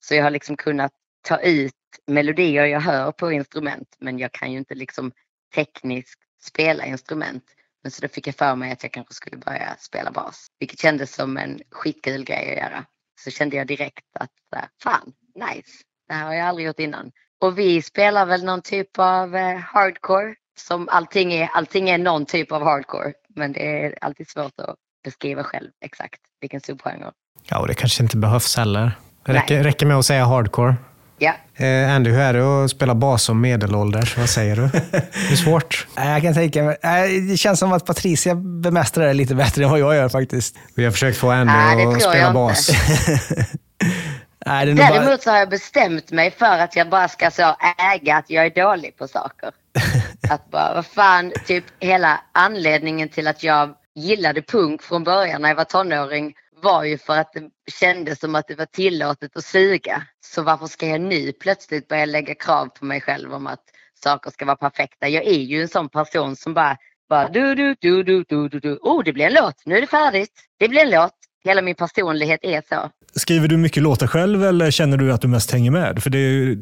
så 0.01 0.15
jag 0.15 0.23
har 0.23 0.31
liksom 0.31 0.57
kunnat 0.57 0.91
ta 1.21 1.39
ut 1.39 1.73
melodier 2.07 2.65
jag 2.65 2.81
hör 2.81 3.11
på 3.11 3.31
instrument 3.31 3.95
men 3.99 4.19
jag 4.19 4.31
kan 4.31 4.51
ju 4.51 4.57
inte 4.57 4.75
liksom 4.75 5.11
tekniskt 5.55 6.19
spela 6.41 6.85
instrument. 6.85 7.43
Men 7.83 7.91
så 7.91 8.01
då 8.01 8.07
fick 8.07 8.27
jag 8.27 8.35
för 8.35 8.55
mig 8.55 8.71
att 8.71 8.83
jag 8.83 8.91
kanske 8.91 9.13
skulle 9.13 9.37
börja 9.37 9.75
spela 9.79 10.11
bas. 10.11 10.47
Vilket 10.59 10.79
kändes 10.79 11.15
som 11.15 11.37
en 11.37 11.59
skitkul 11.71 12.23
grej 12.23 12.51
att 12.51 12.57
göra. 12.57 12.85
Så 13.19 13.31
kände 13.31 13.55
jag 13.55 13.67
direkt 13.67 14.05
att 14.19 14.29
här, 14.55 14.67
fan, 14.83 15.13
nice. 15.35 15.69
Det 16.07 16.13
här 16.13 16.25
har 16.25 16.33
jag 16.33 16.47
aldrig 16.47 16.67
gjort 16.67 16.79
innan. 16.79 17.11
Och 17.41 17.59
vi 17.59 17.81
spelar 17.81 18.25
väl 18.25 18.43
någon 18.43 18.61
typ 18.61 18.99
av 18.99 19.35
eh, 19.35 19.57
hardcore. 19.57 20.35
Som 20.59 20.89
allting 20.89 21.33
är, 21.33 21.47
allting 21.47 21.89
är 21.89 21.97
någon 21.97 22.25
typ 22.25 22.51
av 22.51 22.63
hardcore. 22.63 23.13
Men 23.35 23.53
det 23.53 23.85
är 23.85 23.97
alltid 24.01 24.29
svårt 24.29 24.59
att 24.59 24.75
beskriva 25.03 25.43
själv 25.43 25.69
exakt 25.81 26.21
vilken 26.41 26.61
subgenre. 26.61 27.11
Ja, 27.49 27.59
och 27.59 27.67
det 27.67 27.73
kanske 27.73 28.03
inte 28.03 28.17
behövs 28.17 28.57
heller. 28.57 28.91
Det 29.25 29.33
räcker, 29.33 29.63
räcker 29.63 29.85
med 29.85 29.97
att 29.97 30.05
säga 30.05 30.25
hardcore. 30.25 30.75
Ja, 31.23 31.33
Eh, 31.65 31.95
Andy, 31.95 32.09
hur 32.09 32.19
är 32.19 32.33
det 32.33 32.63
att 32.63 32.71
spela 32.71 32.95
bas 32.95 33.23
som 33.23 33.41
medelålders? 33.41 34.17
Vad 34.17 34.29
säger 34.29 34.55
du? 34.55 34.61
Det 34.91 35.31
är 35.31 35.35
svårt. 35.35 35.87
Nej, 35.97 36.13
Jag 36.13 36.21
kan 36.21 36.33
tänka 36.33 36.63
mig. 36.63 36.77
nej, 36.83 37.21
Det 37.21 37.37
känns 37.37 37.59
som 37.59 37.73
att 37.73 37.85
Patricia 37.85 38.35
bemästrar 38.35 39.07
det 39.07 39.13
lite 39.13 39.35
bättre 39.35 39.63
än 39.63 39.69
vad 39.69 39.79
jag 39.79 39.95
gör 39.95 40.09
faktiskt. 40.09 40.55
Vi 40.75 40.83
har 40.85 40.91
försökt 40.91 41.17
få 41.17 41.31
Andy 41.31 41.53
Nej, 41.53 41.85
att 41.85 42.01
spela 42.01 42.33
bas. 42.33 42.69
Nej, 44.45 44.65
det 44.65 44.75
bara... 44.75 44.89
Däremot 44.89 45.21
så 45.21 45.31
har 45.31 45.37
jag 45.37 45.49
bestämt 45.49 46.11
mig 46.11 46.31
för 46.31 46.59
att 46.59 46.75
jag 46.75 46.89
bara 46.89 47.07
ska 47.07 47.31
så 47.31 47.55
äga 47.93 48.15
att 48.15 48.29
jag 48.29 48.45
är 48.45 48.49
dålig 48.65 48.97
på 48.97 49.07
saker. 49.07 49.49
Att 50.29 50.51
bara, 50.51 50.73
vad 50.73 50.85
fan, 50.85 51.31
typ 51.47 51.63
hela 51.79 52.21
anledningen 52.31 53.09
till 53.09 53.27
att 53.27 53.43
jag 53.43 53.69
gillade 53.95 54.41
punk 54.41 54.83
från 54.83 55.03
början 55.03 55.41
när 55.41 55.49
jag 55.49 55.55
var 55.55 55.63
tonåring 55.63 56.33
var 56.63 56.83
ju 56.83 56.97
för 56.97 57.17
att 57.17 57.33
det 57.33 57.49
kändes 57.71 58.19
som 58.19 58.35
att 58.35 58.47
det 58.47 58.55
var 58.55 58.65
tillåtet 58.65 59.37
att 59.37 59.45
suga. 59.45 60.03
Så 60.25 60.41
varför 60.43 60.67
ska 60.67 60.87
jag 60.87 61.01
nu 61.01 61.31
plötsligt 61.33 61.87
börja 61.87 62.05
lägga 62.05 62.35
krav 62.35 62.65
på 62.67 62.85
mig 62.85 63.01
själv 63.01 63.33
om 63.33 63.47
att 63.47 63.63
saker 64.03 64.31
ska 64.31 64.45
vara 64.45 64.55
perfekta? 64.55 65.07
Jag 65.09 65.23
är 65.25 65.39
ju 65.39 65.61
en 65.61 65.67
sån 65.67 65.89
person 65.89 66.35
som 66.35 66.53
bara, 66.53 66.77
bara 67.09 67.29
du, 67.29 67.55
du, 67.55 67.75
du, 67.81 68.03
du, 68.03 68.23
du, 68.23 68.49
du, 68.49 68.59
du. 68.59 68.75
Oh, 68.81 69.03
det 69.03 69.13
blir 69.13 69.25
en 69.25 69.33
låt. 69.33 69.55
Nu 69.65 69.77
är 69.77 69.81
det 69.81 69.87
färdigt. 69.87 70.31
Det 70.59 70.67
blir 70.67 70.81
en 70.81 70.89
låt. 70.89 71.13
hela 71.43 71.61
min 71.61 71.75
personlighet 71.75 72.39
är 72.43 72.63
så. 72.69 72.89
Skriver 73.15 73.47
du 73.47 73.57
mycket 73.57 73.83
låtar 73.83 74.07
själv 74.07 74.43
eller 74.43 74.71
känner 74.71 74.97
du 74.97 75.13
att 75.13 75.21
du 75.21 75.27
mest 75.27 75.51
hänger 75.51 75.71
med? 75.71 76.03
För 76.03 76.09
det 76.09 76.17
är 76.17 76.31
ju 76.31 76.55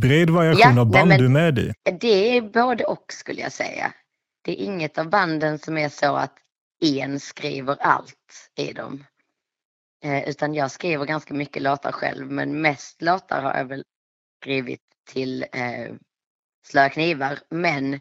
bred 0.00 0.30
variation 0.30 0.74
Ja, 0.76 0.80
av 0.80 0.90
nej, 0.90 1.00
band 1.00 1.08
men- 1.08 1.18
du 1.18 1.24
är 1.24 1.28
med 1.28 1.58
i. 1.58 1.72
Det 2.00 2.36
är 2.36 2.40
både 2.42 2.84
och 2.84 3.04
skulle 3.12 3.40
jag 3.40 3.52
säga. 3.52 3.92
Det 4.44 4.52
är 4.52 4.64
inget 4.64 4.98
av 4.98 5.10
banden 5.10 5.58
som 5.58 5.78
är 5.78 5.88
så 5.88 6.16
att 6.16 6.32
en 6.80 7.20
skriver 7.20 7.76
allt 7.80 8.14
i 8.58 8.72
dem. 8.72 9.04
Eh, 10.04 10.28
utan 10.28 10.54
jag 10.54 10.70
skriver 10.70 11.06
ganska 11.06 11.34
mycket 11.34 11.62
låtar 11.62 11.92
själv 11.92 12.30
men 12.30 12.60
mest 12.60 13.02
låtar 13.02 13.42
har 13.42 13.54
jag 13.54 13.64
väl 13.64 13.84
skrivit 14.40 14.82
till 15.08 15.42
eh, 15.52 15.94
Slöa 16.66 16.88
knivar. 16.88 17.38
Men 17.48 18.00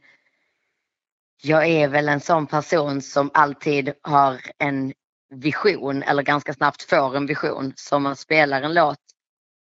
jag 1.42 1.68
är 1.68 1.88
väl 1.88 2.10
en 2.10 2.20
sån 2.20 2.48
person 2.48 3.02
som 3.02 3.32
alltid 3.34 3.94
har 4.02 4.42
en 4.58 4.94
vision 5.30 6.04
eller 6.04 6.24
ganska 6.24 6.54
snabbt 6.54 6.90
får 6.90 7.16
en 7.16 7.26
vision. 7.26 7.74
Så 7.76 7.96
om 7.96 8.04
man 8.04 8.16
spelar 8.16 8.62
en 8.62 8.74
låt 8.74 9.00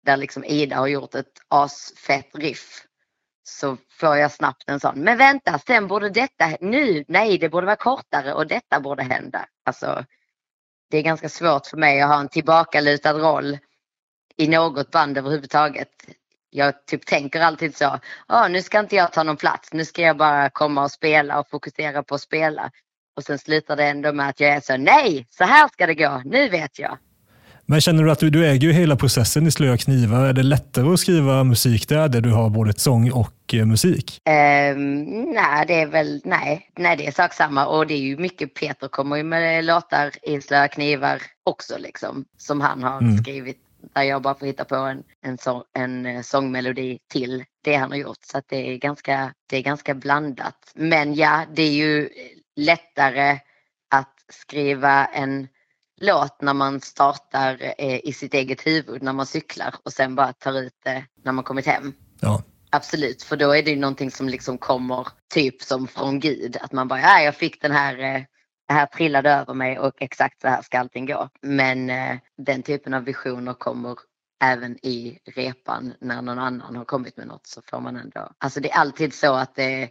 där 0.05 0.17
liksom 0.17 0.43
Ida 0.43 0.75
har 0.75 0.87
gjort 0.87 1.15
ett 1.15 1.33
asfett 1.47 2.35
riff 2.35 2.85
så 3.43 3.77
får 3.89 4.17
jag 4.17 4.31
snabbt 4.31 4.69
en 4.69 4.79
sån. 4.79 4.99
Men 4.99 5.17
vänta, 5.17 5.59
sen 5.59 5.87
borde 5.87 6.09
detta, 6.09 6.57
nu, 6.61 7.05
nej 7.07 7.37
det 7.37 7.49
borde 7.49 7.65
vara 7.65 7.75
kortare 7.75 8.33
och 8.33 8.47
detta 8.47 8.79
borde 8.79 9.03
hända. 9.03 9.45
Alltså, 9.65 10.05
det 10.89 10.97
är 10.97 11.01
ganska 11.01 11.29
svårt 11.29 11.67
för 11.67 11.77
mig 11.77 12.01
att 12.01 12.09
ha 12.09 12.19
en 12.19 12.29
tillbakalutad 12.29 13.13
roll 13.13 13.57
i 14.37 14.47
något 14.47 14.91
band 14.91 15.17
överhuvudtaget. 15.17 15.89
Jag 16.49 16.85
typ 16.85 17.05
tänker 17.05 17.41
alltid 17.41 17.77
så, 17.77 17.99
ah, 18.27 18.47
nu 18.47 18.61
ska 18.61 18.79
inte 18.79 18.95
jag 18.95 19.13
ta 19.13 19.23
någon 19.23 19.37
plats, 19.37 19.73
nu 19.73 19.85
ska 19.85 20.01
jag 20.01 20.17
bara 20.17 20.49
komma 20.49 20.83
och 20.83 20.91
spela 20.91 21.39
och 21.39 21.49
fokusera 21.49 22.03
på 22.03 22.15
att 22.15 22.21
spela. 22.21 22.71
Och 23.15 23.23
sen 23.23 23.39
slutar 23.39 23.75
det 23.75 23.85
ändå 23.85 24.13
med 24.13 24.29
att 24.29 24.39
jag 24.39 24.49
är 24.49 24.59
så, 24.59 24.77
nej, 24.77 25.27
så 25.29 25.43
här 25.43 25.67
ska 25.67 25.87
det 25.87 25.95
gå, 25.95 26.21
nu 26.25 26.49
vet 26.49 26.79
jag. 26.79 26.97
Men 27.69 27.81
känner 27.81 28.03
du 28.03 28.11
att 28.11 28.19
du, 28.19 28.29
du 28.29 28.45
äger 28.47 28.67
ju 28.67 28.73
hela 28.73 28.95
processen 28.95 29.47
i 29.47 29.51
Slöa 29.51 29.77
knivar? 29.77 30.25
Är 30.25 30.33
det 30.33 30.43
lättare 30.43 30.93
att 30.93 30.99
skriva 30.99 31.43
musik 31.43 31.89
där, 31.89 32.07
där 32.09 32.21
du 32.21 32.31
har 32.31 32.49
både 32.49 32.73
sång 32.79 33.11
och 33.11 33.53
eh, 33.53 33.65
musik? 33.65 34.21
Ehm, 34.25 35.03
nej, 35.33 35.65
det 35.67 35.81
är 35.81 35.87
väl, 35.87 36.21
nej, 36.25 36.69
nej 36.77 36.97
det 36.97 37.07
är 37.07 37.11
sak 37.11 37.33
samma 37.33 37.65
och 37.65 37.87
det 37.87 37.93
är 37.93 37.97
ju 37.99 38.17
mycket, 38.17 38.53
Peter 38.53 38.87
kommer 38.87 39.15
ju 39.15 39.23
med 39.23 39.65
låtar 39.65 40.11
i 40.23 40.41
Slöa 40.41 40.67
knivar 40.67 41.21
också 41.43 41.77
liksom, 41.77 42.25
som 42.37 42.61
han 42.61 42.83
har 42.83 43.01
Mm. 43.01 43.17
skrivit. 43.17 43.57
Där 43.93 44.03
jag 44.03 44.21
bara 44.21 44.35
får 44.35 44.45
hitta 44.45 44.65
på 44.65 44.75
en, 44.75 45.03
en, 45.21 45.37
sång, 45.37 45.63
en 45.73 46.05
eh, 46.05 46.21
sångmelodi 46.21 46.99
till 47.11 47.43
det 47.63 47.75
han 47.75 47.91
har 47.91 47.97
gjort. 47.97 48.17
Så 48.21 48.41
det, 48.49 48.73
är 48.73 48.77
ganska, 48.77 49.33
det 49.49 49.57
är 49.57 49.61
ganska 49.61 49.93
blandat. 49.93 50.71
Men 50.75 51.15
ja, 51.15 51.45
det 51.55 51.61
är 51.63 51.71
ju 51.71 52.09
lättare 52.55 53.39
att 53.91 54.13
skriva 54.29 55.05
en 55.05 55.47
låt 55.97 56.41
när 56.41 56.53
man 56.53 56.81
startar 56.81 57.73
eh, 57.77 57.99
i 58.03 58.13
sitt 58.13 58.33
eget 58.33 58.67
huvud 58.67 59.03
när 59.03 59.13
man 59.13 59.25
cyklar 59.25 59.75
och 59.83 59.93
sen 59.93 60.15
bara 60.15 60.33
tar 60.33 60.59
ut 60.59 60.75
det 60.83 61.05
när 61.23 61.31
man 61.31 61.43
kommit 61.43 61.65
hem. 61.65 61.93
Ja. 62.19 62.43
Absolut, 62.69 63.23
för 63.23 63.37
då 63.37 63.55
är 63.55 63.63
det 63.63 63.71
ju 63.71 63.79
någonting 63.79 64.11
som 64.11 64.29
liksom 64.29 64.57
kommer 64.57 65.07
typ 65.33 65.61
som 65.61 65.87
från 65.87 66.19
Gud. 66.19 66.57
Att 66.61 66.71
man 66.71 66.87
bara, 66.87 66.99
ja 66.99 67.21
jag 67.21 67.35
fick 67.35 67.61
den 67.61 67.71
här, 67.71 67.99
eh, 67.99 68.21
det 68.67 68.73
här 68.73 68.85
trillade 68.85 69.31
över 69.31 69.53
mig 69.53 69.79
och 69.79 70.01
exakt 70.01 70.41
så 70.41 70.47
här 70.47 70.61
ska 70.61 70.79
allting 70.79 71.05
gå. 71.05 71.29
Men 71.41 71.89
eh, 71.89 72.17
den 72.37 72.63
typen 72.63 72.93
av 72.93 73.03
visioner 73.03 73.53
kommer 73.53 73.97
även 74.43 74.85
i 74.85 75.19
repan 75.25 75.93
när 75.99 76.21
någon 76.21 76.39
annan 76.39 76.75
har 76.75 76.85
kommit 76.85 77.17
med 77.17 77.27
något 77.27 77.47
så 77.47 77.61
får 77.61 77.79
man 77.79 77.95
ändå, 77.95 78.31
alltså 78.37 78.59
det 78.59 78.71
är 78.71 78.77
alltid 78.77 79.13
så 79.13 79.33
att 79.33 79.55
det, 79.55 79.89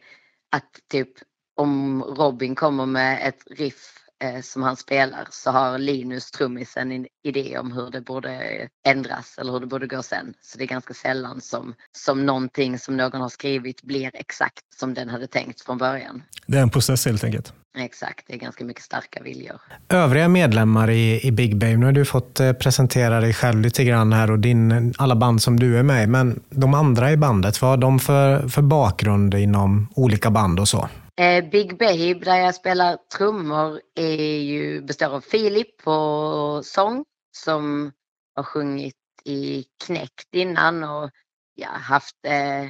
att 0.50 0.80
typ 0.90 1.08
om 1.56 2.02
Robin 2.02 2.54
kommer 2.54 2.86
med 2.86 3.28
ett 3.28 3.42
riff 3.50 4.05
eh, 4.24 4.40
som 4.42 4.62
han 4.62 4.76
spelar 4.76 5.28
så 5.30 5.50
har 5.50 5.78
Linus 5.78 6.30
trummisen 6.30 6.92
en 6.92 7.06
idé 7.24 7.58
om 7.58 7.72
hur 7.72 7.90
det 7.90 8.00
borde 8.00 8.68
ändras 8.88 9.38
eller 9.38 9.52
hur 9.52 9.60
det 9.60 9.66
borde 9.66 9.86
gå 9.86 10.02
sen. 10.02 10.34
Så 10.42 10.58
det 10.58 10.64
är 10.64 10.68
ganska 10.68 10.94
sällan 10.94 11.40
som, 11.40 11.74
som 11.92 12.26
någonting 12.26 12.78
som 12.78 12.96
någon 12.96 13.20
har 13.20 13.28
skrivit 13.28 13.82
blir 13.82 14.10
exakt 14.14 14.74
som 14.78 14.94
den 14.94 15.08
hade 15.08 15.26
tänkt 15.26 15.60
från 15.60 15.78
början. 15.78 16.22
Det 16.46 16.58
är 16.58 16.62
en 16.62 16.70
process 16.70 17.06
helt 17.06 17.24
enkelt. 17.24 17.52
Exakt, 17.78 18.24
det 18.26 18.34
är 18.34 18.38
ganska 18.38 18.64
mycket 18.64 18.82
starka 18.82 19.22
viljor. 19.22 19.60
Övriga 19.88 20.28
medlemmar 20.28 20.90
i, 20.90 21.26
i 21.26 21.32
Big 21.32 21.56
Babe, 21.56 21.76
nu 21.76 21.86
har 21.86 21.92
du 21.92 22.04
fått 22.04 22.40
eh, 22.40 22.52
presentera 22.52 23.20
dig 23.20 23.34
själv 23.34 23.60
lite 23.60 23.84
grann 23.84 24.12
här 24.12 24.30
och 24.30 24.38
din, 24.38 24.94
alla 24.98 25.16
band 25.16 25.42
som 25.42 25.60
du 25.60 25.78
är 25.78 25.82
med 25.82 26.04
i. 26.04 26.06
Men 26.06 26.42
de 26.50 26.74
andra 26.74 27.12
i 27.12 27.16
bandet, 27.16 27.62
vad 27.62 27.70
har 27.70 27.76
de 27.76 27.98
för, 27.98 28.48
för 28.48 28.62
bakgrund 28.62 29.34
inom 29.34 29.88
olika 29.94 30.30
band 30.30 30.60
och 30.60 30.68
så? 30.68 30.88
Eh, 31.18 31.44
Big 31.50 31.78
Babe 31.78 32.14
där 32.14 32.36
jag 32.36 32.54
spelar 32.54 32.96
trummor 32.96 33.80
är 33.94 34.40
ju, 34.40 34.82
består 34.82 35.06
av 35.06 35.20
Filip 35.20 35.76
på 35.76 36.60
sång 36.64 37.04
som 37.36 37.92
har 38.34 38.42
sjungit 38.42 38.96
i 39.24 39.64
Knäckt 39.84 40.34
innan 40.34 40.84
och 40.84 41.10
ja, 41.54 41.68
haft 41.68 42.16
eh, 42.26 42.64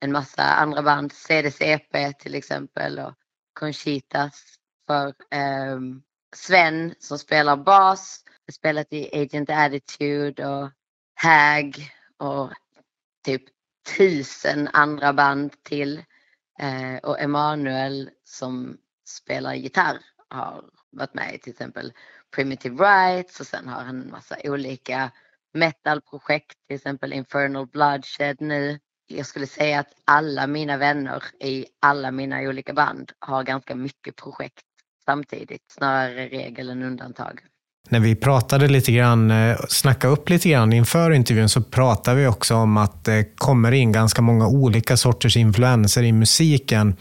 en 0.00 0.12
massa 0.12 0.42
andra 0.42 0.82
band, 0.82 1.12
CDCP 1.12 2.12
till 2.12 2.34
exempel 2.34 2.98
och 2.98 3.14
Conchitas 3.52 4.44
för 4.86 5.06
eh, 5.30 5.80
Sven 6.36 6.94
som 6.98 7.18
spelar 7.18 7.56
bas, 7.56 8.24
har 8.46 8.52
spelat 8.52 8.92
i 8.92 9.22
Agent 9.22 9.50
Attitude 9.50 10.46
och 10.46 10.70
Hag 11.14 11.90
och 12.16 12.52
typ 13.24 13.42
tusen 13.96 14.68
andra 14.72 15.12
band 15.12 15.62
till. 15.62 16.04
Eh, 16.60 16.98
och 17.02 17.20
Emanuel 17.20 18.10
som 18.24 18.78
spelar 19.06 19.54
gitarr 19.54 19.98
har 20.28 20.64
varit 20.90 21.14
med 21.14 21.34
i 21.34 21.38
till 21.38 21.50
exempel 21.52 21.92
Primitive 22.34 22.84
Rights 22.84 23.40
och 23.40 23.46
sen 23.46 23.68
har 23.68 23.82
han 23.82 24.02
en 24.02 24.10
massa 24.10 24.36
olika 24.44 25.10
metalprojekt, 25.54 26.56
till 26.66 26.76
exempel 26.76 27.12
Infernal 27.12 27.66
Bloodshed 27.66 28.40
nu. 28.40 28.78
Jag 29.06 29.26
skulle 29.26 29.46
säga 29.46 29.80
att 29.80 29.94
alla 30.04 30.46
mina 30.46 30.76
vänner 30.76 31.24
i 31.40 31.66
alla 31.80 32.10
mina 32.10 32.40
olika 32.40 32.72
band 32.72 33.12
har 33.18 33.42
ganska 33.42 33.74
mycket 33.74 34.16
projekt 34.16 34.66
samtidigt, 35.04 35.70
snarare 35.70 36.28
regel 36.28 36.70
än 36.70 36.82
undantag. 36.82 37.40
När 37.88 38.00
vi 38.00 38.14
pratade 38.14 38.68
lite 38.68 38.92
grann, 38.92 39.30
eh, 39.30 39.56
snackade 39.68 40.12
upp 40.12 40.28
lite 40.28 40.48
grann 40.48 40.72
inför 40.72 41.10
intervjun 41.10 41.48
så 41.48 41.62
pratade 41.62 42.20
vi 42.20 42.26
också 42.26 42.54
om 42.54 42.76
att 42.76 43.04
det 43.04 43.36
kommer 43.36 43.72
in 43.72 43.92
ganska 43.92 44.22
många 44.22 44.48
olika 44.48 44.96
sorters 44.96 45.36
influenser 45.36 46.02
i 46.02 46.12
musiken. 46.12 46.96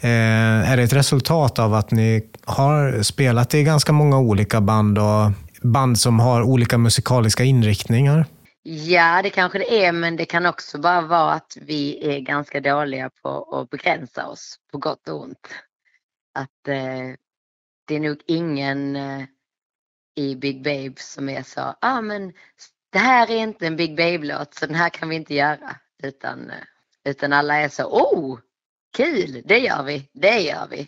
Eh, 0.00 0.70
är 0.70 0.76
det 0.76 0.82
ett 0.82 0.92
resultat 0.92 1.58
av 1.58 1.74
att 1.74 1.90
ni 1.90 2.30
har 2.44 3.02
spelat 3.02 3.54
i 3.54 3.62
ganska 3.62 3.92
många 3.92 4.18
olika 4.18 4.60
band 4.60 4.98
och 4.98 5.32
band 5.62 5.98
som 5.98 6.20
har 6.20 6.42
olika 6.42 6.78
musikaliska 6.78 7.44
inriktningar? 7.44 8.26
Ja, 8.62 9.22
det 9.22 9.30
kanske 9.30 9.58
det 9.58 9.84
är, 9.84 9.92
men 9.92 10.16
det 10.16 10.24
kan 10.24 10.46
också 10.46 10.78
bara 10.78 11.00
vara 11.00 11.32
att 11.32 11.56
vi 11.60 12.14
är 12.16 12.20
ganska 12.20 12.60
dåliga 12.60 13.10
på 13.22 13.56
att 13.60 13.70
begränsa 13.70 14.26
oss, 14.26 14.56
på 14.72 14.78
gott 14.78 15.08
och 15.08 15.22
ont. 15.22 15.48
Att 16.34 16.68
eh, 16.68 17.14
det 17.86 17.94
är 17.96 18.00
nog 18.00 18.16
ingen 18.26 18.96
eh, 18.96 19.22
i 20.20 20.36
Big 20.36 20.62
Babe 20.62 20.94
som 20.96 21.28
är 21.28 21.42
så, 21.42 21.74
ah 21.80 22.00
men 22.00 22.32
det 22.92 22.98
här 22.98 23.30
är 23.30 23.36
inte 23.36 23.66
en 23.66 23.76
Big 23.76 23.96
Babe-låt 23.96 24.54
så 24.54 24.66
den 24.66 24.74
här 24.74 24.88
kan 24.88 25.08
vi 25.08 25.16
inte 25.16 25.34
göra. 25.34 25.76
Utan, 26.02 26.50
eh, 26.50 26.56
utan 27.10 27.32
alla 27.32 27.56
är 27.56 27.68
så, 27.68 27.84
oh, 27.84 28.38
kul, 28.96 29.42
det 29.44 29.58
gör 29.58 29.82
vi, 29.82 30.08
det 30.12 30.40
gör 30.40 30.66
vi. 30.70 30.86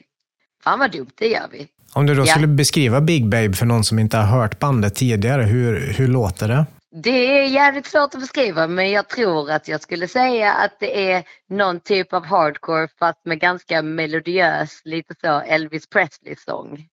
Fan 0.64 0.78
vad 0.78 0.92
dumt, 0.92 1.10
det 1.14 1.28
gör 1.28 1.48
vi. 1.52 1.68
Om 1.92 2.06
du 2.06 2.14
då 2.14 2.22
Ja. 2.22 2.26
skulle 2.26 2.46
beskriva 2.46 3.00
Big 3.00 3.28
Babe 3.28 3.52
för 3.52 3.66
någon 3.66 3.84
som 3.84 3.98
inte 3.98 4.16
har 4.16 4.38
hört 4.40 4.58
bandet 4.58 4.94
tidigare, 4.94 5.42
hur, 5.42 5.92
hur 5.92 6.08
låter 6.08 6.48
det? 6.48 6.66
Det 6.94 7.38
är 7.38 7.46
jävligt 7.46 7.86
svårt 7.86 8.14
att 8.14 8.20
beskriva 8.20 8.66
men 8.66 8.90
jag 8.90 9.08
tror 9.08 9.50
att 9.50 9.68
jag 9.68 9.82
skulle 9.82 10.08
säga 10.08 10.52
att 10.52 10.80
det 10.80 11.12
är 11.12 11.24
någon 11.48 11.80
typ 11.80 12.12
av 12.12 12.24
hardcore 12.24 12.88
fast 12.98 13.24
med 13.24 13.40
ganska 13.40 13.82
melodiös, 13.82 14.82
lite 14.84 15.14
så 15.20 15.40
Elvis 15.40 15.88
Presley-sång. 15.88 16.86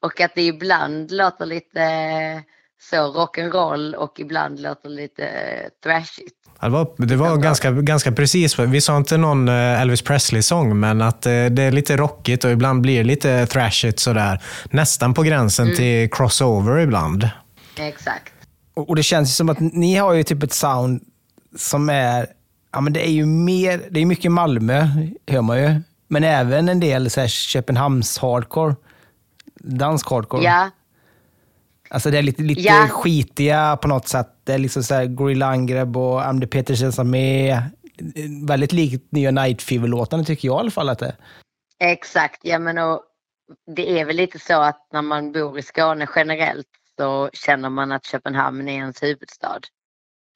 Och 0.00 0.20
att 0.20 0.34
det 0.34 0.42
ibland 0.42 1.10
låter 1.10 1.46
lite 1.46 1.80
så 2.90 2.96
rock'n'roll 2.96 3.94
och 3.94 4.20
ibland 4.20 4.60
låter 4.60 4.88
lite 4.88 5.28
thrashigt. 5.84 6.36
Ja, 6.60 6.66
Det 6.66 6.72
var, 6.72 7.06
det 7.06 7.16
var 7.16 7.36
ganska, 7.36 7.70
ganska 7.70 8.12
precis. 8.12 8.58
Vi 8.58 8.80
sa 8.80 8.96
inte 8.96 9.16
någon 9.16 9.48
eh, 9.48 9.80
Elvis 9.80 10.02
Presley-sång, 10.02 10.80
men 10.80 11.02
att 11.02 11.26
eh, 11.26 11.30
det 11.30 11.62
är 11.62 11.72
lite 11.72 11.96
rockigt 11.96 12.44
och 12.44 12.50
ibland 12.50 12.80
blir 12.80 12.98
det 12.98 13.04
lite 13.04 13.46
thrashigt 13.46 13.98
sådär. 13.98 14.42
Nästan 14.70 15.14
på 15.14 15.22
gränsen 15.22 15.76
till 15.76 16.10
crossover 16.10 16.78
ibland. 16.78 17.30
Exakt. 17.76 18.32
Och, 18.74 18.88
och 18.88 18.96
det 18.96 19.02
känns 19.02 19.28
ju 19.28 19.32
som 19.32 19.48
att 19.48 19.60
ni 19.60 19.94
har 19.94 20.12
ju 20.12 20.22
typ 20.22 20.42
ett 20.42 20.52
sound 20.52 21.02
som 21.56 21.88
är, 21.90 22.26
ja 22.72 22.80
men 22.80 22.92
det 22.92 23.08
är 23.08 23.12
ju 23.12 23.26
mer, 23.26 23.82
det 23.90 24.00
är 24.00 24.06
mycket 24.06 24.32
Malmö, 24.32 24.88
hör 25.26 25.42
man 25.42 25.62
ju. 25.62 25.80
Men 26.08 26.24
även 26.24 26.68
en 26.68 26.80
del 26.80 27.10
så 27.10 27.20
här 27.20 27.28
Köpenhamns 27.28 28.18
hardcore. 28.18 28.74
Dansk 29.60 30.10
hardcore. 30.10 30.44
Ja, 30.44 30.70
Alltså 31.90 32.10
det 32.10 32.18
är 32.18 32.22
lite, 32.22 32.42
lite 32.42 32.60
Ja. 32.60 32.88
skitiga 32.90 33.76
på 33.82 33.88
något 33.88 34.08
sätt. 34.08 34.28
Det 34.44 34.52
är 34.54 34.58
liksom 34.58 34.82
så 34.82 34.94
här 34.94 35.06
Gorilla 35.06 35.46
Angrepp 35.46 35.96
och 35.96 36.26
Amde 36.26 36.46
Petersen 36.46 36.92
som 36.92 37.14
är 37.14 37.62
väldigt 38.46 38.72
likt 38.72 39.12
nya 39.12 39.30
Night 39.30 39.62
Fever-låtarna 39.62 40.24
tycker 40.24 40.48
jag 40.48 40.56
i 40.56 40.60
alla 40.60 40.70
fall 40.70 40.88
att 40.88 40.98
det 40.98 41.06
är. 41.06 41.16
exakt. 41.78 42.40
Ja, 42.42 42.58
men 42.58 42.78
och 42.78 43.02
det 43.76 44.00
är 44.00 44.04
väl 44.04 44.16
lite 44.16 44.38
så 44.38 44.60
att 44.62 44.88
när 44.92 45.02
man 45.02 45.32
bor 45.32 45.58
i 45.58 45.62
Skåne 45.62 46.08
generellt 46.16 46.66
så 46.96 47.30
känner 47.32 47.68
man 47.68 47.92
att 47.92 48.04
Köpenhamn 48.06 48.68
är 48.68 48.72
ens 48.74 49.02
huvudstad. 49.02 49.60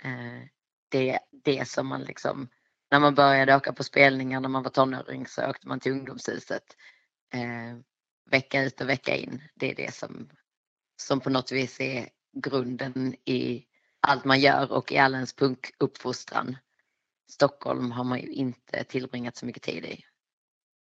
Eh, 0.05 0.47
det 0.91 1.11
är 1.11 1.19
det 1.45 1.69
som 1.69 1.87
man 1.87 2.03
liksom, 2.03 2.49
när 2.91 2.99
man 2.99 3.15
började 3.15 3.57
åka 3.57 3.73
på 3.73 3.85
spelningar 3.85 4.41
när 4.41 4.49
man 4.49 4.63
var 4.63 4.71
tonåring 4.71 5.27
så 5.27 5.47
åkte 5.51 5.69
man 5.69 5.81
till 5.81 5.93
ungdomshuset. 5.93 6.63
Vecka 8.31 8.63
ut 8.63 8.81
och 8.81 8.89
vecka 8.89 9.17
in. 9.17 9.43
Det 9.55 9.71
är 9.71 9.75
det 9.75 9.95
som, 9.95 10.29
som 11.03 11.21
på 11.21 11.31
något 11.31 11.53
vis 11.53 11.81
är 11.81 12.09
grunden 12.45 13.15
i 13.25 13.65
allt 14.01 14.25
man 14.25 14.41
gör 14.41 14.73
och 14.73 14.93
i 14.93 14.99
all 14.99 15.15
ens 15.15 15.37
punkuppfostran. 15.37 16.57
Stockholm 17.31 17.91
har 17.91 18.05
man 18.05 18.21
ju 18.21 18.33
inte 18.33 18.85
tillbringat 18.89 19.37
så 19.37 19.47
mycket 19.47 19.63
tid 19.63 19.85
i. 19.85 20.01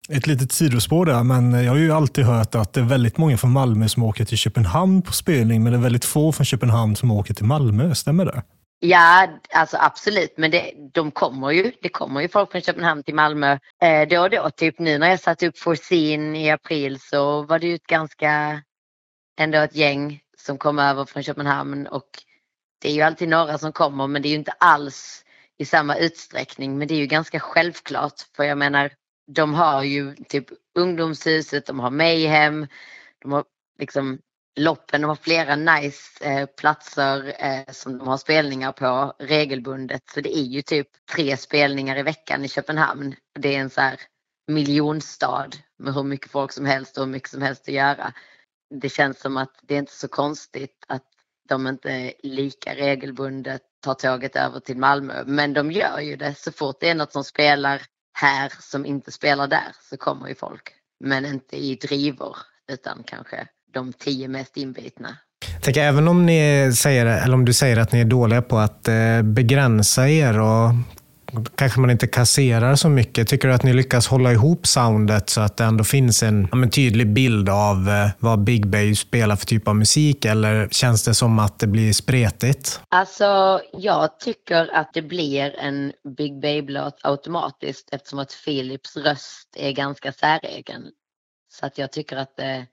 Ett 0.09 0.27
litet 0.27 0.51
sidospår 0.51 1.05
där, 1.05 1.23
men 1.23 1.51
jag 1.51 1.71
har 1.71 1.77
ju 1.77 1.91
alltid 1.91 2.25
hört 2.25 2.55
att 2.55 2.73
det 2.73 2.79
är 2.79 2.85
väldigt 2.85 3.17
många 3.17 3.37
från 3.37 3.51
Malmö 3.51 3.89
som 3.89 4.03
åker 4.03 4.25
till 4.25 4.37
Köpenhamn 4.37 5.01
på 5.01 5.13
spelning, 5.13 5.63
men 5.63 5.73
det 5.73 5.79
är 5.79 5.81
väldigt 5.81 6.05
få 6.05 6.31
från 6.31 6.45
Köpenhamn 6.45 6.95
som 6.95 7.11
åker 7.11 7.33
till 7.33 7.45
Malmö. 7.45 7.95
Stämmer 7.95 8.25
det? 8.25 8.43
Ja, 8.87 9.39
alltså 9.53 9.77
absolut, 9.79 10.37
men 10.37 10.51
det, 10.51 10.73
de 10.93 11.11
kommer 11.11 11.51
ju. 11.51 11.71
Det 11.81 11.89
kommer 11.89 12.21
ju 12.21 12.27
folk 12.27 12.51
från 12.51 12.61
Köpenhamn 12.61 13.03
till 13.03 13.15
Malmö 13.15 13.57
eh, 13.81 14.07
då 14.07 14.21
och 14.21 14.29
då. 14.29 14.49
Typ 14.49 14.79
nu 14.79 14.97
när 14.97 15.09
jag 15.09 15.19
satte 15.19 15.47
upp 15.47 15.57
Forsin 15.57 16.35
i 16.35 16.51
april 16.51 16.99
så 16.99 17.41
var 17.41 17.59
det 17.59 17.67
ju 17.67 17.75
ett 17.75 17.87
ganska, 17.87 18.61
ändå 19.39 19.57
ett 19.57 19.75
gäng 19.75 20.19
som 20.37 20.57
kom 20.57 20.79
över 20.79 21.05
från 21.05 21.23
Köpenhamn 21.23 21.87
och 21.87 22.09
det 22.81 22.89
är 22.89 22.93
ju 22.93 23.01
alltid 23.01 23.29
några 23.29 23.57
som 23.57 23.71
kommer 23.71 24.07
men 24.07 24.21
det 24.21 24.27
är 24.27 24.31
ju 24.31 24.35
inte 24.37 24.55
alls 24.57 25.25
i 25.57 25.65
samma 25.65 25.95
utsträckning. 25.95 26.77
Men 26.77 26.87
det 26.87 26.93
är 26.93 26.99
ju 26.99 27.07
ganska 27.07 27.39
självklart 27.39 28.21
för 28.35 28.43
jag 28.43 28.57
menar 28.57 28.91
de 29.27 29.53
har 29.53 29.83
ju 29.83 30.15
typ 30.15 30.45
ungdomshuset, 30.75 31.65
de 31.65 31.79
har 31.79 31.91
Mayhem, 31.91 32.67
de 33.21 33.31
har 33.31 33.43
liksom 33.79 34.19
loppen, 34.55 35.01
de 35.01 35.07
har 35.07 35.15
flera 35.15 35.55
nice 35.55 36.25
eh, 36.25 36.45
platser 36.45 37.35
eh, 37.39 37.73
som 37.73 37.97
de 37.97 38.07
har 38.07 38.17
spelningar 38.17 38.71
på 38.71 39.13
regelbundet. 39.19 40.01
Så 40.13 40.21
det 40.21 40.37
är 40.37 40.43
ju 40.43 40.61
typ 40.61 40.87
tre 41.15 41.37
spelningar 41.37 41.97
i 41.97 42.03
veckan 42.03 42.45
i 42.45 42.47
Köpenhamn. 42.47 43.15
Det 43.39 43.55
är 43.55 43.59
en 43.59 43.69
så 43.69 43.81
här 43.81 43.99
miljonstad 44.47 45.49
med 45.77 45.93
hur 45.93 46.03
mycket 46.03 46.31
folk 46.31 46.51
som 46.51 46.65
helst 46.65 46.97
och 46.97 47.03
hur 47.03 47.11
mycket 47.11 47.29
som 47.29 47.41
helst 47.41 47.61
att 47.61 47.73
göra. 47.73 48.13
Det 48.81 48.89
känns 48.89 49.19
som 49.19 49.37
att 49.37 49.59
det 49.61 49.75
är 49.75 49.79
inte 49.79 49.95
så 49.95 50.07
konstigt 50.07 50.85
att 50.87 51.03
de 51.49 51.67
inte 51.67 52.13
lika 52.23 52.75
regelbundet 52.75 53.61
tar 53.83 53.93
tåget 53.93 54.35
över 54.35 54.59
till 54.59 54.77
Malmö. 54.77 55.23
Men 55.25 55.53
de 55.53 55.71
gör 55.71 55.99
ju 55.99 56.15
det. 56.15 56.35
Så 56.37 56.51
fort 56.51 56.77
det 56.79 56.89
är 56.89 56.95
något 56.95 57.11
som 57.11 57.23
spelar 57.23 57.81
här 58.13 58.53
som 58.59 58.85
inte 58.85 59.11
spelar 59.11 59.47
där 59.47 59.75
så 59.81 59.97
kommer 59.97 60.27
ju 60.27 60.35
folk. 60.35 60.73
Men 60.99 61.25
inte 61.25 61.57
i 61.57 61.75
drivor 61.75 62.37
utan 62.71 63.03
kanske 63.03 63.47
de 63.75 63.93
tio 63.93 64.27
mest 64.27 64.57
inbitna. 64.57 65.17
Tänk, 65.61 65.77
även 65.77 66.07
om, 66.07 66.25
ni 66.25 66.71
säger, 66.75 67.05
eller 67.05 67.33
om 67.33 67.45
du 67.45 67.53
säger 67.53 67.77
att 67.77 67.91
ni 67.91 67.99
är 67.99 68.05
dåliga 68.05 68.41
på 68.41 68.57
att 68.57 68.87
eh, 68.87 69.21
begränsa 69.21 70.09
er 70.09 70.39
och 70.39 70.71
kanske 71.55 71.79
man 71.79 71.89
inte 71.89 72.07
kasserar 72.07 72.75
så 72.75 72.89
mycket. 72.89 73.27
Tycker 73.27 73.47
du 73.47 73.53
att 73.53 73.63
ni 73.63 73.73
lyckas 73.73 74.07
hålla 74.07 74.31
ihop 74.31 74.67
soundet 74.67 75.29
så 75.29 75.41
att 75.41 75.57
det 75.57 75.63
ändå 75.63 75.83
finns 75.83 76.23
en, 76.23 76.47
en 76.51 76.69
tydlig 76.69 77.13
bild 77.13 77.49
av 77.49 77.89
eh, 77.89 78.09
vad 78.19 78.43
Big 78.43 78.67
Bay 78.67 78.95
spelar 78.95 79.35
för 79.35 79.45
typ 79.45 79.67
av 79.67 79.75
musik? 79.75 80.25
Eller 80.25 80.67
känns 80.71 81.03
det 81.03 81.13
som 81.13 81.39
att 81.39 81.59
det 81.59 81.67
blir 81.67 81.93
spretigt? 81.93 82.81
Alltså, 82.89 83.61
jag 83.73 84.19
tycker 84.19 84.75
att 84.75 84.93
det 84.93 85.01
blir 85.01 85.55
en 85.59 85.93
Big 86.17 86.41
Babe-låt 86.41 86.99
automatiskt 87.03 87.89
eftersom 87.91 88.19
att 88.19 88.33
Philips 88.45 88.97
röst 88.97 89.55
är 89.55 89.71
ganska 89.71 90.11
säregen. 90.11 90.81
Så 91.59 91.65
att 91.65 91.77
jag 91.77 91.91
tycker 91.91 92.17
att 92.17 92.37
det, 92.37 92.65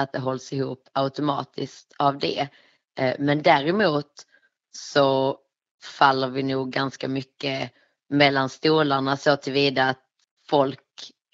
att 0.00 0.12
det 0.12 0.18
hålls 0.18 0.52
ihop 0.52 0.88
automatiskt 0.92 1.94
av 1.98 2.18
det. 2.18 2.48
Eh, 2.98 3.14
men 3.18 3.42
däremot 3.42 4.26
så 4.72 5.38
faller 5.98 6.28
vi 6.28 6.42
nog 6.42 6.70
ganska 6.70 7.08
mycket 7.08 7.72
mellan 8.08 8.48
stolarna 8.48 9.16
så 9.16 9.36
tillvida 9.36 9.88
att 9.88 10.02
folk 10.48 10.80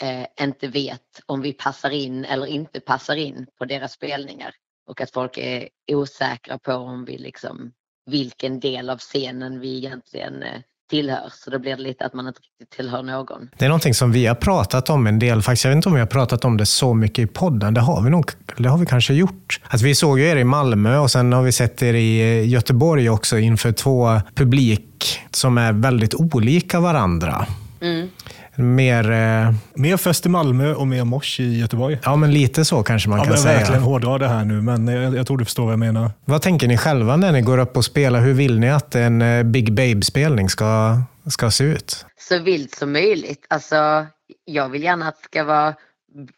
eh, 0.02 0.44
inte 0.44 0.68
vet 0.68 1.20
om 1.26 1.40
vi 1.40 1.52
passar 1.52 1.90
in 1.90 2.24
eller 2.24 2.46
inte 2.46 2.80
passar 2.80 3.16
in 3.16 3.46
på 3.58 3.64
deras 3.64 3.92
spelningar. 3.92 4.54
Och 4.86 5.00
att 5.00 5.10
folk 5.10 5.38
är 5.38 5.68
osäkra 5.92 6.58
på 6.58 6.72
om 6.72 7.04
vi 7.04 7.18
liksom, 7.18 7.72
vilken 8.06 8.60
del 8.60 8.90
av 8.90 8.98
scenen 8.98 9.60
vi 9.60 9.76
egentligen 9.76 10.42
eh, 10.42 10.60
tillhör. 10.90 11.28
Så 11.32 11.50
då 11.50 11.58
blir 11.58 11.76
det 11.76 11.82
lite 11.82 12.04
att 12.04 12.14
man 12.14 12.28
inte 12.28 12.40
riktigt 12.40 12.76
tillhör 12.76 13.02
någon. 13.02 13.50
Det 13.58 13.64
är 13.64 13.68
någonting 13.68 13.94
som 13.94 14.12
vi 14.12 14.26
har 14.26 14.34
pratat 14.34 14.90
om 14.90 15.06
en 15.06 15.18
del. 15.18 15.42
Faktiskt, 15.42 15.64
jag 15.64 15.70
vet 15.70 15.76
inte 15.76 15.88
om 15.88 15.94
vi 15.94 16.00
har 16.00 16.06
pratat 16.06 16.44
om 16.44 16.56
det 16.56 16.66
så 16.66 16.94
mycket 16.94 17.18
i 17.18 17.26
podden. 17.26 17.74
Det 17.74 17.80
har 17.80 18.02
vi, 18.02 18.10
nog, 18.10 18.30
det 18.56 18.68
har 18.68 18.78
vi 18.78 18.86
kanske 18.86 19.14
gjort. 19.14 19.60
Att 19.64 19.82
vi 19.82 19.94
såg 19.94 20.20
er 20.20 20.36
i 20.36 20.44
Malmö 20.44 20.98
och 20.98 21.10
sen 21.10 21.32
har 21.32 21.42
vi 21.42 21.52
sett 21.52 21.82
er 21.82 21.94
i 21.94 22.44
Göteborg 22.44 23.10
också 23.10 23.38
inför 23.38 23.72
två 23.72 24.20
publik 24.34 25.20
som 25.30 25.58
är 25.58 25.72
väldigt 25.72 26.14
olika 26.14 26.80
varandra. 26.80 27.46
Mm. 27.80 28.08
Mer, 28.56 29.10
eh, 29.10 29.54
Mer 29.74 29.96
fest 29.96 30.26
i 30.26 30.28
Malmö 30.28 30.74
och 30.74 30.86
mer 30.86 31.04
mosh 31.04 31.40
i 31.40 31.58
Göteborg. 31.60 31.98
ja 32.04 32.16
men 32.16 32.32
lite 32.34 32.64
så 32.64 32.82
kanske 32.82 33.08
man 33.08 33.18
Ja, 33.18 33.24
kan 33.24 33.32
men 33.32 33.42
säga. 33.42 33.58
verkligen 33.58 33.82
hårdra 33.82 34.18
det 34.18 34.28
här 34.28 34.44
nu, 34.44 34.62
men 34.62 34.88
jag, 34.88 35.16
jag 35.16 35.26
tror 35.26 35.38
du 35.38 35.44
förstår 35.44 35.64
vad 35.64 35.72
jag 35.72 35.78
menar. 35.78 36.10
Vad 36.24 36.42
tänker 36.42 36.68
ni 36.68 36.76
själva 36.78 37.16
när 37.16 37.32
ni 37.32 37.40
går 37.42 37.58
upp 37.58 37.76
och 37.76 37.84
spelar? 37.84 38.20
Hur 38.20 38.34
vill 38.34 38.58
ni 38.58 38.70
att 38.70 38.94
en 38.94 39.22
eh, 39.22 39.42
Big 39.42 39.72
Babe-spelning 39.74 40.48
ska, 40.48 40.98
ska 41.26 41.50
se 41.50 41.64
ut? 41.64 42.06
så 42.28 42.38
vilt 42.38 42.74
som 42.74 42.92
möjligt. 42.92 43.46
Alltså, 43.50 44.06
jag 44.44 44.68
vill 44.68 44.82
gärna 44.82 45.08
att 45.08 45.16
det 45.22 45.24
ska 45.24 45.44
vara 45.44 45.74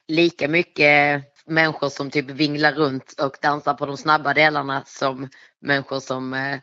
lika 0.09 0.49
mycket 0.49 1.23
människor 1.47 1.89
som 1.89 2.11
typ 2.11 2.31
vinglar 2.31 2.73
runt 2.73 3.15
och 3.23 3.33
dansar 3.43 3.75
på 3.75 3.87
de 3.87 3.97
snabba 3.97 4.35
delarna 4.35 4.83
som 4.87 5.29
människor 5.63 6.01
som 6.01 6.35
eh, 6.35 6.57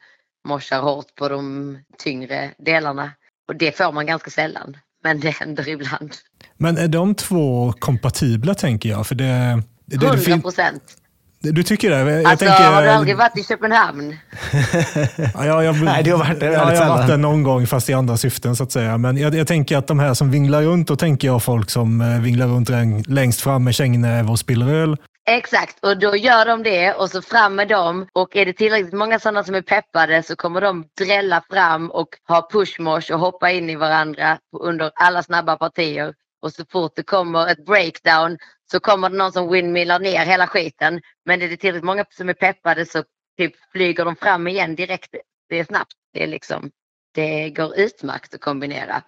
morsar 0.48 0.80
hårt 0.82 1.16
på 1.16 1.30
de 1.30 1.78
tyngre 1.98 2.52
delarna. 2.58 3.12
Och 3.48 3.56
det 3.56 3.78
får 3.78 3.92
man 3.92 4.06
ganska 4.06 4.32
sällan, 4.32 4.78
men 5.06 5.20
det 5.20 5.30
händer 5.30 5.70
ibland. 5.70 6.12
Men 6.58 6.78
är 6.78 6.88
de 6.88 7.16
två 7.16 7.74
kompatibla 7.80 8.54
tänker 8.54 8.90
jag? 8.90 9.08
För 9.08 9.16
det, 9.16 9.62
det, 9.86 9.98
det, 9.98 10.06
100 10.06 10.22
fin- 10.22 10.42
procent. 10.42 10.84
du 11.42 11.64
tycker 11.64 11.90
det? 11.90 11.98
Jag 12.12 12.26
Alltså, 12.26 12.46
tänker, 12.46 12.64
har 12.72 12.82
du 12.82 12.88
aldrig 12.90 13.18
varit 13.18 13.38
i 13.38 13.44
Köpenhamn? 13.44 14.16
Ja, 15.34 15.46
jag, 15.46 15.64
jag, 15.64 15.76
Nej, 15.84 16.04
du 16.04 16.12
har 16.12 16.18
varit 16.20 16.40
där 16.40 16.48
ja, 16.52 16.74
jag 16.74 16.82
har 16.82 16.90
varit 16.98 17.08
där 17.08 17.18
någon 17.18 17.44
gång, 17.44 17.68
fast 17.68 17.90
i 17.90 17.94
andra 17.94 18.18
syften 18.18 18.56
så 18.56 18.64
att 18.64 18.72
säga. 18.72 18.98
Men 18.98 19.18
jag, 19.18 19.36
jag 19.36 19.48
tänker 19.48 19.78
att 19.78 19.88
de 19.88 20.00
här 20.00 20.14
som 20.14 20.32
vinglar 20.32 20.62
runt, 20.62 20.88
då 20.88 20.96
tänker 20.96 21.28
jag 21.28 21.44
folk 21.44 21.70
som 21.70 22.02
eh, 22.02 22.20
vinglar 22.20 22.48
runt 22.48 22.70
läng- 22.70 23.04
längst 23.08 23.42
fram 23.42 23.64
med 23.64 23.76
kängnäve 23.76 24.30
och 24.30 24.40
spiller 24.40 24.74
öl. 24.74 24.98
Exakt, 25.28 25.86
och 25.86 26.00
då 26.00 26.16
gör 26.16 26.46
de 26.46 26.64
det 26.64 26.94
och 26.94 27.10
så 27.10 27.22
fram 27.22 27.56
med 27.56 27.68
dem. 27.68 28.08
Och 28.14 28.36
är 28.36 28.46
det 28.46 28.54
tillräckligt 28.54 28.94
många 28.94 29.20
sådana 29.20 29.44
som 29.44 29.56
är 29.56 29.62
peppade 29.62 30.24
så 30.24 30.36
kommer 30.36 30.62
de 30.62 30.88
drälla 30.98 31.44
fram 31.50 31.92
och 31.92 32.08
ha 32.28 32.50
pushmosh 32.52 33.12
och 33.12 33.20
hoppa 33.20 33.52
in 33.52 33.70
i 33.70 33.76
varandra 33.76 34.40
under 34.60 34.92
alla 34.96 35.24
snabba 35.24 35.58
partier. 35.58 36.14
Och 36.42 36.54
så 36.54 36.66
fort 36.66 36.92
det 36.96 37.04
kommer 37.04 37.48
ett 37.48 37.66
breakdown 37.66 38.38
så 38.72 38.80
kommer 38.80 39.10
det 39.10 39.18
någon 39.18 39.32
som 39.32 39.52
windmillar 39.52 40.00
ner 40.00 40.26
hela 40.26 40.48
skiten. 40.48 41.02
Men 41.26 41.42
är 41.42 41.50
det 41.50 41.58
tillräckligt 41.58 41.84
många 41.84 42.06
som 42.10 42.30
är 42.30 42.34
peppade 42.34 42.86
så 42.86 43.04
typ 43.38 43.54
flyger 43.72 44.06
de 44.06 44.16
fram 44.16 44.48
igen 44.48 44.76
direkt. 44.76 45.16
Det 45.50 45.60
är 45.60 45.64
snabbt. 45.64 45.94
Det, 46.14 46.24
är 46.24 46.28
liksom, 46.28 46.72
det 47.14 47.50
går 47.50 47.80
utmärkt 47.80 48.34
att 48.34 48.42
kombinera. 48.42 49.02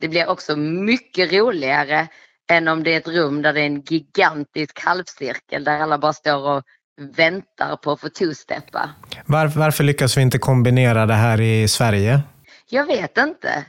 Det 0.00 0.08
blir 0.08 0.28
också 0.28 0.56
mycket 0.56 1.32
roligare 1.32 2.08
än 2.52 2.68
om 2.68 2.82
det 2.82 2.94
är 2.94 2.96
ett 2.96 3.08
rum 3.08 3.42
där 3.42 3.52
det 3.52 3.60
är 3.60 3.66
en 3.66 3.82
gigantisk 3.82 4.80
halvcirkel 4.80 5.64
där 5.64 5.80
alla 5.80 5.98
bara 5.98 6.12
står 6.12 6.48
och 6.48 6.62
väntar 7.00 7.76
på 7.76 7.92
att 7.92 8.00
få 8.00 8.08
two-steppa. 8.08 8.90
Var, 9.26 9.46
varför 9.46 9.84
lyckas 9.84 10.16
vi 10.16 10.22
inte 10.22 10.38
kombinera 10.38 11.06
det 11.06 11.14
här 11.14 11.40
i 11.40 11.68
Sverige? 11.68 12.20
Jag 12.68 12.86
vet 12.86 13.18
inte. 13.18 13.64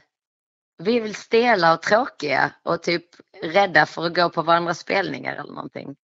Vi 0.83 0.97
är 0.97 1.01
väl 1.01 1.15
stela 1.15 1.73
och 1.73 1.81
tråkiga 1.81 2.51
och 2.63 2.83
typ 2.83 3.05
rädda 3.43 3.85
för 3.85 4.05
att 4.05 4.15
gå 4.15 4.29
på 4.29 4.41
varandras 4.41 4.79
spelningar 4.79 5.35
eller 5.35 5.53
någonting. 5.53 5.95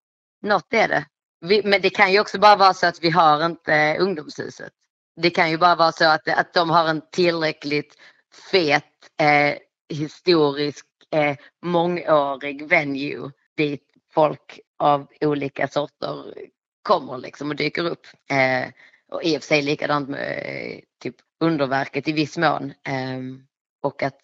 Något 0.41 0.73
är 0.73 0.87
det. 0.87 1.05
Vi, 1.41 1.61
men 1.65 1.81
det 1.81 1.89
kan 1.89 2.11
ju 2.13 2.19
också 2.19 2.39
bara 2.39 2.55
vara 2.55 2.73
så 2.73 2.87
att 2.87 3.03
vi 3.03 3.09
har 3.09 3.45
inte 3.45 3.97
ungdomshuset. 3.99 4.71
Det 5.21 5.29
kan 5.29 5.49
ju 5.49 5.57
bara 5.57 5.75
vara 5.75 5.91
så 5.91 6.05
att, 6.05 6.27
att 6.27 6.53
de 6.53 6.69
har 6.69 6.87
en 6.87 7.01
tillräckligt 7.11 7.95
fet 8.51 8.83
eh, 9.21 9.55
historisk 9.89 10.85
eh, 11.11 11.37
mångårig 11.61 12.67
venue 12.67 13.31
dit 13.57 13.83
folk 14.13 14.59
av 14.79 15.07
olika 15.21 15.67
sorter 15.67 16.33
kommer 16.83 17.17
liksom 17.17 17.49
och 17.49 17.55
dyker 17.55 17.85
upp. 17.85 18.07
Eh, 18.31 18.71
och 19.11 19.23
i 19.23 19.37
och 19.37 19.41
för 19.41 19.47
sig 19.47 19.61
likadant 19.61 20.09
med 20.09 20.41
eh, 20.45 20.79
typ 21.01 21.15
underverket 21.39 22.07
i 22.07 22.11
viss 22.11 22.37
mån. 22.37 22.73
Eh, 22.83 23.19
och 23.81 24.03
att, 24.03 24.21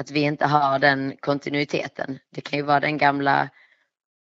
att 0.00 0.10
vi 0.10 0.20
inte 0.20 0.46
har 0.46 0.78
den 0.78 1.16
kontinuiteten. 1.20 2.18
Det 2.30 2.40
kan 2.40 2.58
ju 2.58 2.64
vara 2.64 2.80
den 2.80 2.98
gamla 2.98 3.50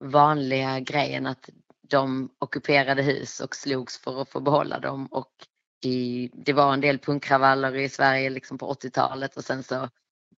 vanliga 0.03 0.79
grejen 0.79 1.27
att 1.27 1.49
de 1.89 2.29
ockuperade 2.39 3.01
hus 3.01 3.39
och 3.39 3.55
slogs 3.55 3.97
för 3.97 4.21
att 4.21 4.29
få 4.29 4.39
behålla 4.39 4.79
dem. 4.79 5.07
Och 5.07 5.31
i, 5.85 6.29
det 6.33 6.53
var 6.53 6.73
en 6.73 6.81
del 6.81 6.99
punkkravaller 6.99 7.75
i 7.75 7.89
Sverige 7.89 8.29
liksom 8.29 8.57
på 8.57 8.73
80-talet 8.73 9.37
och 9.37 9.45
sen 9.45 9.63
så 9.63 9.89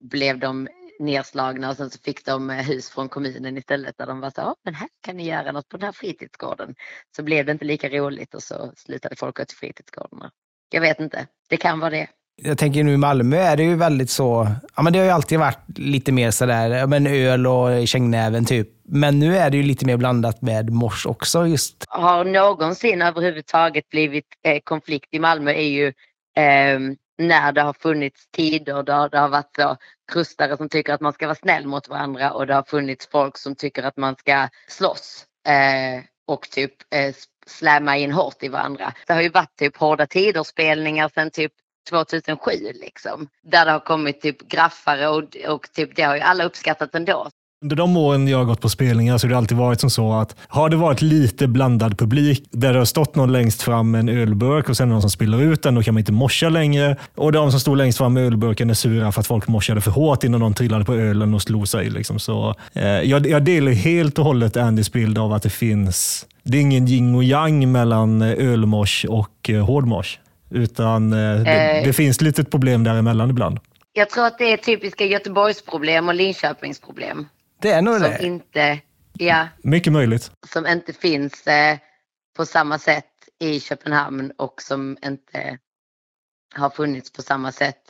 blev 0.01 0.39
de 0.39 0.69
nedslagna 0.99 1.71
och 1.71 1.77
sen 1.77 1.91
så 1.91 1.99
fick 1.99 2.25
de 2.25 2.51
eh, 2.51 2.57
hus 2.57 2.91
från 2.91 3.09
kommunen 3.09 3.57
istället 3.59 3.99
där 3.99 4.07
de 4.07 4.21
var 4.21 4.31
så, 4.31 4.41
"Ja, 4.41 4.55
men 4.65 4.75
här 4.75 4.89
kan 5.01 5.17
ni 5.17 5.29
göra 5.29 5.53
något 5.53 5.69
på 5.69 5.77
den 5.77 5.85
här 5.85 5.93
fritidsgården. 5.93 6.75
Så 7.17 7.23
blev 7.23 7.47
det 7.47 7.53
inte 7.53 7.65
lika 7.65 7.89
roligt 7.89 8.35
och 8.35 8.43
så 8.43 8.73
slutade 8.77 9.17
folk 9.17 9.37
gå 9.37 9.45
till 9.45 9.57
fritidsgårdarna. 9.59 10.31
Jag 10.71 10.81
vet 10.81 11.01
inte, 11.01 11.27
det 11.49 11.57
kan 11.57 11.81
vara 11.81 11.91
det. 11.91 12.07
Jag 12.43 12.59
tänker 12.59 12.85
nu 12.85 12.93
i 12.93 12.97
Malmö 12.97 13.37
är 13.37 13.57
det 13.57 13.63
ju 13.63 13.75
väldigt 13.75 14.11
så, 14.11 14.49
ja 14.77 14.83
men 14.83 14.93
det 14.93 14.99
har 14.99 15.07
ju 15.07 15.13
alltid 15.13 15.39
varit 15.39 15.79
lite 15.79 16.13
mer 16.13 16.31
sådär, 16.31 16.71
ja 16.71 16.87
men 16.87 17.07
öl 17.07 17.47
och 17.47 17.89
kängnäven 17.89 18.45
typ. 18.45 18.69
Men 18.89 19.19
nu 19.19 19.37
är 19.37 19.51
det 19.51 19.57
ju 19.57 19.63
lite 19.63 19.87
mer 19.87 19.97
blandat 19.97 20.43
med 20.43 20.71
mors 20.71 21.07
också 21.07 21.47
just. 21.47 21.85
har 21.89 22.25
någonsin 22.25 23.03
överhuvudtaget 23.03 23.89
blivit 23.89 24.27
eh, 24.45 24.59
konflikt 24.65 25.09
i 25.11 25.19
Malmö 25.19 25.51
är 25.53 25.69
ju 25.69 25.87
eh, 26.37 26.81
när 27.19 27.53
det 27.53 27.63
har 27.63 27.73
funnits 27.73 28.27
tider 28.31 28.83
där 28.83 29.09
det 29.09 29.19
har 29.19 29.29
varit 29.29 29.57
så 29.57 29.77
krustare 30.13 30.57
som 30.57 30.69
tycker 30.69 30.93
att 30.93 31.01
man 31.01 31.13
ska 31.13 31.27
vara 31.27 31.35
snäll 31.35 31.67
mot 31.67 31.89
varandra 31.89 32.33
och 32.33 32.47
det 32.47 32.55
har 32.55 32.63
funnits 32.63 33.09
folk 33.09 33.39
som 33.39 33.55
tycker 33.55 33.83
att 33.83 33.97
man 33.97 34.17
ska 34.17 34.49
slåss 34.69 35.27
eh, 35.49 36.05
och 36.27 36.51
typ 36.51 36.73
eh, 36.95 37.15
slämma 37.47 37.97
in 37.97 38.13
hårt 38.13 38.43
i 38.43 38.49
varandra. 38.49 38.93
Det 39.07 39.13
har 39.13 39.23
ju 39.23 39.29
varit 39.29 39.57
typ 39.57 39.77
hårda 39.77 40.07
tider 40.07 40.43
spelningar 40.43 41.09
sedan 41.15 41.31
typ 41.31 41.53
2007 41.91 42.51
liksom. 42.75 43.29
Där 43.43 43.65
det 43.65 43.73
har 43.73 43.81
kommit 43.81 44.21
typ 44.21 44.49
graffare 44.49 45.09
och, 45.09 45.37
och 45.49 45.73
typ 45.73 45.97
det 45.97 46.03
har 46.03 46.15
ju 46.15 46.21
alla 46.21 46.45
uppskattat 46.45 46.95
ändå. 46.95 47.31
Under 47.63 47.77
de 47.77 47.97
åren 47.97 48.29
jag 48.29 48.39
har 48.39 48.45
gått 48.45 48.61
på 48.61 48.69
spelningar 48.69 49.19
så 49.19 49.27
har 49.27 49.31
det 49.31 49.39
alltid 49.39 49.57
varit 49.57 49.81
som 49.81 49.91
så 49.91 50.13
att 50.13 50.37
har 50.49 50.69
det 50.69 50.77
varit 50.77 51.03
lite 51.03 51.49
blandad 51.49 51.99
publik 51.99 52.45
där 52.51 52.73
det 52.73 52.79
har 52.79 52.85
stått 52.85 53.15
någon 53.15 53.33
längst 53.33 53.63
fram 53.63 53.91
med 53.91 53.99
en 53.99 54.09
ölburk 54.09 54.69
och 54.69 54.77
sen 54.77 54.89
någon 54.89 55.01
som 55.01 55.11
spiller 55.11 55.43
ut 55.43 55.63
den, 55.63 55.75
då 55.75 55.83
kan 55.83 55.95
man 55.95 55.99
inte 55.99 56.13
morsa 56.13 56.49
längre. 56.49 56.97
Och 57.15 57.33
de 57.33 57.51
som 57.51 57.61
stod 57.61 57.77
längst 57.77 57.99
fram 57.99 58.13
med 58.13 58.23
ölburken 58.27 58.71
är 58.71 58.75
sura 58.75 59.13
för 59.13 59.21
att 59.21 59.27
folk 59.27 59.49
morsade 59.49 59.81
för 59.81 59.91
hårt 59.91 60.25
innan 60.25 60.41
någon 60.41 60.55
trillade 60.55 60.85
på 60.85 60.95
ölen 60.95 61.35
och 61.35 61.43
slog 61.43 61.69
sig. 61.69 61.91
Liksom. 61.91 62.19
Så, 62.19 62.55
eh, 62.73 62.87
jag, 62.87 63.27
jag 63.27 63.45
delar 63.45 63.73
helt 63.73 64.19
och 64.19 64.25
hållet 64.25 64.57
Andys 64.57 64.93
bild 64.93 65.19
av 65.19 65.33
att 65.33 65.43
det 65.43 65.51
finns, 65.51 66.27
det 66.43 66.59
är 66.59 66.63
ingen 66.63 66.89
yin 66.89 67.15
och 67.15 67.25
yang 67.25 67.73
mellan 67.73 68.23
eh, 68.23 68.49
ölmors 68.53 69.07
och 69.09 69.51
eh, 69.51 69.65
hårdmors. 69.67 70.19
Utan 70.51 71.13
eh, 71.13 71.19
det, 71.19 71.79
Eh. 71.79 71.85
det 71.85 71.93
finns 71.93 72.21
lite 72.21 72.43
ett 72.43 72.51
problem 72.51 72.85
däremellan 72.85 73.31
ibland. 73.31 73.59
Jag 73.93 74.11
tror 74.11 74.27
att 74.27 74.39
det 74.39 74.53
är 74.53 74.57
typiska 74.57 75.05
Göteborgsproblem 75.05 76.09
och 76.09 76.15
Linköpingsproblem. 76.15 77.27
Det 77.61 77.71
är 77.73 77.83
nog 77.83 77.95
Som 77.95 78.03
det. 78.03 78.23
inte, 78.23 78.81
ja, 79.13 79.49
Mycket 79.63 79.93
möjligt. 79.93 80.31
som 80.53 80.67
inte 80.67 80.93
finns 80.93 81.47
eh, 81.47 81.79
på 82.37 82.47
samma 82.47 82.79
sätt 82.79 83.05
i 83.41 83.61
Köpenhamn 83.61 84.33
och 84.39 84.63
som 84.63 84.97
inte 85.05 85.59
har 86.55 86.71
funnits 86.71 87.13
på 87.13 87.23
samma 87.23 87.53
sätt 87.53 87.83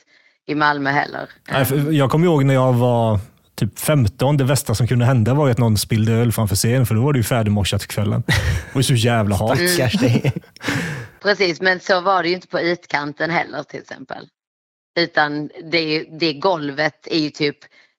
i 0.46 0.54
Malmö 0.54 0.90
heller. 0.90 1.28
Nej, 1.50 1.64
för 1.64 1.92
Jag 1.92 2.10
kommer 2.10 2.26
ihåg 2.26 2.44
när 2.44 2.54
jag 2.54 2.72
var 2.72 3.20
typ 3.54 3.78
15. 3.78 4.36
Det 4.36 4.44
värsta 4.44 4.74
som 4.74 4.86
kunde 4.86 5.04
hända 5.04 5.34
var 5.34 5.46
ju 5.46 5.52
att 5.52 5.58
någon 5.58 5.76
spillde 5.76 6.12
öl 6.12 6.32
framför 6.32 6.56
scenen, 6.56 6.86
för 6.86 6.94
då 6.94 7.02
var 7.02 7.12
det 7.12 7.18
ju 7.18 7.22
färdigmorsat 7.22 7.82
för 7.82 7.88
kvällen. 7.88 8.22
Det 8.26 8.74
var 8.74 8.78
ju 8.80 8.82
så 8.82 8.94
jävla 8.94 9.36
hat. 9.36 9.58
Stackars 9.68 9.92
dig. 10.00 10.32
Precis, 11.22 11.60
men 11.60 11.80
så 11.80 12.00
var 12.00 12.22
det 12.22 12.28
ju 12.28 12.34
inte 12.34 12.48
på 12.48 12.60
utkanten 12.60 13.30
heller 13.30 13.62
till 13.62 13.80
exempel. 13.80 14.28
Utan 14.98 15.50
det, 15.70 16.04
det 16.20 16.32
golvet 16.32 17.06
är 17.10 17.18
ju 17.18 17.30
typ, 17.30 17.58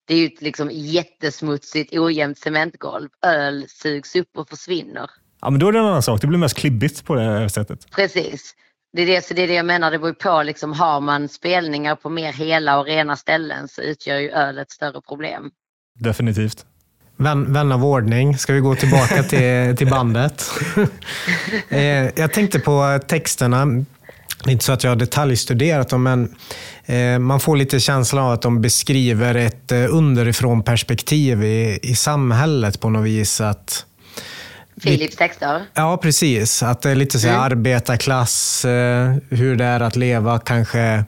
det 0.09 0.15
är 0.15 0.17
ju 0.17 0.25
ett 0.25 0.41
liksom 0.41 0.69
jättesmutsigt 0.71 1.97
ojämnt 1.97 2.37
cementgolv. 2.37 3.09
Öl 3.25 3.65
sugs 3.67 4.15
upp 4.15 4.37
och 4.37 4.49
försvinner. 4.49 5.09
Ja, 5.41 5.49
men 5.49 5.59
då 5.59 5.67
är 5.67 5.71
det 5.71 5.79
en 5.79 5.85
annan 5.85 6.03
sak. 6.03 6.21
Det 6.21 6.27
blir 6.27 6.39
mest 6.39 6.57
klibbigt 6.57 7.05
på 7.05 7.15
det 7.15 7.21
här 7.21 7.47
sättet. 7.47 7.91
Precis. 7.91 8.55
Det 8.93 9.01
är 9.01 9.05
det, 9.05 9.25
så 9.25 9.33
det 9.33 9.41
är 9.41 9.47
det 9.47 9.53
jag 9.53 9.65
menar, 9.65 9.91
det 9.91 9.99
beror 9.99 10.13
på 10.13 10.43
liksom, 10.43 10.73
har 10.73 11.01
man 11.01 11.29
spelningar 11.29 11.95
på 11.95 12.09
mer 12.09 12.33
hela 12.33 12.79
och 12.79 12.85
rena 12.85 13.15
ställen 13.15 13.67
så 13.67 13.81
utgör 13.81 14.19
ju 14.19 14.29
öl 14.29 14.57
ett 14.57 14.71
större 14.71 15.01
problem. 15.01 15.51
Definitivt. 15.99 16.65
Vän, 17.17 17.53
vän 17.53 17.71
av 17.71 17.85
ordning, 17.85 18.37
ska 18.37 18.53
vi 18.53 18.59
gå 18.59 18.75
tillbaka 18.75 19.23
till, 19.23 19.77
till 19.77 19.87
bandet? 19.87 20.45
eh, 21.69 22.19
jag 22.19 22.33
tänkte 22.33 22.59
på 22.59 22.99
texterna. 23.07 23.85
Det 24.43 24.49
är 24.49 24.51
inte 24.51 24.65
så 24.65 24.71
att 24.71 24.83
jag 24.83 24.91
har 24.91 24.95
detaljstuderat 24.95 25.89
dem, 25.89 26.03
men 26.03 26.35
eh, 26.85 27.19
man 27.19 27.39
får 27.39 27.57
lite 27.57 27.79
känslan 27.79 28.23
av 28.23 28.31
att 28.31 28.41
de 28.41 28.61
beskriver 28.61 29.35
ett 29.35 29.71
eh, 29.71 29.85
underifrån 29.89 30.63
perspektiv 30.63 31.43
i, 31.43 31.79
i 31.83 31.95
samhället 31.95 32.79
på 32.79 32.89
något 32.89 33.05
vis. 33.05 33.41
Att, 33.41 33.85
Philips 34.83 35.15
texter. 35.15 35.65
Ja, 35.73 35.97
precis. 35.97 36.63
Att 36.63 36.81
det 36.81 36.89
är 36.89 36.95
lite 36.95 37.19
så 37.19 37.27
här 37.27 37.37
arbetarklass, 37.37 38.65
eh, 38.65 39.15
hur 39.29 39.55
det 39.55 39.65
är 39.65 39.79
att 39.79 39.95
leva 39.95 40.39
kanske, 40.39 41.05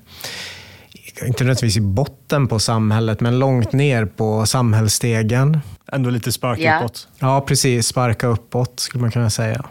inte 1.25 1.43
nödvändigtvis 1.43 1.77
i 1.77 1.81
botten 1.81 2.47
på 2.47 2.59
samhället, 2.59 3.19
men 3.19 3.39
långt 3.39 3.71
ner 3.71 4.05
på 4.05 4.45
samhällsstegen. 4.45 5.59
Ändå 5.91 6.09
lite 6.09 6.31
spark 6.31 6.59
Ja. 6.59 6.79
uppåt. 6.79 7.07
Ja, 7.19 7.41
precis. 7.41 7.87
Sparka 7.87 8.27
uppåt 8.27 8.79
skulle 8.79 9.01
man 9.01 9.11
kunna 9.11 9.29
säga. 9.29 9.65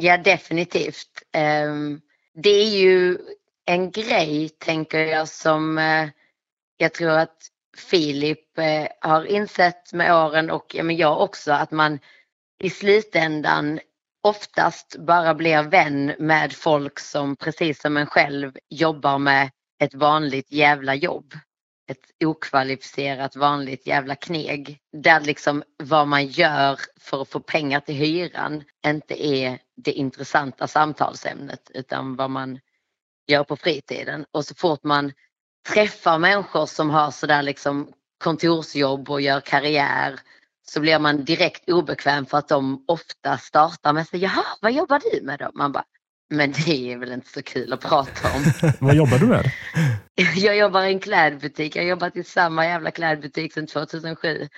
Ja, 0.00 0.16
definitivt. 0.18 1.08
Ehm, 1.36 1.98
det 2.34 2.50
är 2.50 2.78
ju 2.78 3.18
en 3.64 3.90
grej, 3.90 4.48
tänker 4.48 4.98
jag, 4.98 5.28
som 5.28 5.78
eh, 5.78 6.08
jag 6.76 6.94
tror 6.94 7.10
att 7.10 7.48
Filip 7.76 8.58
eh, 8.58 8.86
har 9.00 9.24
insett 9.24 9.92
med 9.92 10.14
åren 10.14 10.50
och 10.50 10.74
jag 10.74 11.20
också, 11.20 11.52
att 11.52 11.70
man 11.70 11.98
i 12.62 12.70
slutändan 12.70 13.80
oftast 14.22 14.96
bara 14.98 15.34
blir 15.34 15.62
vän 15.62 16.14
med 16.18 16.52
folk 16.52 16.98
som 16.98 17.36
precis 17.36 17.80
som 17.80 17.96
en 17.96 18.06
själv 18.06 18.52
jobbar 18.68 19.18
med 19.18 19.50
ett 19.78 19.94
vanligt 19.94 20.52
jävla 20.52 20.94
jobb. 20.94 21.34
Ett 21.90 22.24
okvalificerat 22.24 23.36
vanligt 23.36 23.86
jävla 23.86 24.14
kneg. 24.14 24.78
Där 24.92 25.20
liksom 25.20 25.62
vad 25.82 26.08
man 26.08 26.26
gör 26.26 26.78
för 27.00 27.22
att 27.22 27.28
få 27.28 27.40
pengar 27.40 27.80
till 27.80 27.94
hyran 27.94 28.64
inte 28.86 29.26
är 29.26 29.58
det 29.76 29.92
intressanta 29.92 30.66
samtalsämnet 30.66 31.70
utan 31.74 32.16
vad 32.16 32.30
man 32.30 32.60
gör 33.26 33.44
på 33.44 33.56
fritiden. 33.56 34.26
Och 34.30 34.44
så 34.44 34.54
fort 34.54 34.84
man 34.84 35.12
träffar 35.68 36.18
människor 36.18 36.66
som 36.66 36.90
har 36.90 37.10
sådär 37.10 37.42
liksom 37.42 37.92
kontorsjobb 38.24 39.10
och 39.10 39.20
gör 39.20 39.40
karriär 39.40 40.20
så 40.66 40.80
blir 40.80 40.98
man 40.98 41.24
direkt 41.24 41.70
obekväm 41.70 42.26
för 42.26 42.38
att 42.38 42.48
de 42.48 42.84
ofta 42.88 43.38
startar 43.38 43.92
med 43.92 44.06
sig, 44.06 44.20
jaha, 44.20 44.44
vad 44.60 44.72
jobbar 44.72 45.00
du 45.12 45.26
med 45.26 45.38
då? 45.38 45.50
Man 45.54 45.72
bara, 45.72 45.84
men 46.30 46.52
det 46.52 46.92
är 46.92 46.98
väl 46.98 47.12
inte 47.12 47.30
så 47.30 47.42
kul 47.42 47.72
att 47.72 47.80
prata 47.80 48.28
om. 48.36 48.72
Vad 48.80 48.96
jobbar 48.96 49.18
du 49.18 49.26
med? 49.26 49.44
Jag 50.36 50.56
jobbar 50.56 50.82
i 50.82 50.92
en 50.92 51.00
klädbutik, 51.00 51.76
jag 51.76 51.82
har 51.82 51.88
jobbat 51.88 52.16
i 52.16 52.24
samma 52.24 52.64
jävla 52.66 52.90
klädbutik 52.90 53.52
sedan 53.52 53.66
2007. 53.66 54.48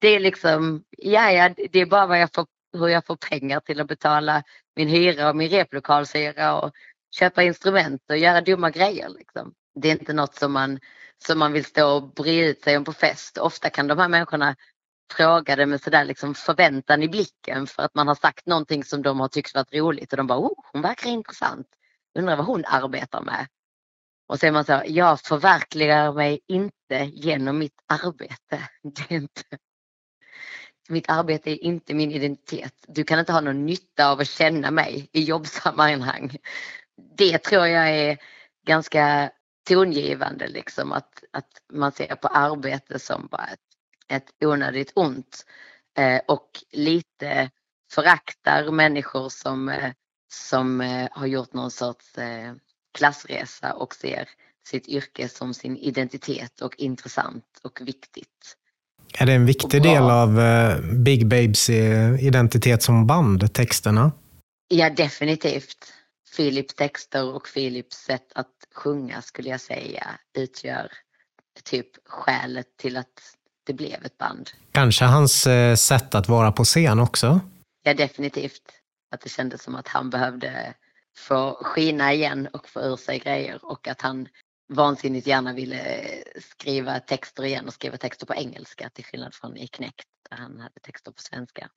Det 0.00 0.08
är 0.08 0.20
liksom, 0.20 0.84
ja, 0.98 1.30
ja, 1.30 1.54
det 1.72 1.80
är 1.80 1.86
bara 1.86 2.06
vad 2.06 2.20
jag 2.20 2.34
får, 2.34 2.46
hur 2.78 2.88
jag 2.88 3.06
får 3.06 3.16
pengar 3.16 3.60
till 3.60 3.80
att 3.80 3.88
betala 3.88 4.42
min 4.76 4.88
hyra 4.88 5.28
och 5.28 5.36
min 5.36 5.48
replokalshyra 5.48 6.60
och 6.60 6.72
köpa 7.18 7.42
instrument 7.42 8.02
och 8.08 8.16
göra 8.16 8.40
dumma 8.40 8.70
grejer. 8.70 9.08
Liksom. 9.08 9.54
Det 9.74 9.88
är 9.88 9.92
inte 9.92 10.12
något 10.12 10.34
som 10.34 10.52
man, 10.52 10.80
som 11.26 11.38
man 11.38 11.52
vill 11.52 11.64
stå 11.64 11.96
och 11.96 12.14
bre 12.14 12.44
ut 12.44 12.62
sig 12.62 12.76
om 12.76 12.84
på 12.84 12.92
fest. 12.92 13.38
Ofta 13.38 13.70
kan 13.70 13.86
de 13.86 13.98
här 13.98 14.08
människorna 14.08 14.56
fråga 15.12 15.56
det 15.56 15.66
med 15.66 15.80
sådär 15.80 16.04
liksom 16.04 16.34
förväntan 16.34 17.02
i 17.02 17.08
blicken 17.08 17.66
för 17.66 17.82
att 17.82 17.94
man 17.94 18.08
har 18.08 18.14
sagt 18.14 18.46
någonting 18.46 18.84
som 18.84 19.02
de 19.02 19.20
har 19.20 19.28
tyckt 19.28 19.54
varit 19.54 19.74
roligt 19.74 20.12
och 20.12 20.16
de 20.16 20.26
bara, 20.26 20.38
oh, 20.38 20.64
hon 20.72 20.82
verkar 20.82 21.10
intressant. 21.10 21.66
Undrar 22.18 22.36
vad 22.36 22.46
hon 22.46 22.64
arbetar 22.66 23.20
med. 23.20 23.46
Och 24.26 24.40
så 24.40 24.46
är 24.46 24.52
man 24.52 24.64
så, 24.64 24.82
jag 24.86 25.20
förverkligar 25.20 26.12
mig 26.12 26.40
inte 26.48 27.10
genom 27.12 27.58
mitt 27.58 27.80
arbete. 27.86 28.68
Det 28.82 29.14
är 29.14 29.16
inte, 29.16 29.42
mitt 30.88 31.10
arbete 31.10 31.50
är 31.50 31.64
inte 31.64 31.94
min 31.94 32.12
identitet. 32.12 32.74
Du 32.88 33.04
kan 33.04 33.18
inte 33.18 33.32
ha 33.32 33.40
någon 33.40 33.66
nytta 33.66 34.10
av 34.10 34.20
att 34.20 34.28
känna 34.28 34.70
mig 34.70 35.08
i 35.12 35.22
jobbsammanhang. 35.22 36.36
Det 37.16 37.38
tror 37.38 37.66
jag 37.66 37.88
är 37.88 38.18
ganska 38.66 39.30
tongivande, 39.68 40.48
liksom, 40.48 40.92
att, 40.92 41.24
att 41.30 41.62
man 41.72 41.92
ser 41.92 42.14
på 42.14 42.28
arbete 42.28 42.98
som 42.98 43.28
bara 43.30 43.46
ett, 43.46 43.60
ett 44.08 44.44
onödigt 44.44 44.92
ont 44.94 45.46
eh, 45.98 46.20
och 46.28 46.50
lite 46.72 47.50
föraktar 47.92 48.70
människor 48.70 49.28
som, 49.28 49.68
eh, 49.68 49.92
som 50.32 50.80
eh, 50.80 51.08
har 51.12 51.26
gjort 51.26 51.52
någon 51.52 51.70
sorts 51.70 52.18
eh, 52.18 52.54
klassresa 52.98 53.72
och 53.72 53.94
ser 53.94 54.28
sitt 54.66 54.88
yrke 54.88 55.28
som 55.28 55.54
sin 55.54 55.76
identitet 55.76 56.60
och 56.60 56.78
intressant 56.78 57.60
och 57.62 57.80
viktigt. 57.80 58.56
Är 59.18 59.26
det 59.26 59.32
en 59.32 59.46
viktig 59.46 59.82
del 59.82 60.02
av 60.02 60.40
eh, 60.40 60.80
Big 60.80 61.26
Babes 61.26 61.70
eh, 61.70 62.26
identitet 62.26 62.82
som 62.82 63.06
band, 63.06 63.54
texterna? 63.54 64.12
Ja, 64.68 64.90
definitivt. 64.90 65.92
Philips 66.36 66.74
texter 66.74 67.34
och 67.34 67.48
Philips 67.54 67.96
sätt 67.96 68.32
att 68.34 68.48
sjunga 68.74 69.22
skulle 69.22 69.48
jag 69.48 69.60
säga 69.60 70.06
utgör 70.38 70.92
typ 71.64 72.08
skälet 72.08 72.66
till 72.76 72.96
att 72.96 73.36
det 73.66 73.72
blev 73.72 74.04
ett 74.04 74.18
band. 74.18 74.50
Kanske 74.72 75.04
hans 75.04 75.46
eh, 75.46 75.74
sätt 75.74 76.14
att 76.14 76.28
vara 76.28 76.52
på 76.52 76.64
scen 76.64 77.00
också? 77.00 77.40
Ja, 77.82 77.94
definitivt. 77.94 78.62
Att 79.10 79.20
det 79.20 79.28
kändes 79.28 79.62
som 79.62 79.74
att 79.74 79.88
han 79.88 80.10
behövde 80.10 80.74
få 81.16 81.58
skina 81.62 82.12
igen 82.12 82.48
och 82.52 82.68
få 82.68 82.80
ur 82.80 82.96
sig 82.96 83.18
grejer 83.18 83.58
och 83.62 83.88
att 83.88 84.00
han 84.00 84.28
vansinnigt 84.72 85.26
gärna 85.26 85.52
ville 85.52 85.80
skriva 86.58 87.00
texter 87.00 87.44
igen 87.44 87.66
och 87.66 87.72
skriva 87.72 87.96
texter 87.96 88.26
på 88.26 88.34
engelska 88.34 88.88
till 88.94 89.04
skillnad 89.04 89.34
från 89.34 89.56
i 89.56 89.66
Knäckt 89.66 90.04
där 90.30 90.36
han 90.36 90.52
hade 90.60 90.80
texter 90.86 91.10
på 91.10 91.22
svenska. 91.22 91.68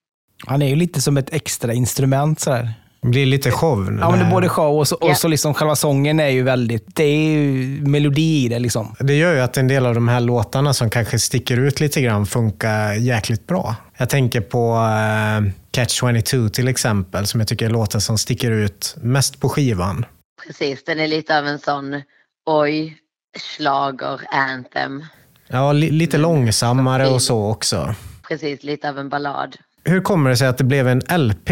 Han 0.46 0.62
är 0.62 0.68
ju 0.68 0.76
lite 0.76 1.02
som 1.02 1.18
ett 1.18 1.34
extra 1.34 1.74
instrument 1.74 2.40
sådär. 2.40 2.74
Det 3.02 3.08
blir 3.08 3.26
lite 3.26 3.52
show. 3.52 3.98
Ja, 4.02 4.10
men 4.12 4.20
det 4.20 4.26
är 4.26 4.32
både 4.32 4.50
show 4.50 4.78
och 4.78 4.88
så, 4.88 4.98
Ja. 5.02 5.10
och 5.10 5.18
så 5.18 5.28
liksom 5.28 5.54
själva 5.54 5.76
sången 5.76 6.20
är 6.20 6.28
ju 6.30 6.44
väldigt, 6.44 6.96
det 6.96 7.04
är 7.04 7.30
ju 7.30 7.82
melodi 7.82 8.46
i 8.46 8.50
det 8.50 8.60
liksom. 8.60 8.96
Det 9.00 9.14
gör 9.16 9.34
ju 9.34 9.40
att 9.40 9.58
en 9.58 9.68
del 9.68 9.86
av 9.86 9.96
de 9.96 10.08
här 10.08 10.20
låtarna 10.20 10.74
som 10.74 10.90
kanske 10.90 11.20
sticker 11.20 11.58
ut 11.58 11.80
lite 11.80 12.02
grann 12.02 12.26
funkar 12.26 12.94
jäkligt 12.94 13.48
bra. 13.48 13.76
Jag 13.98 14.10
tänker 14.10 14.42
på 14.42 14.76
eh, 14.76 15.54
Catch 15.72 16.00
22 16.00 16.50
till 16.50 16.68
exempel, 16.68 17.28
som 17.28 17.40
jag 17.40 17.48
tycker 17.48 17.66
är 17.66 17.70
låten 17.70 18.02
som 18.02 18.18
sticker 18.18 18.52
ut 18.52 18.96
mest 19.02 19.40
på 19.40 19.50
skivan. 19.50 20.06
Precis, 20.48 20.84
den 20.84 21.00
är 21.00 21.08
lite 21.08 21.40
av 21.40 21.48
en 21.48 21.60
sån 21.60 22.02
oj, 22.48 22.98
slager 23.40 24.22
anthem. 24.32 25.06
Ja, 25.48 25.72
li- 25.74 25.92
lite 25.92 26.18
långsammare 26.18 27.08
och 27.08 27.22
så 27.22 27.52
också. 27.52 27.96
Precis, 28.28 28.64
lite 28.64 28.90
av 28.90 29.00
en 29.00 29.10
ballad. 29.10 29.56
Hur 29.84 30.02
kommer 30.02 30.30
det 30.30 30.38
sig 30.38 30.48
att 30.48 30.58
det 30.58 30.64
blev 30.64 30.88
en 30.88 31.02
LP 31.28 31.50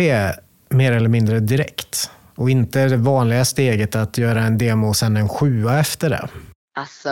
mer 0.69 0.91
eller 0.91 1.09
mindre 1.09 1.39
direkt? 1.39 2.11
Och 2.35 2.49
inte 2.49 2.85
det 2.87 2.97
vanliga 2.97 3.45
steget 3.45 3.95
att 3.95 4.17
göra 4.17 4.41
en 4.41 4.57
demo 4.57 4.87
och 4.87 4.95
sen 4.95 5.17
en 5.17 5.29
sjua 5.29 5.79
efter 5.79 6.09
det. 6.09 6.27
Alltså, 6.77 7.09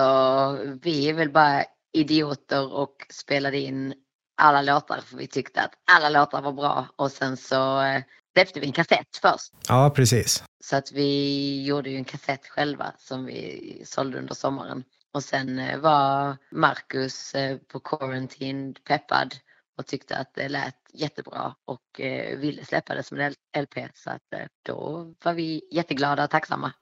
vi 0.81 1.09
är 1.09 1.13
väl 1.13 1.29
bara 1.31 1.63
idioter 1.93 2.73
och 2.73 2.95
spelade 3.13 3.57
in 3.59 3.93
alla 4.41 4.61
låtar 4.61 4.99
för 5.09 5.17
vi 5.17 5.27
tyckte 5.27 5.61
att 5.61 5.71
alla 5.91 6.09
låtar 6.09 6.41
var 6.41 6.51
bra 6.51 6.87
och 6.95 7.11
sen 7.11 7.37
så 7.37 7.81
eh, 7.81 8.01
släppte 8.33 8.59
vi 8.59 8.65
en 8.65 8.73
kassett 8.73 9.17
först. 9.21 9.53
Ja, 9.67 9.89
precis. 9.95 10.43
Så 10.63 10.75
att 10.75 10.91
vi 10.91 11.63
gjorde 11.65 11.89
ju 11.89 11.97
en 11.97 12.05
kassett 12.05 12.47
själva 12.47 12.93
som 12.97 13.25
vi 13.25 13.81
sålde 13.85 14.17
under 14.19 14.35
sommaren. 14.35 14.83
Och 15.13 15.23
sen 15.23 15.59
eh, 15.59 15.79
var 15.79 16.37
Marcus 16.51 17.35
eh, 17.35 17.57
på 17.57 17.79
Quarantine 17.79 18.73
peppad 18.87 19.35
och 19.77 19.85
tyckte 19.85 20.17
att 20.17 20.33
det 20.33 20.49
lät 20.49 20.75
jättebra 20.93 21.55
och 21.65 22.01
eh, 22.01 22.37
ville 22.37 22.65
släppa 22.65 22.95
det 22.95 23.03
som 23.03 23.19
en 23.19 23.33
LP. 23.57 23.77
Så 23.93 24.09
att 24.09 24.33
då 24.65 25.13
var 25.23 25.33
vi 25.33 25.61
jätteglada 25.71 26.23
och 26.23 26.29
tacksamma. 26.29 26.73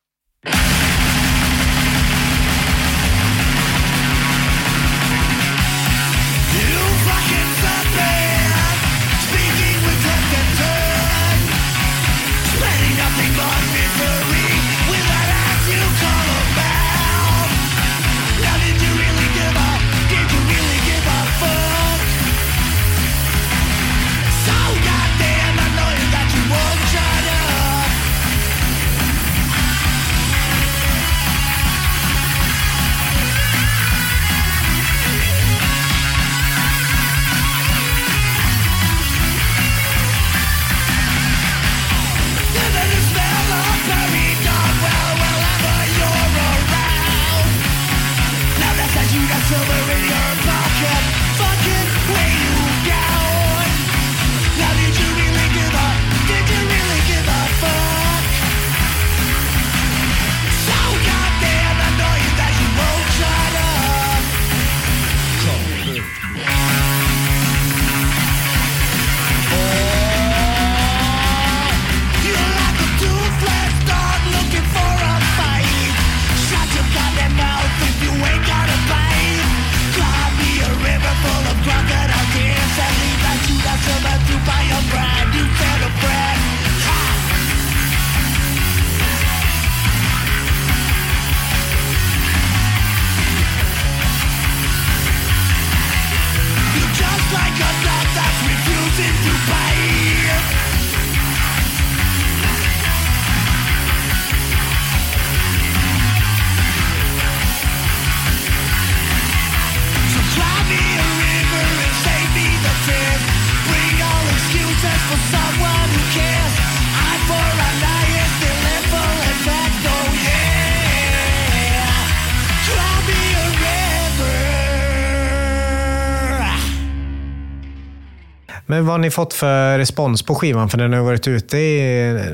Men 128.71 128.85
vad 128.85 128.93
har 128.93 128.99
ni 128.99 129.11
fått 129.11 129.33
för 129.33 129.77
respons 129.77 130.23
på 130.25 130.35
skivan? 130.35 130.69
För 130.69 130.77
den 130.77 130.93
har 130.93 131.01
varit 131.01 131.27
ute 131.27 131.57
i, 131.57 131.79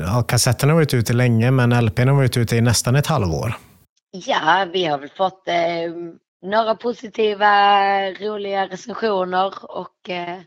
ja, 0.06 0.22
kassetten 0.22 0.68
har 0.68 0.76
varit 0.76 0.94
ute 0.94 1.12
länge, 1.12 1.50
men 1.50 1.84
LPn 1.84 2.08
har 2.08 2.16
varit 2.16 2.36
ute 2.36 2.56
i 2.56 2.60
nästan 2.60 2.96
ett 2.96 3.06
halvår. 3.06 3.54
Ja, 4.10 4.66
vi 4.72 4.84
har 4.84 4.98
väl 4.98 5.08
fått 5.08 5.48
eh, 5.48 5.54
några 6.42 6.74
positiva, 6.74 7.50
roliga 8.10 8.66
recensioner 8.66 9.52
och 9.78 10.10
eh, 10.10 10.38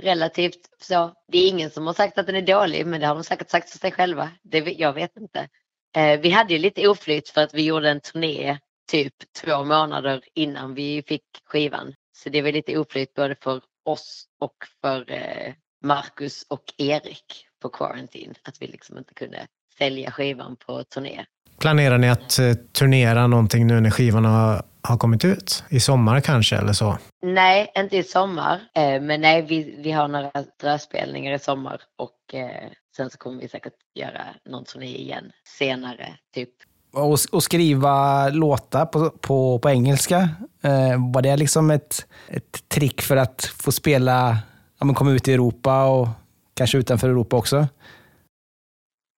relativt 0.00 0.60
så. 0.82 1.12
Det 1.32 1.38
är 1.38 1.48
ingen 1.48 1.70
som 1.70 1.86
har 1.86 1.94
sagt 1.94 2.18
att 2.18 2.26
den 2.26 2.36
är 2.36 2.42
dålig, 2.42 2.86
men 2.86 3.00
det 3.00 3.06
har 3.06 3.14
de 3.14 3.24
säkert 3.24 3.50
sagt 3.50 3.70
för 3.70 3.78
sig 3.78 3.92
själva. 3.92 4.30
Det, 4.42 4.58
jag 4.58 4.92
vet 4.92 5.16
inte. 5.16 5.48
Eh, 5.96 6.20
vi 6.20 6.30
hade 6.30 6.52
ju 6.52 6.58
lite 6.58 6.88
oflyt 6.88 7.28
för 7.28 7.40
att 7.40 7.54
vi 7.54 7.62
gjorde 7.62 7.90
en 7.90 8.00
turné 8.00 8.58
typ 8.90 9.14
två 9.42 9.64
månader 9.64 10.22
innan 10.34 10.74
vi 10.74 11.02
fick 11.06 11.24
skivan. 11.44 11.94
Så 12.16 12.28
det 12.28 12.42
var 12.42 12.52
lite 12.52 12.78
oflyt 12.78 13.14
både 13.14 13.36
för 13.42 13.60
oss 13.84 14.24
och 14.40 14.56
för 14.80 15.12
eh, 15.12 15.52
Marcus 15.84 16.46
och 16.48 16.64
Erik 16.78 17.46
på 17.62 17.68
Quarantine. 17.68 18.34
Att 18.42 18.62
vi 18.62 18.66
liksom 18.66 18.98
inte 18.98 19.14
kunde 19.14 19.46
sälja 19.78 20.10
skivan 20.10 20.56
på 20.56 20.84
turné. 20.84 21.24
Planerar 21.58 21.98
ni 21.98 22.08
att 22.08 22.38
eh, 22.38 22.52
turnera 22.54 23.26
någonting 23.26 23.66
nu 23.66 23.80
när 23.80 23.90
skivan 23.90 24.24
har, 24.24 24.62
har 24.82 24.96
kommit 24.96 25.24
ut? 25.24 25.64
I 25.70 25.80
sommar 25.80 26.20
kanske, 26.20 26.56
eller 26.56 26.72
så? 26.72 26.98
Nej, 27.22 27.72
inte 27.76 27.96
i 27.96 28.02
sommar. 28.02 28.60
Eh, 28.74 29.02
men 29.02 29.20
nej, 29.20 29.42
vi, 29.42 29.76
vi 29.78 29.92
har 29.92 30.08
några 30.08 30.30
ströspelningar 30.56 31.32
i 31.32 31.38
sommar 31.38 31.80
och 31.98 32.34
eh, 32.34 32.70
sen 32.96 33.10
så 33.10 33.18
kommer 33.18 33.40
vi 33.40 33.48
säkert 33.48 33.74
göra 33.94 34.24
någon 34.44 34.64
turné 34.64 34.96
igen 34.96 35.32
senare. 35.58 36.16
Typ. 36.34 36.50
Och, 36.92 37.18
och 37.32 37.42
skriva 37.42 38.28
låtar 38.28 38.86
på, 38.86 39.10
på, 39.10 39.58
på 39.58 39.70
engelska. 39.70 40.28
Eh, 40.62 41.12
var 41.12 41.22
det 41.22 41.36
liksom 41.36 41.70
ett, 41.70 42.06
ett 42.28 42.68
trick 42.68 43.02
för 43.02 43.16
att 43.16 43.44
få 43.44 43.72
spela, 43.72 44.38
ja, 44.78 44.86
men 44.86 44.94
komma 44.94 45.10
ut 45.10 45.28
i 45.28 45.32
Europa 45.32 45.84
och 45.84 46.08
kanske 46.54 46.78
utanför 46.78 47.08
Europa 47.08 47.36
också? 47.36 47.66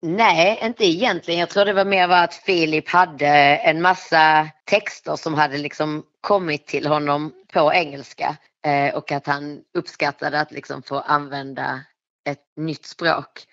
Nej, 0.02 0.60
inte 0.62 0.86
egentligen. 0.86 1.40
Jag 1.40 1.50
tror 1.50 1.66
det 1.66 1.74
var 1.74 1.86
mer 1.86 2.10
att 2.10 2.34
Filip 2.34 2.90
hade 2.90 3.28
en 3.56 3.82
massa 3.82 4.50
texter 4.66 5.16
som 5.16 5.34
hade 5.34 5.58
liksom 5.58 6.04
kommit 6.22 6.68
till 6.68 6.88
honom 6.88 7.34
på 7.54 7.74
engelska 7.74 8.38
eh, 8.66 8.96
och 8.96 9.12
att 9.12 9.28
han 9.28 9.62
uppskattade 9.78 10.40
att 10.40 10.52
liksom 10.52 10.84
få 10.84 11.00
använda 11.00 11.82
ett 12.30 12.44
nytt 12.58 12.86
språk. 12.86 13.46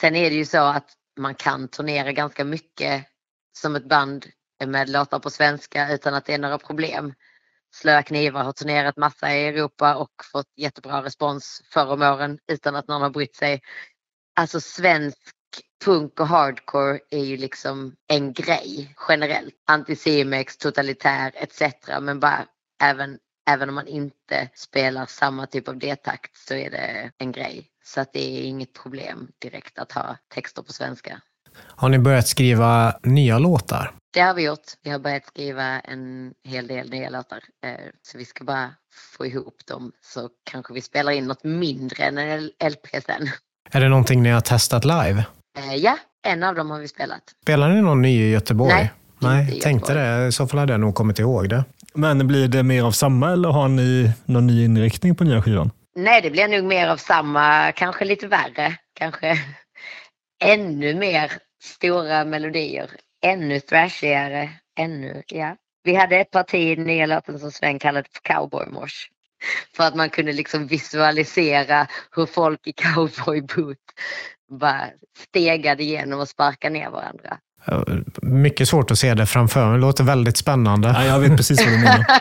Sen 0.00 0.16
är 0.16 0.30
det 0.30 0.36
ju 0.36 0.44
så 0.44 0.58
att 0.58 0.88
man 1.18 1.34
kan 1.34 1.68
turnera 1.68 2.12
ganska 2.12 2.44
mycket 2.44 3.04
som 3.56 3.76
ett 3.76 3.88
band 3.88 4.26
med 4.66 4.88
låtar 4.88 5.18
på 5.18 5.30
svenska 5.30 5.92
utan 5.92 6.14
att 6.14 6.24
det 6.24 6.34
är 6.34 6.38
några 6.38 6.58
problem. 6.58 7.14
Slöa 7.74 8.02
knivar 8.02 8.44
har 8.44 8.52
turnerat 8.52 8.96
massa 8.96 9.34
i 9.34 9.48
Europa 9.48 9.94
och 9.96 10.10
fått 10.32 10.52
jättebra 10.56 11.02
respons 11.02 11.62
förr 11.72 11.86
om 11.86 12.02
åren 12.02 12.38
utan 12.46 12.76
att 12.76 12.88
någon 12.88 13.02
har 13.02 13.10
brytt 13.10 13.36
sig. 13.36 13.60
Alltså 14.36 14.60
svensk 14.60 15.18
punk 15.84 16.20
och 16.20 16.28
hardcore 16.28 17.00
är 17.10 17.24
ju 17.24 17.36
liksom 17.36 17.96
en 18.06 18.32
grej 18.32 18.94
generellt. 19.08 19.54
Anticimex, 19.66 20.56
totalitär 20.56 21.32
etc. 21.34 21.62
Men 22.00 22.20
bara 22.20 22.46
även, 22.82 23.18
även 23.50 23.68
om 23.68 23.74
man 23.74 23.86
inte 23.86 24.48
spelar 24.54 25.06
samma 25.06 25.46
typ 25.46 25.68
av 25.68 25.78
D-takt 25.78 26.36
så 26.36 26.54
är 26.54 26.70
det 26.70 27.12
en 27.18 27.32
grej. 27.32 27.70
Så 27.84 28.00
att 28.00 28.12
det 28.12 28.38
är 28.38 28.42
inget 28.42 28.72
problem 28.72 29.28
direkt 29.38 29.78
att 29.78 29.92
ha 29.92 30.16
texter 30.34 30.62
på 30.62 30.72
svenska. 30.72 31.20
Har 31.58 31.88
ni 31.88 31.98
börjat 31.98 32.28
skriva 32.28 32.94
nya 33.02 33.38
låtar? 33.38 33.92
Det 34.14 34.20
har 34.20 34.34
vi 34.34 34.44
gjort. 34.44 34.60
Vi 34.82 34.90
har 34.90 34.98
börjat 34.98 35.26
skriva 35.26 35.80
en 35.80 36.32
hel 36.44 36.66
del 36.66 36.90
nya 36.90 37.10
låtar. 37.10 37.38
Eh, 37.66 37.70
Så 38.02 38.18
vi 38.18 38.24
ska 38.24 38.44
bara 38.44 38.70
få 39.18 39.26
ihop 39.26 39.56
dem 39.68 39.92
så 40.04 40.28
kanske 40.50 40.72
vi 40.74 40.80
spelar 40.80 41.12
in 41.12 41.26
något 41.26 41.44
mindre 41.44 42.04
än 42.04 42.18
en 42.18 42.50
LP 42.70 42.86
sen. 43.06 43.28
Är 43.70 43.80
det 43.80 43.88
någonting 43.88 44.22
ni 44.22 44.30
har 44.30 44.40
testat 44.40 44.84
live? 44.84 45.24
Eh, 45.58 45.74
Ja, 45.74 45.98
en 46.26 46.42
av 46.42 46.54
dem 46.54 46.70
har 46.70 46.78
vi 46.78 46.88
spelat. 46.88 47.22
Spelar 47.42 47.68
ni 47.68 47.80
någon 47.82 48.02
ny 48.02 48.22
i 48.22 48.30
Göteborg? 48.30 48.72
Nej, 48.72 48.90
Nej 49.18 49.56
i 49.56 49.60
tänkte 49.60 49.92
Göteborg. 49.92 50.20
det. 50.22 50.26
I 50.28 50.32
så 50.32 50.46
fall 50.46 50.58
hade 50.60 50.72
jag 50.72 50.80
nog 50.80 50.94
kommit 50.94 51.18
ihåg 51.18 51.48
det. 51.48 51.64
Men 51.94 52.26
blir 52.26 52.48
det 52.48 52.62
mer 52.62 52.82
av 52.82 52.92
samma 52.92 53.32
eller 53.32 53.48
har 53.48 53.68
ni 53.68 54.10
någon 54.24 54.46
ny 54.46 54.64
inriktning 54.64 55.14
på 55.14 55.24
nya 55.24 55.42
skivan? 55.42 55.70
Nej, 55.96 56.20
det 56.22 56.30
blir 56.30 56.48
nog 56.48 56.64
mer 56.64 56.88
av 56.88 56.96
samma, 56.96 57.72
kanske 57.72 58.04
lite 58.04 58.26
värre. 58.26 58.76
Kanske 58.98 59.38
ännu 60.42 60.94
mer 60.94 61.32
stora 61.62 62.24
melodier. 62.24 62.90
Ännu 63.22 63.60
thrashigare. 63.60 64.50
Ännu, 64.78 65.22
ja. 65.26 65.56
Vi 65.84 65.94
hade 65.94 66.16
ett 66.16 66.30
parti 66.30 66.54
i 66.54 66.74
den 66.74 66.84
nya 66.84 67.06
låten 67.06 67.38
som 67.38 67.50
Sven 67.50 67.78
kallade 67.78 68.08
för 68.12 68.34
cowboymosh. 68.34 69.08
För 69.76 69.84
att 69.84 69.94
man 69.94 70.10
kunde 70.10 70.32
liksom 70.32 70.66
visualisera 70.66 71.86
hur 72.16 72.26
folk 72.26 72.66
i 72.66 72.72
cowboyboot 72.72 73.78
bara 74.50 74.86
stegade 75.18 75.82
igenom 75.82 76.20
och 76.20 76.28
sparkade 76.28 76.72
ner 76.72 76.90
varandra. 76.90 77.38
Mycket 78.22 78.68
svårt 78.68 78.90
att 78.90 78.98
se 78.98 79.14
det 79.14 79.26
framför 79.26 79.66
mig. 79.66 79.74
Det 79.74 79.80
låter 79.80 80.04
väldigt 80.04 80.36
spännande. 80.36 80.88
Ja, 80.88 81.04
jag 81.04 81.20
vet 81.20 81.36
precis 81.36 81.64
vad 81.64 81.72
du 81.72 81.78
menar. 81.78 82.04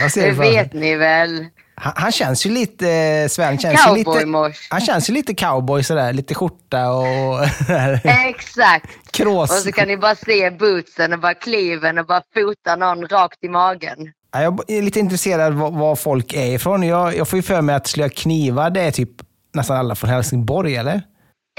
ja, 0.00 0.08
det 0.14 0.32
vet 0.32 0.72
ni 0.72 0.96
väl? 0.96 1.46
Han, 1.84 1.92
han 1.96 2.12
känns 2.12 2.46
ju 2.46 2.50
lite, 2.50 2.86
Sven 3.30 3.58
känns 3.58 3.86
ju 3.86 3.92
lite, 3.94 4.04
Cowboymosh. 4.04 4.58
han 4.70 4.80
känns 4.80 5.10
ju 5.10 5.14
lite 5.14 5.34
cowboy 5.34 5.82
sådär. 5.84 6.12
Lite 6.12 6.34
skjorta 6.34 6.90
och 6.90 7.44
Exakt. 8.28 8.86
Och 9.06 9.12
krås. 9.12 9.62
så 9.64 9.72
kan 9.72 9.88
ni 9.88 9.96
bara 9.96 10.14
se 10.14 10.50
bootsen 10.50 11.12
och 11.12 11.18
bara 11.20 11.34
kliven 11.34 11.98
och 11.98 12.06
bara 12.06 12.22
fota 12.34 12.76
någon 12.76 13.08
rakt 13.08 13.44
i 13.44 13.48
magen. 13.48 14.12
Ja, 14.32 14.42
Jag 14.42 14.70
är 14.70 14.82
lite 14.82 15.00
intresserad 15.00 15.40
av 15.40 15.58
var, 15.58 15.70
var 15.70 15.96
folk 15.96 16.32
är 16.34 16.46
ifrån. 16.54 16.82
Jag, 16.82 17.16
jag 17.16 17.28
får 17.28 17.36
ju 17.36 17.42
för 17.42 17.60
mig 17.62 17.74
att 17.74 17.86
Slöa 17.86 18.08
Knivar, 18.08 18.70
det 18.70 18.80
är 18.80 18.90
typ 18.90 19.10
nästan 19.54 19.76
alla 19.76 19.94
från 19.94 20.10
Helsingborg, 20.10 20.76
eller? 20.76 21.02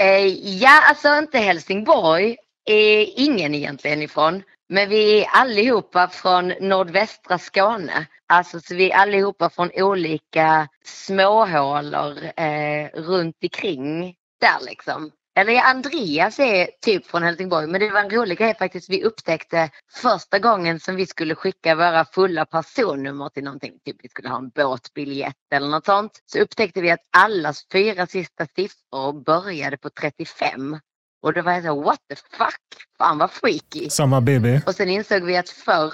Eh, 0.02 0.26
ja, 0.60 0.82
alltså 0.88 1.08
inte 1.18 1.38
Helsingborg 1.38 2.36
är 2.66 3.12
ingen 3.16 3.54
egentligen 3.54 4.02
ifrån. 4.02 4.42
Men 4.68 4.88
vi 4.88 5.24
är 5.24 5.28
allihopa 5.32 6.08
från 6.08 6.48
nordvästra 6.60 7.38
Skåne. 7.38 8.06
Alltså 8.28 8.60
så 8.60 8.74
vi 8.74 8.90
är 8.90 8.96
allihopa 8.96 9.50
från 9.50 9.70
olika 9.74 10.68
småhålor 10.84 12.18
eh, 12.36 12.88
runt 12.94 13.36
omkring 13.42 14.14
där 14.40 14.66
liksom. 14.66 15.10
Eller 15.38 15.52
ja, 15.52 15.62
Andreas 15.62 16.38
är 16.38 16.70
typ 16.80 17.06
från 17.06 17.22
Helsingborg 17.22 17.66
men 17.66 17.80
det 17.80 17.90
var 17.90 18.00
en 18.00 18.10
rolig 18.10 18.38
grej 18.38 18.54
faktiskt. 18.58 18.90
Vi 18.90 19.04
upptäckte 19.04 19.70
första 19.92 20.38
gången 20.38 20.80
som 20.80 20.96
vi 20.96 21.06
skulle 21.06 21.34
skicka 21.34 21.74
våra 21.74 22.04
fulla 22.04 22.46
personnummer 22.46 23.28
till 23.28 23.44
någonting, 23.44 23.78
typ 23.84 23.96
vi 24.02 24.08
skulle 24.08 24.28
ha 24.28 24.38
en 24.38 24.48
båtbiljett 24.48 25.52
eller 25.54 25.68
något 25.68 25.84
sånt. 25.84 26.22
Så 26.26 26.38
upptäckte 26.38 26.80
vi 26.80 26.90
att 26.90 27.08
allas 27.16 27.66
fyra 27.72 28.06
sista 28.06 28.46
siffror 28.56 29.24
började 29.24 29.76
på 29.76 29.90
35. 29.90 30.78
Och 31.26 31.32
då 31.32 31.42
var 31.42 31.52
jag 31.52 31.64
så 31.64 31.82
what 31.82 32.00
the 32.08 32.16
fuck? 32.16 32.60
Fan 32.98 33.18
vad 33.18 33.30
freaky. 33.30 33.90
Samma 33.90 34.20
BB. 34.20 34.60
Och 34.66 34.74
sen 34.74 34.88
insåg 34.88 35.22
vi 35.22 35.36
att 35.36 35.48
förr 35.48 35.92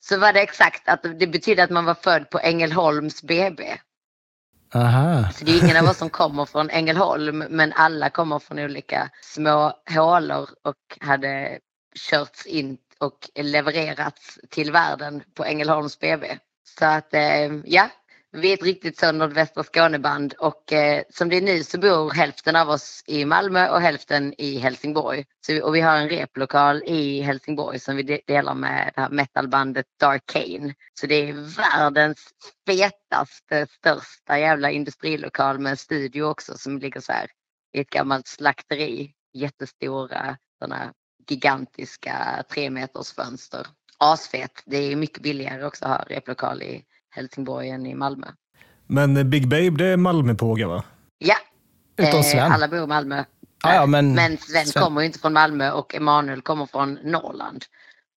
så 0.00 0.18
var 0.18 0.32
det 0.32 0.40
exakt 0.40 0.88
att 0.88 1.02
det 1.18 1.26
betydde 1.26 1.64
att 1.64 1.70
man 1.70 1.84
var 1.84 1.94
född 1.94 2.30
på 2.30 2.38
Ängelholms 2.38 3.22
BB. 3.22 3.78
Aha. 4.74 5.28
Så 5.32 5.44
det 5.44 5.52
är 5.52 5.64
ingen 5.64 5.76
av 5.76 5.90
oss 5.90 5.98
som 5.98 6.10
kommer 6.10 6.44
från 6.44 6.70
Ängelholm 6.70 7.38
men 7.38 7.72
alla 7.72 8.10
kommer 8.10 8.38
från 8.38 8.58
olika 8.58 9.10
små 9.22 9.72
hålor 9.94 10.48
och 10.64 10.98
hade 11.00 11.58
körts 12.10 12.46
in 12.46 12.78
och 12.98 13.30
levererats 13.34 14.38
till 14.50 14.72
världen 14.72 15.22
på 15.34 15.44
Ängelholms 15.44 15.98
BB. 15.98 16.38
Så 16.78 16.84
att 16.84 17.14
eh, 17.14 17.52
ja, 17.64 17.88
vi 18.34 18.50
är 18.50 18.54
ett 18.54 18.62
riktigt 18.62 18.98
så 18.98 19.12
nordvästra 19.12 19.64
Skåneband 19.64 20.34
och 20.38 20.72
eh, 20.72 21.02
som 21.10 21.28
det 21.28 21.36
är 21.36 21.40
nu 21.42 21.62
så 21.62 21.78
bor 21.78 22.10
hälften 22.10 22.56
av 22.56 22.68
oss 22.68 23.04
i 23.06 23.24
Malmö 23.24 23.68
och 23.68 23.80
hälften 23.80 24.34
i 24.38 24.58
Helsingborg. 24.58 25.24
Så, 25.46 25.62
och 25.62 25.74
vi 25.74 25.80
har 25.80 25.96
en 25.96 26.08
replokal 26.08 26.82
i 26.86 27.20
Helsingborg 27.20 27.78
som 27.78 27.96
vi 27.96 28.02
de- 28.02 28.20
delar 28.26 28.54
med 28.54 28.92
det 28.94 29.00
här 29.00 29.10
metalbandet 29.10 29.86
Darkane. 30.00 30.74
Så 31.00 31.06
det 31.06 31.28
är 31.28 31.32
världens 31.56 32.28
fetaste, 32.66 33.66
största 33.70 34.38
jävla 34.38 34.70
industrilokal 34.70 35.58
med 35.58 35.70
en 35.70 35.76
studio 35.76 36.22
också 36.22 36.58
som 36.58 36.78
ligger 36.78 37.00
så 37.00 37.12
här 37.12 37.30
i 37.72 37.80
ett 37.80 37.90
gammalt 37.90 38.26
slakteri. 38.28 39.12
Jättestora 39.34 40.36
sådana 40.58 40.92
gigantiska 41.28 42.44
tre 42.50 42.70
meters 42.70 43.12
fönster. 43.12 43.66
Asfet. 43.98 44.62
Det 44.66 44.76
är 44.76 44.96
mycket 44.96 45.22
billigare 45.22 45.64
också 45.64 45.84
att 45.84 45.90
ha 45.90 46.16
replokal 46.16 46.62
i 46.62 46.84
Helsingborg 47.14 47.68
än 47.70 47.86
i 47.86 47.94
Malmö. 47.94 48.26
Men 48.86 49.16
eh, 49.16 49.24
Big 49.24 49.48
Babe, 49.48 49.70
det 49.70 49.86
är 49.86 49.96
Malmöpåga 49.96 50.68
va? 50.68 50.84
Ja, 51.18 51.36
Utom 51.96 52.20
eh, 52.20 52.22
Sven. 52.26 52.52
alla 52.52 52.68
bor 52.68 52.84
i 52.84 52.86
Malmö. 52.86 53.24
Ja, 53.62 53.74
ja, 53.74 53.86
men- 53.86 54.14
men 54.14 54.36
Sven, 54.38 54.66
Sven- 54.66 54.82
kommer 54.82 55.02
inte 55.02 55.18
från 55.18 55.32
Malmö 55.32 55.70
och 55.70 55.94
Emanuel 55.94 56.40
kommer 56.42 56.66
från 56.66 56.94
Norrland. 57.04 57.64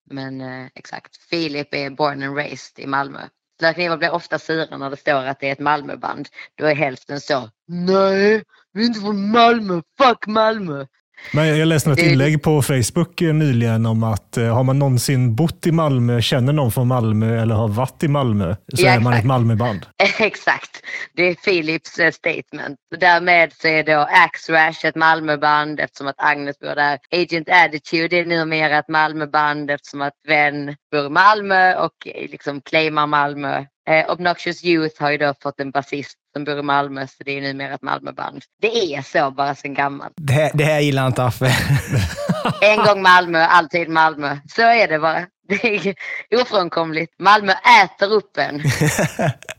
Men 0.09 0.41
eh, 0.41 0.65
exakt, 0.75 1.17
Filip 1.17 1.73
är 1.73 1.89
born 1.89 2.23
and 2.23 2.37
raised 2.37 2.79
i 2.83 2.87
Malmö. 2.87 3.19
Slöknivar 3.59 3.97
blir 3.97 4.11
ofta 4.11 4.39
sura 4.39 4.77
när 4.77 4.89
det 4.89 4.97
står 4.97 5.23
att 5.25 5.39
det 5.39 5.47
är 5.47 5.51
ett 5.51 5.59
Malmöband. 5.59 6.27
Då 6.55 6.65
är 6.65 6.75
hälften 6.75 7.21
så. 7.21 7.49
Nej, 7.67 8.43
vi 8.73 8.81
är 8.83 8.87
inte 8.87 8.99
från 8.99 9.31
Malmö. 9.31 9.81
Fuck 9.97 10.27
Malmö. 10.27 10.85
Men 11.33 11.57
jag 11.57 11.67
läste 11.67 11.89
något 11.89 11.99
är- 11.99 12.11
inlägg 12.11 12.43
på 12.43 12.61
Facebook 12.61 13.21
eh, 13.21 13.33
nyligen 13.33 13.85
om 13.85 14.03
att 14.03 14.37
eh, 14.37 14.55
har 14.55 14.63
man 14.63 14.79
någonsin 14.79 15.35
bott 15.35 15.67
i 15.67 15.71
Malmö, 15.71 16.21
känner 16.21 16.53
någon 16.53 16.71
från 16.71 16.87
Malmö 16.87 17.41
eller 17.41 17.55
har 17.55 17.67
varit 17.67 18.03
i 18.03 18.07
Malmö, 18.07 18.55
så 18.73 18.85
Ja, 18.85 18.91
är 18.91 18.99
man 18.99 19.13
ett. 19.13 19.25
Malmöband. 19.25 19.85
Exakt, 20.19 20.81
det 21.15 21.23
är 21.29 21.33
Philips 21.35 21.99
eh, 21.99 22.11
statement. 22.11 22.77
Därmed 22.99 23.53
så 23.53 23.67
är 23.67 23.83
då 23.83 23.99
Axe 23.99 24.53
Rash 24.53 24.85
ett 24.85 24.95
Malmöband 24.95 25.79
eftersom 25.79 26.07
att 26.07 26.15
Agnes 26.17 26.59
bor 26.59 26.75
där. 26.75 26.99
Agent 27.11 27.49
Attitude 27.49 28.17
är 28.17 28.25
numera 28.25 28.77
ett 28.77 28.87
Malmöband 28.89 29.71
eftersom 29.71 30.01
att 30.01 30.13
Sven 30.25 30.75
bor 30.91 31.05
i 31.05 31.09
Malmö 31.09 31.75
och 31.75 32.07
liksom 32.29 32.61
claimar 32.61 33.07
Malmö. 33.07 33.65
Eh, 33.87 34.11
Obnoxious 34.11 34.63
Youth 34.65 35.01
har 35.01 35.11
ju 35.11 35.17
då 35.17 35.33
fått 35.41 35.59
en 35.59 35.71
basist 35.71 36.17
som 36.33 36.43
bor 36.43 36.59
i 36.59 36.61
Malmö 36.61 37.07
så 37.07 37.23
det 37.23 37.37
är 37.37 37.41
numera 37.41 37.73
ett 37.73 37.81
Malmöband. 37.81 38.41
Det 38.61 38.95
är 38.95 39.01
så 39.01 39.31
bara 39.31 39.55
sedan 39.55 39.73
gammalt. 39.73 40.13
Det, 40.15 40.33
här- 40.33 40.51
det 40.53 40.63
här 40.63 40.79
gillar 40.79 41.07
inte 41.07 41.23
Affe. 41.23 41.51
En 42.61 42.77
gång 42.85 43.01
Malmö, 43.01 43.39
alltid 43.39 43.89
Malmö. 43.89 44.37
Så 44.49 44.61
är 44.61 44.87
det 44.87 44.99
bara. 44.99 45.25
Det 45.49 45.63
är 45.65 45.95
ofrånkomligt. 46.41 47.13
Malmö 47.19 47.53
äter 47.83 48.13
upp 48.13 48.37
en. 48.37 48.61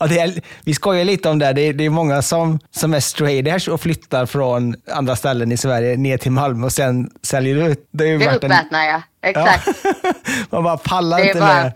Ja, 0.00 0.06
det 0.06 0.18
är, 0.18 0.32
vi 0.64 0.74
skojar 0.74 1.04
lite 1.04 1.28
om 1.28 1.38
det. 1.38 1.52
Det 1.52 1.60
är, 1.60 1.72
det 1.72 1.84
är 1.84 1.90
många 1.90 2.22
som, 2.22 2.58
som 2.70 2.94
är 2.94 3.00
straighters 3.00 3.68
och 3.68 3.80
flyttar 3.80 4.26
från 4.26 4.74
andra 4.90 5.16
ställen 5.16 5.52
i 5.52 5.56
Sverige 5.56 5.96
ner 5.96 6.18
till 6.18 6.32
Malmö 6.32 6.66
och 6.66 6.72
sen 6.72 7.10
säljer 7.22 7.68
ut. 7.68 7.88
Det, 7.92 8.04
är 8.04 8.08
ju 8.08 8.18
Det 8.18 8.24
är 8.24 8.28
varit 8.28 8.44
en- 8.44 8.66
ja. 8.72 9.02
Exakt. 9.22 9.68
Man 10.50 10.64
bara 10.64 10.76
pallar 10.76 11.18
Det 11.18 11.24
är, 11.24 11.26
inte 11.26 11.40
bara, 11.40 11.62
med. 11.62 11.72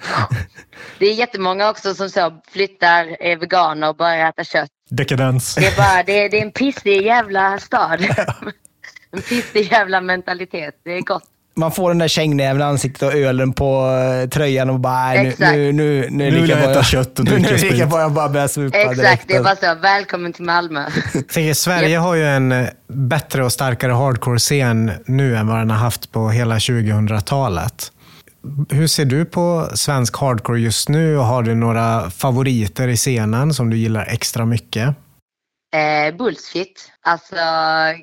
det 0.98 1.06
är 1.06 1.14
jättemånga 1.14 1.70
också 1.70 1.94
som 1.94 2.10
så 2.10 2.32
flyttar, 2.52 3.16
är 3.22 3.36
veganer 3.36 3.88
och 3.88 3.96
börjar 3.96 4.28
äta 4.28 4.44
kött. 4.44 4.70
Dekadens. 4.90 5.54
Det 5.54 5.66
är, 5.66 5.76
bara, 5.76 6.02
det 6.02 6.24
är, 6.24 6.30
det 6.30 6.38
är 6.38 6.42
en 6.42 6.52
pissig 6.52 7.02
jävla 7.06 7.58
stad. 7.58 8.06
En 9.10 9.22
pissig 9.22 9.72
jävla 9.72 10.00
mentalitet. 10.00 10.74
Det 10.84 10.90
är 10.92 11.00
gott. 11.00 11.24
Man 11.58 11.72
får 11.72 11.90
den 11.90 11.98
där 11.98 12.08
kängnäven 12.08 12.60
i 12.60 12.64
ansiktet 12.64 13.02
och 13.02 13.14
ölen 13.14 13.52
på 13.52 13.90
eh, 14.22 14.28
tröjan 14.28 14.70
och 14.70 14.80
bara, 14.80 15.12
nu, 15.12 15.34
nu, 15.38 15.72
nu, 15.72 16.08
nu, 16.10 16.26
är 16.26 16.30
det 16.30 16.36
vill 16.36 16.42
lika 16.42 16.58
jag 16.58 16.62
bra 16.62 16.70
äta 16.70 16.82
kött 16.82 17.18
och 17.18 17.24
nu, 17.24 17.30
nu 17.38 17.48
är 17.48 17.58
det 17.58 17.70
lika 17.70 17.86
bra 17.86 18.00
jag 18.00 18.12
bara 18.12 18.28
börjar 18.28 18.48
supa 18.48 18.78
Exakt, 18.78 18.96
direkt. 18.96 19.28
det 19.28 19.40
bara 19.40 19.56
så. 19.56 19.74
Välkommen 19.82 20.32
till 20.32 20.44
Malmö. 20.44 20.84
Sverige 21.54 21.98
har 21.98 22.14
ju 22.14 22.26
en 22.26 22.52
eh, 22.52 22.68
bättre 22.88 23.44
och 23.44 23.52
starkare 23.52 23.92
hardcore-scen 23.92 24.92
nu 25.06 25.36
än 25.36 25.46
vad 25.46 25.58
den 25.58 25.70
har 25.70 25.78
haft 25.78 26.12
på 26.12 26.30
hela 26.30 26.58
2000-talet. 26.58 27.92
Hur 28.70 28.86
ser 28.86 29.04
du 29.04 29.24
på 29.24 29.68
svensk 29.74 30.16
hardcore 30.16 30.60
just 30.60 30.88
nu 30.88 31.18
och 31.18 31.24
har 31.24 31.42
du 31.42 31.54
några 31.54 32.10
favoriter 32.10 32.88
i 32.88 32.96
scenen 32.96 33.54
som 33.54 33.70
du 33.70 33.76
gillar 33.76 34.06
extra 34.06 34.46
mycket? 34.46 34.96
Eh, 35.76 36.14
bullshit. 36.14 36.92
Alltså 37.00 37.36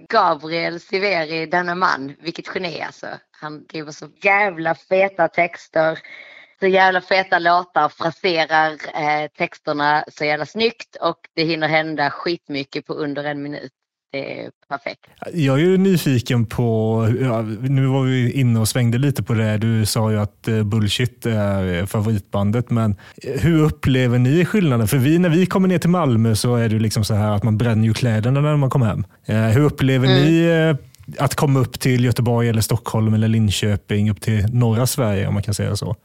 Gabriel 0.09 0.79
Siveri, 0.79 1.45
denna 1.45 1.75
man, 1.75 2.15
vilket 2.19 2.55
geni 2.55 2.81
alltså. 2.81 3.07
Han 3.31 3.63
skriver 3.63 3.91
så 3.91 4.09
jävla 4.21 4.75
feta 4.75 5.27
texter, 5.27 5.99
så 6.59 6.67
jävla 6.67 7.01
feta 7.01 7.39
låtar, 7.39 7.89
fraserar 7.89 8.71
eh, 8.71 9.27
texterna 9.37 10.03
så 10.07 10.25
jävla 10.25 10.45
snyggt 10.45 10.95
och 11.01 11.17
det 11.35 11.43
hinner 11.43 11.67
hända 11.67 12.09
skitmycket 12.09 12.85
på 12.85 12.93
under 12.93 13.23
en 13.23 13.43
minut 13.43 13.71
är 14.13 14.49
perfekt. 14.69 15.01
Jag 15.33 15.55
är 15.55 15.63
ju 15.63 15.77
nyfiken 15.77 16.45
på, 16.45 16.63
ja, 17.21 17.41
nu 17.61 17.85
var 17.85 18.03
vi 18.03 18.31
inne 18.31 18.59
och 18.59 18.67
svängde 18.67 18.97
lite 18.97 19.23
på 19.23 19.33
det. 19.33 19.57
Du 19.57 19.85
sa 19.85 20.11
ju 20.11 20.19
att 20.19 20.47
eh, 20.47 20.63
Bullshit 20.63 21.25
är 21.25 21.85
favoritbandet, 21.85 22.69
men 22.69 22.95
hur 23.23 23.63
upplever 23.63 24.19
ni 24.19 24.45
skillnaden? 24.45 24.87
För 24.87 24.97
vi, 24.97 25.19
när 25.19 25.29
vi 25.29 25.45
kommer 25.45 25.67
ner 25.67 25.79
till 25.79 25.89
Malmö 25.89 26.35
så 26.35 26.55
är 26.55 26.69
det 26.69 26.79
liksom 26.79 27.03
så 27.03 27.13
här 27.13 27.31
att 27.31 27.43
man 27.43 27.57
bränner 27.57 27.87
ju 27.87 27.93
kläderna 27.93 28.41
när 28.41 28.55
man 28.55 28.69
kommer 28.69 28.85
hem. 28.85 29.05
Eh, 29.25 29.35
Hur 29.35 29.63
upplever 29.63 30.07
ni 30.07 30.45
eh, 30.45 30.75
att 31.23 31.35
komma 31.35 31.59
upp 31.59 31.79
till 31.79 32.05
Göteborg, 32.05 32.49
eller 32.49 32.61
Stockholm 32.61 33.13
eller 33.13 33.27
Linköping, 33.27 34.11
upp 34.11 34.21
till 34.21 34.45
norra 34.53 34.87
Sverige 34.87 35.27
om 35.27 35.33
man 35.33 35.43
kan 35.43 35.53
säga 35.53 35.75
så? 35.75 35.95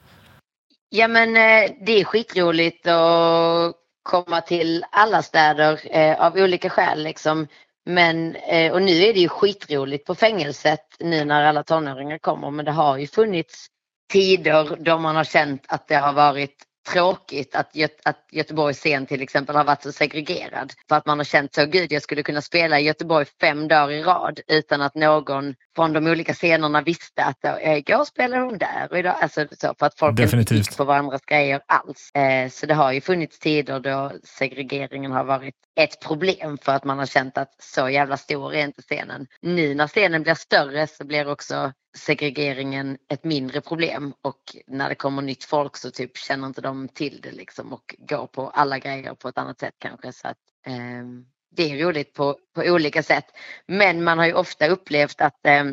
Ja 0.91 1.09
men 1.09 1.29
eh, 1.37 1.71
det 1.87 2.01
är 2.01 2.05
skitroligt 2.05 2.87
att 2.87 3.75
komma 4.03 4.41
till 4.41 4.85
alla 4.91 5.23
städer 5.23 5.81
eh, 5.91 6.21
av 6.21 6.37
olika 6.37 6.71
skäl 6.71 7.03
liksom. 7.03 7.47
Men, 7.89 8.37
eh, 8.37 8.73
och 8.73 8.83
nu 8.83 8.93
är 8.93 9.15
det 9.15 9.21
ju 9.21 9.29
skitroligt 9.29 10.07
på 10.07 10.15
fängelset 10.15 10.81
nu 11.01 11.25
när 11.25 11.43
alla 11.45 11.63
tonåringar 11.63 12.19
kommer 12.19 12.51
men 12.51 12.65
det 12.65 12.73
har 12.73 12.99
ju 12.99 13.07
funnits 13.07 13.67
tider 14.13 14.77
då 14.81 14.99
man 14.99 15.17
har 15.17 15.25
känt 15.25 15.65
att 15.69 15.89
det 15.89 15.95
har 15.97 16.13
varit 16.13 16.57
tråkigt 16.93 17.55
att, 17.55 17.75
Gö- 17.75 18.01
att 18.05 18.27
Göteborgs 18.33 18.79
scen 18.79 19.07
till 19.07 19.23
exempel 19.23 19.57
har 19.57 19.65
varit 19.65 19.83
så 19.83 19.93
segregerad. 19.93 20.73
För 20.89 20.97
att 20.97 21.07
man 21.07 21.19
har 21.19 21.25
känt 21.25 21.55
så, 21.55 21.67
gud 21.67 21.93
jag 21.93 22.03
skulle 22.03 22.23
kunna 22.23 22.43
spela 22.43 22.81
i 22.81 22.85
Göteborg 22.85 23.27
fem 23.41 23.69
dagar 23.69 23.91
i 23.91 24.03
rad 24.03 24.41
utan 24.49 24.83
att 24.83 24.95
någon 24.95 25.55
från 25.77 25.93
de 25.93 26.07
olika 26.07 26.35
scenerna 26.35 26.83
visste 26.83 27.25
att 27.25 27.45
eh, 27.45 27.75
igår 27.77 28.05
spelade 28.05 28.43
hon 28.43 28.59
där 28.59 28.89
och 28.91 28.99
idag, 28.99 29.15
alltså 29.21 29.47
så 29.61 29.75
för 29.79 29.87
att 29.87 29.99
folk 29.99 30.11
inte 30.11 30.23
Definitivt. 30.23 30.59
gick 30.59 30.77
på 30.77 30.85
varandras 30.85 31.23
grejer 31.27 31.61
alls. 31.67 32.11
Eh, 32.15 32.49
så 32.51 32.67
det 32.67 32.75
har 32.75 32.93
ju 32.93 33.01
funnits 33.01 33.39
tider 33.39 33.81
då 33.81 34.13
segregeringen 34.25 35.13
har 35.13 35.25
varit 35.25 35.55
ett 35.79 36.01
problem 36.01 36.59
för 36.59 36.73
att 36.73 36.85
man 36.85 36.99
har 36.99 37.07
känt 37.07 37.39
att 37.39 37.63
så 37.63 37.89
jävla 37.89 38.17
stor 38.17 38.55
är 38.55 38.65
inte 38.65 38.83
scenen. 38.83 39.27
Nu 39.41 39.75
när 39.75 39.87
scenen 39.87 40.23
blir 40.23 40.35
större 40.35 40.87
så 40.87 41.05
blir 41.05 41.29
också 41.29 41.73
segregeringen 41.97 42.99
ett 43.09 43.25
mindre 43.25 43.61
problem 43.61 44.15
och 44.23 44.41
när 44.67 44.89
det 44.89 44.95
kommer 44.95 45.23
nytt 45.23 45.45
folk 45.45 45.77
så 45.77 45.91
typ 45.91 46.17
känner 46.17 46.47
inte 46.47 46.61
de 46.61 46.89
till 46.89 47.21
det 47.21 47.33
liksom 47.33 47.73
och 47.73 47.95
går 47.99 48.27
på 48.27 48.51
alla 48.51 48.79
grejer 48.79 49.15
på 49.15 49.29
ett 49.29 49.39
annat 49.39 49.59
sätt 49.59 49.75
kanske. 49.79 50.13
Så 50.13 50.29
att, 50.29 50.37
eh, 50.67 51.05
det 51.51 51.71
är 51.71 51.85
roligt 51.85 52.15
på, 52.15 52.39
på 52.55 52.63
olika 52.63 53.03
sätt. 53.03 53.27
Men 53.67 54.05
man 54.05 54.19
har 54.19 54.27
ju 54.27 54.35
ofta 54.35 54.69
upplevt 54.69 55.21
att, 55.21 55.47
eh, 55.47 55.65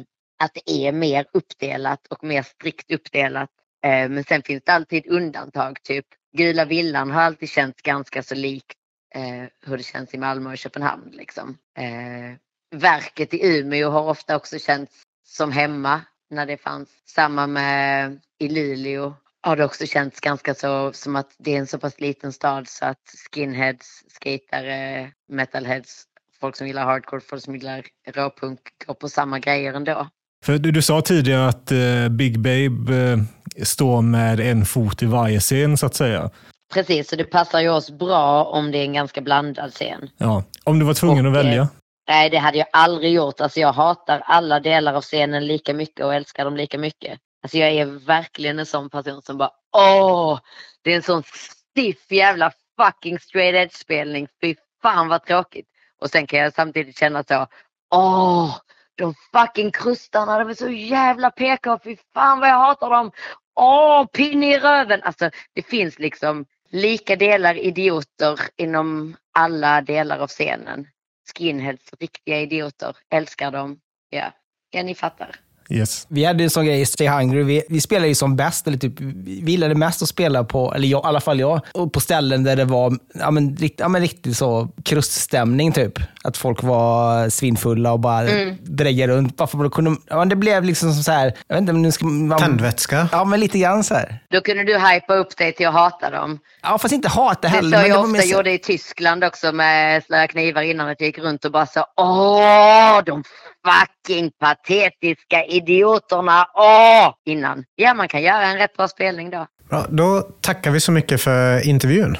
att 0.43 0.53
det 0.53 0.87
är 0.87 0.91
mer 0.91 1.25
uppdelat 1.33 2.07
och 2.07 2.23
mer 2.23 2.43
strikt 2.43 2.91
uppdelat. 2.91 3.49
Eh, 3.85 4.09
men 4.09 4.23
sen 4.23 4.43
finns 4.43 4.63
det 4.65 4.71
alltid 4.71 5.07
undantag, 5.07 5.83
typ 5.83 6.05
Gula 6.37 6.65
villan 6.65 7.11
har 7.11 7.21
alltid 7.21 7.49
känts 7.49 7.81
ganska 7.81 8.23
så 8.23 8.35
likt 8.35 8.77
eh, 9.15 9.49
hur 9.65 9.77
det 9.77 9.83
känns 9.83 10.13
i 10.13 10.17
Malmö 10.17 10.51
och 10.51 10.57
Köpenhamn. 10.57 11.09
Liksom. 11.11 11.57
Eh, 11.77 12.37
verket 12.79 13.33
i 13.33 13.57
Umeå 13.57 13.89
har 13.89 14.09
ofta 14.09 14.35
också 14.35 14.59
känts 14.59 14.93
som 15.25 15.51
hemma 15.51 16.01
när 16.29 16.45
det 16.45 16.57
fanns. 16.57 16.89
Samma 17.05 17.47
med 17.47 18.19
i 18.39 18.47
Luleå 18.49 19.13
har 19.41 19.55
det 19.55 19.65
också 19.65 19.85
känts 19.85 20.19
ganska 20.19 20.53
så 20.53 20.93
som 20.93 21.15
att 21.15 21.35
det 21.37 21.55
är 21.55 21.59
en 21.59 21.67
så 21.67 21.77
pass 21.77 21.99
liten 21.99 22.33
stad 22.33 22.67
så 22.67 22.85
att 22.85 23.15
skinheads, 23.31 24.03
skatare, 24.07 25.11
metalheads, 25.29 26.03
folk 26.39 26.55
som 26.55 26.67
gillar 26.67 26.85
hardcore, 26.85 27.21
folk 27.21 27.43
som 27.43 27.55
gillar 27.55 27.85
råpunk 28.07 28.59
går 28.85 28.93
på 28.93 29.09
samma 29.09 29.39
grejer 29.39 29.73
ändå. 29.73 30.07
För 30.45 30.57
du, 30.57 30.71
du 30.71 30.81
sa 30.81 31.01
tidigare 31.01 31.47
att 31.47 31.71
eh, 31.71 32.09
Big 32.09 32.39
Babe 32.39 32.95
eh, 32.95 33.19
står 33.63 34.01
med 34.01 34.39
en 34.39 34.65
fot 34.65 35.03
i 35.03 35.05
varje 35.05 35.39
scen 35.39 35.77
så 35.77 35.85
att 35.85 35.95
säga. 35.95 36.29
Precis, 36.73 37.09
så 37.09 37.15
det 37.15 37.23
passar 37.23 37.59
ju 37.59 37.69
oss 37.69 37.91
bra 37.91 38.43
om 38.43 38.71
det 38.71 38.77
är 38.77 38.83
en 38.83 38.93
ganska 38.93 39.21
blandad 39.21 39.73
scen. 39.73 40.09
Ja. 40.17 40.43
Om 40.63 40.79
du 40.79 40.85
var 40.85 40.93
tvungen 40.93 41.25
Och, 41.25 41.31
att 41.31 41.37
eh, 41.37 41.43
välja? 41.43 41.69
Nej, 42.07 42.29
det 42.29 42.37
hade 42.37 42.57
jag 42.57 42.67
aldrig 42.73 43.13
gjort. 43.13 43.41
Alltså 43.41 43.59
jag 43.59 43.73
hatar 43.73 44.19
alla 44.25 44.59
delar 44.59 44.93
av 44.93 45.01
scenen 45.01 45.47
lika 45.47 45.73
mycket 45.73 46.05
och 46.05 46.13
älskar 46.13 46.45
dem 46.45 46.57
lika 46.57 46.77
mycket. 46.77 47.19
Alltså 47.43 47.57
jag 47.57 47.71
är 47.71 47.85
verkligen 47.85 48.59
en 48.59 48.65
sån 48.65 48.89
person 48.89 49.21
som 49.21 49.37
bara 49.37 49.51
åh, 49.77 50.39
det 50.83 50.91
är 50.91 50.95
en 50.95 51.03
sån 51.03 51.23
stiff 51.23 52.11
jävla 52.11 52.51
fucking 52.81 53.19
straight 53.19 53.55
edge 53.55 53.73
spelning. 53.73 54.27
Fy 54.41 54.55
fan 54.81 55.07
vad 55.07 55.25
tråkigt. 55.25 55.67
Och 56.01 56.09
sen 56.09 56.27
kan 56.27 56.39
jag 56.39 56.53
samtidigt 56.53 56.97
känna 56.97 57.23
så, 57.23 57.47
åh, 57.95 58.57
de 58.95 59.13
fucking 59.33 59.71
krustarna, 59.71 60.39
de 60.39 60.49
är 60.49 60.53
så 60.53 60.69
jävla 60.69 61.31
PK, 61.31 61.79
fy 61.83 61.97
fan 62.13 62.39
vad 62.39 62.49
jag 62.49 62.59
hatar 62.59 62.89
dem. 62.89 63.11
Åh, 63.55 64.05
pinne 64.05 64.53
i 64.53 64.59
röven. 64.59 65.03
Alltså 65.03 65.29
det 65.53 65.61
finns 65.61 65.99
liksom 65.99 66.45
lika 66.75 67.15
delar 67.15 67.57
idioter 67.57 68.39
inom 68.57 69.15
alla 69.33 69.81
delar 69.81 70.19
av 70.19 70.27
scenen 70.27 70.87
skinheads, 71.33 71.93
riktiga 71.99 72.39
idioter. 72.39 72.95
Älskar 73.13 73.51
dem. 73.51 73.77
Ja, 74.09 74.31
ja 74.71 74.83
ni 74.83 74.95
fattar. 74.95 75.35
Yes. 75.69 76.05
Vi 76.09 76.25
hade 76.25 76.43
en 76.43 76.49
sån 76.49 76.65
grej 76.65 76.81
i 76.81 76.85
Stay 76.85 77.07
Hungry. 77.07 77.43
Vi, 77.43 77.63
vi 77.69 77.81
spelade 77.81 78.07
ju 78.07 78.15
som 78.15 78.35
bäst, 78.35 78.67
eller 78.67 78.77
typ, 78.77 78.99
vi 78.99 79.51
gillade 79.51 79.75
mest 79.75 80.01
att 80.01 80.09
spela 80.09 80.43
på, 80.43 80.73
eller 80.73 80.87
jag, 80.87 81.05
i 81.05 81.07
alla 81.07 81.19
fall 81.19 81.39
jag, 81.39 81.61
och 81.73 81.93
på 81.93 81.99
ställen 81.99 82.43
där 82.43 82.55
det 82.55 82.65
var 82.65 82.97
ja, 83.13 83.31
men, 83.31 83.55
rikt, 83.55 83.79
ja, 83.79 83.87
men 83.87 84.01
riktigt 84.01 84.37
så 84.37 84.69
kruststämning 84.85 85.71
typ. 85.71 85.93
Att 86.23 86.37
folk 86.37 86.63
var 86.63 87.29
svinfulla 87.29 87.91
och 87.91 87.99
bara 87.99 88.29
mm. 88.29 88.55
dreggade 88.61 89.13
runt. 89.13 89.37
Bara 89.37 89.47
för 89.47 89.65
att 89.65 89.71
kunde, 89.71 89.95
ja, 90.07 90.17
men 90.17 90.29
det 90.29 90.35
blev 90.35 90.63
liksom 90.63 90.93
så 90.93 91.11
här, 91.11 91.33
jag 91.47 91.55
vet 91.55 91.61
inte, 91.61 91.73
men 91.73 91.81
nu 91.81 91.91
ska 91.91 92.05
man... 92.05 92.39
Tändvätska. 92.39 93.09
Ja, 93.11 93.25
men 93.25 93.39
lite 93.39 93.59
grann 93.59 93.83
så 93.83 93.93
här. 93.93 94.19
Då 94.29 94.41
kunde 94.41 94.63
du 94.63 94.79
hypa 94.79 95.15
upp 95.15 95.37
dig 95.37 95.53
till 95.53 95.67
att 95.67 95.73
hata 95.73 96.09
dem. 96.09 96.39
Ja, 96.65 96.77
fast 96.77 96.93
inte 96.93 97.09
hata 97.09 97.41
Det 97.41 97.47
heller. 97.47 97.77
så 97.77 97.81
men 97.81 97.89
jag 97.89 98.09
mer 98.09 98.19
ofta 98.19 98.27
så- 98.27 98.33
gjorde 98.33 98.51
i 98.51 98.57
Tyskland 98.57 99.23
också 99.23 99.51
med 99.51 100.03
Slöa 100.03 100.27
knivar 100.27 100.61
innan 100.61 100.87
att 100.89 101.01
jag 101.01 101.05
gick 101.07 101.17
runt 101.19 101.45
och 101.45 101.51
bara 101.51 101.65
så 101.65 101.85
åh, 101.97 103.01
de 103.05 103.23
fucking 103.67 104.31
patetiska 104.39 105.43
idioterna, 105.45 106.47
åh, 106.53 107.13
innan. 107.25 107.63
Ja, 107.75 107.93
man 107.93 108.07
kan 108.07 108.21
göra 108.21 108.43
en 108.43 108.57
rätt 108.57 108.77
bra 108.77 108.87
spelning 108.87 109.29
då. 109.29 109.47
Bra, 109.69 109.85
då 109.89 110.21
tackar 110.41 110.71
vi 110.71 110.79
så 110.79 110.91
mycket 110.91 111.21
för 111.21 111.67
intervjun. 111.67 112.17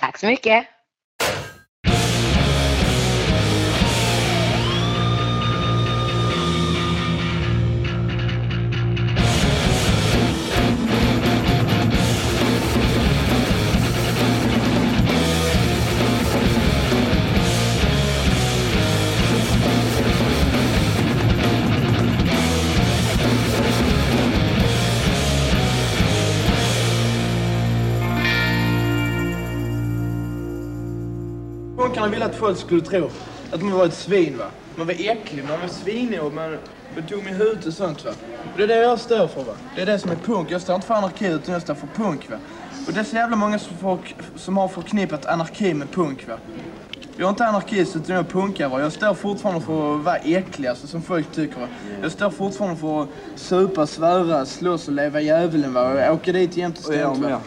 Tack 0.00 0.18
så 0.18 0.26
mycket. 0.26 0.64
Punkarna 31.88 32.08
ville 32.08 32.24
att 32.24 32.34
folk 32.34 32.58
skulle 32.58 32.80
tro 32.80 33.10
att 33.52 33.62
man 33.62 33.72
var 33.72 33.86
ett 33.86 33.94
svin 33.94 34.38
va. 34.38 34.44
Man 34.76 34.86
var 34.86 34.94
äcklig, 34.94 35.44
man 35.48 35.60
var 35.60 35.68
svinig 35.68 36.22
och 36.22 36.32
man 36.32 36.50
var 36.94 37.02
dum 37.08 37.28
i 37.28 37.30
huvudet 37.30 37.66
och 37.66 37.72
sånt 37.72 38.04
va. 38.04 38.10
Och 38.52 38.58
det 38.58 38.62
är 38.62 38.68
det 38.68 38.76
jag 38.76 39.00
står 39.00 39.28
för 39.28 39.44
va. 39.44 39.52
Det 39.76 39.82
är 39.82 39.86
det 39.86 39.98
som 39.98 40.10
är 40.10 40.16
punk. 40.16 40.50
Jag 40.50 40.60
står 40.60 40.74
inte 40.74 40.86
för 40.86 40.94
anarki 40.94 41.26
utan 41.26 41.52
jag 41.52 41.62
står 41.62 41.74
för 41.74 41.86
punk 41.86 42.30
va. 42.30 42.36
Och 42.86 42.92
det 42.92 43.00
är 43.00 43.04
så 43.04 43.16
jävla 43.16 43.36
många 43.36 43.58
som, 43.58 43.76
får, 43.76 43.98
som 44.36 44.56
har 44.56 44.68
förknippat 44.68 45.26
anarki 45.26 45.74
med 45.74 45.90
punk 45.90 46.28
va. 46.28 46.34
Jag 47.16 47.26
är 47.26 47.30
inte 47.30 47.46
anarkist 47.46 47.96
utan 47.96 48.16
jag 48.16 48.24
är 48.24 48.30
punkare 48.30 48.68
va. 48.68 48.80
Jag 48.80 48.92
står 48.92 49.14
fortfarande 49.14 49.60
för 49.60 49.96
att 49.96 50.04
vara 50.04 50.16
äcklig 50.16 50.68
alltså, 50.68 50.86
som 50.86 51.02
folk 51.02 51.32
tycker 51.32 51.60
va. 51.60 51.68
Jag 52.02 52.12
står 52.12 52.30
fortfarande 52.30 52.76
för 52.76 53.02
att 53.02 53.08
supa, 53.34 53.86
svära, 53.86 54.46
slåss 54.46 54.88
och 54.88 54.94
leva 54.94 55.20
djävulen 55.20 55.72
va. 55.72 56.10
Och 56.10 56.14
åka 56.14 56.32
dit 56.32 56.56
jämt 56.56 56.78
och 56.78 56.84
ständigt 56.84 57.22
va. 57.22 57.40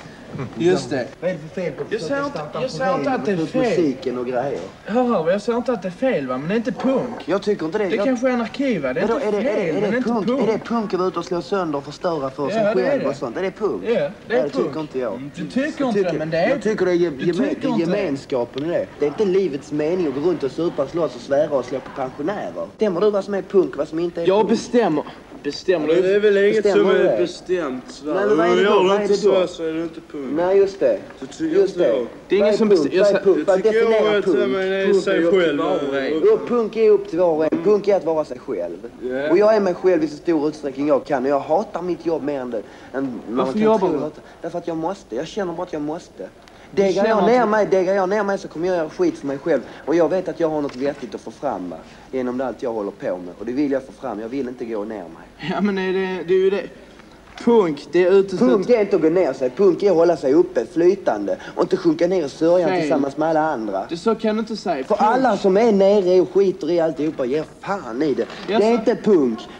Just 0.56 0.90
det. 0.90 1.08
Vad 1.20 1.30
är 1.30 1.34
det 1.34 1.40
för 1.40 1.48
fel 1.48 1.74
på 1.74 1.84
Jag 1.90 2.02
säger 2.02 2.26
inte, 2.26 2.40
jag 2.53 2.64
att 2.66 2.72
säger 2.72 2.95
inte 2.98 3.12
att 3.12 3.26
det 3.26 3.32
är 3.32 3.45
fel. 3.45 3.62
musiken 3.62 4.18
och 4.18 4.26
grejer? 4.28 4.60
Hör, 4.84 5.03
hör, 5.03 5.32
jag 5.32 5.41
säger 5.41 5.58
inte 5.58 5.74
att 5.74 5.82
det 5.82 5.88
är 5.88 5.91
fel 5.91 6.28
va, 6.28 6.38
men 6.38 6.48
det 6.48 6.53
är 6.53 6.58
inte 6.58 6.72
punk. 6.72 7.24
Jag 7.28 7.44
tycker 7.44 7.66
inte 7.66 7.78
det. 7.78 7.90
Det 7.90 7.95
jag... 7.95 8.06
kanske 8.06 8.28
är 8.30 8.34
anarki 8.34 8.80
va, 8.80 8.94
det 8.94 9.02
är 9.02 9.08
Vadå, 9.08 9.16
inte 9.26 9.28
är, 9.28 9.32
det, 9.32 9.41
fel, 9.49 9.60
är, 9.60 9.66
det, 9.66 9.74
men 9.74 9.78
är, 9.78 9.82
det 9.82 9.88
är 9.88 9.91
det 9.91 9.98
inte 9.98 10.10
punk, 10.10 10.49
är 10.49 10.52
det 10.53 10.60
punk. 10.66 10.94
att 10.94 10.99
vara 10.99 11.10
ute 11.10 11.20
och 11.20 11.26
slå 11.26 11.41
sönder 11.41 11.78
och 11.78 11.86
förstöra 11.86 12.30
för 12.32 12.49
sig 12.49 12.58
Ja, 12.58 12.74
det 12.74 12.82
är 12.82 12.90
själv 12.90 13.03
det. 13.03 13.10
och 13.10 13.16
sånt? 13.16 13.38
Är 13.38 13.41
det 13.41 13.52
punk? 13.52 13.84
Ja, 13.88 13.90
det 14.26 14.36
är 14.36 14.41
Nej, 14.41 14.52
punk. 14.52 14.66
tycker 14.68 14.80
inte 14.80 14.99
jag. 14.99 15.32
Du 15.36 15.49
tycker 15.49 15.62
Jag 15.80 15.90
inte 15.90 15.99
det, 15.99 16.03
tycker, 16.06 16.20
men 16.20 16.30
det 16.30 16.38
är... 16.38 16.49
jag 16.49 16.62
tycker 16.62 16.86
det 16.86 16.91
är, 16.91 16.95
ge- 16.95 17.10
Du 17.10 17.26
geme, 17.26 17.34
tycker 17.49 17.62
det 17.62 17.68
är 17.68 17.72
inte 17.74 17.86
det. 17.91 17.98
gemenskapen 17.98 18.64
i 18.66 18.68
det. 18.68 18.88
Det 18.99 19.06
är 19.06 19.10
inte 19.10 19.26
livets 19.26 19.72
mening 19.72 20.08
att 20.08 20.14
gå 20.14 20.20
runt 20.20 20.44
och 20.44 20.52
supa, 20.52 20.88
slåss 20.88 21.16
och 21.16 21.22
svära 21.22 21.49
och 21.56 21.66
slå 21.66 21.80
på 21.80 21.91
pensionärer. 21.91 22.68
Bestämmer 22.68 23.02
du 23.02 23.12
vad 23.12 23.26
som 23.26 23.34
är 23.34 23.41
punk 23.41 23.70
och 23.72 23.78
vad 23.78 23.88
som 23.88 23.99
inte 23.99 24.22
är 24.22 24.28
Jag 24.28 24.40
punk? 24.40 24.49
bestämmer. 24.49 25.03
Bestämmer 25.43 25.88
Men 25.88 26.01
det 26.01 26.15
är 26.15 26.19
väl 26.19 26.38
inget 26.38 26.63
Bestämmer 26.63 26.84
som 26.85 26.93
du 26.93 26.99
är 27.07 27.11
det? 27.11 27.18
bestämt. 27.22 28.01
Nej, 28.05 28.13
men 28.27 28.38
vad 28.38 28.47
är 28.47 28.55
det 28.55 28.63
då? 28.63 28.69
Gör 28.69 28.97
du 28.97 29.03
inte 29.03 29.15
så 29.15 29.47
så 29.47 29.63
är 29.63 29.73
det 29.73 29.84
inte 29.84 30.01
punk. 30.11 30.34
Nej, 30.35 30.57
just 30.57 30.80
det. 30.80 30.99
Det 31.19 31.26
tycker 31.26 31.55
Just 31.59 31.77
det. 31.77 32.05
Det 32.27 32.35
är 32.35 32.39
ingen 32.39 32.57
som 32.57 32.69
punk? 32.69 32.80
bestäm- 32.81 32.95
jag 32.95 33.03
Vad 33.03 33.15
är 33.15 33.19
punk? 33.23 33.49
Att 33.49 34.26
punk? 34.26 34.38
man 34.51 34.61
är 34.61 34.85
Punk 34.85 35.03
sig 35.03 35.18
är 35.18 35.23
upp 35.23 35.31
till 35.31 35.41
själv. 35.41 35.57
var 35.59 35.80
och 35.89 35.95
en. 35.97 36.22
Jo, 36.26 36.39
punk 36.47 36.76
är 36.76 36.89
upp 36.89 37.09
till 37.09 37.19
var 37.19 37.27
och 37.35 37.43
en. 37.53 37.63
Punk 37.63 37.88
är 37.88 37.95
att 37.95 38.05
vara 38.05 38.26
sig 38.26 38.39
själv. 38.39 38.77
Och 39.31 39.38
jag 39.38 39.55
är 39.55 39.59
mig 39.59 39.73
själv 39.73 40.03
i 40.03 40.07
så 40.07 40.18
stor 40.18 40.47
utsträckning 40.47 40.88
jag 40.88 41.05
kan. 41.05 41.23
Och 41.23 41.30
jag 41.30 41.39
hatar 41.39 41.81
mitt 41.81 42.05
jobb 42.05 42.23
mer 42.23 42.39
än 42.39 42.51
det. 42.51 42.61
Än 42.93 43.22
Varför 43.30 43.59
jobbar 43.59 43.89
du? 43.89 43.99
Därför 44.41 44.57
att 44.57 44.68
jag 44.68 44.77
måste. 44.77 45.15
Jag 45.15 45.27
känner 45.27 45.53
bara 45.53 45.63
att 45.63 45.73
jag 45.73 45.81
måste. 45.81 46.30
Känner 46.76 47.10
jag, 47.10 47.26
ner 47.26 47.45
mig, 47.45 47.65
degar 47.65 47.93
jag 47.93 48.10
ner 48.10 48.23
mig 48.23 48.38
så 48.38 48.48
kommer 48.48 48.68
jag 48.68 48.76
göra 48.77 48.89
skit 48.89 49.18
för 49.18 49.27
mig 49.27 49.38
själv. 49.38 49.61
Och 49.85 49.95
jag 49.95 50.10
vet 50.10 50.27
att 50.30 50.39
jag 50.39 50.49
har 50.49 50.61
något 50.61 50.76
vettigt 50.76 51.15
att 51.15 51.22
få 51.22 51.31
fram 51.31 51.69
va? 51.69 51.77
genom 52.11 52.38
det 52.38 52.45
allt 52.45 52.64
jag 52.64 52.73
håller 52.73 52.91
på 52.91 53.18
med. 53.18 53.34
Och 53.39 53.45
det 53.45 53.52
vill 53.52 53.72
jag 53.72 53.84
få 53.85 53.91
fram. 53.91 54.19
Jag 54.19 54.30
vill 54.30 54.48
inte 54.48 54.65
gå 54.65 54.84
ner 54.84 54.95
mig. 55.03 55.49
Ja 55.53 55.61
men 55.61 55.77
är 55.77 55.93
det, 55.93 56.23
det 56.27 56.34
är 56.34 56.38
ju 56.39 56.49
det. 56.49 56.64
Punk, 57.43 57.88
det 57.91 58.03
är 58.03 58.11
uteslutet. 58.11 58.39
Punk 58.49 58.69
är 58.69 58.81
inte 58.81 58.95
att 58.95 59.02
gå 59.02 59.10
ner 59.10 59.34
sig. 59.34 59.49
Punk 59.49 59.84
är 59.84 59.91
att 59.91 59.98
hålla 59.98 60.18
sig 60.18 60.34
uppe, 60.34 60.65
flytande. 60.65 61.38
Och 61.56 61.61
inte 61.64 61.77
sjunka 61.77 62.07
ner 62.07 62.26
i 62.26 62.30
sörjan 62.30 62.69
Fel. 62.69 62.80
tillsammans 62.81 63.18
med 63.18 63.30
alla 63.30 63.39
andra. 63.41 63.85
Det 63.89 63.98
så 63.98 64.15
kan 64.15 64.35
du 64.35 64.39
inte 64.39 64.57
säga. 64.57 64.84
För 64.84 64.95
Punk- 64.95 65.03
alla 65.03 65.38
som 65.38 65.57
är 65.57 65.72
nere 65.72 66.22
och 66.22 66.30
skiter 66.34 66.72
i 66.72 66.80
alltihopa 66.80 67.26
ger 67.26 67.43
fan 67.61 68.02
i 68.02 68.14
det. 68.14 68.26
Jag 68.48 68.61
Det 68.61 68.68
är 68.68 68.72
inte 68.72 68.95
punk. 68.95 69.48